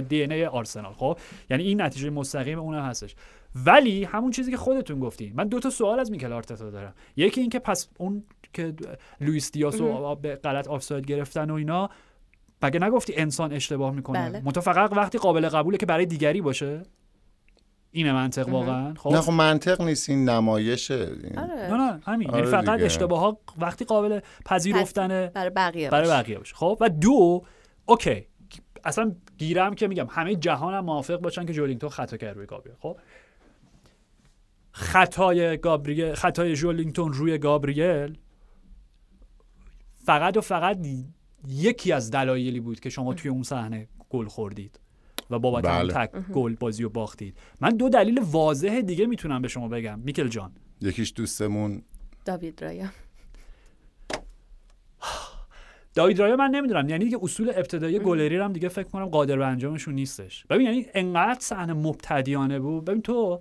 DNA 0.00 0.46
آرسنال. 0.46 0.92
خب 0.92 1.18
یعنی 1.50 1.62
این 1.62 1.82
نتیجه 1.82 2.10
مستقیم 2.10 2.58
اون 2.58 2.74
هم 2.74 2.84
هستش. 2.84 3.14
ولی 3.54 4.04
همون 4.04 4.30
چیزی 4.30 4.50
که 4.50 4.56
خودتون 4.56 5.00
گفتین 5.00 5.32
من 5.36 5.48
دو 5.48 5.60
تا 5.60 5.70
سوال 5.70 6.00
از 6.00 6.10
میکل 6.10 6.32
آرتتا 6.32 6.70
دارم. 6.70 6.94
یکی 7.16 7.40
این 7.40 7.50
که 7.50 7.58
پس 7.58 7.88
اون 7.98 8.24
که 8.52 8.74
لوئیس 9.20 9.52
دیاس 9.52 9.80
رو 9.80 10.14
به 10.14 10.36
غلط 10.36 10.68
آفساید 10.68 11.06
گرفتن 11.06 11.50
و 11.50 11.54
اینا 11.54 11.90
مگه 12.62 12.80
نگفتی 12.80 13.14
انسان 13.16 13.52
اشتباه 13.52 13.94
می‌کنه؟ 13.94 14.28
بله. 14.30 14.40
منتها 14.44 14.60
فقط 14.60 14.92
وقتی 14.92 15.18
قابل 15.18 15.48
قبوله 15.48 15.78
که 15.78 15.86
برای 15.86 16.06
دیگری 16.06 16.40
باشه. 16.40 16.82
اینه 17.94 18.12
منطق 18.12 18.48
واقعا 18.48 18.94
خب؟ 18.94 19.10
نه 19.12 19.20
خب 19.20 19.32
منطق 19.32 19.82
نیست 19.82 20.10
این 20.10 20.28
نمایشه 20.28 20.94
این- 20.94 21.38
آره. 21.38 21.52
نه 21.52 21.76
نه 21.76 22.00
همین. 22.06 22.30
آره 22.30 22.38
یعنی 22.38 22.50
فقط 22.50 22.74
دیگه. 22.74 22.84
اشتباه 22.86 23.20
ها 23.20 23.38
وقتی 23.58 23.84
قابل 23.84 24.20
پذیرفتن 24.44 25.08
برای 25.34 25.50
بقیه 25.50 25.90
برای. 25.90 26.08
بقیه 26.08 26.38
باشه. 26.38 26.54
خب؟ 26.54 26.78
و 26.80 26.88
دو 26.88 27.42
okay. 27.86 28.26
اصلا 28.84 29.12
گیرم 29.38 29.74
که 29.74 29.88
میگم 29.88 30.06
همه 30.10 30.34
جهان 30.36 30.74
هم 30.74 30.84
موافق 30.84 31.16
باشن 31.16 31.46
که 31.46 31.52
جولینگتون 31.52 31.90
خطا 31.90 32.16
کرد 32.16 32.36
روی 32.36 32.46
گابریل 32.46 32.74
خب؟ 32.80 32.96
خطای 34.72 35.56
گابریل 35.56 36.14
خطای 36.14 36.56
جولینگتون 36.56 37.12
روی 37.12 37.38
گابریل؟ 37.38 38.18
فقط 40.04 40.36
و 40.36 40.40
فقط 40.40 40.78
یکی 41.48 41.92
از 41.92 42.10
دلایلی 42.10 42.60
بود 42.60 42.80
که 42.80 42.90
شما 42.90 43.14
توی 43.14 43.30
اون 43.30 43.42
صحنه 43.42 43.88
گل 44.10 44.26
خوردید 44.26 44.80
و 45.30 45.38
بابت 45.38 45.64
اون 45.64 45.78
بله. 45.78 45.92
تک 45.92 46.10
گل 46.32 46.54
بازی 46.54 46.82
رو 46.82 46.88
باختید. 46.88 47.38
من 47.60 47.70
دو 47.70 47.88
دلیل 47.88 48.20
واضح 48.30 48.80
دیگه 48.80 49.06
می‌تونم 49.06 49.42
به 49.42 49.48
شما 49.48 49.68
بگم. 49.68 49.98
میکل 49.98 50.28
جان. 50.28 50.52
یکیش 50.80 51.12
دوستمون. 51.16 51.82
داوید 52.24 52.64
رایا. 52.64 52.86
داوید 55.94 56.18
رایا 56.18 56.36
من 56.36 56.50
نمی‌دونم. 56.50 56.88
یعنی 56.88 57.04
دیگه 57.04 57.18
اصول 57.22 57.50
ابتدایی 57.50 57.98
گلری 57.98 58.36
هم 58.36 58.52
دیگه 58.52 58.68
فکر 58.68 58.88
کنم 58.88 59.06
قادر 59.06 59.36
به 59.36 59.46
انجامشون 59.46 59.94
نیستش. 59.94 60.46
ببین 60.50 60.66
یعنی 60.66 60.86
انقدر 60.94 61.40
صحنه 61.40 61.72
مبتدیانه 61.72 62.58
بود. 62.58 62.84
ببین 62.84 63.02
تو 63.02 63.40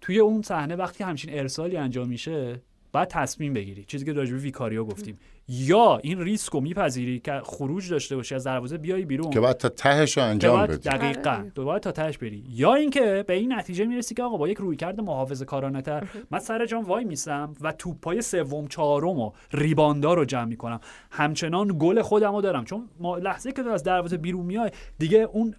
توی 0.00 0.18
اون 0.18 0.42
صحنه 0.42 0.76
وقتی 0.76 1.04
همچین 1.04 1.38
ارسالی 1.38 1.76
انجام 1.76 2.08
میشه 2.08 2.60
باید 2.92 3.08
تصمیم 3.08 3.52
بگیری. 3.52 3.84
چیزی 3.84 4.04
که 4.04 4.12
راجع 4.12 4.32
به 4.32 4.38
ویکاریو 4.38 4.84
گفتیم. 4.84 5.18
یا 5.48 6.00
این 6.02 6.20
ریسک 6.20 6.52
رو 6.52 6.60
میپذیری 6.60 7.20
که 7.20 7.40
خروج 7.44 7.90
داشته 7.90 8.16
باشی 8.16 8.34
از 8.34 8.44
دروازه 8.44 8.78
بیای 8.78 9.04
بیرون. 9.04 9.30
که 9.30 9.40
بعد 9.40 9.56
تا 9.56 9.68
تهش 9.68 10.18
رو 10.18 10.24
انجام 10.24 10.56
باید 10.56 10.70
بدی. 10.70 10.88
دقیقا. 10.88 11.30
آره. 11.30 11.50
تو 11.50 11.64
باید 11.64 11.82
تا 11.82 11.92
تهش 11.92 12.18
بری. 12.18 12.44
یا 12.50 12.74
اینکه 12.74 13.24
به 13.26 13.34
این 13.34 13.52
نتیجه 13.52 13.84
می‌رسی 13.84 14.14
که 14.14 14.22
آقا 14.22 14.36
با 14.36 14.48
یک 14.48 14.58
رویکرد 14.58 15.00
محافظه 15.00 15.44
کارانه 15.44 15.82
تر 15.82 16.08
من 16.30 16.38
سر 16.38 16.66
جام 16.66 16.84
وای 16.84 17.04
میسم 17.04 17.54
و 17.60 17.72
توپای 17.72 18.22
سوم 18.22 18.66
چهارم 18.66 19.18
و 19.18 19.32
ریباندا 19.52 20.14
رو 20.14 20.24
جمع 20.24 20.44
می‌کنم. 20.44 20.80
همچنان 21.10 21.76
گل 21.78 22.02
خودم 22.02 22.34
رو 22.34 22.40
دارم. 22.40 22.64
چون 22.64 22.88
ما 23.00 23.18
لحظه 23.18 23.52
که 23.52 23.62
تو 23.62 23.68
از 23.68 23.82
دروازه 23.82 24.16
بیرون 24.16 24.46
میای 24.46 24.70
دیگه 24.98 25.18
اون 25.18 25.54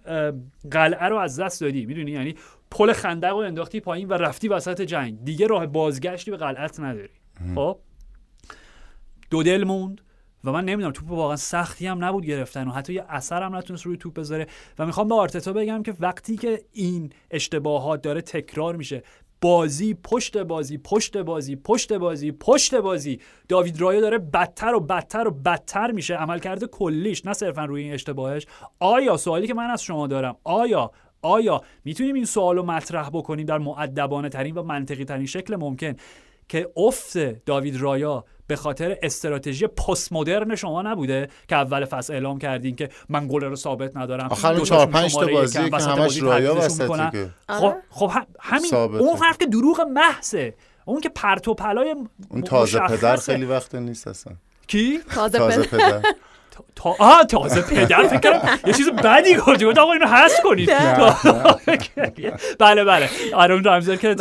قلعه 0.70 1.04
رو 1.04 1.16
از 1.16 1.40
دست 1.40 1.60
دادی. 1.60 1.86
می‌دونی؟ 1.86 2.10
یعنی 2.10 2.34
پل 2.70 2.92
خندق 2.92 3.30
رو 3.30 3.36
انداختی 3.36 3.80
پایین 3.80 4.08
و 4.08 4.12
رفتی 4.12 4.48
وسط 4.48 4.80
جنگ. 4.80 5.24
دیگه 5.24 5.46
راه 5.46 5.66
بازگشتی 5.66 6.30
به 6.30 6.36
قلعت 6.36 6.80
نداری. 6.80 7.08
خب؟ 7.54 7.78
دو 9.30 9.42
دل 9.42 9.64
موند 9.64 10.00
و 10.44 10.52
من 10.52 10.64
نمی‌دونم 10.64 10.92
توپ 10.92 11.10
واقعا 11.10 11.36
سختی 11.36 11.86
هم 11.86 12.04
نبود 12.04 12.24
گرفتن 12.24 12.68
و 12.68 12.70
حتی 12.70 12.92
یه 12.92 13.04
اثر 13.08 13.42
هم 13.42 13.56
نتونست 13.56 13.86
روی 13.86 13.96
توپ 13.96 14.14
بذاره. 14.14 14.46
و 14.78 14.86
می‌خوام 14.86 15.08
به 15.08 15.14
آرتتا 15.14 15.52
بگم 15.52 15.82
که 15.82 15.94
وقتی 16.00 16.36
که 16.36 16.62
این 16.72 17.12
اشتباهات 17.30 18.02
داره 18.02 18.20
تکرار 18.20 18.76
میشه 18.76 19.02
بازی 19.40 19.94
پشت 19.94 20.36
بازی 20.38 20.78
پشت 20.78 21.16
بازی 21.16 21.56
پشت 21.56 21.92
بازی 21.92 22.32
پشت 22.32 22.74
بازی 22.74 23.20
داوید 23.48 23.80
رایا 23.80 24.00
داره 24.00 24.18
بدتر 24.18 24.74
و 24.74 24.80
بدتر 24.80 25.28
و 25.28 25.30
بدتر 25.30 25.90
میشه. 25.90 26.14
عملکرد 26.14 26.64
کلیش 26.64 27.26
نه 27.26 27.32
صرفا 27.32 27.64
روی 27.64 27.82
این 27.82 27.92
اشتباهش. 27.92 28.46
آیا؟ 28.78 29.16
سوالی 29.16 29.46
که 29.46 29.54
من 29.54 29.70
از 29.70 29.82
شما 29.82 30.06
دارم. 30.06 30.36
آیا 30.44 30.90
آیا 31.22 31.62
می‌تونیم 31.84 32.14
این 32.14 32.24
سوال 32.24 32.56
رو 32.56 32.62
مطرح 32.62 33.08
بکنیم 33.08 33.46
در 33.46 33.58
معدبانه 33.58 34.28
ترین 34.28 34.54
و 34.54 34.62
منطقی 34.62 35.04
ترین 35.04 35.26
شکل 35.26 35.56
ممکن 35.56 35.94
که 36.48 36.68
افت 36.76 37.18
داوید 37.44 37.80
رایا 37.80 38.24
به 38.46 38.56
خاطر 38.56 38.96
استراتژی 39.02 39.66
پست 39.66 40.12
مدرن 40.12 40.54
شما 40.56 40.82
نبوده 40.82 41.28
که 41.48 41.56
اول 41.56 41.84
فصل 41.84 42.12
اعلام 42.12 42.38
کردین 42.38 42.76
که 42.76 42.88
من 43.08 43.28
گل 43.28 43.44
رو 43.44 43.56
ثابت 43.56 43.96
ندارم 43.96 44.28
آخر 44.30 44.48
اون 44.48 44.56
دوتاشون 44.58 44.76
چهار 44.76 44.86
پنج 44.86 45.14
تا 45.14 45.20
شماره 45.20 45.32
بازیه 45.32 45.62
یکم، 45.66 45.78
که 45.78 45.84
همش 45.84 45.98
بازی 45.98 46.20
رایا 46.20 46.54
می‌کنن. 46.78 47.10
که 47.10 47.30
خب 47.48 47.64
آره. 47.64 47.76
خب 47.90 48.10
هم- 48.14 48.26
همین 48.40 48.70
ثابته. 48.70 48.98
اون 49.02 49.16
حرف 49.16 49.38
که 49.38 49.46
دروغ 49.46 49.80
محضه 49.80 50.54
اون 50.84 51.00
که 51.00 51.08
پرت 51.08 51.48
و 51.48 51.54
پلای 51.54 51.94
اون 52.28 52.42
تازه 52.42 52.80
پدر. 52.80 53.16
خیلی 53.16 53.44
وقت 53.44 53.74
نیست 53.74 54.08
اصلا 54.08 54.32
کی 54.66 54.98
تازه, 55.14 55.38
تازه 55.38 55.62
پدر. 55.62 56.02
تا... 56.76 56.94
آه 56.98 57.24
تازه 57.24 57.62
پدر 57.62 58.08
فکر 58.08 58.18
کردم 58.18 58.48
یه 58.66 58.72
چیز 58.72 58.90
بدی 58.90 59.34
گفتی 59.34 59.66
گفتم 59.66 59.80
آقا 59.80 59.92
اینو 59.92 60.06
حذف 60.06 60.40
کنید 60.42 60.70
بله 62.58 62.84
بله 62.84 63.08
آرون 63.34 63.64
رمزل 63.64 63.96
که 63.96 64.16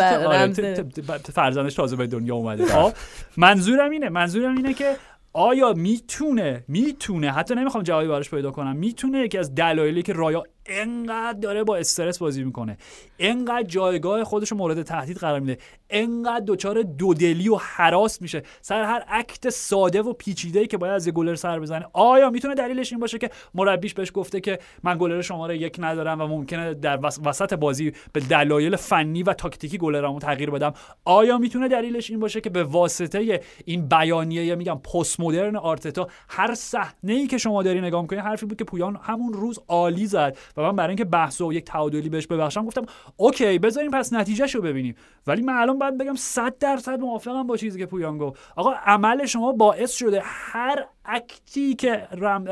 فرزندش 1.34 1.74
تازه 1.74 1.96
به 1.96 2.08
دنیا 2.08 2.36
اومده 2.36 2.66
خب 2.66 2.94
منظورم 3.38 3.90
اینه 3.90 4.10
منظورم 4.10 4.56
اینه 4.56 4.74
که 4.74 4.96
آیا 5.34 5.74
می‌تونه 5.74 6.64
می‌تونه 6.68 7.32
حتی 7.32 7.56
نمی‌خوام 7.56 7.84
جوابی 7.84 8.08
براش 8.08 8.30
پیدا 8.30 8.52
کنم 8.52 8.76
می‌تونه 8.76 9.20
یکی 9.20 9.38
از 9.38 9.56
دلایلی 9.56 10.04
که 10.04 10.14
رایا 10.14 10.44
انقدر 10.68 11.40
داره 11.40 11.64
با 11.64 11.78
استرس 11.78 12.18
بازی 12.18 12.44
می‌کنه. 12.44 12.78
انقدر 13.20 13.64
جایگاه 13.64 14.24
خودش 14.24 14.54
مورد 14.54 14.82
تهدید 14.82 15.18
قرار 15.18 15.40
میده. 15.40 15.58
انقدر 15.90 16.44
دچار 16.48 16.82
دودلی 16.82 17.50
و 17.50 17.56
حراس 17.56 18.22
میشه. 18.22 18.44
سر 18.62 18.84
هر 18.84 19.04
اکت 19.08 19.50
ساده 19.50 20.02
و 20.02 20.14
پیچیده 20.14 20.68
که 20.68 20.78
باید 20.78 20.94
از 20.94 21.08
یه 21.08 21.14
گلر 21.14 21.36
سر 21.36 21.60
بزنه. 21.60 21.86
آیا 21.94 22.30
می‌تونه 22.30 22.56
دلیلش 22.56 22.92
این 22.92 23.00
باشه 23.00 23.18
که 23.18 23.30
مربیش 23.54 23.94
بهش 23.94 24.12
گفته 24.14 24.40
که 24.40 24.60
من 24.84 24.98
گلر 24.98 25.22
شماره 25.22 25.58
یک 25.58 25.76
ندارم 25.80 26.22
و 26.22 26.28
ممکنه 26.28 26.74
در 26.74 27.00
وس- 27.04 27.20
وسط 27.26 27.54
بازی 27.54 27.94
به 28.14 28.20
دلایل 28.20 28.76
فنی 28.76 29.24
و 29.24 29.34
تاکتیکی 29.34 29.78
گلرامو 29.78 30.20
تغییر 30.20 30.50
بدم؟ 30.50 30.74
آیا 31.06 31.38
می‌تونه 31.38 31.68
دلیلش 31.68 32.12
این 32.12 32.20
باشه 32.20 32.42
که 32.42 32.50
به 32.50 32.64
واسطه 32.64 33.42
این 33.66 33.88
بیانیه 33.88 34.56
میگم 34.56 34.80
پست 34.94 35.20
مدرن 35.20 35.56
آرتتا 35.56 36.08
هر 36.30 36.56
صحنه 36.56 37.14
ای 37.14 37.28
که 37.28 37.38
شما 37.38 37.64
داری 37.64 37.82
نگاه 37.82 38.02
می‌کنی 38.02 38.20
حرفی 38.20 38.46
بود 38.46 38.58
که 38.58 38.64
پویان 38.64 39.00
همون 39.04 39.34
روز 39.34 39.60
عالی 39.68 40.06
زد 40.06 40.38
و 40.58 40.62
من 40.62 40.76
برای 40.76 40.90
اینکه 40.90 41.06
بحث 41.06 41.42
و 41.42 41.54
یک 41.54 41.66
تعادلی 41.66 42.10
بهش 42.10 42.28
ببخشم 42.28 42.66
گفتم 42.66 42.86
اوکی 43.18 43.60
بذاریم 43.60 43.92
پس 43.92 44.14
نتیجهش 44.14 44.56
رو 44.56 44.62
ببینیم. 44.62 44.96
ولی 45.28 45.42
من 45.42 45.54
الان 45.54 45.80
باید 45.80 45.98
بگم 45.98 46.16
100 46.16 46.58
درصد 46.58 47.00
موافقم 47.00 47.48
با 47.48 47.58
چیزی 47.58 47.80
که 47.80 47.86
پویان 47.86 48.18
گفت. 48.18 48.42
آقا 48.56 48.74
عمل 48.86 49.26
شما 49.26 49.52
باعث 49.52 49.96
شده 49.96 50.22
هر 50.24 50.86
اکتی 51.06 51.76
که 51.76 52.08
رم... 52.12 52.46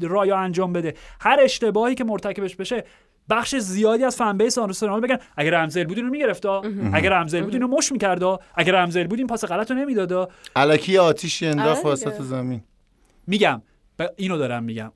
رایا 0.00 0.38
انجام 0.38 0.72
بده 0.72 0.94
هر 1.20 1.40
اشتباهی 1.42 1.94
که 1.94 2.04
مرتکبش 2.04 2.56
بشه 2.56 2.84
بخش 3.30 3.56
زیادی 3.56 4.04
از 4.04 4.16
فن 4.16 4.38
بیس 4.38 4.58
آرسنال 4.58 5.00
بگن. 5.00 5.18
اگه 5.36 5.50
رمزل 5.50 5.84
بود 5.84 5.96
اینو 5.96 6.10
میگرفتا. 6.10 6.62
اگه 6.92 7.10
رمزل 7.10 7.42
بود 7.42 7.54
اینو 7.54 7.66
مش 7.66 7.92
میکردا. 7.92 8.38
اگه 8.54 8.72
رمزل 8.72 9.06
بود 9.06 9.18
این 9.18 9.26
پاس 9.26 9.44
غلط 9.44 9.70
رو 9.70 9.76
نمیدادا. 9.76 10.28
الکی 10.56 10.98
آتیشی 10.98 11.46
انداخت 11.46 11.84
آره 11.86 11.92
وسط. 11.92 12.22
زمین. 12.22 12.62
میگم. 13.26 13.62
اینو 14.16 14.38
دارم 14.38 14.64
میگم. 14.64 14.92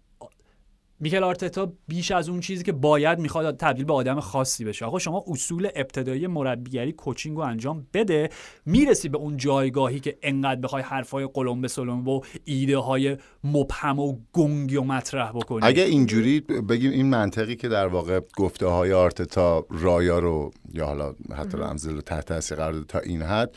میکل 1.00 1.24
آرتتا 1.24 1.72
بیش 1.88 2.10
از 2.10 2.28
اون 2.28 2.40
چیزی 2.40 2.64
که 2.64 2.72
باید 2.72 3.18
می‌خواد 3.18 3.56
تبدیل 3.56 3.84
به 3.84 3.92
آدم 3.92 4.20
خاصی 4.20 4.64
بشه. 4.64 4.84
آقا 4.84 4.98
شما 4.98 5.24
اصول 5.28 5.68
ابتدایی 5.74 6.26
مربیگری 6.26 6.92
کوچینگ 6.92 7.36
رو 7.36 7.42
انجام 7.42 7.86
بده 7.94 8.28
می‌رسی 8.66 9.08
به 9.08 9.18
اون 9.18 9.36
جایگاهی 9.36 10.00
که 10.00 10.18
انقدر 10.22 10.60
بخوای 10.60 10.82
حرفای 10.82 11.28
قلم 11.34 11.60
به 11.60 11.68
سلم 11.68 12.08
و 12.08 12.20
ایده 12.44 12.78
های 12.78 13.16
مبهم 13.44 13.98
و 13.98 14.18
گنگی 14.32 14.76
و 14.76 14.82
مطرح 14.82 15.32
بکنی. 15.32 15.60
اگه 15.62 15.82
اینجوری 15.82 16.40
بگیم 16.40 16.90
این 16.90 17.06
منطقی 17.06 17.56
که 17.56 17.68
در 17.68 17.86
واقع 17.86 18.20
گفته 18.36 18.66
های 18.66 18.92
آرتتا 18.92 19.66
رایا 19.70 20.18
رو 20.18 20.50
یا 20.74 20.86
حالا 20.86 21.14
حتی 21.36 21.58
رمزل 21.58 21.94
رو 21.94 22.00
تحت 22.00 22.26
تاثیر 22.26 22.56
قرار 22.56 22.84
تا 22.88 22.98
این 22.98 23.22
حد 23.22 23.54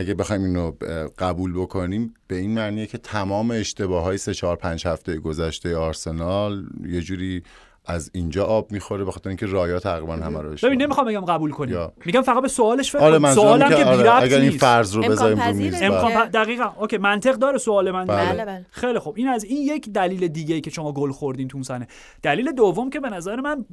اگه 0.00 0.14
بخوایم 0.14 0.44
اینو 0.44 0.72
قبول 1.18 1.52
بکنیم 1.52 2.14
به 2.26 2.36
این 2.36 2.54
معنیه 2.54 2.86
که 2.86 2.98
تمام 2.98 3.50
اشتباه 3.50 4.02
های 4.04 4.18
سه 4.18 4.34
چهار 4.34 4.56
پنج 4.56 4.86
هفته 4.86 5.16
گذشته 5.18 5.76
آرسنال 5.76 6.66
یه 6.88 7.00
جوری 7.00 7.42
از 7.86 8.10
اینجا 8.14 8.44
آب 8.44 8.72
می‌خوره 8.72 9.04
به 9.04 9.12
خاطر 9.12 9.28
اینکه 9.28 9.46
رایا 9.46 9.78
تقریبا 9.80 10.16
همه 10.16 10.40
رو 10.40 10.50
اشتباه. 10.50 10.70
ببین 10.70 10.82
نمی‌خوام 10.82 11.06
بگم 11.06 11.20
قبول 11.20 11.50
کنیم. 11.50 11.74
یا- 11.74 11.92
میگم 12.06 12.22
فقط 12.22 12.42
به 12.42 12.48
سوالش 12.48 12.90
فکر 12.90 12.98
آره 13.02 13.18
کن. 13.18 13.34
سوالم 13.34 13.68
که 13.68 13.84
آره 13.84 14.02
ربط 14.02 14.22
اگر 14.22 14.38
این. 14.40 14.50
فرض 14.50 14.94
رو 14.96 15.02
بذاریم 15.02 15.38
رو 15.38 15.44
پذیره 15.44 15.70
میز. 15.70 15.82
امکان 15.82 16.28
دقیقا. 16.28 16.64
اوکی 16.80 16.98
منطق 16.98 17.34
داره 17.34 17.58
سوال 17.58 17.90
من 17.90 18.04
بله. 18.04 18.32
بله 18.32 18.44
بله. 18.44 18.66
خیلی 18.70 18.98
خوب. 18.98 19.14
این 19.16 19.28
از 19.28 19.44
این 19.44 19.62
یک 19.76 19.88
دلیل 19.92 20.28
دیگه 20.28 20.54
ای 20.54 20.60
که 20.60 20.70
شما 20.70 20.92
گل 20.92 21.10
خوردین 21.12 21.48
تو 21.48 21.56
اون 21.56 21.62
صحنه. 21.62 21.86
دلیل 22.22 22.52
دوم 22.52 22.90
که 22.90 23.00
به 23.00 23.10
نظر 23.10 23.36
من 23.40 23.64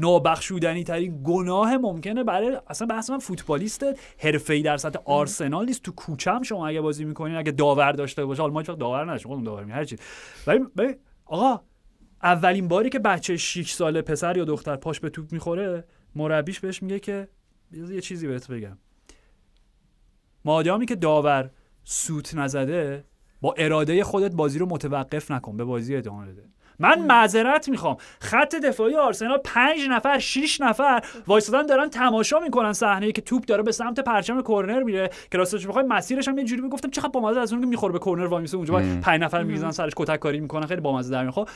نابخشودنی 0.00 0.84
ترین 0.84 1.22
گناه 1.24 1.76
ممکنه 1.76 2.24
برای 2.24 2.60
اصلا 2.66 2.86
بحث 2.86 3.10
من 3.10 3.18
فوتبالیست 3.18 3.84
حرفه‌ای 4.18 4.62
در 4.62 4.76
سطح 4.76 4.98
آرسنال 5.04 5.66
نیست. 5.66 5.82
تو 5.82 5.92
کوچم 5.92 6.42
شما 6.42 6.68
اگه 6.68 6.80
بازی 6.80 7.04
می‌کنین 7.04 7.36
اگه 7.36 7.52
داور 7.52 7.92
داشته 7.92 8.24
باشه 8.24 8.42
حالا 8.42 8.54
ما 8.54 8.62
داور 8.62 9.04
نداشتیم؟ 9.04 9.28
خودمون 9.28 9.44
داور 9.44 9.64
می 9.64 9.72
هر 9.72 9.84
چی 9.84 9.96
ولی 10.46 10.94
آقا 11.24 11.60
اولین 12.22 12.68
باری 12.68 12.90
که 12.90 12.98
بچه 12.98 13.36
6 13.36 13.72
ساله 13.72 14.02
پسر 14.02 14.36
یا 14.36 14.44
دختر 14.44 14.76
پاش 14.76 15.00
به 15.00 15.10
توپ 15.10 15.32
می‌خوره 15.32 15.84
مربیش 16.14 16.60
بهش 16.60 16.82
میگه 16.82 17.00
که 17.00 17.28
یه 17.72 18.00
چیزی 18.00 18.26
بهت 18.26 18.50
بگم. 18.50 18.78
مادامی 20.44 20.86
که 20.86 20.96
داور 20.96 21.50
سوت 21.84 22.34
نزده 22.34 23.04
با 23.40 23.54
اراده 23.58 24.04
خودت 24.04 24.34
بازی 24.34 24.58
رو 24.58 24.66
متوقف 24.66 25.30
نکن 25.30 25.56
به 25.56 25.64
بازی 25.64 25.96
ادامه 25.96 26.26
بده. 26.26 26.44
من 26.80 26.98
معذرت 26.98 27.68
می‌خوام. 27.68 27.96
خط 28.20 28.54
دفاعی 28.54 28.96
آرسنال 28.96 29.38
پنج 29.44 29.78
نفر 29.88 30.18
شیش 30.18 30.60
نفر. 30.60 31.04
وایسادن 31.26 31.66
دارن 31.66 31.88
تماشا 31.88 32.40
می‌کنن 32.40 32.72
صحنه 32.72 33.12
که 33.12 33.20
توپ 33.20 33.44
داره 33.44 33.62
به 33.62 33.72
سمت 33.72 34.00
پرچم 34.00 34.42
کرنر 34.42 34.82
میره. 34.82 35.10
که 35.30 35.38
راستش 35.38 35.66
بخوای 35.66 35.84
مسیرش 35.84 36.28
هم 36.28 36.38
یه 36.38 36.44
جوری 36.44 36.62
می‌گفتم 36.62 36.90
چقدر 36.90 37.08
بامزه 37.08 37.40
از 37.40 37.52
اون 37.52 37.62
که 37.62 37.66
می‌خوره 37.66 37.92
به 37.92 37.98
کرنر 37.98 38.26
وای 38.26 38.42
میسه 38.42 38.56
اونجا 38.56 38.74
پنج 39.02 39.20
نفر 39.20 39.42
میریزن 39.42 39.70
سرش 39.70 39.92
کتک 39.96 40.16
کاری 40.16 40.40
می‌کنن. 40.40 40.66
خیلی 40.66 40.80
بامزه 40.80 41.12
در 41.12 41.22
میاد. 41.22 41.34
خب 41.34 41.48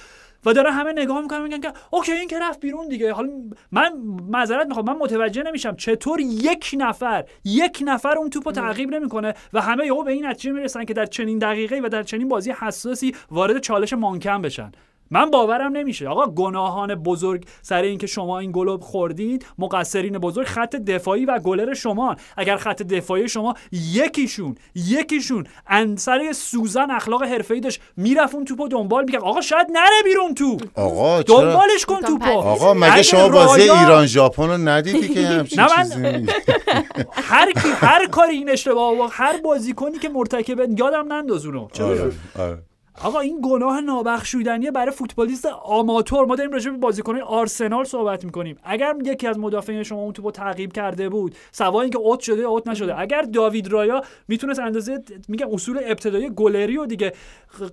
و 0.46 0.52
دارن 0.52 0.72
همه 0.72 0.92
نگاه 0.92 1.20
می‌کنن 1.20 1.42
میگن 1.42 1.60
که 1.60 1.72
اوکی 1.90 2.12
این 2.12 2.28
که 2.28 2.38
رفت 2.38 2.60
بیرون 2.60 2.88
دیگه. 2.88 3.12
حالا 3.12 3.28
من 3.72 3.92
معذرت 4.28 4.66
می‌خوام. 4.66 4.86
من 4.86 4.96
متوجه 4.96 5.42
نمیشم 5.42 5.76
چطور 5.76 6.20
یک 6.20 6.74
نفر 6.78 7.24
یک 7.44 7.82
نفر 7.86 8.18
اون 8.18 8.30
توپو 8.30 8.52
تعقیب 8.52 8.94
نمی‌کنه 8.94 9.34
و 9.52 9.60
همه 9.60 9.86
یهو 9.86 10.02
به 10.02 10.12
این 10.12 10.26
نتیجه 10.26 10.52
می‌رسن 10.52 10.84
که 10.84 10.94
در 10.94 11.06
چنین 11.06 11.38
دقیقه 11.38 11.80
و 11.84 11.88
در 11.88 12.02
چنین 12.02 12.28
بازی 12.28 12.50
حساسی 12.50 13.14
وارد 13.30 13.58
چالش 13.58 13.92
مانکن 13.92 14.42
بشن. 14.42 14.72
من 15.10 15.30
باورم 15.30 15.76
نمیشه. 15.76 16.08
آقا 16.08 16.26
گناهان 16.26 16.94
بزرگ 16.94 17.44
سر 17.62 17.82
اینکه 17.82 18.06
شما 18.06 18.38
این 18.38 18.50
گل 18.54 18.66
رو 18.66 18.78
خوردید 18.78 19.46
مقصرین 19.58 20.18
بزرگ 20.18 20.46
خط 20.46 20.76
دفاعی 20.76 21.24
و 21.24 21.38
گلر 21.38 21.74
شما 21.74 22.16
اگر 22.36 22.56
خط 22.56 22.82
دفاعی 22.82 23.28
شما 23.28 23.54
یکیشون 23.72 24.54
یکیشون 24.74 25.44
انصر 25.66 26.32
سوزن 26.32 26.90
اخلاق 26.90 27.22
حرفه‌ای 27.22 27.60
داشت 27.60 27.80
می‌رفت 27.96 28.34
اون 28.34 28.44
توپو 28.44 28.68
دنبال 28.68 29.04
می‌کرد. 29.04 29.22
آقا 29.22 29.40
شاید 29.40 29.66
نره 29.72 30.02
بیرون 30.04 30.34
تو 30.34 30.56
آقا 30.74 31.22
دنبالش 31.22 31.84
کن 31.88 32.00
توپو. 32.00 32.30
آقا 32.30 32.74
مگه 32.74 33.02
شما 33.02 33.28
بازی 33.28 33.60
رایا- 33.68 33.80
ایران 33.80 34.06
ژاپن 34.06 34.46
رو 34.46 34.58
ندیدی 34.68 35.08
که 35.08 35.26
همچین 35.26 35.66
چیزی؟ 35.84 36.26
هر 37.32 37.52
کی 37.52 37.68
هر 37.74 38.06
کاری 38.06 38.32
این 38.36 38.50
اشتباه 38.50 39.08
هر 39.12 39.40
بازیکنی 39.44 39.98
که 39.98 40.08
مرتکب 40.08 40.78
یادم 40.78 41.12
ننداز 41.12 41.46
اونو. 41.46 41.68
چرا؟ 41.72 41.86
آره 41.86 42.12
آره. 42.38 42.58
آقا 43.02 43.20
این 43.20 43.40
گناه 43.42 43.80
نابخشودنیه 43.80 44.70
برای 44.70 44.90
فوتبالیست 44.90 45.46
آماتور. 45.46 46.26
ما 46.26 46.36
داریم 46.36 46.52
راجع 46.52 46.70
به 46.70 46.76
بازیکنان 46.76 47.20
آرسنال 47.20 47.84
صحبت 47.84 48.24
می‌کنیم. 48.24 48.56
اگر 48.64 48.94
یکی 49.04 49.26
از 49.26 49.38
مدافعین 49.38 49.82
شما 49.82 50.02
اون 50.02 50.12
توپو 50.12 50.30
تعقیب 50.30 50.72
کرده 50.72 51.08
بود 51.08 51.34
سوای 51.52 51.82
اینکه 51.82 51.98
اوت 51.98 52.20
شده 52.20 52.40
یا 52.40 52.48
اوت 52.48 52.68
نشده. 52.68 53.00
اگر 53.00 53.22
داوید 53.22 53.68
رایا 53.68 54.02
می‌تونست 54.28 54.60
اندازه 54.60 55.02
میگم 55.28 55.52
اصول 55.52 55.80
ابتدایی 55.84 56.30
گلری 56.30 56.76
و 56.76 56.86
دیگه 56.86 57.12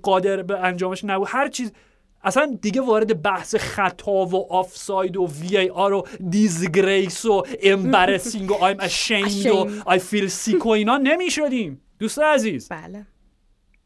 قادر 0.02 0.44
به 0.44 0.60
انجامش 0.60 1.04
نبود. 1.04 1.28
هر 1.32 1.48
چیز 1.48 1.72
اصلا 2.24 2.58
دیگه 2.62 2.82
وارد 2.82 3.22
بحث 3.22 3.56
خطا 3.56 4.26
و 4.26 4.54
آفساید 4.54 5.18
و 5.18 5.28
VAR 5.42 5.94
و 5.94 6.08
disgrace 6.30 7.26
و 7.26 7.44
embarrassing 7.64 8.52
و 8.52 8.54
I'm 8.54 8.78
ashamed 8.80 9.46
و. 9.46 9.68
I 9.86 10.00
feel 10.00 10.28
sick 10.28 10.66
و 10.66 10.70
اینا 10.70 10.98
نمی‌شدیم. 10.98 11.82
دوست 12.00 12.20
عزیز. 12.20 12.70
بله. 12.70 13.06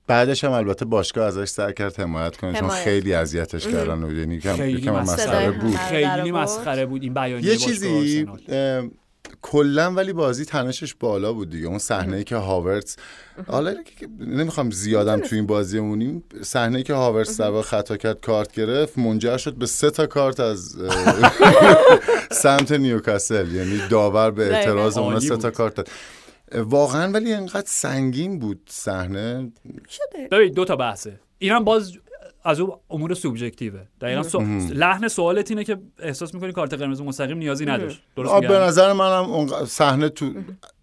بعدش 0.07 0.44
هم 0.44 0.52
البته 0.52 0.86
باشگاه 0.86 1.27
ازش 1.27 1.45
سعی 1.49 1.73
کرد 1.73 1.99
حمایت 1.99 2.38
کنه 2.38 2.60
چون. 2.60 2.69
خیلی 2.69 3.14
اذیتش 3.14 3.68
کردن 3.68 4.03
و 4.03 4.19
یعنی 4.19 4.40
خیلی 4.40 4.72
یکم 4.72 4.91
مسخره 4.91 5.52
بود. 5.52 5.76
خیلی. 5.76 6.32
مسخره 6.32 6.86
بود 6.86 7.03
این 7.03 7.14
بیانیه 7.14 7.45
یه 7.49 7.57
چیزی. 7.57 8.27
کلا 9.41 9.91
ولی 9.91 10.14
بازی 10.14 10.45
تنشش 10.45 10.95
بالا 10.95 11.34
بود 11.34 11.49
دیگه 11.49 11.68
اون 11.68 11.77
صحنه 11.77 12.18
ای 12.18 12.23
که 12.23 12.36
هاورتس 12.36 12.95
حالا 13.48 13.76
نمی‌خوام 14.19 14.72
زیادم 14.72 15.19
تو 15.19 15.36
این 15.36 15.45
بازی 15.45 15.80
مونیم 15.80 16.23
صحنه 16.41 16.77
ای 16.77 16.84
که 16.84 16.94
هاورتس 16.94 17.40
واقع 17.40 17.61
خطا 17.61 17.98
کرد 17.98 18.22
کارت 18.22 18.52
گرفت 18.52 18.98
منجر 18.98 19.38
شد 19.38 19.53
به 19.53 19.65
سه 19.65 19.90
تا 19.90 20.06
کارت 20.06 20.40
از 20.40 20.76
سمت 22.44 22.72
نیوکاسل 22.72 23.52
یعنی 23.56 23.82
داور 23.90 24.32
به. 24.32 24.56
اعتراض 24.56 24.98
عالی 24.98 25.19
سه 25.19 25.38
تا. 25.38 25.52
کارت 25.52 25.76
داد 25.76 25.90
واقعا 26.53 27.11
ولی 27.11 27.34
انقدر 27.34 27.67
سنگین 27.67 28.39
بود 28.39 28.61
صحنه. 28.69 29.51
شده. 29.89 30.27
ببین 30.31 30.53
دو 30.53 30.65
تا 30.65 30.76
بحثه. 30.76 31.19
اینم 31.38 31.63
باز 31.63 31.97
از 32.43 32.59
اون 32.59 32.73
امور 32.89 33.13
سوبژکتیوه 33.13 33.81
دقیقا 34.01 34.23
سو... 34.23 34.41
لحن 34.73 35.07
سوالت 35.07 35.51
اینه 35.51 35.63
که 35.63 35.77
احساس 35.99 36.34
می‌کنی 36.34 36.51
کارت 36.51 36.73
قرمز 36.73 37.01
مستقیم 37.01 37.38
نیازی 37.38 37.65
نداشت. 37.65 38.01
درست 38.15 38.47
به 38.47 38.59
نظر 38.59 38.93
منم 38.93 39.23
اون 39.23 39.65
صحنه 39.65 40.09
تو 40.09 40.34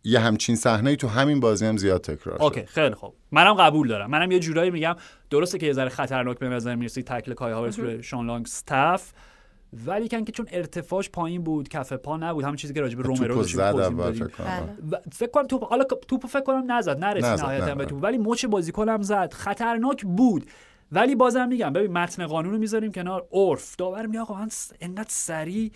یه 0.04 0.20
همچین 0.20 0.56
صحنه 0.56 0.96
تو 0.96 1.08
همین 1.08 1.40
بازی 1.40 1.66
هم 1.66 1.76
زیاد 1.76 2.00
تکرار 2.00 2.38
شد. 2.38 2.42
اوکی 2.42 2.66
خیلی 2.66 2.94
خوب. 2.94 3.14
منم 3.30 3.54
قبول 3.54 3.88
دارم. 3.88 4.10
منم 4.10 4.30
یه 4.30 4.38
جورایی 4.38 4.70
میگم 4.70 4.96
درسته 5.30 5.58
که 5.58 5.66
یه 5.66 5.72
ذره 5.72 5.88
خطرناک 5.88 6.38
به 6.38 6.48
نظر 6.48 6.74
می‌رسی 6.74 7.02
تکل 7.02 7.34
کای 7.34 7.52
هاورس 7.52 7.78
روی 7.78 8.02
شان 8.02 8.26
لانگ 8.26 8.46
استف 8.46 9.12
ولی 9.86 10.08
کن 10.08 10.24
که 10.24 10.32
چون 10.32 10.46
ارتفاعش 10.52 11.10
پایین 11.10 11.42
بود 11.42 11.68
کف 11.68 11.92
پا 11.92 12.16
نبود 12.16 12.44
همون 12.44 12.56
چیزی 12.56 12.74
که 12.74 12.80
راجع 12.80 12.96
به 12.96 13.02
رومرو 13.02 13.26
توپو 13.26 13.34
داشتیم 13.34 13.60
زد 13.60 13.72
توضیح 13.72 13.86
اول 13.86 14.04
دادیم. 14.04 14.26
فکر 14.26 14.36
کنم 14.36 14.76
بله. 14.90 15.00
فکر 15.12 15.30
کنم 15.30 15.46
توپ 15.46 15.64
حالا 15.64 15.84
توپ 15.84 16.26
فکر 16.26 16.42
کنم 16.42 16.72
نزد 16.72 17.04
نرسید 17.04 17.24
نهایتا 17.24 17.66
نه، 17.66 17.74
به. 17.74 17.84
توپ 17.84 18.02
ولی 18.02 18.18
مچ 18.18 18.46
بازیکنم 18.46 19.02
زد 19.02 19.32
خطرناک 19.32 20.04
بود 20.04 20.46
ولی 20.92 21.14
بازم 21.14 21.48
میگم 21.48 21.72
ببین 21.72 21.92
متن 21.92 22.26
قانون 22.26 22.52
رو 22.52 22.58
می‌ذاریم 22.58 22.92
کنار 22.92 23.28
عرف 23.32 23.76
داور 23.76 24.06
میگه 24.06 24.20
آقا 24.20 24.34
من 24.34 24.48
انقدر 24.80 25.08
سریع 25.08 25.70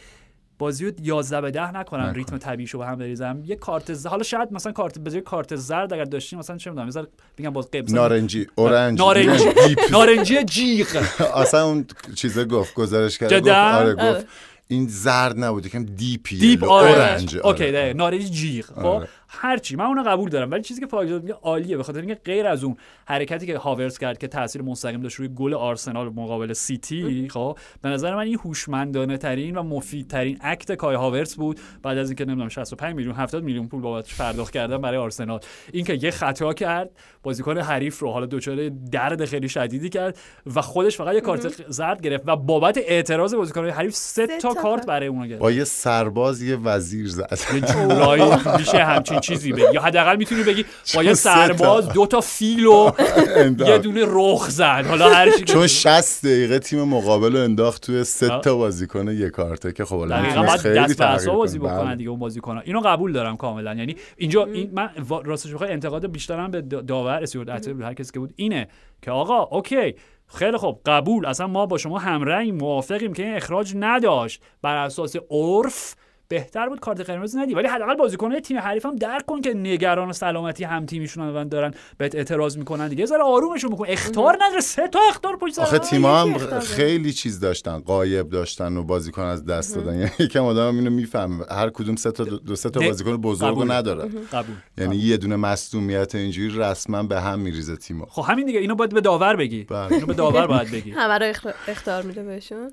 بازی 0.58 0.86
رو 0.86 0.92
11 1.02 1.40
به 1.40 1.50
10 1.50 1.76
نکنم 1.76 2.02
نکن. 2.02 2.14
ریتم 2.14 2.38
طبیعیشو 2.38 2.78
به 2.78 2.86
هم 2.86 2.96
بریزم 2.96 3.42
یه 3.44 3.56
کارت 3.56 3.94
ز... 3.94 4.06
حالا 4.06 4.22
شاید 4.22 4.52
مثلا 4.52 4.72
کارت 4.72 4.98
به 4.98 5.20
کارت 5.20 5.56
زرد 5.56 5.92
اگر 5.92 6.04
داشتیم 6.04 6.38
مثلا 6.38 6.56
چه 6.56 6.70
می‌دونم 6.70 6.88
مثلا 6.88 7.06
بگم 7.38 7.50
باز 7.50 7.70
قبل 7.70 7.92
نارنجی 7.92 8.46
orange 8.55 8.98
نارنجی. 8.98 9.44
نارنجی 9.92 10.44
جیغ 10.44 10.86
اصلا 11.34 11.66
اون 11.66 11.86
چیزه 12.14 12.44
گفت 12.44 12.74
گزارش 12.74 13.18
کرد 13.18 13.32
گفت؟ 13.40 13.48
آره 13.48 13.94
آره. 13.94 13.94
گفت 13.94 14.26
این 14.68 14.86
زرد 14.88 15.44
نبود 15.44 15.66
یکم 15.66 15.84
deep 15.84 16.38
deep 16.38 16.64
orange 16.64 17.36
OK 17.36 17.64
آره. 17.64 17.72
ده 17.72 17.92
نارنجی 17.92 18.28
جیغ 18.28 18.64
خب 18.66 18.86
آره. 18.86 19.08
هرچی 19.28 19.77
من 19.77 19.85
اونو 19.85 20.03
قبول 20.03 20.31
دارم 20.31 20.51
ولی 20.51 20.62
چیزی 20.62 20.81
که 20.81 20.86
پاکزاد 20.86 21.23
میگه 21.23 21.35
عالیه 21.35 21.77
به 21.77 21.82
خاطر 21.82 21.98
اینکه 21.98 22.15
غیر 22.24 22.47
از 22.47 22.65
اون 22.65 22.77
حرکتی 23.07 23.47
که 23.47 23.59
هاورتس 23.59 23.98
کرد 23.98 24.19
که 24.19 24.28
تاثیر 24.28 24.62
مستقیم 24.62 25.01
داشت 25.01 25.16
روی 25.16 25.28
گل 25.28 25.55
آرسنال 25.55 26.09
مقابل 26.09 26.53
سیتی 26.53 27.28
خب 27.28 27.59
به 27.82 27.89
نظر 27.89 28.15
من 28.15 28.23
این 28.23 28.39
هوشمندانه 28.44 29.16
ترین 29.16 29.57
و 29.57 29.62
مفیدترین 29.62 30.39
act 30.40 30.72
کای 30.73 30.97
هاورتس 30.97 31.34
بود. 31.35 31.61
بعد 31.82 31.98
از 31.98 32.09
اینکه 32.09 32.24
نمی‌دونم 32.24 32.48
65 32.48 32.97
میلیون 32.97 33.15
70 33.15 33.43
میلیون 33.43 33.69
پول 33.69 33.81
بابتش 33.81 34.16
پرداخت 34.16 34.53
کردن 34.53 34.78
برای 34.78 34.98
آرسنال. 34.98 35.40
اینکه 35.73 35.98
یه 36.03 36.11
خطا 36.11 36.53
کرد 36.53 36.90
بازیکن 37.23 37.59
حریف 37.59 37.98
رو 37.98 38.11
حالا 38.11 38.27
دچار 38.27 38.69
درد 38.69 39.24
خیلی 39.24 39.48
شدیدی 39.48 39.89
کرد 39.89 40.19
و 40.55 40.62
خودش 40.62 40.97
فقط 40.97 41.15
یه 41.15 41.20
کارت 41.20 41.70
زرد 41.70 42.03
گرفت 42.03 42.24
و 42.27 42.36
بابت 42.36 42.78
اعتراض 42.78 43.35
بازیکن 43.35 43.69
حریف 43.69 43.94
سه 43.94 44.27
تا 44.27 44.55
کارت. 44.55 44.86
برای 44.86 45.07
اون 45.07 45.28
گرفت. 45.28 45.40
با 45.40 45.51
یه 45.51 45.65
سرباز 45.65 46.43
یه 46.43 46.57
وزیر 46.57 47.09
زد. 47.09 47.39
یه 47.55 47.61
جورایی 47.61 48.24
میشه 48.59 48.78
همچین 48.93 49.15
چیزی 49.20 49.52
بگی. 49.52 49.62
یا 49.74 49.82
حداقل 49.82 50.16
می‌تونی 50.16 50.43
بگی 50.43 50.64
با 50.94 51.02
یه. 51.02 51.14
سرباز 51.14 51.88
دو 51.88 52.06
تا 52.06 52.20
فیل 52.20 52.66
و 52.66 52.90
یه. 53.66 53.78
دونه 53.78 54.02
رخ 54.06 54.51
زد 54.51 54.84
حالا 54.88 55.09
هر 55.09 55.30
چی 55.30 55.38
که- 55.44 55.52
چون 55.52 55.66
60 55.66 56.24
دقیقه 56.26 56.59
تیم 56.59 56.82
مقابل 56.82 57.36
رو 57.36 57.43
انداخت 57.44 57.82
توی 57.86 58.05
سه. 58.05 58.28
تا 58.40 58.56
بازیکن 58.56 59.09
یک 59.09 59.30
کارته 59.30 59.72
که 59.72 59.84
خب 59.84 59.97
الان 59.97 60.47
خیلی 60.56 60.74
دست 60.94 61.28
بازی 61.28 61.59
کنه. 61.59 61.68
بکنن 61.72 61.84
بله. 61.86 61.97
دیگه 61.97 62.10
اون 62.10 62.18
بازیکن‌ها. 62.18 62.60
اینو 62.60 62.80
قبول 62.80 63.12
دارم 63.12 63.36
کاملا. 63.36 63.74
یعنی 63.74 63.97
اینجا 64.16 64.44
این 64.44 64.70
من 64.72 64.90
راستش 65.24 65.55
بخوای 65.55 65.72
انتقاد 65.72 66.10
بیشترم 66.12 66.51
به 66.51 66.60
دا- 66.60 66.82
داور 66.86 67.22
اسیورد 67.22 67.51
عطیه 67.51 67.74
هر 67.76 67.94
کسی 67.94 68.12
که 68.12 68.18
بود 68.18 68.32
اینه 68.36 68.68
که 69.02 69.10
آقا 69.10 69.43
اوکی. 69.56 69.94
خیلی 70.34 70.56
خوب. 70.56 70.80
قبول. 70.86 71.26
اصلا 71.26 71.47
ما 71.47 71.66
با 71.66 71.78
شما 71.78 71.98
همرنگ 71.98 72.52
موافقیم 72.52 73.12
که 73.12 73.22
این 73.22 73.36
اخراج 73.36 73.72
نداشت. 73.76 74.40
بر 74.62 74.76
اساس 74.76 75.16
عرف 75.30 75.94
بهتر 76.28 76.69
بود 76.69 76.81
کارت 76.81 77.01
قرمز 77.01 77.36
ندی. 77.36 77.55
ولی 77.55 77.69
حداقل 77.69 77.94
بازیکن‌های 77.94 78.40
تیم 78.40 78.59
حریف 78.59 78.86
هم 78.86 78.97
درک 78.97 79.27
کن 79.27 79.40
که 79.40 79.55
نگران 79.55 80.12
سلامتی 80.12 80.65
هم 80.65 80.86
تیمیشون 80.86 81.36
و 81.36 81.44
دارن 81.44 81.74
بهت 81.98 82.15
اعتراض 82.15 82.59
می‌کنن 82.59 82.89
دیگه. 82.89 83.01
یه 83.01 83.07
ذره 83.07 83.23
آرومشون 83.23 83.70
بکن. 83.70 83.85
اختار 83.89 84.39
نداره. 84.43 84.61
سه 84.61 84.89
تا 84.89 84.98
اختار 85.09 85.36
پشت 85.36 85.55
سر 85.55 85.62
آخه 85.62 85.77
هم. 85.77 85.82
تیما 85.82 86.19
هم. 86.19 86.61
خیلی 86.61 87.12
چیز 87.12 87.40
داشتن 87.40 87.78
قایب 87.78 88.28
داشتن 88.28 88.77
و 88.77 88.82
بازیکن 88.82 89.23
از 89.23 89.44
دست 89.44 89.74
دادن. 89.77 89.94
یعنی 89.98 90.11
یکم 90.19 90.44
آدم 90.44 90.77
اینو 90.77 90.90
می‌فهمه. 90.90 91.44
هر 91.51 91.70
کدوم 91.70 91.97
سه 91.97 92.11
تا 92.12 92.24
دو 92.24 92.57
سه 92.57 92.70
تا 92.70 92.81
بازیکن 92.81 93.16
بزرگ 93.16 93.51
قبوله. 93.51 93.74
نداره. 93.74 94.09
قبول. 94.32 94.55
یعنی 94.78 94.97
یه 94.97 95.16
دونه 95.16 95.36
مصدومیت 95.36 96.15
اینجوری 96.15 96.59
رسما 96.59 97.03
به 97.03 97.20
هم 97.20 97.39
میریزه 97.39 97.77
تیما 97.77 98.07
خب 98.11 98.23
همین 98.23 98.47
دیگه. 98.47 98.61
اینو 98.61 98.74
باید 98.74 98.94
به 98.94 99.01
داور 99.01 99.36
بگی. 99.36 99.65
بله. 99.65 99.93
اینو 99.93 100.07
به 100.07 100.15
داور 100.15 100.47
باید 100.47 100.70
بگی. 100.70 100.90
همه 100.98 101.19
رو 101.19 101.32
اخ- 101.32 101.55
اختار 101.69 102.03
میده 102.03 102.23
بهشون. 102.23 102.70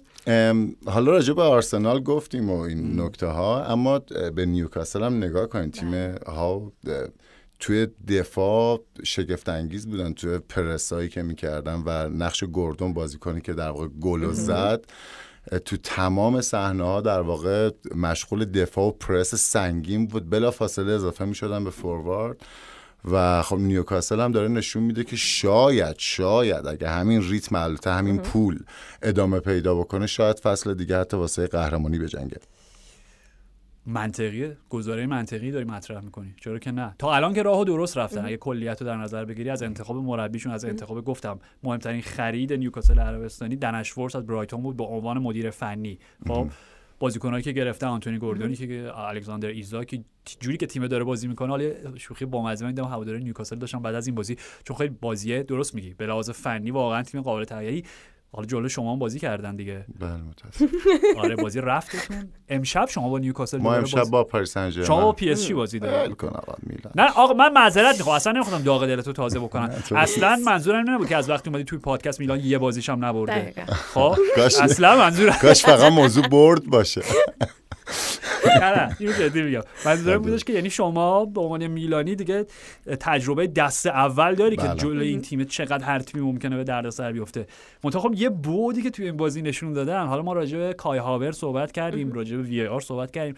حالا 0.86 1.12
راجع 1.12 1.34
به 1.34 1.42
آرسنال 1.42 2.04
گفتیم 2.04 2.50
و 2.50 2.60
این 2.60 3.02
نکته 3.02 3.28
ها 3.28 3.43
اما 3.44 4.00
به 4.36 4.46
نیوکاسل 4.46 5.04
هم 5.04 5.18
نگاه 5.18 5.48
کنید 5.48 5.74
تیم 5.74 5.94
ها 6.28 6.72
اه، 6.88 7.08
توی 7.60 7.88
دفاع 8.08 8.84
شگفت 9.04 9.50
انگیز 9.50 9.88
بودن 9.88 10.14
توی 10.14 10.38
پرسایی 10.38 11.10
که 11.10 11.22
می‌کردن 11.22 11.84
و 11.86 12.10
نقش 12.10 12.44
گردون 12.54 12.94
بازیکنی 12.94 13.42
که 13.42 13.54
در 13.54 13.70
واقع 13.70 13.88
گل 13.88 14.32
زد 14.32 14.86
تو 15.66 15.78
تمام 15.78 16.42
صحنه 16.42 16.84
ها 16.84 17.02
در 17.02 17.22
واقع 17.22 17.70
مشغول 17.96 18.46
دفاع 18.46 18.88
و 18.88 18.92
پرس 18.92 19.36
سنگین 19.36 20.08
بود. 20.08 20.30
بلا 20.30 20.52
فاصله 20.52 20.92
اضافه 20.92 21.26
می‌شدن 21.26 21.64
به 21.64 21.70
فوروارد 21.70 22.42
و 23.12 23.42
خب 23.42 23.58
نیوکاسل 23.58 24.20
هم 24.20 24.32
داره 24.32 24.48
نشون 24.48 24.84
میده 24.84 25.04
که 25.04 25.16
شاید 25.16 25.96
شاید 26.00 26.68
اگه 26.68 26.90
همین 26.90 27.24
ریتم 27.30 27.56
البته 27.56 27.92
همین 27.92 28.18
پول 28.18 28.60
ادامه 29.02 29.40
پیدا 29.40 29.76
بکنه 29.76 30.08
شاید 30.08 30.40
فصل 30.40 30.74
دیگه 30.74 31.00
حتی 31.00 31.18
واسه 31.18 31.48
قهرمانی 31.48 32.00
بجنگه. 32.00 32.38
منطقیه 33.86 34.58
گزاره 34.70 35.06
منطقی 35.06 35.52
داری 35.52 35.66
مطرح 35.66 36.04
می‌کنی. 36.04 36.36
چرا 36.42 36.60
که 36.60 36.72
نه؟ 36.72 36.96
تا 37.00 37.14
الان 37.14 37.34
که 37.34 37.44
راهو 37.44 37.64
درست 37.64 37.98
رفتن. 37.98 38.26
اگه 38.26 38.38
کلیت 38.38 38.82
رو 38.82 38.88
در 38.88 38.98
نظر 38.98 39.26
بگیری 39.26 39.50
از 39.50 39.64
انتخاب 39.64 39.98
مربیشون 39.98 40.52
از 40.52 40.66
انتخاب 40.66 41.06
گفتم 41.06 41.40
مهمترین 41.64 42.02
خرید 42.02 42.54
نیوکاسل 42.54 43.00
عربستانی 43.00 43.56
دنشورس 43.56 44.16
از 44.16 44.28
برایتون 44.28 44.62
بود 44.62 44.78
به 44.78 44.84
عنوان 44.84 45.18
مدیر 45.18 45.50
فنی. 45.50 46.00
خب 46.28 46.48
بازیکنایی 47.00 47.44
که 47.44 47.52
گرفته 47.52 47.86
آنتونی 47.86 48.18
گوردونی 48.18 48.56
که 48.56 48.92
الکساندر 48.96 49.48
ایزاک 49.50 50.02
جوری 50.40 50.58
که 50.58 50.68
تیم 50.68 50.88
داره 50.88 51.04
بازی 51.04 51.28
می‌کنه 51.28 51.50
حالا 51.50 51.72
شوخی 51.98 52.26
بامزه 52.26 52.68
دیدم 52.68 52.86
هواداری 52.86 53.24
نیوکاسل 53.24 53.56
داشتن 53.56 53.82
بعد 53.82 53.96
از 53.96 54.08
این 54.08 54.16
بازی 54.16 54.38
چون 54.64 54.78
خیلی 54.78 54.96
بازیه 55.02 55.44
درست 55.44 55.76
میگی. 55.76 55.94
به 55.94 56.08
لحاظ 56.08 56.30
فنی 56.30 56.72
واقعا 56.72 57.04
تیم 57.04 57.22
قابل 57.22 57.44
تحلیلی. 57.44 57.84
حالا 58.36 58.46
جلو 58.48 58.70
شما 58.70 58.94
هم 58.94 59.00
بازی 59.00 59.20
کردن 59.20 59.56
دیگه. 59.56 59.86
بله 60.00 60.10
متاسفم 60.18 60.68
آره 61.24 61.36
بازی 61.36 61.62
رفتتون. 61.62 62.30
امشب 62.50 62.86
شما 62.90 63.10
با 63.10 63.20
نیوکاسل 63.20 63.58
ما 63.58 63.74
امشب 63.76 63.98
بازی- 63.98 64.12
با 64.12 64.24
پاریس 64.24 64.52
سن 64.54 64.70
شما 64.72 65.02
با 65.02 65.12
پی 65.12 65.30
اس 65.32 65.46
جی 65.48 65.54
بازی 65.54 65.80
دارید. 65.80 66.18
نه 66.96 67.12
آقا 67.16 67.34
من 67.34 67.54
معذرت 67.54 67.98
می‌خوام. 67.98 68.16
اصلا 68.16 68.34
نمی‌خوام 68.34 68.62
داغ 68.62 68.86
دلتو 68.86 69.14
تازه 69.14 69.40
بکنم. 69.40 69.70
اصلا 69.96 70.36
منظورم 70.46 70.78
این 70.78 70.90
نبود 70.90 71.08
که 71.10 71.16
از 71.18 71.30
وقتی 71.30 71.50
اومدی 71.50 71.64
توی 71.64 71.80
پادکست 71.80 72.20
میلان 72.20 72.40
یه 72.40 72.58
بازیش 72.58 72.90
هم 72.90 73.06
نبرده. 73.06 73.54
خب 73.94 74.18
کاش- 74.36 74.60
اصلا 74.62 74.98
منظورم 74.98 75.34
کاش 75.42 75.66
فقط 75.66 75.92
موضوع 75.92 76.28
برد 76.28 76.66
باشه. 76.66 77.02
نه 78.62 78.76
نه 78.76 78.96
اینو 79.00 79.14
جدی 79.14 79.42
میگم. 79.42 79.62
منظورم 79.86 80.22
بودش 80.22 80.44
که 80.44 80.54
یعنی 80.54 80.70
شما 80.70 81.26
به 81.26 81.42
عنوان 81.42 81.68
میلانی 81.68 82.16
دیگه 82.16 82.46
تجربه 83.00 83.48
دست 83.48 83.88
اول 83.88 84.36
داری 84.36 84.56
که 84.56 84.64
بله. 84.64 84.76
جلوی 84.76 85.08
این 85.08 85.22
تیم 85.22 85.44
چقدر 85.44 85.84
هر 85.84 86.00
تیمی 86.00 86.24
ممکنه 86.24 86.58
به 86.58 86.64
دردسر 86.64 87.12
بیفته. 87.12 87.48
منتها 87.84 88.02
خب 88.02 88.14
یه 88.14 88.30
بودی 88.30 88.82
که 88.82 88.90
توی 88.90 89.06
این 89.06 89.18
بازی 89.18 89.42
نشون 89.42 89.74
دادن. 89.74 90.06
حالا 90.06 90.22
ما 90.22 90.34
راجع 90.34 90.58
به 90.58 90.74
کای 90.74 91.00
هاور 91.00 91.32
صحبت 91.32 91.72
کردیم 91.72 92.12
راجع 92.12 92.38
به 92.38 92.44
وی 92.44 92.68
آر 92.68 92.82
صحبت 92.82 93.12
کردیم. 93.12 93.36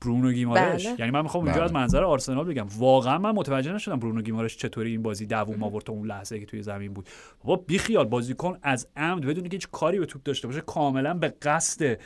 برونو 0.00 0.32
گیمارش. 0.32 0.86
بله. 0.86 0.96
یعنی 0.98 1.10
من 1.10 1.22
می‌خوام 1.22 1.44
اونجا 1.44 1.58
بله. 1.58 1.64
از 1.64 1.72
منظر 1.72 2.04
آرسنال 2.04 2.44
بگم. 2.44 2.66
واقعا 2.78 3.18
من 3.18 3.30
متوجه 3.30 3.72
نشدم 3.72 3.98
برونو 3.98 4.22
گیمارش 4.22 4.56
چطوری 4.56 4.90
این 4.90 5.02
بازی 5.02 5.26
دووم 5.26 5.62
آورد 5.62 5.84
تا 5.84 5.92
اون 5.92 6.06
لحظه 6.06 6.40
که 6.40 6.46
توی 6.46 6.62
زمین 6.62 6.94
بود. 6.94 7.08
بابا 7.44 7.62
بیخیال 7.66 8.04
بازیکن 8.04 8.58
از 8.62 8.88
عمد 8.96 9.26
بدون 9.26 9.44
که 9.44 9.50
هیچ 9.52 9.68
کاری 9.72 9.98
به 9.98 10.06
توپ 10.06 10.22
داشته 10.22 10.48
باشه 10.48 10.60
کاملا 10.60 11.14
به 11.14 11.34
قصد 11.42 11.98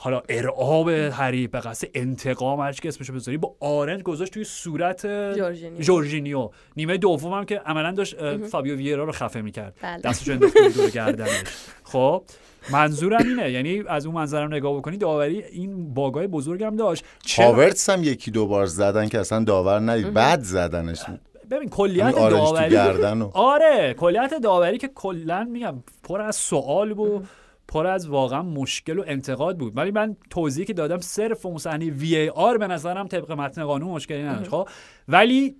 حالا 0.00 0.22
ارعاب 0.28 0.90
حریف 0.90 1.50
به 1.50 1.60
قصد 1.60 1.88
انتقام 1.94 2.60
هر 2.60 2.72
چی 2.72 2.80
که 2.82 2.88
اسمشو 2.88 3.12
بذاری 3.12 3.38
با 3.38 3.54
آرنج 3.60 4.02
گذاشت 4.02 4.32
توی 4.32 4.44
صورت 4.44 5.06
جورجینیو. 5.36 5.80
جورجینیو. 5.80 6.50
نیمه 6.76 6.96
دوم 6.96 7.32
هم 7.32 7.44
که 7.44 7.58
عملا 7.58 7.92
داشت 7.92 8.36
فابیو 8.46 8.76
ویرا 8.76 9.04
رو 9.04 9.12
خفه 9.12 9.40
می‌کرد. 9.40 9.74
بله. 9.82 10.00
دستشو 10.02 10.32
انداخته 10.32 10.60
بود 10.62 10.74
دور 10.74 10.90
گردنش. 10.90 11.42
خب 11.84 12.22
منظورم 12.70 13.28
اینه 13.28 13.50
یعنی 13.52 13.82
از 13.88 14.06
اون 14.06 14.14
منظرم 14.14 14.54
نگاه 14.54 14.76
بکنی 14.76 14.96
داوری 14.96 15.42
این 15.42 15.94
bug 15.94 16.18
ای 16.18 16.26
بزرگم 16.26 16.76
داشت؟ 16.76 17.04
هاورتس 17.38 17.90
هم 17.90 18.04
یکی 18.04 18.30
دو 18.30 18.46
بار 18.46 18.66
زدن 18.66 19.08
که 19.08 19.18
اصلا 19.18 19.44
داور 19.44 19.80
ندید 19.80 20.12
بعد 20.14 20.42
زدنش. 20.42 21.02
ببین 21.50 21.68
کلیت 21.68 22.14
داوری 22.14 22.70
گردن 22.70 23.22
و- 23.22 23.30
آره 23.34 23.94
کلیت 23.94 24.34
داوری 24.42 24.78
که 24.78 24.88
کلا 24.94 25.44
میگم 25.44 25.74
پر 26.02 26.20
از 26.20 26.36
سوال 26.36 26.94
بود. 26.94 27.28
پر 27.68 27.86
از 27.86 28.08
واقعا 28.08 28.42
مشکل 28.42 28.98
و 28.98 29.04
انتقاد 29.06 29.58
بود. 29.58 29.76
ولی 29.76 29.90
من 29.90 30.16
توضیحی 30.30 30.66
که 30.66 30.72
دادم 30.72 30.98
صرف 30.98 31.46
اون 31.46 31.58
صحنه 31.58 31.90
VAR 31.90 32.58
به 32.58 32.66
نظرم 32.66 33.06
طبق 33.06 33.32
متن 33.32 33.64
قانون 33.64 33.90
مشکلی 33.90 34.22
نداشت. 34.22 34.50
خب 34.50 34.68
ولی 35.08 35.56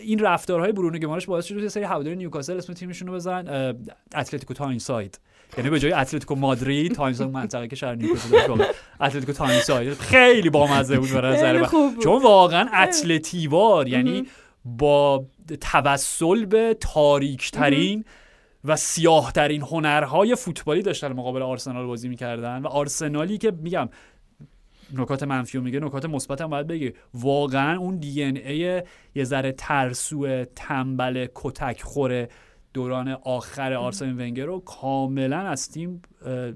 این 0.00 0.18
رفتارهای 0.18 0.72
برونو 0.72 0.98
گمارش 0.98 1.26
باعث 1.26 1.44
شد 1.44 1.62
یه 1.62 1.68
سری 1.68 1.84
هواداری 1.84 2.16
نیوکاسل 2.16 2.56
اسم 2.56 2.72
تیمشون 2.72 3.08
رو 3.08 3.14
بزنن 3.14 3.74
اتلتیکو 4.14 4.54
تاینساید. 4.54 5.20
یعنی 5.58 5.70
به 5.70 5.78
جای 5.78 5.92
اتلتیکو 5.92 6.34
مادرید 6.34 6.94
تاینساید 6.94 7.30
منطقه 7.30 7.68
که 7.68 7.76
شهر 7.76 7.94
نیوکاسل. 7.94 8.64
اتلتیکو 9.00 9.32
تاینساید. 9.32 9.94
خیلی 9.94 10.50
بامزه 10.50 10.98
بود 10.98 11.10
به 11.12 11.20
نظر. 11.20 11.66
چون 12.02 12.22
واقعا 12.22 12.68
اتلتیوار 12.74 13.88
یعنی 13.88 14.26
با 14.64 15.24
توسل 15.60 16.44
به 16.44 16.76
تاریک 16.80 17.50
ترین 17.50 18.04
و 18.64 18.76
سیاه 18.76 19.32
ترین 19.32 19.62
هنرهای 19.62 20.34
فوتبالی 20.34 20.82
داشتن 20.82 21.12
مقابل 21.12 21.42
آرسنال 21.42 21.86
بازی 21.86 22.08
می‌کردن 22.08 22.62
و 22.62 22.66
آرسنالی 22.66 23.38
که 23.38 23.50
میگم 23.50 23.88
نکات 24.94 25.22
منفی 25.22 25.58
رو 25.58 25.64
میگه 25.64 25.80
نکات 25.80 26.04
مثبت 26.04 26.40
هم 26.40 26.50
باید 26.50 26.66
بگه. 26.66 26.94
واقعا 27.14 27.78
اون 27.78 27.96
دی 27.96 28.22
ان 28.22 28.36
ای 28.36 28.82
یه 29.14 29.24
ذره 29.24 29.52
ترسو 29.52 30.44
تنبل 30.56 31.26
کتک 31.34 31.82
خوره 31.82 32.28
دوران 32.74 33.08
آخر 33.08 33.72
آرسن 33.72 34.12
ونگر 34.12 34.44
رو 34.44 34.60
کاملا 34.60 35.38
از 35.38 35.70
تیم 35.70 36.02
اه، 36.26 36.52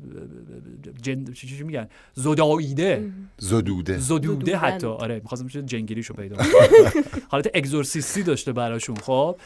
جن... 1.03 1.25
چی 1.25 1.47
چی 1.47 1.65
میگن؟ 1.65 1.89
زداییده 2.15 3.13
زدوده. 3.39 3.99
زدوده. 3.99 4.57
حتی. 4.57 4.87
آره 4.87 5.15
می‌خواستم 5.15 5.49
چه 5.49 5.63
جنگلیشو 5.63 6.15
پیدا 6.15 6.37
کنم. 6.37 7.03
حالت 7.31 7.51
اگزورسیستی 7.55 8.23
داشته 8.23 8.53
براشون 8.53 8.97
خب؟ 8.97 9.37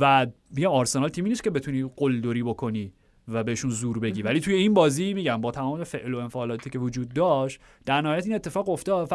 و 0.00 0.26
میگم 0.50 0.68
آرسنال 0.68 1.08
تیمی 1.08 1.28
نیست 1.28 1.44
که 1.44 1.50
بتونی 1.50 1.90
قلدری 1.96 2.42
بکنی 2.42 2.92
و 3.28 3.44
بهشون 3.44 3.70
زور 3.70 3.98
بگی. 3.98 4.22
ولی 4.22 4.40
توی 4.40 4.54
این 4.54 4.74
بازی 4.74 5.14
میگم 5.14 5.40
با 5.40 5.50
تمام 5.50 5.84
فعل 5.84 6.14
و 6.14 6.18
انفعالاتی 6.18 6.70
که 6.70 6.78
وجود 6.78 7.08
داشت 7.08 7.60
در 7.86 8.00
نهایت 8.00 8.26
این 8.26 8.34
اتفاق 8.34 8.68
افتاد 8.68 9.06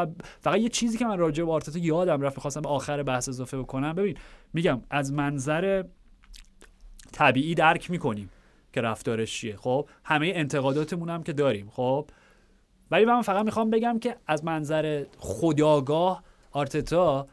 فقط 0.41 0.57
یه 0.57 0.69
چیزی 0.69 0.97
که 0.97 1.05
من 1.05 1.17
راجع 1.17 1.43
به 1.43 1.51
آرتتا 1.51 1.79
یادم 1.79 2.21
رفت 2.21 2.37
می‌خواستم 2.37 2.61
به 2.61 2.69
آخر 2.69 3.03
بحث 3.03 3.29
اضافه 3.29 3.57
بکنم. 3.57 3.93
ببین 3.93 4.17
میگم 4.53 4.81
از 4.89 5.13
منظر 5.13 5.83
طبیعی 7.11 7.55
درک 7.55 7.91
می‌کنیم 7.91 8.29
که 8.73 8.81
رفتارش 8.81 9.33
چیه. 9.33 9.55
خب 9.55 9.89
همه 10.03 10.31
انتقاداتمون 10.35 11.09
هم 11.09 11.23
که 11.23 11.33
داریم. 11.33 11.69
خب 11.69 12.09
ولی 12.91 13.05
من 13.05 13.21
فقط 13.21 13.45
می‌خوام 13.45 13.69
بگم 13.69 13.99
که 13.99 14.15
از 14.27 14.45
منظر 14.45 15.05
خداگاه 15.17 16.23
آرتتا 16.51 17.27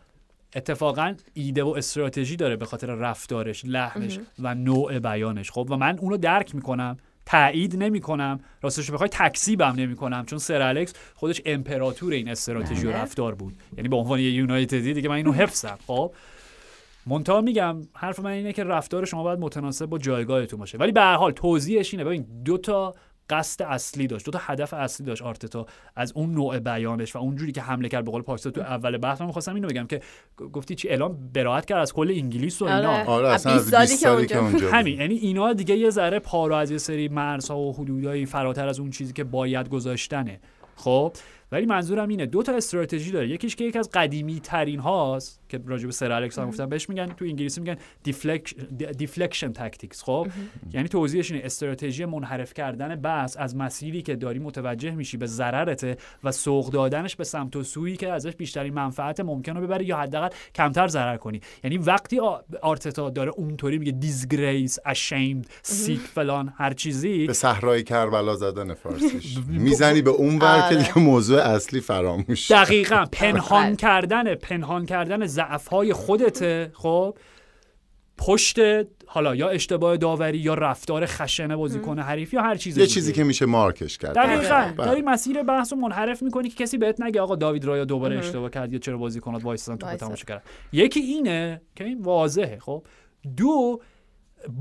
اتفاقا 0.55 1.15
ایده 1.35 1.63
و 1.63 1.69
استراتژی 1.69 2.37
داره 2.37 2.57
به 2.57 2.65
خاطر 2.65 2.87
رفتارش 2.87 3.65
لحنش 3.65 4.19
و 4.39 4.55
نوع 4.55 4.99
بیانش. 4.99 5.51
خب 5.51 5.67
و 5.71 5.77
من 5.77 5.99
اونو 5.99 6.17
درک 6.17 6.55
می‌کنم 6.55 6.97
تایید 7.27 7.77
نمی‌کنم 7.77 8.41
راستش 8.63 8.91
بخوای 8.91 9.09
تکسیبم 9.09 9.75
نمی‌کنم 9.77 10.27
چون 10.27 10.39
سر 10.39 10.63
الکس 10.63 10.95
خودش 11.15 11.43
امپراتور 11.47 12.13
این 12.13 12.29
استراتژی 12.29 12.87
و 12.87 12.91
بله. 12.91 13.03
رفتار 13.03 13.35
بود. 13.35 13.55
یعنی 13.77 13.89
به 13.89 13.97
عنوان 13.97 14.21
یه 14.21 14.31
یونایتدی 14.31 14.95
دیگه 14.95 15.09
من 15.09 15.15
اینو 15.15 15.33
حفظم. 15.33 15.79
خب 15.87 16.15
منتها 17.07 17.41
میگم 17.41 17.83
حرف 17.95 18.21
من 18.21 18.31
اینه 18.31 18.53
که 18.53 18.65
رفتار 18.65 19.05
شما 19.05 19.23
باید 19.23 19.39
متناسب 19.39 19.87
با 19.87 19.99
جایگاهتون 19.99 20.59
باشه. 20.59 20.79
ولی 20.79 20.93
به 20.93 21.01
هر 21.01 21.17
حال 21.17 21.33
توضیحش 21.33 21.95
اینه. 21.95 22.05
ببین 22.05 22.27
دو 22.45 22.59
تا 22.59 22.95
قصد 23.31 23.63
اصلی 23.63 24.07
داشت. 24.07 24.25
دو 24.25 24.31
تا 24.31 24.39
هدف 24.43 24.75
اصلی 24.75 25.07
داشت 25.07 25.23
آرتتا 25.23 25.67
از 25.97 26.13
اون 26.13 26.35
نوع 26.35 26.59
بیانش 26.59 27.17
و 27.17 27.19
اونجوری 27.19 27.53
که 27.53 27.61
حمله 27.61 27.89
کرد 27.89 28.05
به 28.05 28.11
قول 28.11 28.23
پاکستان 28.23 28.53
تو 28.53 28.61
اول 28.61 28.97
بحث. 28.97 29.21
من 29.21 29.27
می‌خواستم 29.27 29.55
اینو 29.55 29.69
بگم 29.69 29.87
که 29.87 30.01
گفتی 30.53 30.75
چی 30.75 30.89
اعلام 30.89 31.31
براحت 31.35 31.67
کرد 31.67 31.79
از 31.79 31.93
کل 31.93 32.11
انگلیس 32.11 32.63
و 32.63 32.65
اینا. 32.65 32.93
آره. 32.93 33.05
آره 33.05 33.29
اصلا 33.29 33.53
از 33.53 33.75
از 33.75 33.91
20 33.91 33.91
20 33.91 34.03
سالی 34.03 34.27
که 34.27 34.35
سالی 34.35 34.51
که 34.51 34.57
اونجا. 34.57 34.71
همین 34.71 35.01
یعنی 35.01 35.15
اینا 35.15 35.53
دیگه 35.53 35.77
یه 35.77 35.91
ذره 35.91 36.19
پارو 36.19 36.55
از 36.55 36.71
یه 36.71 36.79
سری 36.79 37.09
مرزها 37.09 37.59
و 37.59 37.73
حدودایی 37.75 38.27
فراتر 38.27 38.69
از 38.69 38.81
اون 38.81 38.91
چیزی 38.91 39.13
که 39.13 39.25
باید 39.25 39.69
گذاشتنه. 39.69 40.41
خب؟ 40.77 41.13
ولی 41.53 41.67
منظورم 41.67 42.09
اینه 42.09 42.27
دو 42.27 42.43
تا 42.43 42.53
استراتژی 42.53 43.11
داره. 43.11 43.29
یکیش 43.29 43.57
که 43.57 43.65
یکی 43.65 43.79
از 43.79 43.91
قدیمی 43.95 44.41
ترین 44.41 44.81
هاست 44.81 45.41
که 45.49 45.61
راجع 45.67 45.87
به 45.87 45.93
سر 45.93 46.13
الکس 46.13 46.39
هم 46.39 46.49
گفتم. 46.49 46.69
بهش 46.69 46.89
میگن 46.89 47.07
تو 47.07 47.25
انگلیسی 47.25 47.61
میگن 47.61 47.77
deflection 48.97 49.53
tactics 49.53 50.03
خب؟ 50.03 50.27
یعنی 50.73 50.89
توضیحش 50.89 51.31
اینه 51.31 51.45
استراتژی 51.45 52.05
منحرف 52.05 52.55
کردن 52.55 52.97
بحث 52.97 53.37
از 53.37 53.57
مسیری 53.57 54.03
که 54.03 54.17
داری 54.17 54.39
متوجه 54.39 54.91
میشی 54.91 55.17
به 55.17 55.27
ضررته 55.27 55.97
و 56.25 56.33
سوق 56.33 56.71
دادنش 56.71 57.17
به 57.17 57.25
سمت 57.25 57.57
و 57.57 57.63
سویی 57.63 57.97
که 57.97 58.13
ازش 58.13 58.37
بیشترین 58.37 58.75
منفعت 58.75 59.21
ممکن 59.21 59.57
رو 59.57 59.63
ببری 59.63 59.85
یا 59.85 59.97
حداقل 59.97 60.29
کمتر 60.55 60.89
ضرر 60.89 61.17
کنی. 61.17 61.41
یعنی 61.65 61.79
وقتی 61.79 62.21
آرتتا 62.63 63.11
داره 63.11 63.33
اونطوری 63.37 63.79
میگه 63.79 63.93
disgrace 63.93 64.79
ashamed 64.85 65.47
sick 65.63 66.01
فلان 66.01 66.53
هر 66.57 66.73
چیزی 66.73 67.27
به 67.27 67.33
صحرای 67.33 67.83
کربلا 67.83 68.37
زدن 68.37 68.75
فارسیش. 68.75 69.39
می‌زنی 69.49 70.03
به 70.03 70.11
اون 70.11 70.39
ور 70.39 70.59
که 70.59 70.65
آره. 70.65 70.77
دیگه 70.77 70.99
موضوع 70.99 71.40
اصلی 71.41 71.81
فراموش 71.81 72.51
دقیقا. 72.51 73.05
پنهان 73.13 73.67
بله. 73.67 73.77
کردن 73.77 74.35
پنهان 74.35 74.87
کردن 74.87 75.27
ضعف 75.27 75.67
های 75.69 75.93
خودته 75.93 76.71
خب؟ 76.75 77.17
پشت 78.19 78.59
حالا 79.07 79.35
یا 79.35 79.49
اشتباه 79.49 79.97
داوری 79.97 80.39
یا 80.39 80.55
رفتار 80.55 81.07
خشن 81.07 81.57
بازیکن 81.57 81.99
حریف 81.99 82.33
یا 82.33 82.43
هر 82.43 82.55
چیز 82.55 82.79
یه 82.79 82.85
دیگه. 82.85 82.95
چیزی 82.95 83.13
که 83.13 83.25
میشه 83.25 83.47
مارکش 83.47 83.99
کرد. 83.99 84.15
دقیقا. 84.15 84.73
بله. 84.77 84.87
داری 84.87 85.03
مسیر 85.03 85.43
بحث 85.43 85.73
رو 85.73 85.79
منحرف 85.79 86.23
می‌کنی 86.23 86.49
که 86.49 86.65
کسی 86.65 86.79
بهت 86.79 87.01
نگه 87.01 87.21
آقا 87.21 87.37
داوید 87.37 87.65
رایا 87.65 87.85
دوباره 87.85 88.19
اشتباه 88.19 88.51
کرد 88.51 88.73
یا 88.73 88.79
چرا 88.79 88.99
بازیکنات 88.99 89.45
وایسادن 89.45 89.79
تو. 89.79 89.97
تماشا 89.97 90.25
کردن. 90.25 90.43
یکی 90.73 91.01
اینه 91.01 91.61
که 91.77 91.85
این 91.85 92.03
واضحه 92.03 92.59
خب؟ 92.61 92.85
دو 93.37 93.81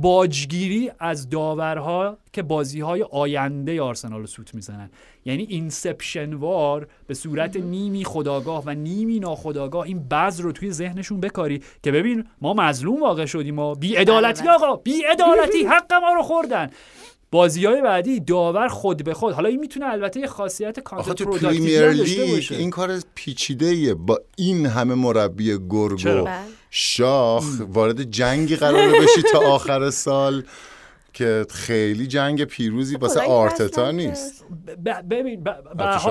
باجگیری 0.02 0.92
از 1.00 1.30
داورها 1.30 2.18
که 2.34 2.42
بازی 2.42 2.80
های 2.80 3.06
آینده 3.12 3.82
آرسنال 3.82 4.20
رو 4.20 4.28
سوت 4.28 4.56
می‌زنن. 4.56 4.90
یعنی 5.26 5.44
Inception 5.50 6.34
وار 6.34 6.88
به 7.08 7.14
صورت 7.14 7.56
نیمی 7.58 8.06
خودآگاه 8.06 8.64
و 8.66 8.70
نیمی 8.70 9.20
ناخودآگاه 9.20 9.86
این 9.86 10.08
بذر 10.08 10.44
رو 10.44 10.52
توی 10.52 10.72
ذهنشون 10.72 11.20
بکاری 11.20 11.62
که 11.84 11.92
ببین 11.92 12.24
ما 12.42 12.54
مظلوم 12.54 13.02
واقع 13.02 13.26
شدیم 13.26 13.56
ما 13.56 13.74
بی 13.74 13.96
عدالتی 13.96 14.44
بله، 14.44 14.58
بله. 14.58 14.66
آقا 14.66 14.76
بی 14.76 15.02
عدالتی 15.02 15.64
حق 15.64 15.94
ما 15.94 16.14
رو 16.14 16.22
خوردن. 16.22 16.70
بازی 17.32 17.66
های 17.66 17.82
بعدی 17.82 18.20
داور 18.20 18.68
خود 18.68 19.04
به 19.04 19.14
خود. 19.14 19.34
حالا 19.34 19.50
این 19.50 19.60
می‌تونه 19.60 19.86
البته 19.86 20.20
یه 20.20 20.28
خاصیت 20.28 20.80
counterproductive 20.80 21.94
داشته 21.94 22.26
باشه. 22.26 22.56
این 22.56 22.70
کار 22.70 23.00
پیچیده 23.16 23.66
ایه 23.66 23.94
با 23.94 24.22
این 24.38 24.66
همه 24.66 24.96
مربی 24.96 25.58
گرگ. 25.70 26.28
شاخ 26.70 27.44
وارد 27.60 28.04
جنگی 28.04 28.56
قراره 28.56 28.92
بشی 28.92 29.22
تا 29.32 29.40
آخر 29.40 29.90
سال 29.90 30.44
که 31.14 31.46
خیلی 31.50 32.08
جنگ 32.08 32.44
پیروزی 32.44 32.96
واسه 32.96 33.14
خدایی 33.14 33.32
آرتتا 33.32 33.92
نیست 33.92 34.46
ببین 35.10 35.48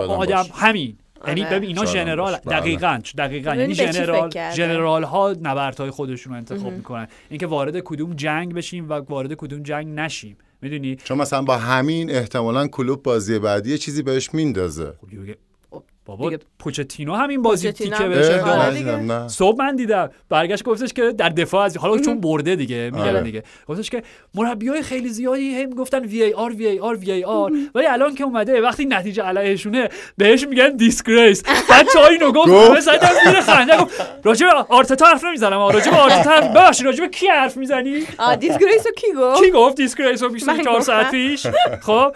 آدم. 0.09 0.47
همین 0.55 0.99
یعنی 1.27 1.45
آره. 1.45 1.57
ببین 1.57 1.69
اینا 1.69 1.85
ژنرال 1.85 2.33
باشه. 2.33 2.43
بله. 2.45 2.61
دقیقاً 2.61 3.01
دقیقاً 3.19 3.55
یعنی 3.55 3.75
ژنرال 3.75 4.31
کرده. 4.31 4.57
ژنرال 4.57 5.03
ها 5.05 5.35
نبردهای 5.43 5.91
خودشون 5.91 6.33
رو 6.33 6.39
انتخاب 6.39 6.73
می‌کنن 6.73 7.09
اینکه 7.31 7.47
وارد 7.47 7.81
کدوم 7.81 8.15
جنگ 8.15 8.55
بشیم 8.55 8.89
و 8.89 8.93
وارد 8.93 9.35
کدوم 9.35 9.63
جنگ 9.63 9.87
نشیم 9.87 10.37
می‌دونی 10.63 10.97
چون 10.97 11.19
مثلا 11.19 11.43
با 11.43 11.57
همین 11.57 12.11
احتمالا 12.11 12.67
کلوپ 12.67 13.03
بازی 13.03 13.39
بعدی 13.39 13.71
یه 13.71 13.79
چیزی 13.79 14.03
بهش 14.03 14.35
میندازه 14.35 14.93
خب 15.01 15.07
خب، 15.07 15.35
بابا 16.09 16.31
دیگه- 16.31 16.43
پوچتینو 16.59 17.15
همین 17.15 17.43
بازی 17.43 17.69
پوچتینو 17.69 17.97
تیکه 17.97 18.09
بهش 18.09 18.27
آره. 18.31 18.97
نه. 18.97 19.29
صبح 19.29 19.57
من 19.59 19.77
دیدم. 19.77 20.11
برگشت 20.29 20.65
گفتش 20.65 20.93
که 20.93 21.13
در 21.13 21.29
دفاع 21.29 21.65
از 21.65 21.77
حالا 21.77 21.99
چون 21.99 22.21
برده 22.21 22.57
دیگه 22.57 22.91
میگن 22.95 23.09
آره. 23.09 23.21
دیگه. 23.23 23.43
گفتش 23.69 23.91
که 23.91 24.03
مربیای 24.35 24.83
خیلی 24.83 25.09
زیادی 25.09 25.63
هم 25.63 25.71
گفتن 25.71 26.05
وی 26.05 26.23
ای 26.23 26.33
آر 26.33 26.53
وی 26.53 26.67
ای 26.67 26.79
آر 26.79 26.97
وی 26.97 27.11
ای 27.13 27.25
آر. 27.25 27.53
ولی 27.75 27.87
الان 27.87 28.15
که 28.15 28.25
اومده 28.25 28.61
وقتی 28.61 28.85
نتیجه 28.85 29.23
علیهشونه 29.23 29.89
بهش 30.17 30.47
میگن 30.47 30.77
disgrace 30.77 31.43
بچه‌ها 31.71 32.07
اینو 32.07 32.33
گفت 32.33 32.81
زدن 32.81 33.09
زیر 33.25 33.41
خنده 33.41 33.77
گفت 33.77 34.03
راجع 34.25 34.47
به 34.47 34.53
آرتتا 34.69 35.07
حرف 35.07 35.25
نمی‌زنم 35.25 35.59
راجع 35.59 35.91
به 35.91 35.97
آرتتا 35.97 36.31
حرف 36.31 36.83
راجع 36.85 37.01
به 37.01 37.09
کی 37.09 37.27
حرف 37.29 37.57
می‌زنی؟ 37.57 38.03
آ 38.19 38.35
disgrace 38.35 38.85
کی 38.97 39.07
گفت؟ 39.19 39.45
کی 39.45 39.51
گفت 39.51 39.77
disgrace 39.77 40.23
رو 40.23 40.29
24 40.29 40.77
من 40.77 40.81
ساعت 40.81 41.01
گفتم. 41.07 41.11
پیش؟ 41.11 41.47
خب 41.83 42.13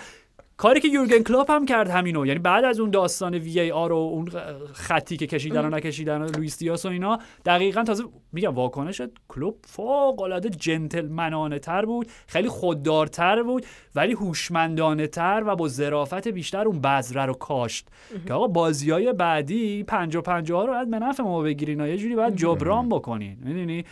کاری 0.62 0.80
که 0.80 0.88
یورگن 0.88 1.22
کلوپ 1.22 1.50
هم 1.50 1.66
کرد 1.66 1.90
همینو. 1.90 2.26
یعنی 2.26 2.38
بعد 2.38 2.64
از 2.64 2.80
اون 2.80 2.90
داستان 2.90 3.34
VAR 3.34 3.92
و 3.92 3.96
اون 3.96 4.28
خطی 4.72 5.16
که 5.16 5.26
کشیدن 5.26 5.64
و 5.64 5.68
نکشیدن 5.68 6.22
و 6.22 6.26
لوئیس 6.26 6.58
دیاس 6.58 6.86
و 6.86 6.88
اینا 6.88 7.18
دقیقا 7.44 7.84
تازه 7.84 8.04
میگم 8.32 8.54
واکنش 8.54 9.02
کلوپ 9.28 9.56
فوق 9.64 10.22
العاده 10.22 10.50
جنتلمنانه 10.50 11.58
تر 11.58 11.84
بود 11.84 12.08
خیلی 12.26 12.48
خوددارتر 12.48 13.42
بود 13.42 13.66
ولی 13.94 14.12
هوشمندانه 14.12 15.06
تر 15.06 15.42
و 15.46 15.56
با 15.56 15.68
ظرافت 15.68 16.28
بیشتر 16.28 16.68
اون 16.68 16.80
بذره 16.80 17.26
رو 17.26 17.34
کاشت. 17.34 17.88
که 18.26 18.34
آقا 18.34 18.46
بازی 18.46 18.90
های 18.90 19.12
بعدی 19.12 19.84
50 19.84 20.22
50 20.22 20.66
رو 20.66 20.72
باید 20.72 20.90
به 20.90 20.98
نفع 20.98 21.22
ما 21.22 21.42
بگیرین 21.42 21.80
یه 21.80 21.96
جوری 21.96 22.16
باید 22.16 22.36
جبران 22.36 22.88
بکنین. 22.88 23.38
می‌دونی؟ 23.44 23.84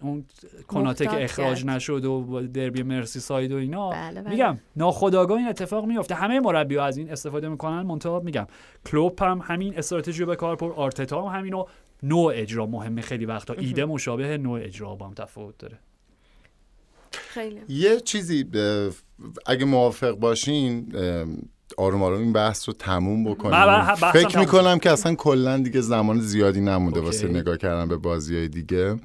اون 0.00 0.24
کناته 0.68 1.06
که 1.06 1.24
اخراج 1.24 1.58
کرد. 1.64 1.70
نشد 1.70 2.04
و 2.04 2.40
دربی 2.40 2.82
مرسی 2.82 3.20
ساید 3.20 3.52
و 3.52 3.56
اینا. 3.56 3.90
بله، 3.90 4.22
بله. 4.22 4.30
میگم 4.30 4.58
ناخودآگاه 4.76 5.38
این 5.38 5.48
اتفاق 5.48 5.84
میفته. 5.84 6.14
همه 6.14 6.40
مربی 6.40 6.78
از 6.78 6.96
این 6.96 7.10
استفاده 7.10 7.48
می‌کنن. 7.48 7.82
منتها 7.82 8.20
میگم 8.20 8.46
کلوپ 8.86 9.22
هم 9.22 9.40
همین 9.44 9.78
استراتژی 9.78 10.20
رو 10.20 10.26
به 10.26 10.36
کار 10.36 10.56
برد 10.56 10.72
آرتتا 10.72 11.28
هم 11.28 11.38
همینو 11.38 11.64
نوع 12.02 12.32
اجرا 12.36 12.66
مهمه 12.66 13.02
خیلی 13.02 13.26
وقتا. 13.26 13.54
ایده 13.54 13.84
مشابه 13.84 14.38
نوع 14.38 14.60
اجرا 14.62 14.94
با 14.94 15.06
هم 15.06 15.14
تفاوت 15.14 15.58
داره. 15.58 15.78
خیلی. 17.12 17.60
یه 17.68 18.00
چیزی 18.00 18.50
اگه 19.46 19.64
موافق 19.64 20.10
باشین 20.10 20.92
آروم 21.76 22.02
آروم 22.02 22.20
این 22.20 22.32
بحث 22.32 22.68
رو 22.68 22.74
تموم 22.74 23.24
بکنیم. 23.24 23.54
بح- 23.54 23.66
بحثم 23.66 24.10
فکر 24.12 24.38
می‌کنم 24.38 24.78
که 24.78 24.90
اصلا 24.90 25.14
کلا 25.14 25.58
دیگه 25.58 25.80
زمان 25.80 26.20
زیادی 26.20 26.60
نمونده 26.60 26.98
OK. 26.98 27.06
واسه 27.06 27.28
نگاه 27.28 27.56
کردن 27.56 27.88
به 27.88 27.96
بازی 27.96 28.36
های 28.36 28.48
دیگه. 28.48 28.96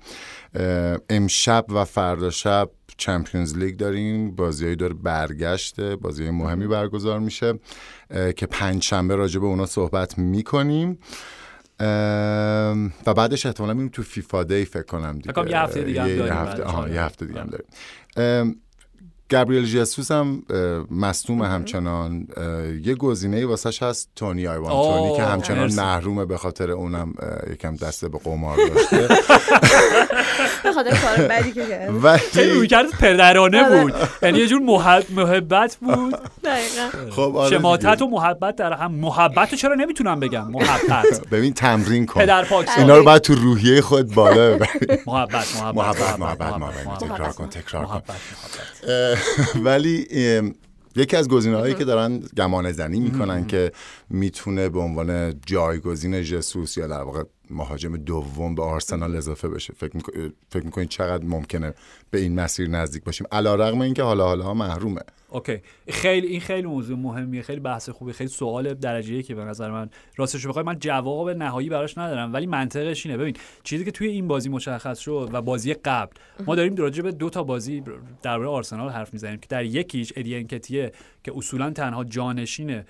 امشب 1.10 1.66
و 1.70 1.86
فردا 1.86 2.30
شب 2.30 2.70
چمپیونز 2.98 3.58
لیگ 3.58 3.78
داریم. 3.78 4.36
بازی 4.36 4.76
داره 4.76 4.94
برگشته 4.94 5.96
بازی 5.96 6.30
مهمی 6.30 6.68
برگزار 6.68 7.20
میشه 7.20 7.60
که 8.36 8.46
پنج 8.46 8.84
شنبه 8.84 9.16
راجع 9.16 9.40
به 9.40 9.46
اونا 9.46 9.66
صحبت 9.66 10.18
می‌کنیم. 10.18 11.00
و 13.06 13.14
بعدش 13.16 13.46
احتمالا 13.46 13.74
میریم 13.74 13.90
تو 13.90 14.04
فیفا 14.04 14.44
دی 14.44 14.66
فکر 14.66 14.84
کنم 14.84 15.14
دیگه. 15.20 15.32
فکر 15.34 15.48
یه 15.48 15.58
هفته 15.60 15.84
دیگه 15.84 16.02
هم 16.02 16.08
یه- 16.08 16.14
یه 16.14 16.20
داریم 16.20 16.34
هفته 16.34 16.64
آره. 16.64 16.94
یه 16.94 17.02
هفته 17.02 17.26
دیگه 17.26 17.40
هم 17.42 17.48
آره. 17.48 17.64
داریم. 18.18 18.62
گابریل 19.32 19.66
ژسوس 19.66 20.12
هم 20.12 20.44
اه، 20.50 20.58
مصدوم 20.92 21.42
همچنان. 21.42 22.28
یه 22.84 22.96
گزینه 22.96 23.46
واسش 23.46 23.84
هست 23.84 24.10
تونی 24.16 24.48
آیوان. 24.48 24.72
تونی 24.72 25.16
که 25.16 25.24
همچنان. 25.24 25.74
محرومه 25.74 26.26
به 26.26 26.38
خاطر 26.38 26.72
اونم 26.72 27.14
یکم 27.54 27.76
دسته 27.76 28.10
به 28.10 28.20
قمار 28.24 28.58
داشته. 28.58 29.08
به 30.64 30.72
خاطر 30.74 30.90
کار 30.98 31.28
بدی 31.28 31.52
که 31.52 31.66
کرد. 31.68 32.18
خیلی 32.18 32.52
روی 32.52 32.68
کرد 32.68 32.90
پدرانه 32.90 33.64
آره. 33.64 33.82
بود. 33.82 33.94
یعنی 34.22 34.40
یه 34.40 34.48
جور 34.48 34.62
محب... 34.62 35.04
محبت 35.10 35.78
بود. 35.82 36.16
دقیقا. 36.44 37.12
خب 37.12 37.38
آره 37.38 37.58
شماتت. 37.58 38.02
و 38.02 38.08
محبت 38.08 38.56
در 38.56 38.74
هم. 38.74 38.92
محبت 38.92 39.52
رو 39.52 39.58
چرا 39.58 39.76
نمی‌تونم 39.76 40.20
بگم؟ 40.20 40.52
محبت. 40.52 41.28
ببین 41.32 41.54
تمرین 41.54 42.06
کن. 42.06 42.22
پدر 42.22 42.44
پاک 42.46 42.70
اینا 42.78 42.98
رو 42.98 43.04
باید 43.04 43.22
تو 43.22 43.36
روحیه 43.36 43.82
خود 43.82 44.14
بالا 44.14 44.52
ببری. 44.56 44.70
محبت 45.08 45.56
محبت 45.62 46.20
محبت 46.20 46.54
محبت 46.54 47.00
تکرار 47.00 47.32
کن 47.32 47.48
تکرار 47.50 47.86
کن. 47.86 48.02
ولی 49.66 50.08
یکی 50.96 51.16
از 51.16 51.30
گزینه 51.30 51.58
هایی 51.58 51.74
که 51.74 51.86
دارن 51.86 52.20
گمان 52.38 52.72
زنی 52.72 53.00
می‌کنن 53.00 53.48
که 53.48 53.72
می‌تونه 54.10 54.70
به 54.70 54.80
عنوان 54.80 55.40
جایگزین 55.46 56.22
ژسوس 56.22 56.78
یا 56.78 56.88
در 56.88 57.02
واقع 57.02 57.24
مهاجم 57.52 57.98
دوم 57.98 58.56
به 58.56 58.64
آرسنال 58.64 59.16
اضافه 59.16 59.48
بشه. 59.48 59.74
فکر 59.74 59.98
می‌ک- 59.98 60.32
فکر 60.50 60.66
می‌کنید 60.66 60.90
چقدر 60.90 61.26
ممکنه 61.26 61.74
به 62.12 62.20
این 62.20 62.36
مسیر 62.36 62.70
نزدیک 62.70 63.04
باشیم؟ 63.04 63.28
علا 63.32 63.56
رقم 63.56 63.82
اینکه 63.82 64.04
حالا 64.04 64.26
حالا 64.26 64.54
محرومه. 64.54 65.02
اوکی. 65.30 65.58
خیلی 65.90 66.28
این 66.28 66.40
خیلی 66.40 66.68
موضوع 66.68 66.98
مهمیه 66.98 67.42
خیلی 67.42 67.60
بحث 67.60 67.90
خوبی 67.90 68.14
خیلی 68.14 68.30
سوال 68.30 68.74
درجه 68.74 69.24
که 69.24 69.36
به 69.36 69.46
نظر 69.46 69.72
من. 69.72 69.90
راستش 70.16 70.48
بخوای 70.48 70.66
من 70.66 70.80
جواب 70.80 71.30
نهایی 71.30 71.70
براش 71.70 71.98
ندارم 71.98 72.34
ولی 72.34 72.46
منطقش 72.46 73.06
اینه. 73.06 73.18
ببین 73.18 73.36
چیزی 73.64 73.86
که 73.86 73.92
توی 73.92 74.08
این 74.08 74.28
بازی 74.28 74.50
مشخص 74.50 75.00
شد 75.00 75.30
و 75.34 75.42
بازی 75.42 75.74
قبل 75.74 76.12
ما 76.46 76.56
داریم 76.56 76.76
راجع 76.76 77.04
به 77.04 77.12
دو 77.12 77.30
تا 77.30 77.44
بازی 77.44 77.84
درباره 78.22 78.50
آرسنال 78.50 78.90
حرف 78.90 79.14
می‌زنیم 79.14 79.38
که 79.40 79.48
در 79.50 79.66
یکیش 79.66 80.14
ادی 80.16 80.36
انکتیه 80.36 80.92
که 81.24 81.32
اصولا 81.36 81.70
تنها 81.70 82.04
جانشین 82.04 82.76
اه، 82.76 82.84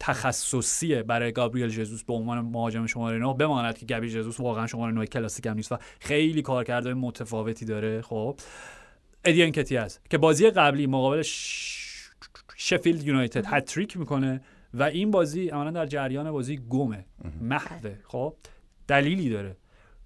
تخصصیه 0.00 1.02
برای 1.02 1.32
گابریل 1.32 1.68
ژزوس 1.68 2.04
به 2.04 2.12
عنوان 2.12 2.40
مهاجم 2.40 2.86
شماره 2.86 3.18
9 3.18 3.34
بماند 3.34 3.78
که 3.78 3.86
گابریل 3.86 4.10
ژزوس 4.10 4.40
واقعا 4.40 4.66
شماره 4.66 4.92
9 4.92 5.06
کلاسیک 5.06 5.46
هم 5.46 5.54
نیست 5.54 5.72
و 5.72 5.78
خیلی 6.00 6.42
کارکردهای 6.42 6.94
متفاوتی 6.94 7.64
داره. 7.64 8.02
خب 8.02 8.40
ادی 9.24 9.42
انکتیا 9.42 9.76
هست 9.76 10.00
که 10.10 10.18
بازی 10.18 10.50
قبلی 10.50 10.86
مقابل 10.86 11.22
ش... 11.22 11.80
شفیلد 12.56 13.06
یونایتد 13.06 13.44
هت‌تریک 13.46 13.96
می‌کنه 13.96 14.40
و 14.74 14.82
این 14.82 15.10
بازی 15.10 15.48
عملا 15.48 15.70
در 15.70 15.86
جریان 15.86 16.32
بازی 16.32 16.60
گمه 16.70 17.04
محوه. 17.40 17.98
خب 18.04 18.34
دلیلی 18.88 19.30
داره. 19.30 19.56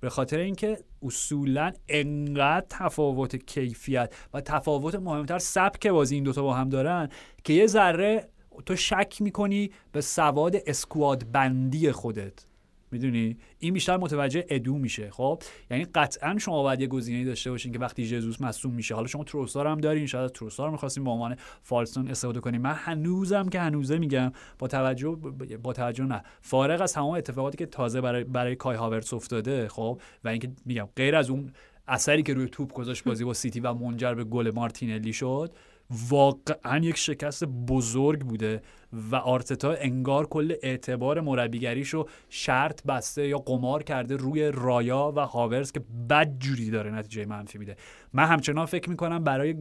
به 0.00 0.10
خاطر 0.10 0.38
اینکه 0.38 0.78
اصولا 1.02 1.72
انقدر 1.88 2.66
تفاوت 2.70 3.36
کیفیت 3.36 4.14
و 4.34 4.40
تفاوت 4.40 4.94
مهمتر 4.94 5.38
سبک 5.38 5.86
بازی 5.86 6.14
این 6.14 6.24
دوتا 6.24 6.42
با 6.42 6.54
هم 6.54 6.68
دارن 6.68 7.08
که 7.44 7.52
یه 7.52 7.66
ذره 7.66 8.28
تو 8.66 8.76
شک 8.76 9.16
می‌کنی 9.20 9.70
به 9.92 10.00
سواد 10.00 10.56
اسکواد 10.66 11.32
بندی 11.32 11.92
خودت. 11.92 12.44
می‌دونی؟ 12.90 13.36
این 13.58 13.74
بیشتر 13.74 13.96
متوجه 13.96 14.46
ادو 14.48 14.78
میشه 14.78 15.10
خب؟ 15.10 15.42
یعنی 15.70 15.84
قطعا 15.84 16.38
شما 16.38 16.62
باید 16.62 16.80
یه 16.80 16.86
گزینه‌ای 16.86 17.24
داشته 17.24 17.50
باشین 17.50 17.72
که 17.72 17.78
وقتی 17.78 18.04
ژزوس 18.04 18.40
مصدوم 18.40 18.74
میشه. 18.74 18.94
حالا 18.94 19.06
شما 19.06 19.24
تروسار 19.24 19.66
هم 19.66 19.80
دارین 19.80 20.06
شاید 20.06 20.32
تروسار 20.32 20.70
می‌خواستین 20.70 21.04
به 21.04 21.10
عنوان 21.10 21.36
فالستون 21.62 22.08
استفاده 22.08 22.40
کنین. 22.40 22.60
من 22.60 22.74
هنوزم 22.74 23.48
که 23.48 23.60
هنوزه 23.60 23.98
میگم 23.98 24.32
با 24.58 24.66
توجه 24.66 25.16
با 25.62 25.72
توجه 25.72 26.04
نه. 26.04 26.22
فارغ 26.40 26.80
از 26.80 26.92
تمام 26.92 27.14
اتفاقاتی 27.14 27.56
که 27.58 27.66
تازه 27.66 28.00
برای 28.00 28.24
برای 28.24 28.56
کای 28.56 28.76
هاورتس 28.76 29.14
افتاده 29.14 29.68
خب؟ 29.68 30.00
و 30.24 30.28
اینکه 30.28 30.50
میگم 30.66 30.88
غیر 30.96 31.16
از 31.16 31.30
اون 31.30 31.52
اثری 31.88 32.22
که 32.22 32.34
روی 32.34 32.48
توپ 32.48 32.72
گذاشت 32.72 33.04
بازی 33.04 33.24
با 33.24 33.34
سیتی 33.34 33.60
و 33.60 33.74
منجر 33.74 34.14
به 34.14 34.24
گل 34.24 34.50
مارتینلی 34.54 35.12
شد 35.12 35.52
واقعا 35.90 36.78
یک 36.78 36.96
شکست 36.96 37.44
بزرگ 37.44 38.20
بوده. 38.20 38.62
و 38.92 39.16
آرتتا 39.16 39.72
انگار 39.72 40.26
کل 40.26 40.54
اعتبار 40.62 41.20
مربیگریشو 41.20 42.06
شرط 42.28 42.82
بسته 42.86 43.28
یا 43.28 43.38
قمار 43.38 43.82
کرده 43.82 44.16
روی 44.16 44.50
رایا 44.50 45.12
و 45.16 45.26
هاورز 45.26 45.72
که 45.72 45.80
بد 46.10 46.38
جوری 46.38 46.70
داره 46.70 46.90
نتیجه 46.90 47.26
منفی 47.26 47.58
میده. 47.58 47.76
من 48.12 48.24
همچنان 48.24 48.66
فکر 48.66 48.90
می‌کنم 48.90 49.24
برای 49.24 49.54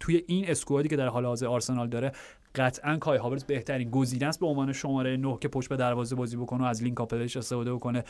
توی 0.00 0.24
این 0.26 0.50
اسکوادی 0.50 0.88
که 0.88 0.96
در 0.96 1.08
حال 1.08 1.24
حاضر 1.24 1.46
آرسنال 1.46 1.88
داره 1.88 2.12
قطعا 2.54 2.96
کای 2.96 3.18
هاورز 3.18 3.44
بهترین 3.44 3.90
گزینه 3.90 4.26
است 4.26 4.40
به 4.40 4.46
عنوان 4.46 4.72
شماره 4.72 5.16
9 5.16 5.38
که 5.40 5.48
پشت 5.48 5.68
به 5.68 5.76
دروازه 5.76 6.16
بازی 6.16 6.36
بکنه 6.36 6.62
و 6.62 6.66
از 6.66 6.82
لینک 6.82 7.00
اپلش 7.00 7.36
استفاده 7.36 7.74
بکنه. 7.74 8.04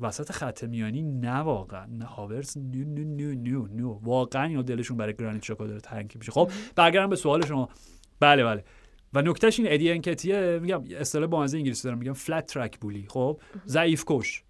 وسط 0.00 0.32
خط 0.32 0.64
میانی 0.64 1.02
نه 1.02 1.36
واقعا. 1.36 1.86
نه 1.86 2.04
هاورز 2.04 2.58
نو 2.58 2.84
نو 2.84 3.04
نو 3.04 3.34
نو 3.34 3.66
نو 3.66 3.98
واقعا 4.02 4.44
اینا 4.44 4.62
دلشون 4.62 4.96
برای 4.96 5.14
گرانیت 5.14 5.42
شاکا 5.42 5.66
داره 5.66 5.80
تنگ 5.80 6.12
میشه. 6.18 6.32
خب 6.32 6.50
برگردم 6.76 7.10
به 7.10 7.16
سوال 7.16 7.46
شما. 7.46 7.68
بله 8.20 8.44
بله. 8.44 8.64
و 9.14 9.22
نکتهش 9.22 9.58
این 9.60 9.68
ادی 9.72 9.90
انکتیه 9.90 10.58
میگم 10.62 10.84
اصطلاح 10.98 11.26
بامزه 11.26 11.58
انگلیسی 11.58 11.84
دارم 11.84 11.98
میگم 11.98 12.12
فلت 12.12 12.46
ترک 12.46 12.78
بولی 12.78 13.06
خب؟ 13.08 13.40
ضعیف 13.66 14.04
کش. 14.06 14.42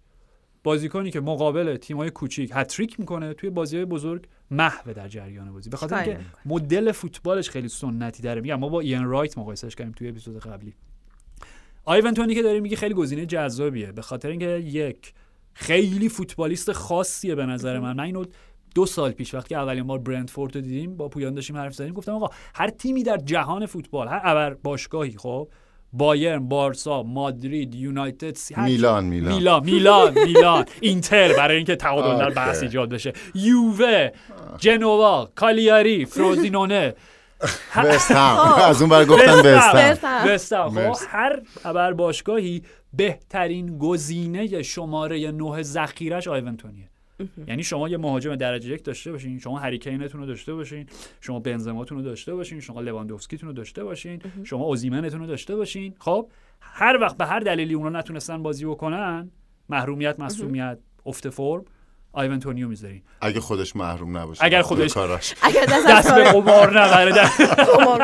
بازیکنی 0.63 1.11
که 1.11 1.19
مقابل 1.21 1.77
تیمای 1.77 2.09
کوچیک 2.09 2.51
هتریک 2.53 2.99
می‌کنه 2.99 3.33
توی 3.33 3.49
بازی 3.49 3.75
های 3.75 3.85
بزرگ 3.85 4.27
محو 4.51 4.93
در 4.93 5.07
جریان 5.07 5.53
بازی. 5.53 5.69
به 5.69 5.77
خاطر 5.77 5.95
اینکه 5.95 6.19
مدل 6.45 6.91
فوتبالش 6.91 7.49
خیلی 7.49 7.67
سنتی 7.67 8.23
داره 8.23 8.41
میگم 8.41 8.55
ما 8.55 8.69
با 8.69 8.79
ایان 8.79 9.05
رایت 9.05 9.37
مقایسهش 9.37 9.75
کردیم 9.75 9.93
توی 9.93 10.09
اپیزود 10.09 10.39
قبلی. 10.39 10.73
آیون 11.85 12.13
تونی 12.13 12.35
که 12.35 12.41
داری 12.41 12.59
میگه 12.59 12.75
خیلی 12.75 12.93
گزینه 12.93 13.25
جذابیه. 13.25 13.91
به 13.91 14.01
خاطر 14.01 14.29
اینکه 14.29 14.47
یک 14.47 15.13
خیلی 15.53 16.09
فوتبالیست 16.09 16.71
خاصیه 16.71 17.35
به 17.35 17.45
نظر 17.45 17.79
من. 17.79 17.95
من 17.95 18.03
اینو 18.03 18.25
دو 18.75 18.85
سال 18.85 19.11
پیش 19.11 19.33
وقتی 19.33 19.55
اولین 19.55 19.87
بار 19.87 19.99
برندفورد 19.99 20.55
رو 20.55 20.61
دیدیم 20.61 20.97
با 20.97 21.07
پویان 21.07 21.33
داشتیم 21.33 21.57
حرف 21.57 21.73
زدیم 21.73 21.93
گفتم 21.93 22.11
آقا 22.11 22.29
هر 22.55 22.69
تیمی 22.69 23.03
در 23.03 23.17
جهان 23.17 23.65
فوتبال 23.65 24.07
هر 24.07 24.21
ابر 24.23 24.53
باشگاهی 24.53 25.17
خب 25.17 25.47
بایرن 25.93 26.49
بارسا 26.49 27.03
مادرید 27.03 27.75
یونایتد 27.75 28.37
میلان 28.57 29.05
میلان. 29.05 29.33
میلان 29.33 29.63
میلان 29.65 30.13
میلان. 30.25 30.65
اینتر 30.81 31.33
برای 31.33 31.57
اینکه 31.57 31.75
تعادل 31.75 32.19
در. 32.19 32.29
بحث 32.29 32.63
ایجاد 32.63 32.89
بشه. 32.89 33.13
یووه 33.35 34.09
جنوا 34.57 35.29
کالیاری 35.35 36.05
فروزینونه. 36.05 36.93
وست 37.75 38.11
هم 38.11 38.37
از 38.69 38.81
اون 38.81 38.89
بر 38.89 39.05
گفتن 39.05 39.55
وستهم. 40.25 40.69
خب 40.69 40.75
مرسی. 40.75 41.05
هر 41.09 41.41
ابر 41.65 41.93
باشگاهی 41.93 42.63
بهترین 42.93 43.77
گزینه 43.77 44.61
شماره 44.61 45.31
نه 45.31 45.61
ذخیرش 45.61 46.27
آیونتونیه 46.27 46.90
یعنی 47.47 47.63
شما 47.63 47.89
یه 47.89 47.97
مهاجم 47.97 48.35
درجه 48.35 48.69
یک 48.69 48.83
داشته 48.83 49.11
باشین 49.11 49.39
شما 49.39 49.59
هریکینتون 49.59 50.21
رو 50.21 50.27
داشته 50.27 50.53
باشین 50.53 50.85
شما 51.21 51.39
بنزماتون 51.39 51.97
رو 51.97 52.03
داشته 52.03 52.33
باشین 52.33 52.59
شما 52.59 52.81
لواندوفسکیتون 52.81 53.49
رو 53.49 53.53
داشته 53.53 53.83
باشین 53.83 54.21
شما 54.43 54.63
اوزیمنتون 54.63 55.19
رو 55.19 55.27
داشته 55.27 55.55
باشین. 55.55 55.93
خب 55.99 56.29
هر 56.61 56.97
وقت 57.01 57.17
به 57.17 57.25
هر 57.25 57.39
دلیلی 57.39 57.73
اونا 57.73 57.99
نتونستن 57.99 58.43
بازی 58.43 58.65
بکنن 58.65 59.31
محرومیت 59.69 60.19
مصدومیت 60.19 60.79
افت 61.05 61.29
فرم 61.29 61.65
آیونتونیو 62.13 62.67
می‌ذارین 62.67 63.01
اگه 63.21 63.39
خودش 63.39 63.75
محروم 63.75 64.17
نباشه 64.17 64.43
اگر 64.43 64.61
خودش- 64.61 64.93
کاراش. 64.93 65.33
اگر 65.41 65.65
دست 65.65 66.15
به 66.15 66.23
قمار 66.23 66.81
نبره 66.81 67.11
در- 67.11 67.55
قمار 67.55 67.99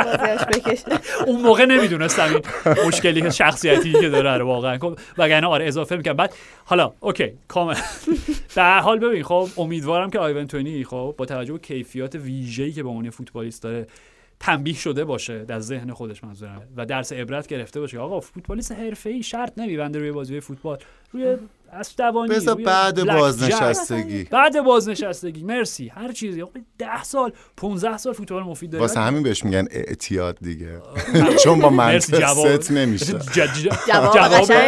بکشه. 0.47 0.99
اون 1.27 1.41
موقع 1.41 1.65
نمی‌دونستم 1.65 2.23
این 2.33 2.43
مشکلی 2.87 3.31
شخصیتی 3.31 3.91
که 3.93 4.09
داره 4.09 4.37
رو 4.37 4.47
واقعا. 4.47 4.77
خب 4.77 4.99
وگرنه 5.17 5.47
آره 5.47 5.67
اضافه 5.67 5.95
می‌کنم. 5.95 6.13
بعد 6.13 6.33
حالا 6.65 6.93
اوکی 6.99 7.33
کامل. 7.47 7.75
به 8.55 8.61
هر 8.61 8.79
حال 8.79 8.99
ببین 8.99 9.23
خب 9.23 9.49
امیدوارم 9.57 10.09
که 10.09 10.19
آیونتونی 10.19 10.83
خب 10.83 11.15
با 11.17 11.25
توجه 11.25 11.53
به 11.53 11.59
کیفیات 11.59 12.15
ویژه‌ای 12.15 12.71
که 12.71 12.83
به 12.83 12.89
عنوان 12.89 13.09
فوتبالیست 13.09 13.63
داره 13.63 13.87
تنبیه 14.39 14.75
شده 14.75 15.05
باشه 15.05 15.45
در 15.45 15.59
ذهن 15.59 15.93
خودش 15.93 16.23
منظورمه 16.23 16.61
و 16.77 16.85
درس 16.85 17.13
عبرت 17.13 17.47
گرفته 17.47 17.79
باشه. 17.79 17.99
آقا 17.99 18.19
فوتبالیست 18.19 18.71
حرفه‌ای 18.71 19.23
شرط 19.23 19.53
نمیبنده 19.57 19.99
روی 19.99 20.11
بازی 20.11 20.39
فوتبال. 20.39 20.77
روی 21.13 21.37
بذار 22.29 22.55
روی 22.55 22.63
بعد 22.63 22.95
بلک 22.95 23.17
بازنشستگی. 23.17 24.23
بعد 24.23 24.61
بازنشستگی. 24.61 25.43
مرسی. 25.43 25.87
هر 25.87 26.11
چیزی. 26.11 26.41
آقا 26.41 26.51
10 26.79 27.03
سال 27.03 27.31
15 27.57 27.97
سال 27.97 28.13
فوتبال 28.13 28.43
مفید 28.43 28.69
داره 28.69 28.81
واسه 28.81 28.99
همین 28.99 29.23
بهش 29.23 29.45
میگن 29.45 29.67
اعتیاد 29.71 30.37
دیگه. 30.41 30.81
چون 31.43 31.59
با 31.59 31.69
منطق 31.69 32.19
جواب. 32.19 32.61
ست 32.61 32.71
نمیشه. 32.71 33.19
جواب 33.87 34.17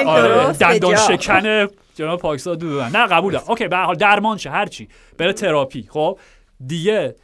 آره، 0.08 0.54
دندان. 0.54 0.96
شکن 0.96 1.68
جناب 1.96 2.20
پاکستان 2.20 2.58
دو 2.58 2.68
نه 2.68 3.08
قبول 3.08 3.34
دارم 3.34 3.46
okay 3.48 3.68
به 3.68 3.76
هر 3.76 3.84
حال 3.84 3.96
درمان 3.96 4.38
شه 4.38 4.50
هر 4.50 4.66
چی. 4.66 4.88
بره 5.18 5.34
تراپی. 5.34 5.88
خب 5.90 6.20
دیگه 6.68 7.16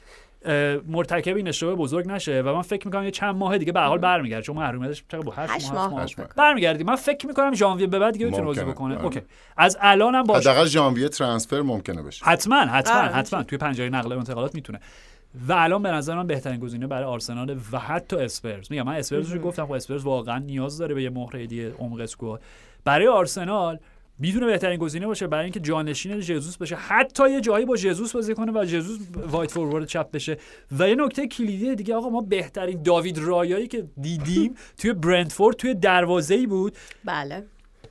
مرتکب 0.88 1.36
این 1.36 1.48
اشتباه 1.48 1.76
بزرگ 1.76 2.08
نشه 2.08 2.42
و 2.42 2.54
من 2.54 2.62
فکر 2.62 2.88
می‌کنم 2.88 3.04
یه 3.04 3.12
چند 3.12 3.36
ماه 3.36 3.58
دیگه 3.58 3.72
به 3.72 3.80
هر 3.80 3.88
حال 3.88 3.98
برمیگرده. 3.98 4.42
چون 4.44 4.56
محرومیتش 4.56 5.04
چقدر 5.12 5.24
با 5.24 5.32
8 5.32 5.54
هشت 5.54 5.72
ماه, 5.72 5.92
ماه. 5.92 6.08
برمیگردی 6.38 6.84
من 6.84 6.96
فکر 6.96 7.28
می‌کنم 7.28 7.54
ژانویه 7.54 7.88
به 7.88 8.00
بعد 8.00 8.14
دیگه 8.14 8.28
بتونه 8.28 8.44
بازی. 8.44 8.62
بکنه. 8.62 8.96
آره. 8.96 9.04
okay. 9.04 9.22
از 9.58 9.78
الانم 9.82 10.24
باشه 10.24 10.50
حداقل 10.50 10.68
ژانویه 10.68 11.10
transfer 11.10 11.62
ممکنه 11.62 12.02
بشه. 12.02 12.26
حتما 12.26 12.60
حتما 12.60 13.00
آره، 13.00 13.08
حتما. 13.08 13.44
توی 13.44 13.58
پنجره 13.58 13.90
نقل 13.90 14.14
و 14.14 14.18
انتقالات 14.18 14.56
می‌تونه. 14.56 14.80
و 15.48 15.54
الان 15.54 15.84
به 15.84 15.92
نظر 15.92 16.16
من 16.16 16.28
بهترین 16.28 16.60
گزینه 16.60 16.88
برای 16.88 17.04
آرسنال 17.04 17.60
و 17.72 17.80
حتی 17.80 18.16
اسپرز. 18.16 18.72
میگم 18.72 18.84
من 18.84 18.96
اسپرز 18.96 19.32
رو 19.32 19.42
گفتم 19.42 19.66
خب 19.66 19.72
اسپرز 19.72 20.04
واقعا 20.04 20.38
نیاز 20.38 20.78
داره 20.78 20.96
به 20.96 21.04
یه 21.04 21.10
مهره 21.10 21.48
دیگه 21.48 21.74
عمق 21.80 22.00
squad 22.00 22.42
برای 22.86 23.08
آرسنال 23.08 23.80
می‌تونه 24.20 24.46
بهترین 24.46 24.80
گزینه 24.80 25.08
باشه 25.08 25.28
برای 25.28 25.44
اینکه 25.44 25.60
جانشین 25.60 26.20
ژزوس 26.20 26.58
بشه. 26.58 26.76
حتی 26.76 27.32
یه 27.32 27.42
جایی 27.42 27.66
با 27.66 27.76
ژزوس 27.76 28.16
بازی 28.16 28.34
کنه 28.34 28.52
و 28.52 28.66
ژزوس 28.66 29.00
وایت 29.16 29.52
فوروارد 29.52 29.86
چپ 29.86 30.12
بشه. 30.12 30.38
و 30.80 30.90
یه 30.90 30.96
نکته 30.96 31.28
کلیدی 31.28 31.76
دیگه 31.76 31.96
آقا 31.96 32.10
ما 32.10 32.22
بهترین 32.22 32.84
داوید 32.84 33.18
رایایی 33.18 33.68
که 33.68 33.86
دیدیم 34.02 34.56
توی 34.80 34.94
برنتفورد 34.94 35.56
توی 35.56 35.74
دروازه‌ای 35.74 36.48
بود. 36.48 36.78
بله. 37.06 37.44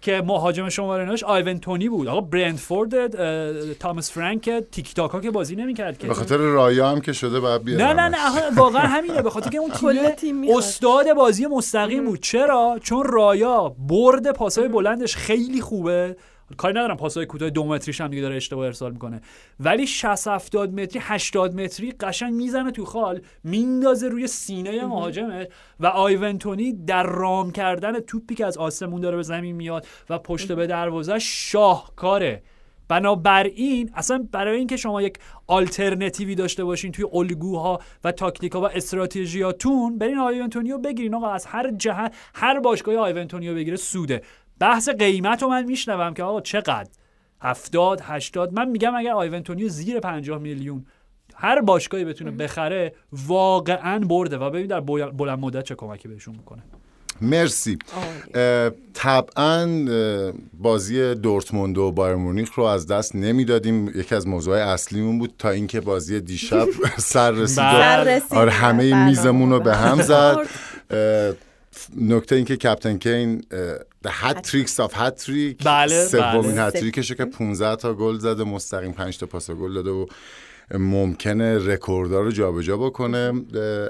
که 0.05 0.23
مهاجم 0.27 0.69
شماره 0.69 1.05
ناش 1.05 1.25
آیونتونی 1.25 1.89
بود. 1.89 2.09
آقا 2.09 2.21
برنتفورد 2.21 2.95
اه، 2.95 3.75
تامس 3.75 4.13
فرانک 4.13 4.51
تیک 4.73 4.95
تاک 4.95 5.11
ها 5.11 5.21
که 5.21 5.31
بازی 5.31 5.57
نمی‌کرد 5.57 5.99
که. 5.99 6.07
به 6.07 6.15
خاطر 6.15 6.37
رایا 6.37 6.89
هم 6.89 7.01
که 7.01 7.13
شده 7.13 7.41
باید 7.41 7.65
بیارم 7.65 8.01
نه 8.01 8.09
نه 8.09 8.09
نه 8.09 8.57
واقعا 8.57 8.83
همینه. 8.83 9.23
به 9.23 9.31
خاطر 9.31 9.51
که 9.51 9.59
اون 9.59 9.71
کل 9.71 10.11
تیم. 10.11 10.57
استاد 10.57 11.15
بازی 11.15 11.47
مستقیم 11.47 12.05
بود. 12.05 12.21
چرا؟ 12.21 12.79
چون 12.83 13.05
رایا 13.05 13.77
برد 13.89 14.33
پاسای 14.33 14.69
بلندش 14.69 15.17
خیلی 15.17 15.61
خوبه. 15.61 16.17
کاری 16.57 16.75
ندارم 16.75 16.97
پاسای 16.97 17.27
کوتاه 17.27 17.51
دو 17.51 17.65
متریش 17.65 18.01
هم 18.01 18.09
دیگه 18.09 18.23
داره 18.23 18.37
اشتباه 18.37 18.67
ارسال 18.67 18.93
می‌کنه. 18.93 19.21
ولی 19.61 19.87
60 19.87 20.29
70 20.29 20.81
متری 20.81 21.01
80 21.03 21.61
متری 21.61 21.93
قشنگ 21.93 22.35
می‌زنه 22.35 22.71
تو 22.71 22.85
خال 22.85 23.21
میندازه 23.45 24.09
روی 24.09 24.27
سینه 24.27 24.87
مهاجمه 24.87 25.49
و 25.81 25.87
آیونتونی 25.87 26.73
در 26.73 27.03
رام 27.03 27.53
کردن 27.53 28.01
توپی 28.01 28.35
که 28.35 28.47
از 28.47 28.59
آسمون 28.59 29.01
داره 29.01 29.17
به 29.17 29.23
زمین 29.23 29.57
میاد 29.57 29.87
و 30.11 30.19
پشت 30.19 30.53
به 30.53 30.67
دروازه 30.67 31.19
شاهکاره. 31.19 32.43
بنابراین 32.89 33.91
اصلا 33.95 34.29
برای 34.33 34.59
اینکه 34.59 34.77
شما 34.77 35.03
یک 35.03 35.19
آلترنتیوی 35.47 36.35
داشته 36.35 36.65
باشین 36.65 36.93
توی 36.93 37.05
الگوها 37.13 37.81
و 38.05 38.13
تاکتیکا 38.13 38.61
و 38.61 38.65
استراتژیاتون 38.65 39.99
برین 39.99 40.19
آیونتونیو 40.19 40.79
بگیرین. 40.79 41.15
آقا 41.15 41.31
از 41.31 41.47
هر 41.47 41.71
جهت 41.71 42.15
هر 42.35 42.61
باشگاهی 42.61 42.99
آیونتونیو 42.99 43.55
بگیره 43.55 43.77
سوده. 43.77 44.23
بحث 44.59 44.89
قیمت 44.89 45.43
رو 45.43 45.49
من 45.49 45.65
میشنوم 45.65 46.15
که 46.15 46.23
آقا 46.23 46.41
چقدر؟ 46.41 46.89
هفتاد 47.43 48.01
هشتاد. 48.05 48.53
من 48.53 48.69
میگم 48.69 48.95
اگر 48.95 49.13
آیونتونیو 49.13 49.69
زیر 49.69 50.01
50 50.01 50.39
میلیون 50.39 50.87
هر 51.35 51.61
باشگاهی 51.61 52.05
بتونه 52.05 52.31
بخره 52.31 52.95
واقعا 53.13 53.99
برده. 53.99 54.39
و 54.39 54.51
ببین 54.51 54.67
در 54.67 54.81
بل- 54.81 55.11
بلند 55.11 55.39
مدت 55.39 55.65
چه 55.65 55.75
کمکی 55.75 56.09
بهشون 56.09 56.35
می‌کنه. 56.37 56.63
مرسی. 57.21 57.79
اه، 58.35 58.71
طبعا 58.95 59.67
بازی 60.59 61.15
دورتموند 61.15 61.79
و 61.79 61.93
بایر 61.93 62.15
مونیخ 62.15 62.53
رو 62.55 62.65
از 62.65 62.87
دست 62.87 63.17
نمی‌دادیم. 63.17 63.89
یکی 63.89 64.15
از 64.15 64.27
موضوع 64.27 64.57
اصلیمون 64.57 65.19
بود 65.19 65.35
تا 65.39 65.51
اینکه 65.51 65.81
بازی 65.81 66.21
دیشب 66.21 66.67
سر 66.99 67.31
رسید. 67.31 67.65
آره 68.31 68.51
همه 68.51 69.07
میزمون 69.07 69.51
رو 69.51 69.61
به 69.61 69.77
هم 69.77 70.03
زد. 70.03 70.37
نکته 71.97 72.37
این 72.37 72.45
که 72.45 72.57
captain 72.57 72.99
کین 72.99 73.43
the 74.07 74.11
hat 74.11 74.37
tricks 74.37 74.87
of 74.87 74.93
hat 74.93 75.25
trick 75.27 75.65
بله، 75.65 76.07
سومین 76.07 76.55
بله. 76.57 76.71
hat 76.71 76.75
trick 76.75 77.00
شه 77.00 77.15
که 77.15 77.25
15 77.25 77.77
تا 77.77 77.95
گل 77.95 78.19
زده 78.19 78.45
مستقیم 78.45 78.93
5 78.93 79.19
تا 79.19 79.27
پاس 79.27 79.51
گل 79.51 79.75
داده 79.75 79.91
و 79.91 80.07
ممکنه 80.75 81.67
رکوردها 81.67 82.21
رو 82.21 82.31
جابجا 82.31 82.77
بکنه 82.77 83.19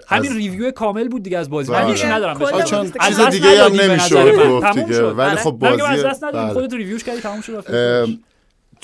همین 0.09 0.31
از- 0.31 0.37
review 0.37 0.71
کامل 0.71 1.09
بود 1.09 1.23
دیگه 1.23 1.39
از 1.39 1.51
بازی 1.51 1.73
من 1.73 1.79
بله. 1.83 1.89
هیچی 1.89 2.07
ندارم. 2.07 2.39
چون 2.65 2.93
از 3.01 3.17
چیز 3.17 3.21
دیگه 3.31 3.65
هم 3.65 3.73
نمی‌شد 3.81 4.17
من. 4.17 4.51
گفت 4.51 4.79
دیگه. 4.79 5.03
ولی. 5.03 5.37
خب 5.37 5.51
بازی 5.51 5.83
از 5.83 6.05
دست 6.05 6.25
ندادیم 6.25 6.45
بله. 6.45 6.53
خودت 6.53 6.73
review 6.75 6.97
ش 6.97 7.05
کردی 7.05 7.21
تموم 7.21 7.41
شد 7.41 7.65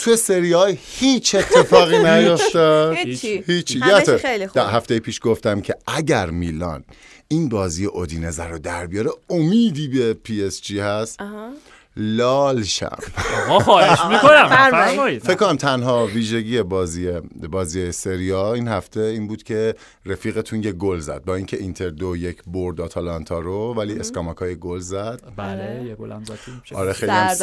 ام، 0.00 0.04
تو 0.04 0.16
سری 0.16 0.52
آ 0.52 0.78
هیچ. 0.98 1.34
اتفاقی 1.34 1.98
نیفتاد. 2.08 2.96
هیچی. 2.96 3.44
هیچی. 3.46 3.80
در 4.54 4.70
هفته 4.70 4.98
پیش 4.98 5.20
گفتم 5.22 5.60
که 5.60 5.74
اگر 5.86 6.30
میلان 6.30 6.84
این 7.28 7.48
بازی 7.48 7.84
اودینزه 7.86 8.44
رو 8.44 8.58
در 8.58 8.86
بیاره 8.86 9.10
امیدی 9.30 9.88
به 9.88 10.14
پی 10.14 10.42
اس 10.42 10.60
جی 10.62 10.78
هست. 10.78 11.18
لال 11.96 12.62
شم. 12.62 12.98
آقا 13.48 13.58
خواهش 13.58 13.98
می‌کنم. 14.10 15.18
فکر 15.18 15.34
کنم 15.34 15.56
تنها 15.56 16.06
ویژگی 16.06 16.62
بازی 16.62 17.12
بازی 17.50 17.92
سری 17.92 18.39
آ 18.39 18.54
این 18.54 18.68
هفته 18.68 19.00
این 19.00 19.28
بود 19.28 19.42
که 19.42 19.74
رفیقتون 20.06 20.62
یه 20.62 20.72
گل 20.72 20.98
زد. 20.98 21.24
با 21.24 21.34
اینکه 21.34 21.56
اینتر 21.56 21.88
دو 21.88 22.16
یک 22.16 22.42
برد 22.46 22.80
آتالانتا 22.80 23.38
رو 23.38 23.74
ولی 23.74 23.98
اسکاماکای 23.98 24.56
گل 24.56 24.78
زد. 24.78 25.20
بله 25.36 25.84
یه 25.86 25.94
گلم 25.94 26.24
زد. 26.24 26.34
تو 26.46 26.52
میشه. 26.60 26.76
آره 26.76 26.92
خیلی 26.92 27.12
هم 27.12 27.28
سفت 27.28 27.38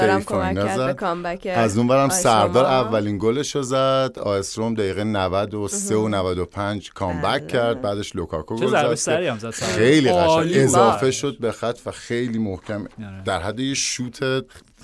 زد. 0.75 1.47
از 1.47 1.77
اون 1.77 1.87
برم 1.87 2.09
سردار. 2.09 2.65
اولین 2.65 3.17
گلش 3.17 3.55
رو 3.55 3.63
زد. 3.63 4.19
آ 4.19 4.33
اس 4.33 4.46
رم 4.46 4.73
دقیقه 4.73 5.03
93 5.03 5.95
و 5.95 6.07
95 6.07 6.91
comeback 6.93 7.47
کرد. 7.47 7.81
بعدش 7.81 8.15
لوکاکو 8.15 8.55
گل 8.55 8.95
زد 8.95 9.09
هم 9.09 9.37
زد. 9.37 9.49
خیلی 9.49 10.11
قشنگ. 10.11 10.51
اضافه 10.55 11.11
شد 11.11 11.37
به 11.39 11.51
خط 11.51 11.79
و 11.85 11.91
خیلی 11.91 12.37
محکم. 12.37 12.81
آره. 12.81 13.23
در 13.25 13.39
حد 13.39 13.59
یه 13.59 13.73
شوت 13.73 14.36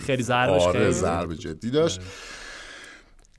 خیلی 0.06 0.24
ضربش 0.24 0.62
آره 0.62 0.80
خیلی. 0.80 0.92
ضربه 0.92 1.36
جدی 1.36 1.70
داشت. 1.70 2.02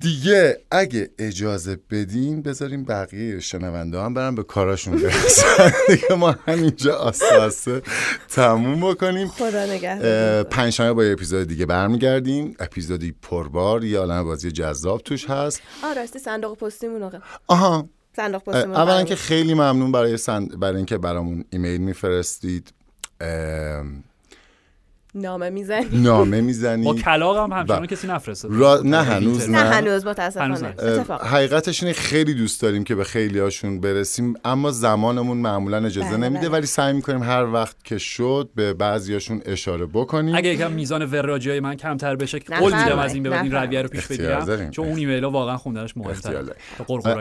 دیگه 0.01 0.61
اگه 0.71 1.11
اجازه 1.19 1.79
بدین 1.91 2.43
بذاریم 2.43 2.85
بقیه 2.85 3.41
شنونده 3.41 4.01
هم 4.01 4.15
برن 4.15 4.35
به 4.35 4.43
کاراشون 4.43 4.97
برسن. 4.97 5.73
دیگه 5.89 6.15
ما 6.15 6.37
همینجا 6.47 6.97
آسته 6.97 7.37
آسته 7.37 7.83
تموم 8.29 8.91
بکنیم. 8.91 9.29
خدا 9.29 9.67
نگهدار. 9.67 10.43
پنجشنبه 10.43 10.93
با 10.93 11.05
یه 11.05 11.13
اپیزود 11.13 11.49
دیگه 11.49 11.67
برمیگردیم. 11.67 12.57
اپیزودی 12.61 13.15
پربار 13.23 13.85
یه 13.85 13.99
عالم 13.99 14.25
بازی 14.25 14.51
جذاب 14.53 15.01
توش 15.01 15.31
هست. 15.31 15.63
آه 15.85 15.95
راستی 15.95 16.19
صندوق 16.19 16.59
پستیمون 16.59 17.03
آقا. 17.03 17.19
آها. 17.47 17.89
صندوق 18.17 18.43
پستیمون 18.43 18.77
اولا. 18.77 19.03
که 19.05 19.17
خیلی 19.17 19.55
ممنون 19.55 19.93
برای 19.93 20.17
سند... 20.17 20.61
برای 20.61 20.77
اینکه 20.77 20.99
برامون 20.99 21.45
ایمیل 21.51 21.81
میفرستید. 21.81 22.73
نامه 25.15 25.51
می‌زنی. 25.51 25.87
نامه 25.93 26.41
با 26.41 26.47
می‌زنی 26.47 26.95
کلاغ 26.95 27.37
هم 27.37 27.53
همچنان. 27.53 27.87
کسی 27.87 28.07
نفرستاد 28.07 28.51
را... 28.55 28.81
نه 28.85 29.03
هنوز 29.03 29.51
نه. 29.51 29.63
نه 29.63 29.71
هنوز 29.71 30.07
متاسفانه. 30.07 30.75
حقیقتش 31.25 31.83
اینه 31.83 31.95
خیلی 31.95 32.35
دوست 32.35 32.63
داریم 32.63 32.85
که 32.85 32.95
به 32.95 33.05
خیلی 33.05 33.39
هاشون 33.39 33.81
برسیم 33.81 34.35
اما 34.45 34.71
زمانمون 34.71 35.37
معمولا 35.37 35.87
اجازه 35.87 36.09
بله، 36.09 36.17
نمیده 36.17 36.49
بله. 36.49 36.59
ولی 36.59 36.67
سعی 36.67 36.93
می‌کنیم 36.93 37.23
هر 37.23 37.53
وقت 37.53 37.85
که 37.85 37.99
شد 37.99 38.51
به 38.55 38.75
بعضیاشون 38.75 39.43
اشاره 39.47 39.87
بکنیم. 39.87 40.35
اگه 40.35 40.55
یکم 40.55 40.73
میزان 40.73 41.03
وراجی 41.03 41.51
های 41.51 41.61
من 41.61 41.75
کمتر 41.75 42.17
بشه 42.17 42.39
قول 42.39 42.75
میدم 42.75 42.99
از 42.99 43.15
این 43.15 43.23
به 43.23 43.31
بعد 43.31 43.45
این 43.45 43.53
رویه 43.53 43.83
رو 43.83 43.89
پیش 43.89 44.07
بگیرم. 44.07 44.71
چون 44.71 44.87
اون 44.87 44.99
ایمیل 44.99 45.25
ها 45.25 45.31
واقعا 45.31 45.57
خوندنش 45.57 45.97
مهمتره. 45.97 46.45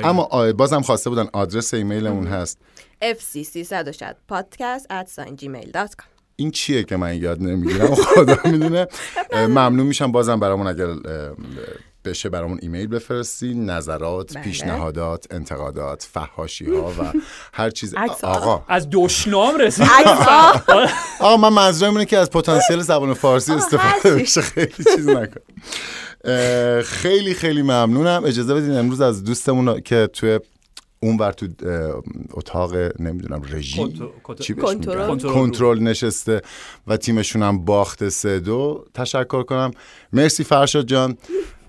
اما 0.03 0.53
بازم 0.53 0.82
خواسته 0.82 1.10
بودن 1.10 1.28
آدرس 1.34 1.74
ایمیلمون 1.74 2.28
هست. 2.28 2.60
Fc360 3.02 4.03
podcast 4.32 4.86
at 4.90 5.07
gmail.com 5.41 6.12
این 6.35 6.51
چیه 6.51 6.84
که 6.84 6.97
من 6.97 7.15
یاد 7.15 7.41
نمی‌گیرم؟ 7.41 7.95
خدا 8.15 8.38
می‌دونه. 8.45 8.88
ممنون 9.34 9.88
میشم. 9.88 10.11
بازم 10.11 10.39
برامون 10.39 10.68
اگر 10.68 10.88
بشه 12.05 12.30
برامون 12.30 12.60
ایمیل 12.61 12.88
بفرستی 12.88 13.53
نظرات 13.53 14.34
بله. 14.34 14.43
پیشنهادات 14.43 15.27
انتقادات 15.31 16.07
فحاشی 16.11 16.76
ها 16.76 16.91
و 16.99 17.11
هر 17.53 17.69
چیز. 17.69 17.95
آقا. 18.23 18.64
از 18.68 18.88
دشنام 18.91 19.57
رسید. 19.57 19.88
آقا 21.19 21.38
من 21.38 21.49
منظورم 21.49 21.91
اینه 21.91 22.05
که 22.05 22.18
از 22.18 22.30
پتانسیل 22.30 22.80
زبان 22.81 23.14
فارسی 23.14 23.51
استفاده. 23.53 24.15
بشه. 24.15 24.41
خیلی 24.41 24.84
چیز 24.95 25.10
نکن 25.10 25.41
خیلی 26.81 27.34
خیلی 27.34 27.61
ممنونم. 27.61 28.23
اجازه 28.26 28.53
بدین 28.53 28.77
امروز 28.77 29.01
از 29.01 29.23
دوستمون 29.23 29.81
که 29.81 30.10
توی 30.14 30.39
اون 31.03 31.17
ور 31.17 31.31
تو 31.31 31.47
اتاق 32.34 32.73
نمی‌دونم 32.99 33.41
رژی. 33.51 33.93
کنترل 35.34 35.80
نشسته 35.80 36.41
و 36.88 36.97
تیمشون 36.97 37.43
هم 37.43 37.65
باخت 37.65 38.09
سه 38.09 38.39
دو 38.39 38.85
تشکر 38.93 39.43
کنم. 39.43 39.71
مرسی 40.13 40.43
فرشاد 40.43 40.85
جان. 40.85 41.17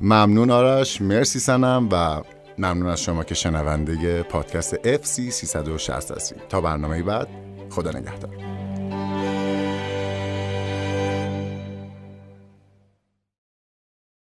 ممنون 0.00 0.50
آرش. 0.50 1.00
مرسی 1.02 1.38
سنم 1.38 1.88
و 1.92 2.22
ممنون 2.58 2.86
از 2.86 3.02
شما 3.02 3.24
که 3.24 3.34
شنونده 3.34 4.22
پادکست 4.22 4.74
FC 4.76 5.30
360 5.30 6.10
هستید. 6.12 6.38
تا 6.48 6.60
برنامه 6.60 7.02
بعد 7.02 7.28
خدا 7.70 7.90
نگهدار. 7.90 8.43